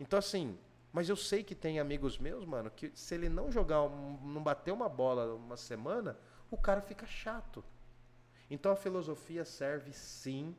Então, 0.00 0.18
assim, 0.18 0.58
mas 0.92 1.08
eu 1.08 1.16
sei 1.16 1.42
que 1.42 1.54
tem 1.54 1.80
amigos 1.80 2.18
meus, 2.18 2.44
mano, 2.44 2.70
que 2.70 2.92
se 2.94 3.14
ele 3.14 3.28
não 3.28 3.50
jogar, 3.50 3.88
não 3.88 4.42
bater 4.42 4.72
uma 4.72 4.88
bola 4.88 5.34
uma 5.34 5.56
semana, 5.56 6.18
o 6.50 6.56
cara 6.56 6.82
fica 6.82 7.06
chato. 7.06 7.64
Então 8.50 8.70
a 8.70 8.76
filosofia 8.76 9.44
serve 9.44 9.92
sim, 9.92 10.54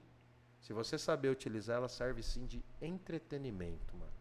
se 0.60 0.74
você 0.74 0.98
saber 0.98 1.30
utilizar, 1.30 1.78
ela 1.78 1.90
serve 1.90 2.24
sim 2.24 2.48
de 2.48 2.64
entretenimento, 2.82 3.96
mano. 3.96 4.12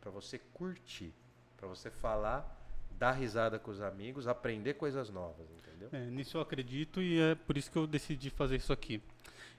Para 0.00 0.10
você 0.10 0.38
curtir, 0.38 1.14
para 1.56 1.66
você 1.66 1.90
falar, 1.90 2.54
dar 2.98 3.12
risada 3.12 3.58
com 3.58 3.70
os 3.70 3.80
amigos, 3.80 4.28
aprender 4.28 4.74
coisas 4.74 5.08
novas, 5.08 5.48
entendeu? 5.50 5.88
É, 5.92 6.04
nisso 6.10 6.36
eu 6.36 6.42
acredito 6.42 7.00
e 7.00 7.18
é 7.18 7.34
por 7.34 7.56
isso 7.56 7.70
que 7.70 7.78
eu 7.78 7.86
decidi 7.86 8.28
fazer 8.28 8.56
isso 8.56 8.72
aqui. 8.72 9.02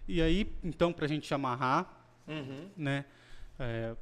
E 0.07 0.21
aí, 0.21 0.55
então, 0.63 0.93
pra 0.93 1.07
gente 1.07 1.33
amarrar, 1.33 2.07
uhum. 2.27 2.69
né? 2.77 3.05
É, 3.59 3.95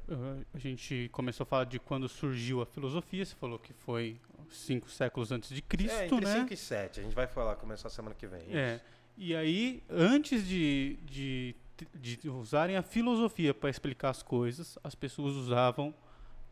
a 0.52 0.58
gente 0.58 1.08
começou 1.12 1.44
a 1.44 1.46
falar 1.46 1.64
de 1.64 1.78
quando 1.78 2.08
surgiu 2.08 2.60
a 2.60 2.66
filosofia, 2.66 3.24
você 3.24 3.34
falou 3.34 3.58
que 3.58 3.72
foi 3.72 4.20
cinco 4.50 4.90
séculos 4.90 5.32
antes 5.32 5.48
de 5.48 5.62
Cristo, 5.62 5.94
é, 5.94 6.04
entre 6.04 6.24
né? 6.24 6.40
5 6.40 6.52
e 6.52 6.56
7, 6.56 7.00
a 7.00 7.02
gente 7.02 7.14
vai 7.14 7.26
falar, 7.26 7.56
começar 7.56 7.88
a 7.88 7.90
semana 7.90 8.14
que 8.14 8.26
vem. 8.26 8.42
É, 8.54 8.80
e 9.16 9.34
aí, 9.34 9.82
antes 9.88 10.46
de, 10.46 10.98
de, 11.04 11.56
de 11.94 12.28
usarem 12.28 12.76
a 12.76 12.82
filosofia 12.82 13.54
para 13.54 13.70
explicar 13.70 14.10
as 14.10 14.22
coisas, 14.22 14.78
as 14.84 14.94
pessoas 14.94 15.34
usavam 15.34 15.94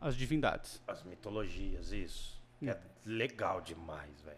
as 0.01 0.15
divindades. 0.15 0.81
As 0.87 1.03
mitologias, 1.03 1.91
isso. 1.91 2.41
Hum. 2.61 2.69
É 2.69 2.77
legal 3.05 3.61
demais, 3.61 4.19
velho. 4.21 4.37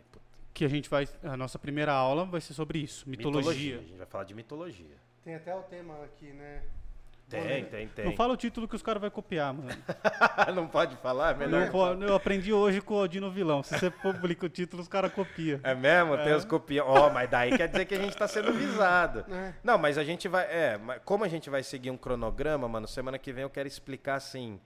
que 0.53 0.65
a 0.65 0.67
gente 0.67 0.89
vai. 0.89 1.07
A 1.23 1.37
nossa 1.37 1.57
primeira 1.57 1.93
aula 1.93 2.25
vai 2.25 2.41
ser 2.41 2.53
sobre 2.53 2.79
isso, 2.79 3.09
mitologia. 3.09 3.77
A 3.77 3.81
gente 3.81 3.97
vai 3.97 4.07
falar 4.07 4.23
de 4.25 4.33
mitologia. 4.33 4.97
Tem 5.23 5.35
até 5.35 5.55
o 5.55 5.61
tema 5.63 6.03
aqui, 6.03 6.33
né? 6.33 6.63
Tem, 7.29 7.65
tem, 7.65 7.87
tem. 7.89 8.05
Não 8.05 8.13
fala 8.13 8.33
o 8.33 8.37
título 8.37 8.69
que 8.69 8.75
os 8.75 8.81
caras 8.81 9.01
vão 9.01 9.09
copiar, 9.09 9.53
mano. 9.53 9.69
não 10.55 10.65
pode 10.65 10.95
falar? 10.97 11.31
É 11.35 11.37
melhor. 11.37 11.97
Não 11.97 12.07
eu 12.07 12.15
aprendi 12.15 12.53
hoje 12.53 12.79
com 12.79 12.93
o 12.93 13.01
Odino 13.01 13.29
Vilão. 13.29 13.61
Se 13.61 13.77
você 13.77 13.89
publica 13.91 14.45
o 14.45 14.49
título, 14.49 14.81
os 14.81 14.87
caras 14.87 15.11
copiam. 15.11 15.59
É 15.61 15.75
mesmo? 15.75 16.15
Tem 16.17 16.29
É. 16.29 16.35
os 16.35 16.45
copião. 16.45 16.85
Ó, 16.87 17.09
mas 17.09 17.29
daí 17.29 17.57
quer 17.57 17.67
dizer 17.67 17.85
que 17.85 17.95
a 17.95 17.99
gente 17.99 18.15
tá 18.15 18.29
sendo 18.29 18.53
visado. 18.53 19.25
É. 19.29 19.53
Não, 19.61 19.77
mas 19.77 19.97
a 19.97 20.05
gente 20.05 20.29
vai. 20.29 20.45
É, 20.45 20.79
como 21.03 21.25
a 21.25 21.27
gente 21.27 21.49
vai 21.49 21.63
seguir 21.63 21.91
um 21.91 21.97
cronograma, 21.97 22.65
mano, 22.65 22.87
semana 22.87 23.19
que 23.19 23.33
vem 23.33 23.43
eu 23.43 23.49
quero 23.49 23.67
explicar 23.67 24.15
assim. 24.15 24.57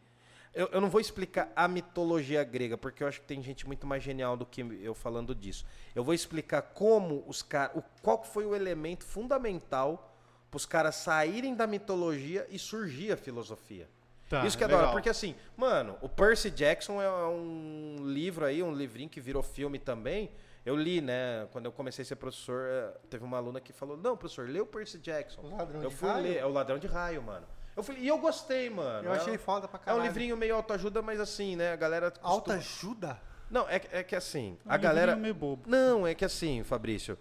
Eu, 0.53 0.67
eu 0.73 0.81
não 0.81 0.89
vou 0.89 1.01
explicar 1.01 1.49
a 1.55 1.67
mitologia 1.67 2.43
grega, 2.43 2.77
porque 2.77 3.01
eu 3.01 3.07
acho 3.07 3.21
que 3.21 3.25
tem 3.25 3.41
gente 3.41 3.65
muito 3.65 3.87
mais 3.87 4.03
genial 4.03 4.35
do 4.37 4.45
que 4.45 4.61
eu 4.83 4.93
falando 4.93 5.33
disso. 5.33 5.65
Eu 5.95 6.03
vou 6.03 6.13
explicar 6.13 6.61
como 6.61 7.23
os 7.25 7.41
caras. 7.41 7.81
Qual 8.03 8.21
foi 8.23 8.45
o 8.45 8.53
elemento 8.53 9.03
fundamental 9.05 10.10
para 10.51 10.57
os 10.57 10.65
caras 10.65 10.95
saírem 10.95 11.55
da 11.55 11.65
mitologia 11.65 12.45
e 12.49 12.59
surgir 12.59 13.13
a 13.13 13.17
filosofia. 13.17 13.87
Tá, 14.29 14.45
Isso 14.45 14.57
que 14.57 14.63
é 14.63 14.67
da 14.67 14.73
hora, 14.75 14.81
legal. 14.83 14.93
porque 14.93 15.09
assim, 15.09 15.33
mano, 15.57 15.97
o 16.01 16.07
Percy 16.09 16.49
Jackson 16.51 17.01
é 17.01 17.09
um 17.27 17.95
livro 18.01 18.45
aí, 18.45 18.61
um 18.61 18.73
livrinho 18.73 19.09
que 19.09 19.19
virou 19.21 19.41
filme 19.41 19.79
também. 19.79 20.29
Eu 20.65 20.75
li, 20.75 21.01
né? 21.01 21.47
Quando 21.51 21.65
eu 21.65 21.71
comecei 21.71 22.03
a 22.03 22.05
ser 22.05 22.15
professor, 22.17 22.65
eh, 22.69 22.93
teve 23.09 23.23
uma 23.23 23.37
aluna 23.37 23.59
que 23.59 23.73
falou: 23.73 23.97
Não, 23.97 24.15
professor, 24.15 24.47
lê 24.47 24.59
o 24.61 24.65
Percy 24.65 24.99
Jackson. 24.99 25.41
O 25.41 25.55
Ladrão 25.57 25.81
eu 25.81 25.89
de 25.89 25.95
fui 25.95 26.07
Raio? 26.09 26.23
ler, 26.23 26.37
é 26.37 26.45
o 26.45 26.49
Ladrão 26.51 26.77
de 26.77 26.85
Raio, 26.87 27.21
mano. 27.23 27.47
Eu 27.75 27.81
fui, 27.81 27.95
e 27.97 28.07
eu 28.07 28.17
gostei, 28.19 28.69
mano. 28.69 29.07
Eu 29.07 29.13
É 29.13 29.17
achei 29.17 29.35
um- 29.35 29.39
foda 29.39 29.67
pra 29.67 29.79
É 29.79 29.81
um 29.81 29.85
caralho. 29.85 30.03
livrinho 30.03 30.37
meio 30.37 30.55
autoajuda, 30.55 31.01
mas 31.01 31.19
assim, 31.19 31.55
né? 31.55 31.71
A 31.73 31.75
galera. 31.75 32.11
costuma- 32.11 32.29
Alta 32.31 32.53
ajuda? 32.53 33.19
Não, 33.49 33.67
é, 33.67 33.79
que- 33.79 33.95
é 33.95 34.03
que 34.03 34.15
assim, 34.15 34.57
Um 34.65 34.71
a 34.71 34.77
galera. 34.77 35.15
meio 35.15 35.33
bobo. 35.33 35.63
Não, 35.67 36.05
é 36.05 36.13
que 36.13 36.23
assim, 36.23 36.63
Fabrício. 36.63 37.17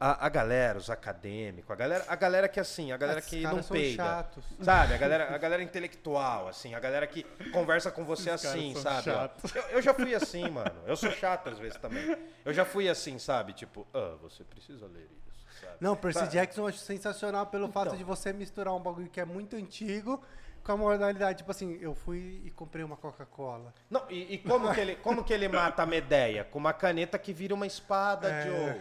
A, 0.00 0.26
a 0.26 0.28
galera, 0.28 0.78
os 0.78 0.88
acadêmicos, 0.90 1.68
a 1.70 1.74
galera, 1.74 2.04
a 2.06 2.14
galera 2.14 2.48
que 2.48 2.60
assim, 2.60 2.92
a 2.92 2.96
galera 2.96 3.18
Esses 3.18 3.30
que 3.30 3.42
caras 3.42 3.56
não 3.56 3.62
são 3.64 3.76
peida. 3.76 4.04
chatos. 4.04 4.44
Sabe? 4.62 4.94
A 4.94 4.96
galera, 4.98 5.34
a 5.34 5.38
galera 5.38 5.60
intelectual, 5.62 6.46
assim, 6.46 6.72
a 6.74 6.78
galera 6.78 7.04
que 7.06 7.24
conversa 7.50 7.90
com 7.90 8.04
você 8.04 8.30
Esses 8.30 8.46
assim, 8.46 8.74
sabe? 8.76 9.10
Eu, 9.10 9.62
eu 9.70 9.82
já 9.82 9.92
fui 9.92 10.14
assim, 10.14 10.48
mano. 10.48 10.80
Eu 10.86 10.96
sou 10.96 11.10
chato 11.10 11.48
às 11.48 11.58
vezes 11.58 11.76
também. 11.78 12.16
Eu 12.44 12.52
já 12.52 12.64
fui 12.64 12.88
assim, 12.88 13.18
sabe? 13.18 13.52
Tipo, 13.52 13.86
ah, 13.92 14.14
você 14.22 14.44
precisa 14.44 14.86
ler 14.86 15.08
isso, 15.26 15.60
sabe? 15.60 15.74
Não, 15.80 15.96
Percy 15.96 16.20
Sabe? 16.20 16.32
Jackson 16.32 16.60
eu 16.62 16.66
acho 16.68 16.78
sensacional 16.78 17.46
pelo 17.46 17.66
fato 17.68 17.86
Então. 17.88 17.98
de 17.98 18.04
você 18.04 18.32
misturar 18.32 18.72
um 18.74 18.80
bagulho 18.80 19.08
que 19.10 19.20
é 19.20 19.24
muito 19.24 19.56
antigo 19.56 20.22
com 20.62 20.70
a 20.72 20.76
modalidade. 20.76 21.38
Tipo 21.38 21.50
assim, 21.50 21.76
eu 21.80 21.92
fui 21.96 22.40
e 22.44 22.50
comprei 22.52 22.84
uma 22.84 22.96
Coca-Cola. 22.96 23.74
Não, 23.90 24.04
e, 24.08 24.34
e 24.34 24.38
como, 24.38 24.72
que 24.72 24.78
ele, 24.80 24.94
como 24.94 25.24
que 25.24 25.32
ele 25.32 25.48
mata 25.48 25.82
a 25.82 25.86
Medeia? 25.86 26.44
Com 26.44 26.58
uma 26.60 26.72
caneta 26.72 27.18
que 27.18 27.32
vira 27.32 27.52
uma 27.52 27.66
espada, 27.66 28.30
É. 28.30 28.42
Joe. 28.46 28.80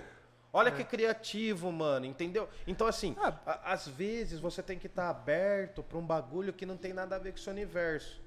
Olha 0.58 0.72
que 0.72 0.84
criativo, 0.84 1.72
mano, 1.72 2.06
entendeu? 2.06 2.50
Então, 2.66 2.88
assim, 2.88 3.16
Ah. 3.20 3.34
a- 3.46 3.74
às 3.74 3.88
vezes 3.88 4.40
você 4.40 4.62
tem 4.64 4.78
que 4.80 4.88
estar 4.88 5.10
aberto 5.10 5.84
pra 5.84 5.98
um 5.98 6.06
bagulho 6.06 6.52
que 6.54 6.66
não 6.66 6.76
tem 6.78 6.94
nada 6.94 7.16
a 7.16 7.20
ver 7.20 7.32
com 7.32 7.38
o 7.38 7.42
seu 7.42 7.54
universo. 7.54 8.20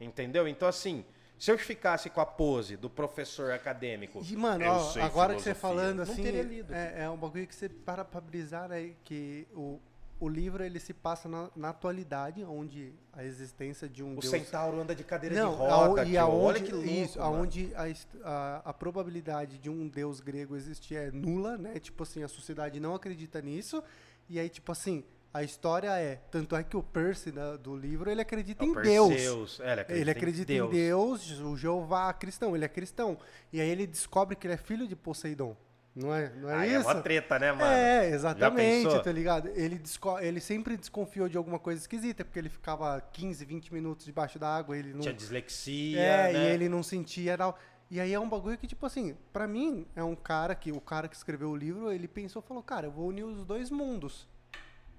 Entendeu? 0.00 0.46
Então, 0.48 0.68
assim, 0.68 1.04
se 1.38 1.50
eu 1.50 1.58
ficasse 1.58 2.08
com 2.10 2.20
a 2.20 2.26
pose 2.26 2.76
do 2.76 2.88
professor 2.90 3.50
acadêmico. 3.52 4.20
E, 4.28 4.36
mano, 4.36 4.64
eu 4.64 4.70
ó, 4.72 4.78
sei 4.90 5.02
agora 5.02 5.34
que 5.34 5.42
você 5.42 5.54
falando 5.54 5.96
não 5.96 6.02
assim, 6.04 6.22
teria 6.22 6.42
lido. 6.42 6.72
é, 6.74 7.02
é 7.04 7.10
um 7.10 7.16
bagulho 7.16 7.46
que 7.46 7.54
você 7.54 7.68
para 7.68 8.04
pra 8.04 8.20
brisar, 8.20 8.68
né? 8.68 8.92
Que 9.04 9.46
o, 9.54 9.80
o 10.24 10.28
livro 10.28 10.62
ele 10.62 10.78
se 10.78 10.92
passa 10.94 11.28
na, 11.28 11.50
na 11.56 11.70
atualidade, 11.70 12.44
onde 12.44 12.92
a 13.12 13.24
existência 13.24 13.88
de 13.88 14.02
um 14.04 14.16
O 14.16 14.20
Deus. 14.20 14.30
centauro 14.30 14.80
anda 14.80 14.94
de 14.94 15.02
cadeira 15.02 15.34
Não, 15.34 15.50
de 15.52 15.56
roda, 15.56 16.02
aon- 16.02 16.06
e 16.08 16.16
aonde, 16.16 16.44
Olha 16.46 16.60
que 16.60 16.72
louco, 16.72 16.88
isso, 16.88 17.18
mano. 17.18 17.36
aonde 17.36 17.72
a, 17.74 17.84
a, 18.24 18.62
a 18.70 18.72
probabilidade 18.72 19.58
de 19.58 19.68
um 19.68 19.88
deus 19.88 20.20
grego 20.20 20.54
existir 20.56 20.94
é 20.94 21.10
nula, 21.10 21.58
né? 21.58 21.78
Tipo 21.80 22.04
assim, 22.04 22.22
a 22.22 22.28
sociedade 22.28 22.78
não 22.78 22.94
acredita 22.94 23.40
nisso. 23.42 23.82
E 24.28 24.38
aí, 24.38 24.48
tipo 24.48 24.70
assim, 24.70 25.02
a 25.34 25.42
história 25.42 25.90
é. 25.98 26.16
Tanto 26.30 26.54
é 26.54 26.62
que 26.62 26.76
o 26.76 26.82
Percy 26.82 27.32
da- 27.32 27.56
do 27.56 27.74
livro 27.76 28.08
ele 28.10 28.20
acredita 28.20 28.64
É 28.64 28.68
em 28.68 28.72
Deus. 28.74 29.58
É, 29.60 29.72
ele 29.72 29.80
acredita, 29.80 29.92
Ele 30.00 30.10
acredita 30.10 30.52
em 30.52 30.68
Deus, 30.70 31.40
o 31.40 31.56
Jeová 31.56 32.12
cristão, 32.12 32.54
ele 32.54 32.64
é 32.64 32.68
cristão. 32.68 33.18
E 33.52 33.60
aí 33.60 33.68
ele 33.68 33.86
descobre 33.86 34.36
que 34.36 34.46
ele 34.46 34.54
é 34.54 34.58
filho 34.58 34.86
de 34.86 34.94
Poseidon. 34.94 35.56
Não 35.94 36.14
é, 36.14 36.32
não 36.36 36.48
é 36.48 36.54
Aí 36.54 36.70
é 36.74 36.78
isso? 36.78 36.88
uma 36.88 37.02
treta, 37.02 37.38
né, 37.38 37.52
mano? 37.52 37.64
É, 37.64 38.08
exatamente, 38.10 39.02
tá 39.02 39.12
ligado? 39.12 39.48
Ele, 39.48 39.80
ele 40.22 40.40
sempre 40.40 40.76
desconfiou 40.78 41.28
de 41.28 41.36
alguma 41.36 41.58
coisa 41.58 41.80
esquisita, 41.80 42.24
porque 42.24 42.38
ele 42.38 42.48
ficava 42.48 42.98
15, 43.12 43.44
20 43.44 43.74
minutos 43.74 44.06
debaixo 44.06 44.38
da 44.38 44.48
água, 44.56 44.76
ele 44.76 44.94
não... 44.94 45.00
Tinha 45.00 45.12
dislexia, 45.12 46.00
É, 46.00 46.32
né? 46.32 46.44
e 46.44 46.54
ele 46.54 46.68
não 46.68 46.82
sentia 46.82 47.36
tal. 47.36 47.58
E 47.90 48.00
aí 48.00 48.10
é 48.14 48.18
um 48.18 48.26
bagulho 48.28 48.56
que, 48.56 48.66
tipo 48.66 48.86
assim, 48.86 49.14
pra 49.34 49.46
mim, 49.46 49.86
é 49.94 50.02
um 50.02 50.16
cara 50.16 50.54
que, 50.54 50.72
o 50.72 50.80
cara 50.80 51.06
que 51.08 51.14
escreveu 51.14 51.50
o 51.50 51.56
livro, 51.56 51.92
ele 51.92 52.08
pensou, 52.08 52.40
falou, 52.40 52.62
cara, 52.62 52.86
eu 52.86 52.90
vou 52.90 53.08
unir 53.08 53.24
os 53.24 53.44
dois 53.44 53.70
mundos. 53.70 54.26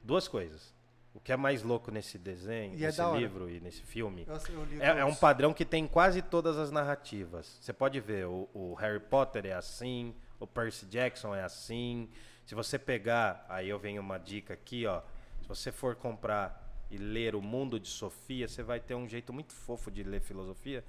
Duas 0.03 0.27
coisas. 0.27 0.71
O 1.11 1.19
que 1.19 1.31
é 1.31 1.37
mais 1.37 1.63
louco 1.63 1.89
nesse 1.89 2.19
desenho, 2.19 2.73
E 2.75 2.83
é 2.83 2.87
nesse 2.87 3.01
hora. 3.01 3.17
livro 3.19 3.49
e 3.49 3.59
nesse 3.59 3.81
filme, 3.81 4.27
é, 4.79 4.99
é 4.99 5.05
um 5.05 5.13
padrão 5.15 5.53
que 5.53 5.65
tem 5.65 5.85
em 5.85 5.87
quase 5.87 6.21
todas 6.21 6.57
as 6.57 6.69
narrativas. 6.71 7.57
Você 7.61 7.71
pode 7.73 7.99
ver, 7.99 8.27
o, 8.27 8.47
o 8.53 8.73
Harry 8.75 8.99
Potter 8.99 9.45
é 9.47 9.53
assim, 9.53 10.13
o 10.43 10.47
Percy 10.47 10.85
Jackson 10.85 11.33
é 11.33 11.43
assim. 11.43 12.09
Se 12.45 12.53
você 12.53 12.77
pegar, 12.77 13.45
aí 13.47 13.69
eu 13.69 13.79
venho 13.79 14.01
uma 14.01 14.17
dica 14.17 14.53
aqui, 14.53 14.85
ó. 14.85 15.01
Se 15.41 15.47
você 15.47 15.71
for 15.71 15.95
comprar 15.95 16.61
e 16.89 16.97
ler 16.97 17.35
O 17.35 17.41
Mundo 17.41 17.79
de 17.79 17.87
Sofia, 17.87 18.47
você 18.47 18.61
vai 18.61 18.79
ter 18.79 18.95
um 18.95 19.07
jeito 19.07 19.31
muito 19.33 19.53
fofo 19.53 19.89
de 19.89 20.03
ler 20.03 20.21
filosofia. 20.21 20.83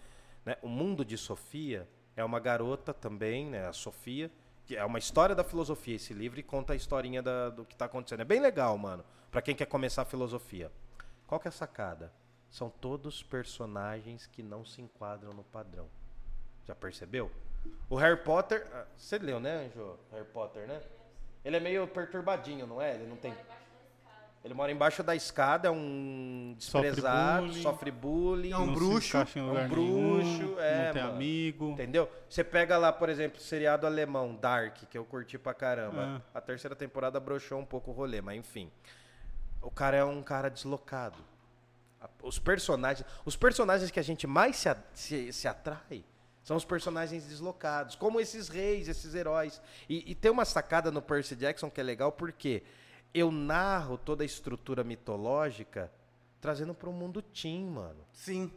Né? 0.44 0.56
O 0.62 0.68
Mundo 0.68 1.04
de 1.04 1.16
Sofia 1.16 1.88
é 2.16 2.24
uma 2.24 2.38
garota 2.38 2.92
também, 2.92 3.46
né? 3.46 3.66
A 3.66 3.72
Sofia, 3.72 4.30
que 4.66 4.76
é 4.76 4.84
uma 4.84 4.98
história 4.98 5.34
da 5.34 5.42
filosofia 5.44 5.96
esse 5.96 6.12
livro 6.12 6.38
e 6.38 6.42
conta 6.42 6.72
a 6.72 6.76
historinha 6.76 7.22
da- 7.22 7.50
do 7.50 7.64
que 7.64 7.74
está 7.74 7.84
acontecendo. 7.86 8.20
É 8.20 8.24
bem 8.24 8.40
legal, 8.40 8.76
mano, 8.76 9.04
para 9.30 9.40
quem 9.42 9.54
quer 9.54 9.66
começar 9.66 10.02
a 10.02 10.04
filosofia. 10.04 10.70
Qual 11.26 11.40
que 11.40 11.48
é 11.48 11.50
a 11.50 11.52
sacada? 11.52 12.12
São 12.50 12.68
todos 12.70 13.22
personagens 13.22 14.26
que 14.26 14.42
não 14.42 14.64
se 14.64 14.80
enquadram 14.82 15.32
no 15.32 15.42
padrão. 15.44 15.88
Já 16.66 16.74
percebeu? 16.74 17.30
O 17.90 17.96
Harry 17.96 18.16
Potter. 18.22 18.66
ah, 18.72 18.84
Você 18.96 19.18
leu, 19.18 19.38
né, 19.40 19.66
Anjo? 19.66 19.98
Harry 20.12 20.24
Potter, 20.26 20.66
né? 20.66 20.80
Ele 21.44 21.56
é 21.56 21.60
meio 21.60 21.86
perturbadinho, 21.86 22.66
não 22.66 22.80
é? 22.80 22.94
Ele 22.94 23.06
não 23.06 23.16
tem. 23.16 23.34
Ele 24.42 24.52
mora 24.52 24.70
embaixo 24.70 25.02
da 25.02 25.16
escada, 25.16 25.68
é 25.68 25.70
um 25.70 26.54
Sofre 26.58 26.88
desprezado, 26.90 27.46
bullying. 27.46 27.62
sofre 27.62 27.90
bullying. 27.90 28.52
É 28.52 28.58
um 28.58 28.66
Não 28.66 28.74
bruxo, 28.74 29.16
é 29.16 29.20
um 29.40 29.68
bruxo, 29.68 30.22
nenhum, 30.42 30.60
é, 30.60 30.86
não 30.86 30.92
tem 30.92 31.02
mano. 31.02 31.14
amigo. 31.14 31.70
Entendeu? 31.70 32.10
Você 32.28 32.44
pega 32.44 32.76
lá, 32.76 32.92
por 32.92 33.08
exemplo, 33.08 33.38
o 33.38 33.42
seriado 33.42 33.86
alemão, 33.86 34.34
Dark, 34.34 34.76
que 34.90 34.98
eu 34.98 35.04
curti 35.06 35.38
pra 35.38 35.54
caramba. 35.54 36.22
É. 36.34 36.38
A 36.38 36.40
terceira 36.42 36.76
temporada 36.76 37.18
broxou 37.18 37.58
um 37.58 37.64
pouco 37.64 37.90
o 37.90 37.94
rolê, 37.94 38.20
mas 38.20 38.36
enfim. 38.38 38.70
O 39.62 39.70
cara 39.70 39.96
é 39.96 40.04
um 40.04 40.22
cara 40.22 40.50
deslocado. 40.50 41.16
Os 42.22 42.38
personagens, 42.38 43.06
os 43.24 43.36
personagens 43.36 43.90
que 43.90 43.98
a 43.98 44.02
gente 44.04 44.26
mais 44.26 44.56
se, 44.56 44.68
se, 44.92 45.32
se 45.32 45.48
atrai 45.48 46.04
são 46.44 46.56
os 46.56 46.64
personagens 46.64 47.24
deslocados, 47.24 47.96
como 47.96 48.20
esses 48.20 48.48
reis, 48.48 48.86
esses 48.86 49.14
heróis. 49.14 49.60
E, 49.88 50.12
e 50.12 50.14
tem 50.14 50.30
uma 50.30 50.44
sacada 50.44 50.90
no 50.92 51.00
Percy 51.00 51.34
Jackson 51.34 51.70
que 51.70 51.80
é 51.80 51.84
legal 51.84 52.12
porque 52.12 52.62
eu 53.14 53.32
narro 53.32 53.96
toda 53.96 54.22
a 54.22 54.26
estrutura 54.26 54.84
mitológica 54.84 55.90
trazendo 56.40 56.74
para 56.74 56.90
o 56.90 56.92
mundo 56.92 57.22
teen, 57.22 57.66
mano. 57.66 58.04
Sim. 58.12 58.52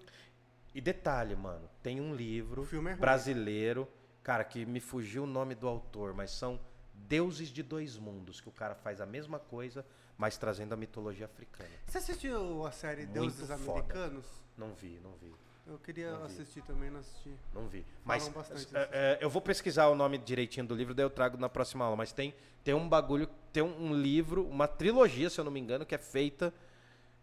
E 0.76 0.82
detalhe, 0.82 1.36
mano, 1.36 1.70
tem 1.82 2.02
um 2.02 2.14
livro 2.14 2.68
é 2.90 2.96
brasileiro, 2.96 3.88
cara, 4.22 4.44
que 4.44 4.66
me 4.66 4.82
fugiu 4.82 5.24
o 5.24 5.28
nome 5.28 5.56
do 5.56 5.68
autor, 5.68 6.14
mas 6.14 6.32
são 6.32 6.60
Deuses 6.94 7.48
de 7.48 7.64
Dois 7.64 7.98
Mundos, 7.98 8.42
que 8.42 8.50
o 8.50 8.52
cara 8.52 8.76
faz 8.76 9.00
a 9.00 9.06
mesma 9.06 9.40
coisa, 9.40 9.86
mas 10.18 10.38
trazendo 10.38 10.74
a 10.74 10.76
mitologia 10.76 11.26
africana. 11.26 11.70
Você 11.88 12.00
assistiu 12.00 12.66
a 12.66 12.72
série 12.72 13.04
Muito 13.04 13.14
Deuses 13.14 13.48
foda. 13.48 13.54
Americanos? 13.56 14.26
Não 14.58 14.74
vi, 14.74 15.00
não 15.02 15.14
vi, 15.14 15.34
Eu 15.70 15.78
queria 15.80 16.12
Não 16.12 16.24
assistir 16.24 16.62
também, 16.64 16.90
não 16.90 17.00
assisti. 17.02 17.32
não 17.54 17.68
vi. 17.68 17.86
Mas 18.06 18.28
é, 18.74 18.90
é, 18.92 19.18
eu 19.22 19.30
vou 19.30 19.42
pesquisar 19.42 19.88
o 19.90 19.96
nome 19.96 20.18
direitinho 20.18 20.66
do 20.66 20.74
livro, 20.74 20.94
daí 20.94 21.04
eu 21.06 21.10
trago 21.10 21.38
na 21.38 21.50
próxima 21.50 21.84
aula. 21.84 21.98
Mas 21.98 22.12
tem, 22.14 22.34
tem 22.64 22.74
um 22.74 22.88
bagulho, 22.88 23.28
tem 23.52 23.62
um, 23.64 23.88
um 23.88 23.94
livro, 23.94 24.46
uma 24.48 24.68
trilogia, 24.68 25.30
se 25.30 25.40
eu 25.40 25.44
não 25.44 25.52
me 25.52 25.60
engano, 25.60 25.86
que 25.86 25.94
é 25.94 25.98
feita 25.98 26.54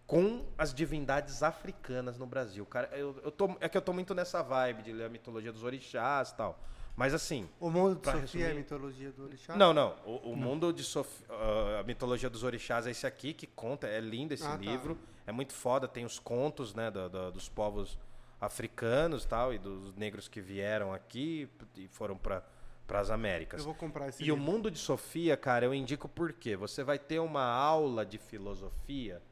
com 0.06 0.44
as 0.58 0.74
divindades 0.74 1.42
africanas 1.42 2.18
no 2.18 2.26
Brasil. 2.26 2.66
Cara, 2.66 2.88
eu, 2.96 3.16
eu 3.24 3.30
tô, 3.30 3.56
é 3.60 3.68
que 3.68 3.76
eu 3.78 3.82
tô 3.82 3.92
muito 3.94 4.14
nessa 4.14 4.42
vibe 4.42 4.82
de 4.82 4.92
ler 4.92 5.04
a 5.04 5.08
mitologia 5.08 5.50
dos 5.50 5.62
orixás 5.62 6.30
e 6.30 6.34
tal. 6.34 6.58
Mas 6.96 7.12
assim, 7.14 7.48
O 7.58 7.70
mundo 7.70 7.98
de 7.98 8.04
Sofia 8.06 8.12
é 8.12 8.18
a 8.18 8.20
resumir- 8.48 8.54
mitologia 8.54 9.10
do 9.10 9.24
orixá? 9.24 9.56
Não, 9.56 9.72
não. 9.72 9.96
O, 10.04 10.32
o 10.32 10.36
mundo 10.36 10.72
de 10.72 10.84
Sof... 10.84 11.10
ah, 11.30 11.78
a 11.80 11.82
mitologia 11.82 12.28
dos 12.30 12.42
orixás 12.44 12.86
é 12.86 12.90
esse 12.90 13.06
aqui 13.06 13.32
que 13.32 13.46
conta. 13.46 13.86
É 13.88 13.98
lindo 14.00 14.34
esse 14.34 14.44
Ah, 14.44 14.50
tá. 14.50 14.56
livro. 14.58 14.96
É 15.26 15.32
muito 15.32 15.52
foda. 15.54 15.88
Tem 15.88 16.04
os 16.04 16.18
contos, 16.20 16.74
né, 16.74 16.90
da- 16.90 17.08
da- 17.08 17.30
dos 17.30 17.48
povos 17.48 17.98
africanos, 18.40 19.24
tal, 19.24 19.52
e 19.54 19.58
dos 19.58 19.94
negros 19.94 20.28
que 20.28 20.40
vieram 20.40 20.92
aqui 20.92 21.48
e 21.76 21.88
foram 21.88 22.16
para 22.16 22.42
as 22.88 23.10
Américas. 23.10 23.60
Eu 23.60 23.66
vou 23.66 23.74
comprar 23.74 24.08
esse 24.08 24.22
E 24.22 24.30
o 24.30 24.34
livro. 24.36 24.52
mundo 24.52 24.70
de 24.70 24.78
Sofia, 24.78 25.36
cara, 25.36 25.64
eu 25.64 25.74
indico 25.74 26.08
por 26.08 26.32
quê? 26.32 26.56
Você 26.56 26.82
vai 26.84 26.98
ter 26.98 27.18
uma 27.18 27.44
aula 27.44 28.04
de 28.04 28.18
filosofia 28.18 29.22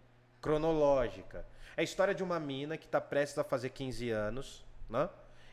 cronológica. 0.41 1.47
É 1.77 1.81
a 1.81 1.85
história 1.85 2.15
de 2.15 2.23
uma 2.23 2.39
mina 2.39 2.77
que 2.77 2.87
está 2.87 3.01
prestes 3.01 3.39
a 3.39 3.45
fazer 3.45 3.71
15 3.71 4.11
anos, 4.11 4.65
né? 4.89 5.09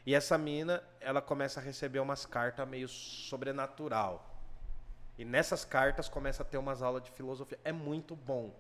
E 0.06 0.16
essa 0.16 0.38
mina, 0.38 0.84
ela 1.00 1.22
começa 1.22 1.60
a 1.60 1.64
receber 1.64 2.00
umas 2.00 2.26
cartas 2.26 2.68
meio 2.68 2.88
sobrenatural. 2.88 4.26
E 5.18 5.26
nessas 5.26 5.64
cartas 5.64 6.10
começa 6.10 6.42
a 6.42 6.46
ter 6.46 6.58
umas 6.58 6.82
aulas 6.82 7.04
de 7.04 7.12
filosofia. 7.12 7.60
É 7.64 7.72
muito 7.72 8.16
bom. 8.16 8.54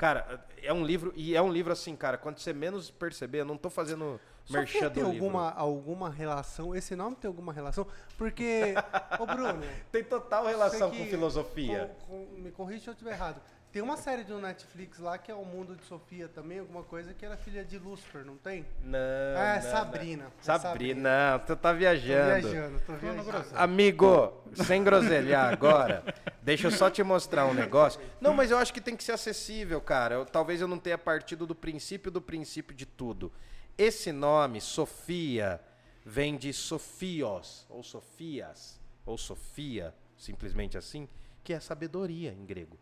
Cara, 0.00 0.42
é 0.62 0.72
um 0.72 0.82
livro, 0.82 1.12
e 1.14 1.36
é 1.36 1.42
um 1.42 1.52
livro 1.52 1.70
assim, 1.70 1.94
cara, 1.94 2.16
quando 2.16 2.38
você 2.38 2.54
menos 2.54 2.90
perceber, 2.90 3.40
eu 3.40 3.44
não 3.44 3.58
tô 3.58 3.68
fazendo 3.68 4.18
merchan 4.48 4.88
do 4.88 4.94
tem 4.94 5.02
livro. 5.04 5.18
alguma, 5.26 5.50
alguma 5.50 6.08
relação? 6.08 6.74
Esse 6.74 6.96
nome 6.96 7.16
tem 7.16 7.28
alguma 7.28 7.52
relação? 7.52 7.86
Porque, 8.16 8.72
ô 9.20 9.26
Bruno, 9.26 9.62
Tem 9.92 10.02
total 10.02 10.46
relação 10.46 10.88
Você 10.88 10.96
com 10.96 11.04
que- 11.04 11.10
filosofia. 11.10 11.94
com- 12.08 12.24
com- 12.26 12.40
me 12.40 12.50
corrija 12.50 12.80
se 12.84 12.88
eu 12.88 12.92
estiver 12.94 13.12
errado. 13.12 13.42
Tem 13.72 13.80
uma 13.82 13.96
série 13.96 14.24
do 14.24 14.40
Netflix 14.40 14.98
lá 14.98 15.16
que 15.16 15.30
é 15.30 15.34
o 15.34 15.44
Mundo 15.44 15.76
de 15.76 15.84
Sofia 15.84 16.28
também, 16.28 16.58
alguma 16.58 16.82
coisa 16.82 17.14
que 17.14 17.24
era 17.24 17.36
filha 17.36 17.64
de 17.64 17.78
Lúcifer, 17.78 18.24
não 18.24 18.36
tem? 18.36 18.66
Não, 18.82 18.98
Ah, 19.36 19.54
é 19.58 19.62
não, 19.62 19.70
Sabrina. 19.70 20.24
não. 20.24 20.54
É 20.54 20.58
Sabrina, 20.58 21.30
não, 21.32 21.38
tu 21.38 21.54
tá 21.54 21.70
Tô 21.72 21.78
viajando. 21.78 22.48
viajando, 22.48 22.80
tô 22.84 22.92
viajando. 22.94 23.44
Amigo, 23.54 24.42
sem 24.66 24.82
groselhar 24.82 25.52
agora, 25.52 26.02
deixa 26.42 26.66
eu 26.66 26.72
só 26.72 26.90
te 26.90 27.00
mostrar 27.04 27.46
um 27.46 27.54
negócio. 27.54 28.00
Não, 28.20 28.34
mas 28.34 28.50
eu 28.50 28.58
acho 28.58 28.74
que 28.74 28.80
tem 28.80 28.96
que 28.96 29.04
ser 29.04 29.12
acessível, 29.12 29.80
cara. 29.80 30.16
Eu- 30.16 30.26
talvez 30.26 30.60
eu 30.60 30.66
não 30.66 30.78
tenha 30.78 30.98
partido 30.98 31.46
do 31.46 31.54
princípio 31.54 32.10
do 32.10 32.20
princípio 32.20 32.74
de 32.74 32.84
tudo. 32.86 33.32
Esse 33.78 34.10
nome, 34.10 34.60
Sofia, 34.60 35.60
vem 36.04 36.36
de 36.36 36.52
Sofios, 36.52 37.66
ou 37.70 37.84
Sofias, 37.84 38.80
ou 39.06 39.16
Sofia, 39.16 39.94
simplesmente 40.16 40.76
assim, 40.76 41.08
que 41.44 41.52
é 41.52 41.60
sabedoria 41.60 42.32
em 42.32 42.44
grego. 42.44 42.76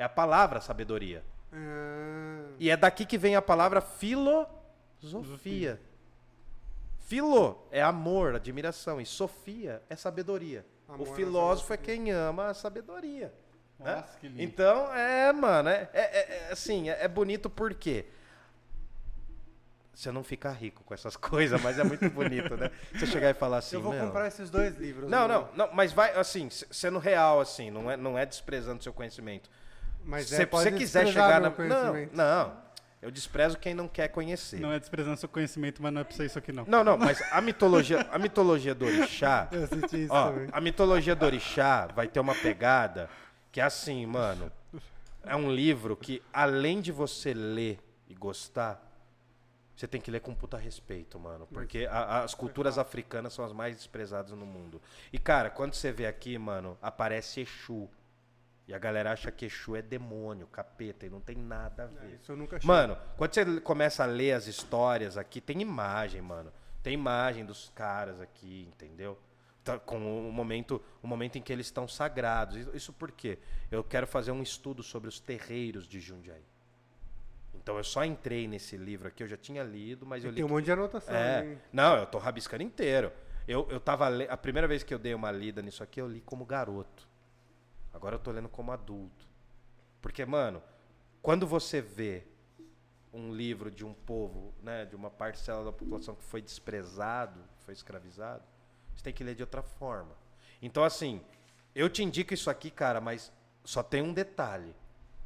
É 0.00 0.04
a 0.04 0.08
palavra 0.08 0.62
sabedoria. 0.62 1.22
Ah, 1.52 2.46
E 2.58 2.70
é 2.70 2.76
daqui 2.76 3.04
que 3.04 3.18
vem 3.18 3.36
a 3.36 3.42
palavra 3.42 3.82
filosofia. 3.82 5.78
Filo 7.00 7.66
é 7.70 7.82
amor, 7.82 8.34
admiração. 8.34 8.98
E 8.98 9.04
Sofia 9.04 9.82
é 9.90 9.96
sabedoria. 9.96 10.64
Amor 10.88 11.06
o 11.06 11.12
é 11.12 11.14
filósofo 11.14 11.74
é 11.74 11.76
quem 11.76 12.10
ama 12.12 12.46
a 12.48 12.54
sabedoria. 12.54 13.30
né? 13.78 13.96
Nossa, 13.96 14.18
que 14.18 14.26
lindo. 14.28 14.40
Então, 14.42 14.94
é, 14.94 15.32
mano, 15.34 15.68
é, 15.68 15.88
é- 15.92 16.00
é- 16.00 16.48
é 16.48 16.52
assim, 16.52 16.88
é, 16.88 17.04
é 17.04 17.08
bonito 17.08 17.50
porque 17.50 18.06
você 19.94 20.10
não 20.10 20.24
fica 20.24 20.50
rico 20.50 20.82
com 20.84 20.94
essas 20.94 21.14
coisas, 21.16 21.60
mas 21.62 21.78
é 21.78 21.84
muito 21.84 22.08
bonito, 22.08 22.56
né? 22.56 22.70
Você 22.94 23.06
chegar 23.06 23.28
e 23.30 23.34
falar 23.34 23.58
assim, 23.58 23.76
eu 23.76 23.82
vou 23.82 23.92
"Meu, 23.92 24.06
comprar 24.06 24.26
esses 24.28 24.48
dois 24.48 24.76
livros. 24.78 25.10
Não, 25.10 25.28
não, 25.28 25.48
não, 25.54 25.70
mas 25.74 25.92
vai, 25.92 26.12
assim, 26.18 26.48
sendo 26.50 26.98
real, 26.98 27.38
assim, 27.40 27.70
não 27.70 27.90
é, 27.90 27.96
não 27.98 28.18
é 28.18 28.24
desprezando 28.24 28.82
seu 28.82 28.92
conhecimento. 28.94 29.50
Mas 30.04 30.28
se 30.28 30.42
é, 30.42 30.46
você 30.46 30.72
quiser 30.72 31.06
chegar 31.06 31.40
na. 31.40 31.50
Não, 31.50 31.94
não. 32.12 32.70
Eu 33.02 33.10
desprezo 33.10 33.56
quem 33.58 33.72
não 33.72 33.88
quer 33.88 34.08
conhecer. 34.08 34.60
Não 34.60 34.70
é 34.72 34.78
desprezando 34.78 35.16
seu 35.16 35.28
conhecimento, 35.28 35.82
mas 35.82 35.90
não 35.90 36.02
é 36.02 36.04
pra 36.04 36.14
ser 36.14 36.26
isso 36.26 36.38
aqui, 36.38 36.52
não. 36.52 36.66
Não, 36.66 36.84
não, 36.84 36.98
mas 36.98 37.22
a 37.32 37.40
mitologia, 37.40 38.06
a 38.12 38.18
mitologia 38.18 38.74
do 38.74 38.84
orixá, 38.84 39.48
Eu 39.52 39.66
senti 39.66 40.04
isso 40.04 40.12
ó, 40.12 40.30
também. 40.30 40.48
a 40.52 40.60
mitologia 40.60 41.16
do 41.16 41.24
orixá 41.24 41.86
vai 41.86 42.06
ter 42.06 42.20
uma 42.20 42.34
pegada 42.34 43.08
que 43.50 43.58
é 43.60 43.64
assim, 43.64 44.04
mano. 44.04 44.52
É 45.24 45.34
um 45.34 45.50
livro 45.50 45.96
que 45.96 46.22
além 46.32 46.80
de 46.80 46.92
você 46.92 47.32
ler 47.32 47.78
e 48.06 48.14
gostar, 48.14 48.86
você 49.74 49.86
tem 49.88 49.98
que 50.00 50.10
ler 50.10 50.20
com 50.20 50.34
puta 50.34 50.58
respeito, 50.58 51.18
mano, 51.18 51.46
porque 51.50 51.88
a- 51.90 52.22
as 52.22 52.34
culturas 52.34 52.76
africanas 52.76 53.32
são 53.32 53.44
as 53.46 53.52
mais 53.52 53.76
desprezadas 53.76 54.32
no 54.32 54.44
mundo. 54.44 54.80
E 55.10 55.18
cara, 55.18 55.48
quando 55.48 55.72
você 55.72 55.90
vê 55.90 56.06
aqui, 56.06 56.36
mano, 56.36 56.76
aparece 56.82 57.40
Exu. 57.40 57.88
E 58.70 58.74
a 58.74 58.78
galera 58.78 59.10
acha 59.10 59.32
que 59.32 59.46
Exu 59.46 59.74
é 59.74 59.82
demônio, 59.82 60.46
capeta, 60.46 61.04
e 61.04 61.10
não 61.10 61.20
tem 61.20 61.36
nada 61.36 61.82
a 61.82 61.86
ver. 61.88 62.20
Isso 62.22 62.30
eu 62.30 62.36
nunca 62.36 62.56
achei. 62.56 62.68
Mano, 62.68 62.96
quando 63.16 63.34
você 63.34 63.60
começa 63.62 64.04
a 64.04 64.06
ler 64.06 64.30
as 64.32 64.46
histórias 64.46 65.16
aqui, 65.16 65.40
tem 65.40 65.60
imagem, 65.60 66.22
mano. 66.22 66.52
Tem 66.80 66.94
imagem 66.94 67.44
dos 67.44 67.72
caras 67.74 68.20
aqui, 68.20 68.68
entendeu? 68.68 69.18
Tá 69.64 69.76
com 69.76 70.28
o 70.28 70.32
momento, 70.32 70.80
o 71.02 71.08
momento 71.08 71.36
em 71.36 71.42
que 71.42 71.52
eles 71.52 71.66
estão 71.66 71.88
sagrados. 71.88 72.58
Isso- 72.72 72.92
por 72.92 73.10
quê? 73.10 73.40
Eu 73.72 73.82
quero 73.82 74.06
fazer 74.06 74.30
um 74.30 74.40
estudo 74.40 74.84
sobre 74.84 75.08
os 75.08 75.18
terreiros 75.18 75.84
de 75.84 75.98
Jundiaí. 75.98 76.44
Então 77.52 77.76
eu 77.76 77.82
só 77.82 78.04
entrei 78.04 78.46
nesse 78.46 78.76
livro 78.76 79.08
aqui, 79.08 79.24
eu 79.24 79.26
já 79.26 79.36
tinha 79.36 79.64
lido, 79.64 80.06
mas 80.06 80.24
eu 80.24 80.30
li 80.30 80.36
Tem 80.36 80.44
um 80.44 80.48
monte 80.48 80.66
de 80.66 80.72
anotação. 80.72 81.12
é. 81.12 81.44
hein? 81.44 81.58
Não, 81.72 81.96
eu 81.96 82.06
tô 82.06 82.18
rabiscando 82.18 82.62
inteiro. 82.62 83.10
Eu, 83.48 83.66
eu 83.68 83.80
tava 83.80 84.08
le... 84.08 84.28
A 84.28 84.36
primeira 84.36 84.68
vez 84.68 84.84
que 84.84 84.94
eu 84.94 84.98
dei 84.98 85.12
uma 85.12 85.32
lida 85.32 85.60
nisso 85.60 85.82
aqui, 85.82 86.00
eu 86.00 86.06
li 86.08 86.20
como 86.20 86.46
garoto. 86.46 87.09
Agora 87.92 88.16
eu 88.16 88.20
tô 88.20 88.30
lendo 88.30 88.48
como 88.48 88.72
adulto. 88.72 89.28
Porque, 90.00 90.24
mano, 90.24 90.62
quando 91.22 91.46
você 91.46 91.80
vê 91.80 92.24
um 93.12 93.34
livro 93.34 93.70
de 93.70 93.84
um 93.84 93.92
povo, 93.92 94.54
né, 94.62 94.84
de 94.84 94.94
uma 94.94 95.10
parcela 95.10 95.64
da 95.64 95.72
população 95.72 96.14
que 96.14 96.24
foi 96.24 96.40
desprezado, 96.40 97.40
foi 97.60 97.74
escravizado, 97.74 98.42
você 98.94 99.02
tem 99.02 99.12
que 99.12 99.24
ler 99.24 99.34
de 99.34 99.42
outra 99.42 99.62
forma. 99.62 100.16
Então, 100.62 100.84
assim, 100.84 101.20
eu 101.74 101.88
te 101.88 102.02
indico 102.02 102.32
isso 102.32 102.50
aqui, 102.50 102.70
cara, 102.70 103.00
mas 103.00 103.32
só 103.64 103.82
tem 103.82 104.02
um 104.02 104.12
detalhe. 104.12 104.74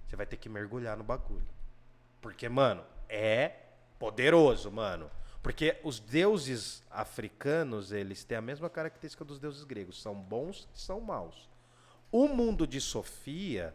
Você 0.06 0.16
vai 0.16 0.26
ter 0.26 0.36
que 0.36 0.48
mergulhar 0.48 0.96
no 0.96 1.04
bagulho. 1.04 1.46
Porque, 2.20 2.48
mano, 2.48 2.84
é 3.08 3.48
poderoso, 3.98 4.70
mano. 4.70 5.10
Porque 5.42 5.78
os 5.84 6.00
deuses 6.00 6.82
africanos, 6.90 7.92
eles 7.92 8.24
têm 8.24 8.38
a 8.38 8.42
mesma 8.42 8.70
característica 8.70 9.24
dos 9.24 9.38
deuses 9.38 9.64
gregos. 9.64 10.00
São 10.00 10.14
bons 10.14 10.68
e 10.74 10.78
são 10.78 11.00
maus. 11.00 11.50
O 12.16 12.28
mundo 12.28 12.64
de 12.64 12.80
Sofia, 12.80 13.74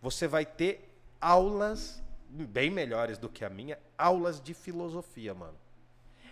você 0.00 0.26
vai 0.26 0.46
ter 0.46 0.90
aulas 1.20 2.02
bem 2.30 2.70
melhores 2.70 3.18
do 3.18 3.28
que 3.28 3.44
a 3.44 3.50
minha, 3.50 3.78
aulas 3.98 4.40
de 4.40 4.54
filosofia, 4.54 5.34
mano. 5.34 5.58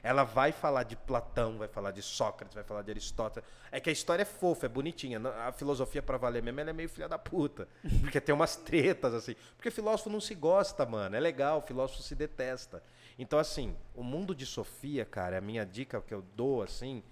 Ela 0.03 0.24
vai 0.24 0.51
falar 0.51 0.85
de 0.85 0.97
Platão, 0.97 1.59
vai 1.59 1.69
falar 1.69 1.91
de 1.91 2.01
Sócrates, 2.01 2.55
vai 2.55 2.65
falar 2.65 2.81
de 2.81 2.93
Aristóteles. 2.93 3.47
É 3.70 3.79
que 3.79 3.91
a 3.91 3.93
história 3.93 4.23
é 4.23 4.24
fofa, 4.24 4.65
é 4.65 4.69
bonitinha. 4.70 5.20
A 5.47 5.53
filosofia, 5.53 6.01
pra 6.01 6.16
valer 6.16 6.43
mesmo, 6.43 6.59
ela 6.59 6.70
é 6.70 6.73
meio 6.73 6.89
filha 6.89 7.07
da 7.07 7.19
puta. 7.19 7.69
Porque 8.01 8.19
tem 8.19 8.35
umas 8.35 8.57
tretas, 8.57 9.12
assim. 9.12 9.37
Porque 9.55 9.70
filósofo 9.70 10.09
não 10.09 10.23
se 10.23 10.35
gosta, 10.35 10.87
mano. 10.87 11.15
É 11.15 11.20
legal, 11.20 11.61
filósofo 11.61 12.03
se 12.03 12.15
detesta. 12.15 12.83
Então, 13.19 13.39
assim, 13.39 13.77
o 13.95 14.03
mundo 14.03 14.35
de 14.35 14.47
Sofia, 14.47 15.05
cara, 15.05 15.37
a 15.37 15.43
minha 15.43 15.66
dica 15.66 16.01
que 16.01 16.15
eu 16.15 16.23
dou, 16.35 16.62
assim, 16.62 17.03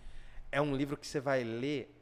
é 0.50 0.62
um 0.62 0.74
livro 0.74 0.96
que 0.96 1.06
você 1.06 1.20
vai 1.20 1.44
ler 1.44 1.94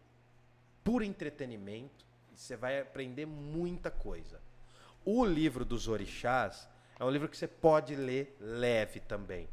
por 0.85 1.03
entretenimento 1.03 2.07
você 2.39 2.57
vai 2.57 2.81
aprender 2.81 3.27
muita 3.27 3.91
coisa. 3.91 4.41
O 5.05 5.25
livro 5.25 5.65
dos 5.65 5.89
orixás 5.89 6.69
é 6.99 7.05
um 7.05 7.11
livro 7.11 7.29
que 7.29 7.37
você 7.37 7.49
pode 7.49 7.97
ler 7.97 8.37
leve 8.41 9.01
também. 9.01 9.49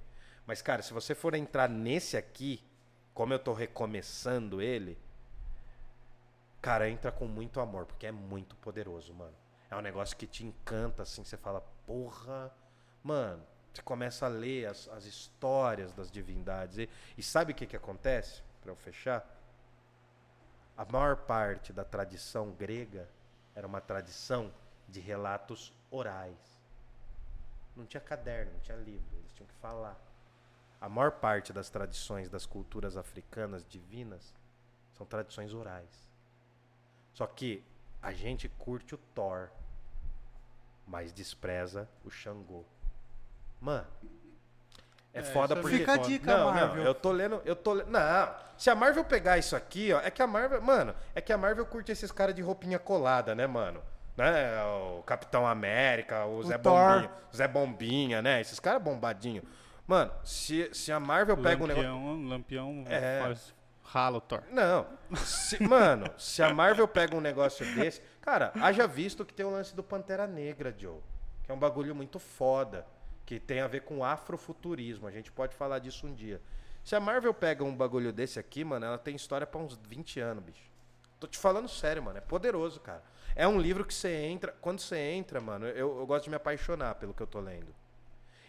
Mas, 0.46 0.62
cara, 0.62 0.84
se 0.84 0.94
você 0.94 1.16
for 1.16 1.34
entrar 1.34 1.68
nesse 1.68 2.16
aqui, 2.16 2.64
como 3.14 3.34
eu 3.34 3.40
tô 3.40 3.54
recomeçando 3.54 4.62
ele, 4.62 4.98
cara, 6.62 6.88
entra 6.88 7.12
com 7.12 7.26
muito 7.26 7.60
amor, 7.60 7.86
porque 7.86 8.06
é 8.06 8.12
muito 8.12 8.56
poderoso, 8.58 9.14
mano. 9.14 9.36
É 9.72 9.76
um 9.76 9.82
negócio 9.82 10.16
que 10.16 10.28
te 10.28 10.46
encanta, 10.46 11.04
assim, 11.04 11.24
você 11.24 11.38
fala, 11.38 11.62
porra, 11.88 12.54
mano, 13.04 13.44
você 13.74 13.82
começa 13.82 14.28
a 14.28 14.30
ler 14.30 14.68
as, 14.68 14.88
as 14.90 15.06
histórias 15.06 15.92
das 15.94 16.12
divindades. 16.12 16.78
E, 16.78 16.90
e 17.18 17.24
sabe 17.24 17.52
o 17.52 17.56
que 17.56 17.66
que 17.66 17.76
acontece? 17.76 18.44
Pra 18.62 18.72
eu 18.72 18.76
fechar? 18.76 19.35
A 20.78 20.84
maior 20.86 21.16
parte 21.16 21.72
da 21.72 21.84
tradição 21.86 22.52
grega 22.52 23.08
era 23.56 23.66
uma 23.66 23.80
tradição 23.80 24.52
de 24.88 25.00
relatos 25.00 25.74
orais. 25.90 26.38
Não 27.76 27.86
tinha 27.86 28.02
caderno, 28.02 28.52
não 28.54 28.60
tinha 28.60 28.78
livro, 28.78 29.18
eles 29.18 29.32
tinham 29.34 29.48
que 29.48 29.56
falar. 29.56 29.98
A 30.80 30.90
maior 30.90 31.12
parte 31.12 31.54
das 31.54 31.70
tradições 31.70 32.30
das 32.30 32.46
culturas 32.46 32.98
africanas 32.98 33.66
divinas 33.68 34.34
são 34.98 35.06
tradições 35.06 35.54
orais. 35.54 35.90
Só 37.14 37.26
que 37.26 37.64
a 38.02 38.12
gente 38.12 38.50
curte 38.50 38.94
o 38.96 38.98
Thor, 39.16 39.50
mas 40.86 41.12
despreza 41.14 41.90
o 42.04 42.10
Xangô. 42.12 42.64
Mano, 43.60 43.88
é, 45.14 45.20
É, 45.20 45.24
foda 45.24 45.56
é 45.56 45.62
porque 45.62 45.78
Fica 45.80 45.94
a 45.94 45.98
dica, 45.98 46.38
não, 46.38 46.52
Marvel. 46.52 46.76
não, 46.76 46.84
eu 46.84 46.94
tô 46.94 47.12
lendo, 47.12 47.42
eu 47.46 47.56
tô 47.56 47.74
Não, 47.76 48.36
se 48.58 48.70
a 48.70 48.76
Marvel 48.76 49.04
pegar 49.04 49.38
isso 49.38 49.56
aqui, 49.56 49.92
ó, 49.94 50.00
é 50.02 50.10
que 50.12 50.22
a 50.22 50.28
Marvel, 50.28 50.62
mano, 50.62 50.96
é 51.14 51.22
que 51.22 51.32
a 51.34 51.38
Marvel 51.38 51.66
curte 51.66 51.92
esses 51.92 52.12
caras 52.12 52.34
de 52.36 52.42
roupinha 52.42 52.80
colada, 52.80 53.34
né, 53.36 53.46
mano? 53.48 53.82
Né? 54.18 54.64
O 54.98 55.04
Capitão 55.04 55.46
América, 55.46 56.26
o, 56.26 56.42
Zé 56.44 56.58
Thor. 56.58 56.74
Bombinha, 56.74 57.12
Zé 57.36 57.48
Bombinha, 57.48 58.22
né? 58.22 58.40
Esses 58.42 58.60
caras 58.60 58.82
bombadinho. 58.82 59.44
Mano, 59.86 60.12
se, 60.24 60.70
se 60.74 60.92
a 60.92 61.00
Marvel 61.00 61.38
pega 61.38 61.64
um 61.64 61.68
negócio 61.68 61.92
Lampião, 61.92 62.30
Lampião 62.30 62.84
É. 62.88 63.20
faz 63.22 63.54
ralo, 63.84 64.20
Thor. 64.22 64.42
não. 64.50 64.88
Se- 65.18 65.62
mano, 65.62 66.10
se 66.18 66.42
a 66.42 66.54
Marvel 66.54 66.88
pega 66.88 67.16
um 67.16 67.22
negócio 67.22 67.66
desse. 67.76 68.02
Cara, 68.22 68.52
haja 68.62 68.88
visto 68.88 69.24
que 69.26 69.34
tem 69.34 69.46
o 69.46 69.52
lance 69.52 69.76
do 69.76 69.84
Pantera 69.84 70.26
Negra, 70.26 70.74
Joe. 70.76 71.00
Que 71.44 71.52
é 71.52 71.54
um 71.54 71.60
bagulho 71.60 71.94
muito 71.94 72.18
foda. 72.18 72.88
Que 73.26 73.40
tem 73.40 73.60
a 73.60 73.68
ver 73.68 73.82
com 73.82 74.04
afrofuturismo. 74.04 75.08
A 75.08 75.12
gente 75.12 75.32
pode 75.32 75.56
falar 75.56 75.80
disso 75.80 76.08
um 76.08 76.14
dia. 76.14 76.42
Se 76.86 76.96
a 76.96 77.00
Marvel 77.00 77.34
pega 77.34 77.64
um 77.64 77.76
bagulho 77.76 78.14
desse 78.14 78.38
aqui, 78.38 78.64
mano, 78.64 78.86
ela 78.86 79.00
tem 79.00 79.16
história 79.16 79.48
pra 79.48 79.60
uns 79.60 79.76
20 79.90 80.20
anos, 80.20 80.44
bicho. 80.44 80.70
Tô 81.20 81.26
te 81.26 81.36
falando 81.36 81.68
sério, 81.68 82.04
mano. 82.04 82.20
É 82.20 82.22
poderoso, 82.22 82.80
cara. 82.80 83.04
É 83.36 83.48
um 83.48 83.60
livro 83.60 83.84
que 83.84 83.94
você 83.94 84.14
entra. 84.26 84.56
Quando 84.62 84.80
você 84.80 84.96
entra, 84.96 85.42
mano, 85.42 85.66
eu, 85.66 85.98
eu 85.98 86.06
gosto 86.06 86.26
de 86.26 86.30
me 86.30 86.36
apaixonar 86.36 86.94
pelo 86.94 87.12
que 87.12 87.24
eu 87.24 87.26
tô 87.26 87.40
lendo. 87.40 87.74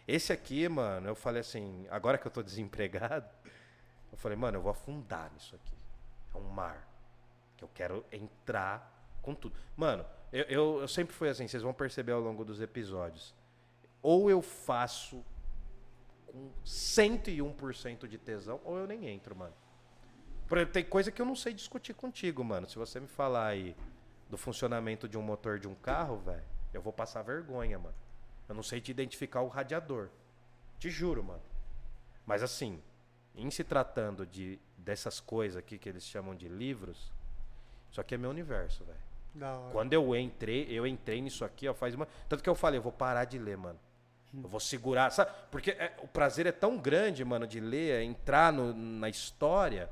Esse 0.07 0.35
aqui, 0.35 0.69
mano, 0.69 1.09
eu 1.09 1.15
falei 1.15 1.41
assim, 1.41 1.87
agora 1.91 2.19
que 2.19 2.27
eu 2.27 2.31
tô 2.31 2.43
desempregado, 2.45 3.27
Eu 4.13 4.19
falei, 4.19 4.37
mano, 4.37 4.59
eu 4.59 4.63
vou 4.63 4.71
afundar 4.71 5.33
nisso 5.33 5.55
aqui. 5.57 5.75
É 6.35 6.37
um 6.37 6.51
mar. 6.51 6.87
Que 7.57 7.65
eu 7.65 7.71
quero 7.73 8.05
entrar 8.13 9.17
com 9.23 9.35
tudo. 9.35 9.57
Mano, 9.75 10.05
eu, 10.31 10.45
eu, 10.45 10.81
eu 10.83 10.89
sempre 10.89 11.15
fui 11.15 11.31
assim, 11.31 11.49
vocês 11.49 11.63
vão 11.63 11.73
perceber 11.73 12.13
ao 12.13 12.21
longo 12.21 12.45
dos 12.45 12.61
episódios. 12.61 13.35
Ou 14.03 14.29
eu 14.31 14.43
faço 14.43 15.25
com 16.37 16.51
101% 16.65 18.07
de 18.07 18.19
tesão, 18.19 18.61
ou 18.63 18.77
eu 18.77 18.87
nem 18.87 19.09
entro, 19.09 19.35
mano. 19.35 19.55
Tem 20.73 20.85
coisa 20.85 21.11
que 21.11 21.21
eu 21.21 21.27
não 21.27 21.35
sei 21.35 21.55
discutir 21.55 21.95
contigo, 21.95 22.45
mano. 22.45 22.69
Se 22.69 22.77
você 22.77 23.01
me 23.01 23.09
falar 23.09 23.47
aí 23.47 23.75
do 24.29 24.37
funcionamento 24.37 25.09
de 25.09 25.17
um 25.17 25.23
motor 25.23 25.59
de 25.59 25.67
um 25.67 25.75
carro, 25.75 26.19
velho, 26.19 26.45
eu 26.73 26.83
vou 26.83 26.93
passar 26.93 27.23
vergonha, 27.23 27.79
mano. 27.79 27.95
Eu 28.49 28.55
não 28.55 28.63
sei 28.63 28.81
te 28.81 28.91
identificar 28.91 29.41
o 29.41 29.49
radiador. 29.49 30.09
Te 30.79 30.91
juro, 30.91 31.25
mano. 31.25 31.43
Mas 32.25 32.43
assim, 32.43 32.81
em 33.35 33.51
se 33.51 33.65
tratando 33.65 34.27
de 34.27 34.61
dessas 34.77 35.19
coisas 35.19 35.57
aqui 35.57 35.79
que 35.79 35.89
eles 35.89 36.05
chamam 36.05 36.35
de 36.35 36.49
livros, 36.49 37.11
isso 37.91 38.01
aqui 38.01 38.15
é 38.15 38.19
meu 38.19 38.31
universo, 38.31 38.85
velho. 38.85 39.07
Quando 39.73 39.93
eu 39.93 40.15
entrei, 40.15 40.67
eu 40.71 40.87
entrei 40.87 41.21
nisso 41.21 41.45
aqui, 41.45 41.67
ó, 41.67 41.75
faz 41.75 41.95
uma. 41.95 42.07
Tanto 42.29 42.43
que 42.43 42.49
eu 42.49 42.55
falei, 42.55 42.79
eu 42.79 42.83
vou 42.83 42.93
parar 42.93 43.25
de 43.25 43.39
ler, 43.39 43.57
mano. 43.57 43.79
Eu 44.43 44.49
vou 44.49 44.61
segurar, 44.61 45.11
sabe? 45.11 45.31
Porque 45.51 45.71
é- 45.71 45.95
o 46.03 46.09
prazer 46.09 46.47
é 46.47 46.53
tão 46.53 46.77
grande, 46.77 47.25
mano, 47.25 47.47
de 47.47 47.59
ler, 47.61 48.01
é 48.01 48.05
entrar 48.05 48.53
no- 48.53 48.75
na 48.75 49.09
história, 49.09 49.89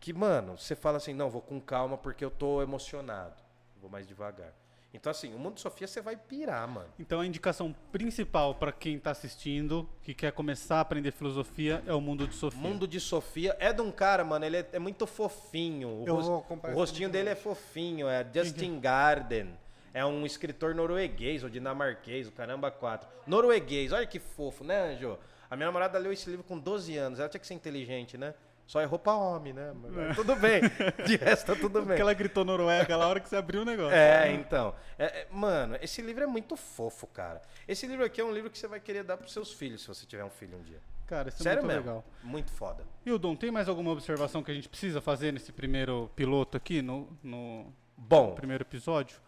que, 0.00 0.12
mano, 0.12 0.58
você 0.58 0.76
fala 0.76 0.98
assim, 0.98 1.14
não, 1.14 1.30
vou 1.30 1.40
com 1.42 1.60
calma 1.60 1.96
porque 1.96 2.24
eu 2.24 2.30
tô 2.30 2.62
emocionado. 2.62 3.34
Vou 3.80 3.90
mais 3.90 4.06
devagar. 4.06 4.52
Então, 4.92 5.10
assim, 5.10 5.34
o 5.34 5.38
mundo 5.38 5.54
de 5.56 5.60
Sofia 5.60 5.86
você 5.86 6.00
vai 6.00 6.16
pirar, 6.16 6.66
mano. 6.66 6.88
Então 6.98 7.20
a 7.20 7.26
indicação 7.26 7.74
principal 7.92 8.54
para 8.54 8.72
quem 8.72 8.96
está 8.96 9.10
assistindo, 9.10 9.88
que 10.02 10.14
quer 10.14 10.32
começar 10.32 10.76
a 10.76 10.80
aprender 10.80 11.12
filosofia, 11.12 11.82
é 11.86 11.92
o 11.92 12.00
mundo 12.00 12.26
de 12.26 12.34
Sofia. 12.34 12.58
Mundo 12.60 12.88
de 12.88 12.98
Sofia 12.98 13.54
é 13.60 13.70
de 13.72 13.82
um 13.82 13.92
cara, 13.92 14.24
mano, 14.24 14.44
ele 14.46 14.56
é, 14.56 14.68
é 14.72 14.78
muito 14.78 15.06
fofinho. 15.06 15.88
O, 16.02 16.04
Eu 16.06 16.14
ros- 16.16 16.26
vou 16.26 16.42
comprar 16.42 16.72
o 16.72 16.74
rostinho 16.74 17.10
dele 17.10 17.28
é 17.28 17.34
fofinho, 17.34 18.08
é 18.08 18.26
Justin 18.32 18.80
Garden. 18.80 19.58
É 19.98 20.06
um 20.06 20.24
escritor 20.24 20.76
norueguês 20.76 21.42
ou 21.42 21.50
dinamarquês, 21.50 22.28
o 22.28 22.30
caramba, 22.30 22.70
quatro. 22.70 23.08
Norueguês, 23.26 23.92
olha 23.92 24.06
que 24.06 24.20
fofo, 24.20 24.62
né, 24.62 24.92
Anjo? 24.92 25.18
A 25.50 25.56
minha 25.56 25.66
namorada 25.66 25.98
leu 25.98 26.12
esse 26.12 26.30
livro 26.30 26.44
com 26.44 26.56
12 26.56 26.96
anos, 26.96 27.18
ela 27.18 27.28
tinha 27.28 27.40
que 27.40 27.46
ser 27.48 27.54
inteligente, 27.54 28.16
né? 28.16 28.32
Só 28.64 28.80
errou 28.80 28.96
pra 28.96 29.14
homem, 29.14 29.52
né? 29.52 29.74
Mas 29.74 30.14
Tudo 30.14 30.36
bem, 30.36 30.60
de 31.04 31.16
resto 31.16 31.46
tá 31.46 31.56
tudo 31.56 31.80
bem. 31.80 31.86
Porque 31.86 32.02
ela 32.02 32.14
gritou 32.14 32.44
Noruega 32.44 32.96
na 32.96 33.08
hora 33.08 33.18
que 33.18 33.28
você 33.28 33.34
abriu 33.34 33.62
o 33.62 33.64
negócio. 33.64 33.92
É, 33.92 34.30
então. 34.30 34.72
É, 34.96 35.04
é, 35.04 35.26
mano, 35.32 35.76
esse 35.82 36.00
livro 36.00 36.22
é 36.22 36.28
muito 36.28 36.54
fofo, 36.54 37.08
cara. 37.08 37.42
Esse 37.66 37.84
livro 37.84 38.04
aqui 38.04 38.20
é 38.20 38.24
um 38.24 38.32
livro 38.32 38.50
que 38.50 38.58
você 38.58 38.68
vai 38.68 38.78
querer 38.78 39.02
dar 39.02 39.16
pros 39.16 39.32
seus 39.32 39.52
filhos, 39.52 39.80
se 39.80 39.88
você 39.88 40.06
tiver 40.06 40.22
um 40.22 40.30
filho 40.30 40.58
um 40.58 40.62
dia. 40.62 40.78
Cara, 41.08 41.28
isso 41.28 41.38
é 41.38 41.42
Sério 41.42 41.64
muito 41.64 41.74
mesmo. 41.74 41.86
legal. 41.88 42.04
Muito 42.22 42.52
foda. 42.52 42.84
Hildon, 43.04 43.34
tem 43.34 43.50
mais 43.50 43.68
alguma 43.68 43.90
observação 43.90 44.44
que 44.44 44.50
a 44.52 44.54
gente 44.54 44.68
precisa 44.68 45.00
fazer 45.00 45.32
nesse 45.32 45.50
primeiro 45.50 46.08
piloto 46.14 46.56
aqui, 46.56 46.80
no, 46.82 47.08
no 47.20 47.72
Bom, 48.00 48.32
primeiro 48.32 48.62
episódio? 48.62 49.18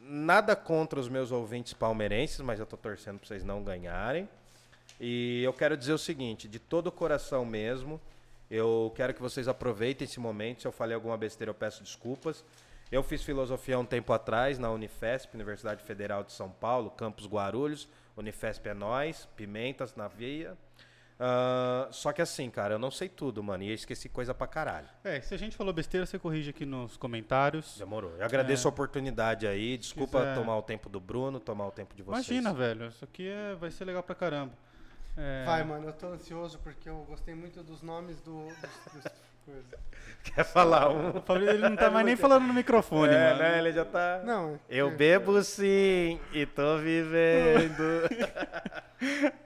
Nada 0.00 0.54
contra 0.54 1.00
os 1.00 1.08
meus 1.08 1.32
ouvintes 1.32 1.72
palmeirenses, 1.72 2.38
mas 2.40 2.60
eu 2.60 2.64
tô 2.64 2.76
torcendo 2.76 3.18
pra 3.18 3.26
vocês 3.26 3.42
não 3.42 3.64
ganharem. 3.64 4.28
E 5.00 5.42
eu 5.42 5.52
quero 5.52 5.76
dizer 5.76 5.92
o 5.92 5.98
seguinte, 5.98 6.46
de 6.46 6.60
todo 6.60 6.86
o 6.86 6.92
coração 6.92 7.44
mesmo, 7.44 8.00
eu 8.48 8.92
quero 8.94 9.12
que 9.12 9.20
vocês 9.20 9.48
aproveitem 9.48 10.04
esse 10.04 10.20
momento. 10.20 10.62
Se 10.62 10.68
eu 10.68 10.72
falei 10.72 10.94
alguma 10.94 11.16
besteira, 11.16 11.50
eu 11.50 11.54
peço 11.54 11.82
desculpas. 11.82 12.44
Eu 12.90 13.02
fiz 13.02 13.20
filosofia 13.24 13.76
um 13.76 13.84
tempo 13.84 14.12
atrás 14.12 14.60
na 14.60 14.70
Unifesp, 14.70 15.34
Universidade 15.34 15.82
Federal 15.82 16.22
de 16.22 16.32
São 16.32 16.48
Paulo, 16.48 16.90
Campus 16.90 17.26
Guarulhos. 17.26 17.88
Unifesp 18.16 18.68
é 18.68 18.74
nós, 18.74 19.28
pimentas 19.36 19.96
na 19.96 20.06
veia. 20.06 20.56
Ah, 21.18 21.88
só 21.92 22.12
que 22.12 22.20
assim, 22.20 22.50
cara, 22.50 22.74
eu 22.74 22.78
não 22.78 22.90
sei 22.90 23.08
tudo, 23.08 23.42
mano, 23.42 23.62
e 23.62 23.68
eu 23.68 23.74
esqueci 23.74 24.08
coisa 24.08 24.34
pra 24.34 24.46
caralho. 24.46 24.88
É, 25.04 25.20
se 25.20 25.32
a 25.34 25.38
gente 25.38 25.56
falou 25.56 25.72
besteira, 25.72 26.04
você 26.04 26.18
corrige 26.18 26.50
aqui 26.50 26.66
nos 26.66 26.96
comentários. 26.96 27.76
Demorou. 27.78 28.16
Eu 28.16 28.24
agradeço 28.24 28.66
É. 28.66 28.68
a 28.68 28.70
oportunidade 28.70 29.46
aí. 29.46 29.78
Desculpa 29.78 30.18
quiser- 30.20 30.34
tomar 30.34 30.56
o 30.58 30.62
tempo 30.62 30.88
do 30.88 30.98
Bruno, 30.98 31.38
tomar 31.38 31.66
o 31.68 31.70
tempo 31.70 31.94
de 31.94 32.02
vocês. 32.02 32.28
Imagina, 32.28 32.52
velho. 32.52 32.88
Isso 32.88 33.04
aqui 33.04 33.28
é- 33.28 33.54
vai 33.54 33.70
ser 33.70 33.84
legal 33.84 34.02
pra 34.02 34.14
caramba. 34.14 34.52
É, 35.16 35.44
Vai, 35.44 35.62
mano, 35.62 35.86
eu 35.86 35.92
tô 35.92 36.08
ansioso 36.08 36.58
porque 36.58 36.88
eu 36.88 37.04
gostei 37.08 37.36
muito 37.36 37.62
dos 37.62 37.80
nomes 37.82 38.20
do, 38.20 38.46
dos, 38.48 38.92
dos 38.92 39.04
coisas. 39.44 39.64
Quer 40.34 40.44
falar 40.44 40.88
um? 40.88 41.18
O 41.18 41.20
Fabrício 41.20 41.54
ele 41.54 41.68
não 41.68 41.76
tá 41.76 41.90
mais 41.90 42.06
nem 42.06 42.16
falando 42.16 42.46
no 42.46 42.54
microfone, 42.54 43.12
É, 43.12 43.28
mano. 43.30 43.38
né? 43.40 43.58
Ele 43.58 43.72
já 43.72 43.84
tá. 43.84 44.22
Não, 44.24 44.58
Eu 44.70 44.88
é- 44.88 44.94
bebo 44.94 45.42
sim 45.42 46.18
e 46.32 46.46
tô 46.46 46.78
vivendo. 46.78 47.82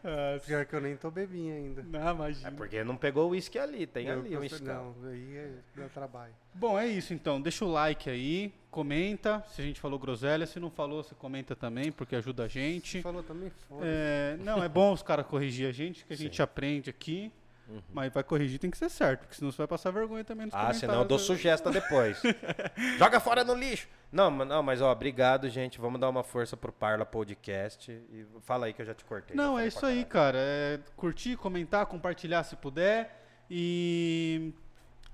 Ah, 0.04 0.38
Pior 0.46 0.64
que 0.66 0.74
eu 0.76 0.80
nem 0.80 0.94
tô 0.96 1.10
bebinho 1.10 1.52
ainda. 1.52 1.82
não, 1.82 2.14
imagina. 2.14 2.46
é 2.48 2.50
porque 2.52 2.84
não 2.84 2.96
pegou 2.96 3.26
o 3.26 3.30
uísque 3.30 3.58
ali, 3.58 3.86
tem 3.88 4.06
Eu 4.06 4.20
ali 4.20 4.36
o 4.36 4.40
uísque. 4.40 4.62
Não, 4.62 4.94
aí 5.04 5.36
é, 5.36 5.50
dá 5.74 5.88
trabalho. 5.88 6.32
Bom, 6.54 6.78
é 6.78 6.86
isso 6.86 7.12
então. 7.12 7.40
Deixa 7.40 7.64
o 7.64 7.68
like 7.72 8.08
aí, 8.08 8.52
comenta. 8.70 9.42
Se 9.48 9.60
a 9.60 9.64
gente 9.64 9.80
falou 9.80 9.98
groselha, 9.98 10.46
se 10.46 10.60
não 10.60 10.70
falou, 10.70 11.02
você 11.02 11.14
comenta 11.14 11.56
também, 11.56 11.90
porque 11.90 12.14
ajuda 12.14 12.44
a 12.44 12.48
gente. 12.48 13.02
Falou 13.02 13.22
também, 13.22 13.50
foda 13.68 13.82
É, 13.84 14.36
não, 14.38 14.62
é 14.62 14.68
bom 14.68 14.92
os 14.92 15.02
caras 15.02 15.26
corrigir 15.26 15.68
a 15.68 15.72
gente, 15.72 16.04
que 16.04 16.12
a 16.12 16.16
Sim. 16.16 16.24
gente 16.24 16.40
aprende 16.40 16.88
aqui. 16.88 17.32
Uhum. 17.68 17.82
Mas 17.92 18.10
vai 18.12 18.22
corrigir 18.24 18.58
tem 18.58 18.70
que 18.70 18.78
ser 18.78 18.88
certo, 18.88 19.20
porque 19.20 19.34
senão 19.34 19.52
você 19.52 19.58
vai 19.58 19.66
passar 19.66 19.90
vergonha 19.90 20.24
também 20.24 20.46
nos 20.46 20.54
Ah, 20.54 20.72
senão 20.72 21.00
eu 21.00 21.04
dou 21.04 21.18
sugesta 21.18 21.70
depois. 21.70 22.18
Joga 22.98 23.20
fora 23.20 23.44
no 23.44 23.54
lixo. 23.54 23.86
Não, 24.10 24.30
mas- 24.30 24.48
não, 24.48 24.62
mas 24.62 24.80
ó, 24.80 24.90
obrigado, 24.90 25.48
gente. 25.50 25.78
Vamos 25.78 26.00
dar 26.00 26.08
uma 26.08 26.24
força 26.24 26.56
pro 26.56 26.72
Parla 26.72 27.04
Podcast. 27.04 27.92
E 27.92 28.26
fala 28.40 28.64
aí 28.66 28.72
que 28.72 28.80
eu 28.80 28.86
já 28.86 28.94
te 28.94 29.04
cortei. 29.04 29.36
Não, 29.36 29.58
é 29.58 29.66
isso 29.66 29.84
aí, 29.84 30.02
cara. 30.04 30.38
É 30.38 30.80
curtir, 30.96 31.36
comentar, 31.36 31.84
compartilhar 31.84 32.42
se 32.44 32.56
puder. 32.56 33.14
E 33.50 34.54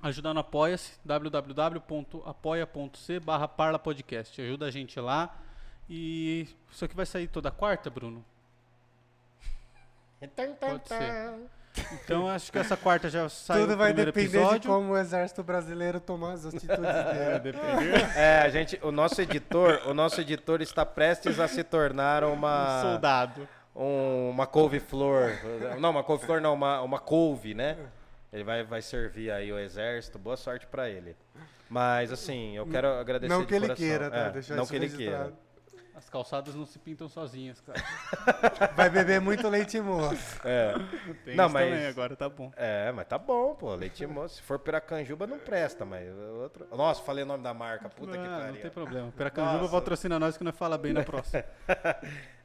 ajudar 0.01 0.33
no 0.33 0.39
Apoia-se, 0.41 0.93
www.apoia.c 1.05 3.21
barra 3.21 3.49
Parla 3.49 3.79
Podcast. 3.81 4.41
Ajuda 4.41 4.67
a 4.67 4.71
gente 4.71 5.01
lá. 5.01 5.37
E 5.89 6.47
isso 6.71 6.85
aqui 6.85 6.95
vai 6.95 7.07
sair 7.07 7.27
toda 7.27 7.51
quarta, 7.51 7.91
Bruno? 7.91 8.25
Pode 10.61 10.89
ser. 10.89 11.35
Então 12.05 12.29
acho 12.29 12.53
que 12.53 12.59
essa 12.59 12.77
quarta 12.77 13.09
já 13.11 13.29
saiu 13.29 13.63
Tudo 13.67 13.77
vai 13.77 13.93
depender 13.93 14.27
episódio. 14.39 14.61
de 14.61 14.69
como 14.69 14.93
o 14.93 14.97
exército 14.97 15.43
brasileiro 15.43 15.99
tomar 16.01 16.33
as 16.33 16.47
atitudes 16.47 16.79
É, 16.85 17.39
dele. 17.39 17.41
depender. 17.41 18.17
É, 18.17 18.43
a 18.43 18.49
gente, 18.49 18.79
o 18.83 18.93
nosso 18.93 19.21
editor, 19.21 19.81
o 19.87 19.93
nosso 19.95 20.21
editor 20.21 20.61
está 20.63 20.87
prestes 20.87 21.41
a 21.41 21.49
se 21.49 21.65
tornar 21.65 22.23
uma 22.25 22.81
Soldado. 22.83 23.49
um- 23.75 24.31
uma 24.31 24.47
couve-flor. 24.47 25.33
Não, 25.81 25.91
uma 25.91 26.05
couve-flor 26.05 26.41
não, 26.41 26.55
uma, 26.55 26.81
uma 26.83 26.99
couve, 26.99 27.55
né? 27.55 27.77
Ele 28.33 28.45
vai, 28.45 28.63
vai 28.65 28.83
servir 28.83 29.31
aí 29.31 29.53
o 29.53 29.59
exército. 29.59 30.19
Boa 30.19 30.37
sorte 30.37 30.67
pra 30.67 30.89
ele. 30.89 31.17
Mas, 31.71 32.13
assim, 32.13 32.57
eu 32.57 32.67
quero 32.67 32.89
agradecer 32.89 33.33
Não 33.33 33.41
de 33.41 33.47
que 33.47 33.55
ele 33.55 33.67
coração. 33.67 33.85
queira, 33.87 34.11
tá? 34.11 34.17
É, 34.17 34.33
não 34.55 34.63
isso 34.63 34.71
que 34.71 34.77
ele 34.77 34.87
registrado. 34.87 35.25
queira. 35.25 35.44
As 36.05 36.11
calçadas 36.11 36.55
não 36.55 36.67
se 36.67 36.79
pintam 36.79 37.09
sozinhas, 37.09 37.63
cara. 37.63 37.83
Vai 38.77 38.91
beber 38.91 39.23
muito 39.23 39.49
leite 39.49 39.81
moço. 39.81 40.39
É. 40.45 40.75
Tem 41.25 41.35
Não, 41.35 41.47
isso 41.47 41.55
mas- 41.55 41.71
também, 41.71 41.87
agora 41.87 42.15
tá 42.15 42.29
bom. 42.29 42.53
É, 42.57 42.93
mas 42.93 43.07
tá 43.09 43.17
bom, 43.17 43.55
pô. 43.55 43.75
Leite 43.75 44.07
moço. 44.07 44.37
Se 44.37 44.43
for 44.43 44.59
Piracanjuba, 44.59 45.27
não 45.27 45.39
presta, 45.39 45.83
mas 45.87 46.07
outro. 46.39 46.67
Nossa, 46.77 47.03
falei 47.03 47.25
o 47.25 47.27
nome 47.27 47.43
da 47.43 47.55
marca. 47.55 47.89
Puta 47.89 48.13
que 48.13 48.19
Ah, 48.19 48.23
não 48.31 48.39
pariu. 48.41 48.61
tem 48.61 48.71
problema. 48.71 49.13
Piracanjuba 49.17 49.59
Nossa. 49.63 49.73
patrocina 49.73 50.19
nós 50.19 50.37
que 50.37 50.45
nós 50.45 50.55
fala 50.55 50.77
bem 50.77 50.93
na 50.93 51.03
próxima. 51.05 51.43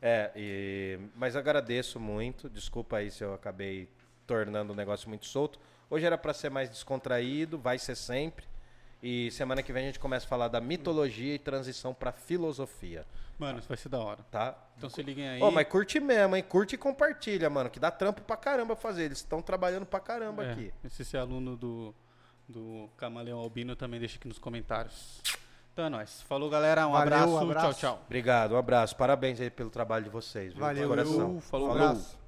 É, 0.01 0.31
e... 0.35 0.99
mas 1.15 1.35
agradeço 1.35 1.99
muito. 1.99 2.49
Desculpa 2.49 2.97
aí 2.97 3.11
se 3.11 3.23
eu 3.23 3.33
acabei 3.33 3.89
tornando 4.25 4.71
o 4.71 4.75
negócio 4.75 5.09
muito 5.09 5.25
solto. 5.25 5.59
Hoje 5.89 6.05
era 6.05 6.17
pra 6.17 6.33
ser 6.33 6.49
mais 6.49 6.69
descontraído, 6.69 7.57
vai 7.59 7.77
ser 7.77 7.95
sempre. 7.95 8.45
E 9.03 9.29
semana 9.31 9.61
que 9.61 9.73
vem 9.73 9.83
a 9.83 9.87
gente 9.87 9.99
começa 9.99 10.25
a 10.25 10.29
falar 10.29 10.47
da 10.47 10.61
mitologia 10.61 11.35
e 11.35 11.39
transição 11.39 11.93
pra 11.93 12.11
filosofia, 12.11 13.05
Mano, 13.39 13.57
isso 13.59 13.67
vai 13.69 13.77
ser 13.77 13.87
da 13.89 13.99
hora. 13.99 14.19
tá? 14.29 14.53
Então 14.77 14.89
se 14.89 15.01
liguem 15.01 15.27
aí. 15.29 15.41
Ô, 15.41 15.49
mas 15.49 15.67
curte 15.67 15.99
mesmo, 15.99 16.35
hein? 16.35 16.43
Curte 16.43 16.75
e 16.75 16.77
compartilha, 16.77 17.49
mano, 17.49 17.69
que 17.69 17.79
dá 17.79 17.89
trampo 17.89 18.21
pra 18.21 18.35
caramba 18.35 18.75
fazer. 18.75 19.03
Eles 19.05 19.19
estão 19.19 19.41
trabalhando 19.41 19.85
pra 19.85 19.99
caramba 20.01 20.43
É, 20.43 20.51
aqui. 20.51 20.73
Se 20.89 21.05
você 21.05 21.15
é 21.15 21.21
aluno 21.21 21.55
do, 21.55 21.95
do 22.47 22.89
Camaleão 22.97 23.39
Albino, 23.39 23.75
também 23.77 23.97
deixa 23.99 24.17
aqui 24.17 24.27
nos 24.27 24.37
comentários. 24.37 25.21
Então 25.71 25.85
é 25.85 25.89
nóis. 25.89 26.21
Falou, 26.23 26.49
galera. 26.49 26.85
Um 26.85 26.91
Valeu, 26.91 27.03
abraço. 27.13 27.33
um 27.33 27.39
abraço. 27.39 27.79
Tchau, 27.79 27.95
tchau. 27.95 28.03
Obrigado, 28.05 28.51
um 28.55 28.57
abraço. 28.57 28.95
Parabéns 28.97 29.39
aí 29.39 29.49
pelo 29.49 29.69
trabalho 29.69 30.03
de 30.03 30.09
vocês. 30.09 30.51
Viu? 30.51 30.59
Valeu, 30.61 30.83
De 30.83 30.87
coração. 30.89 31.15
Falou, 31.15 31.37
Um 31.37 31.41
falou. 31.41 31.71
abraço. 31.71 32.19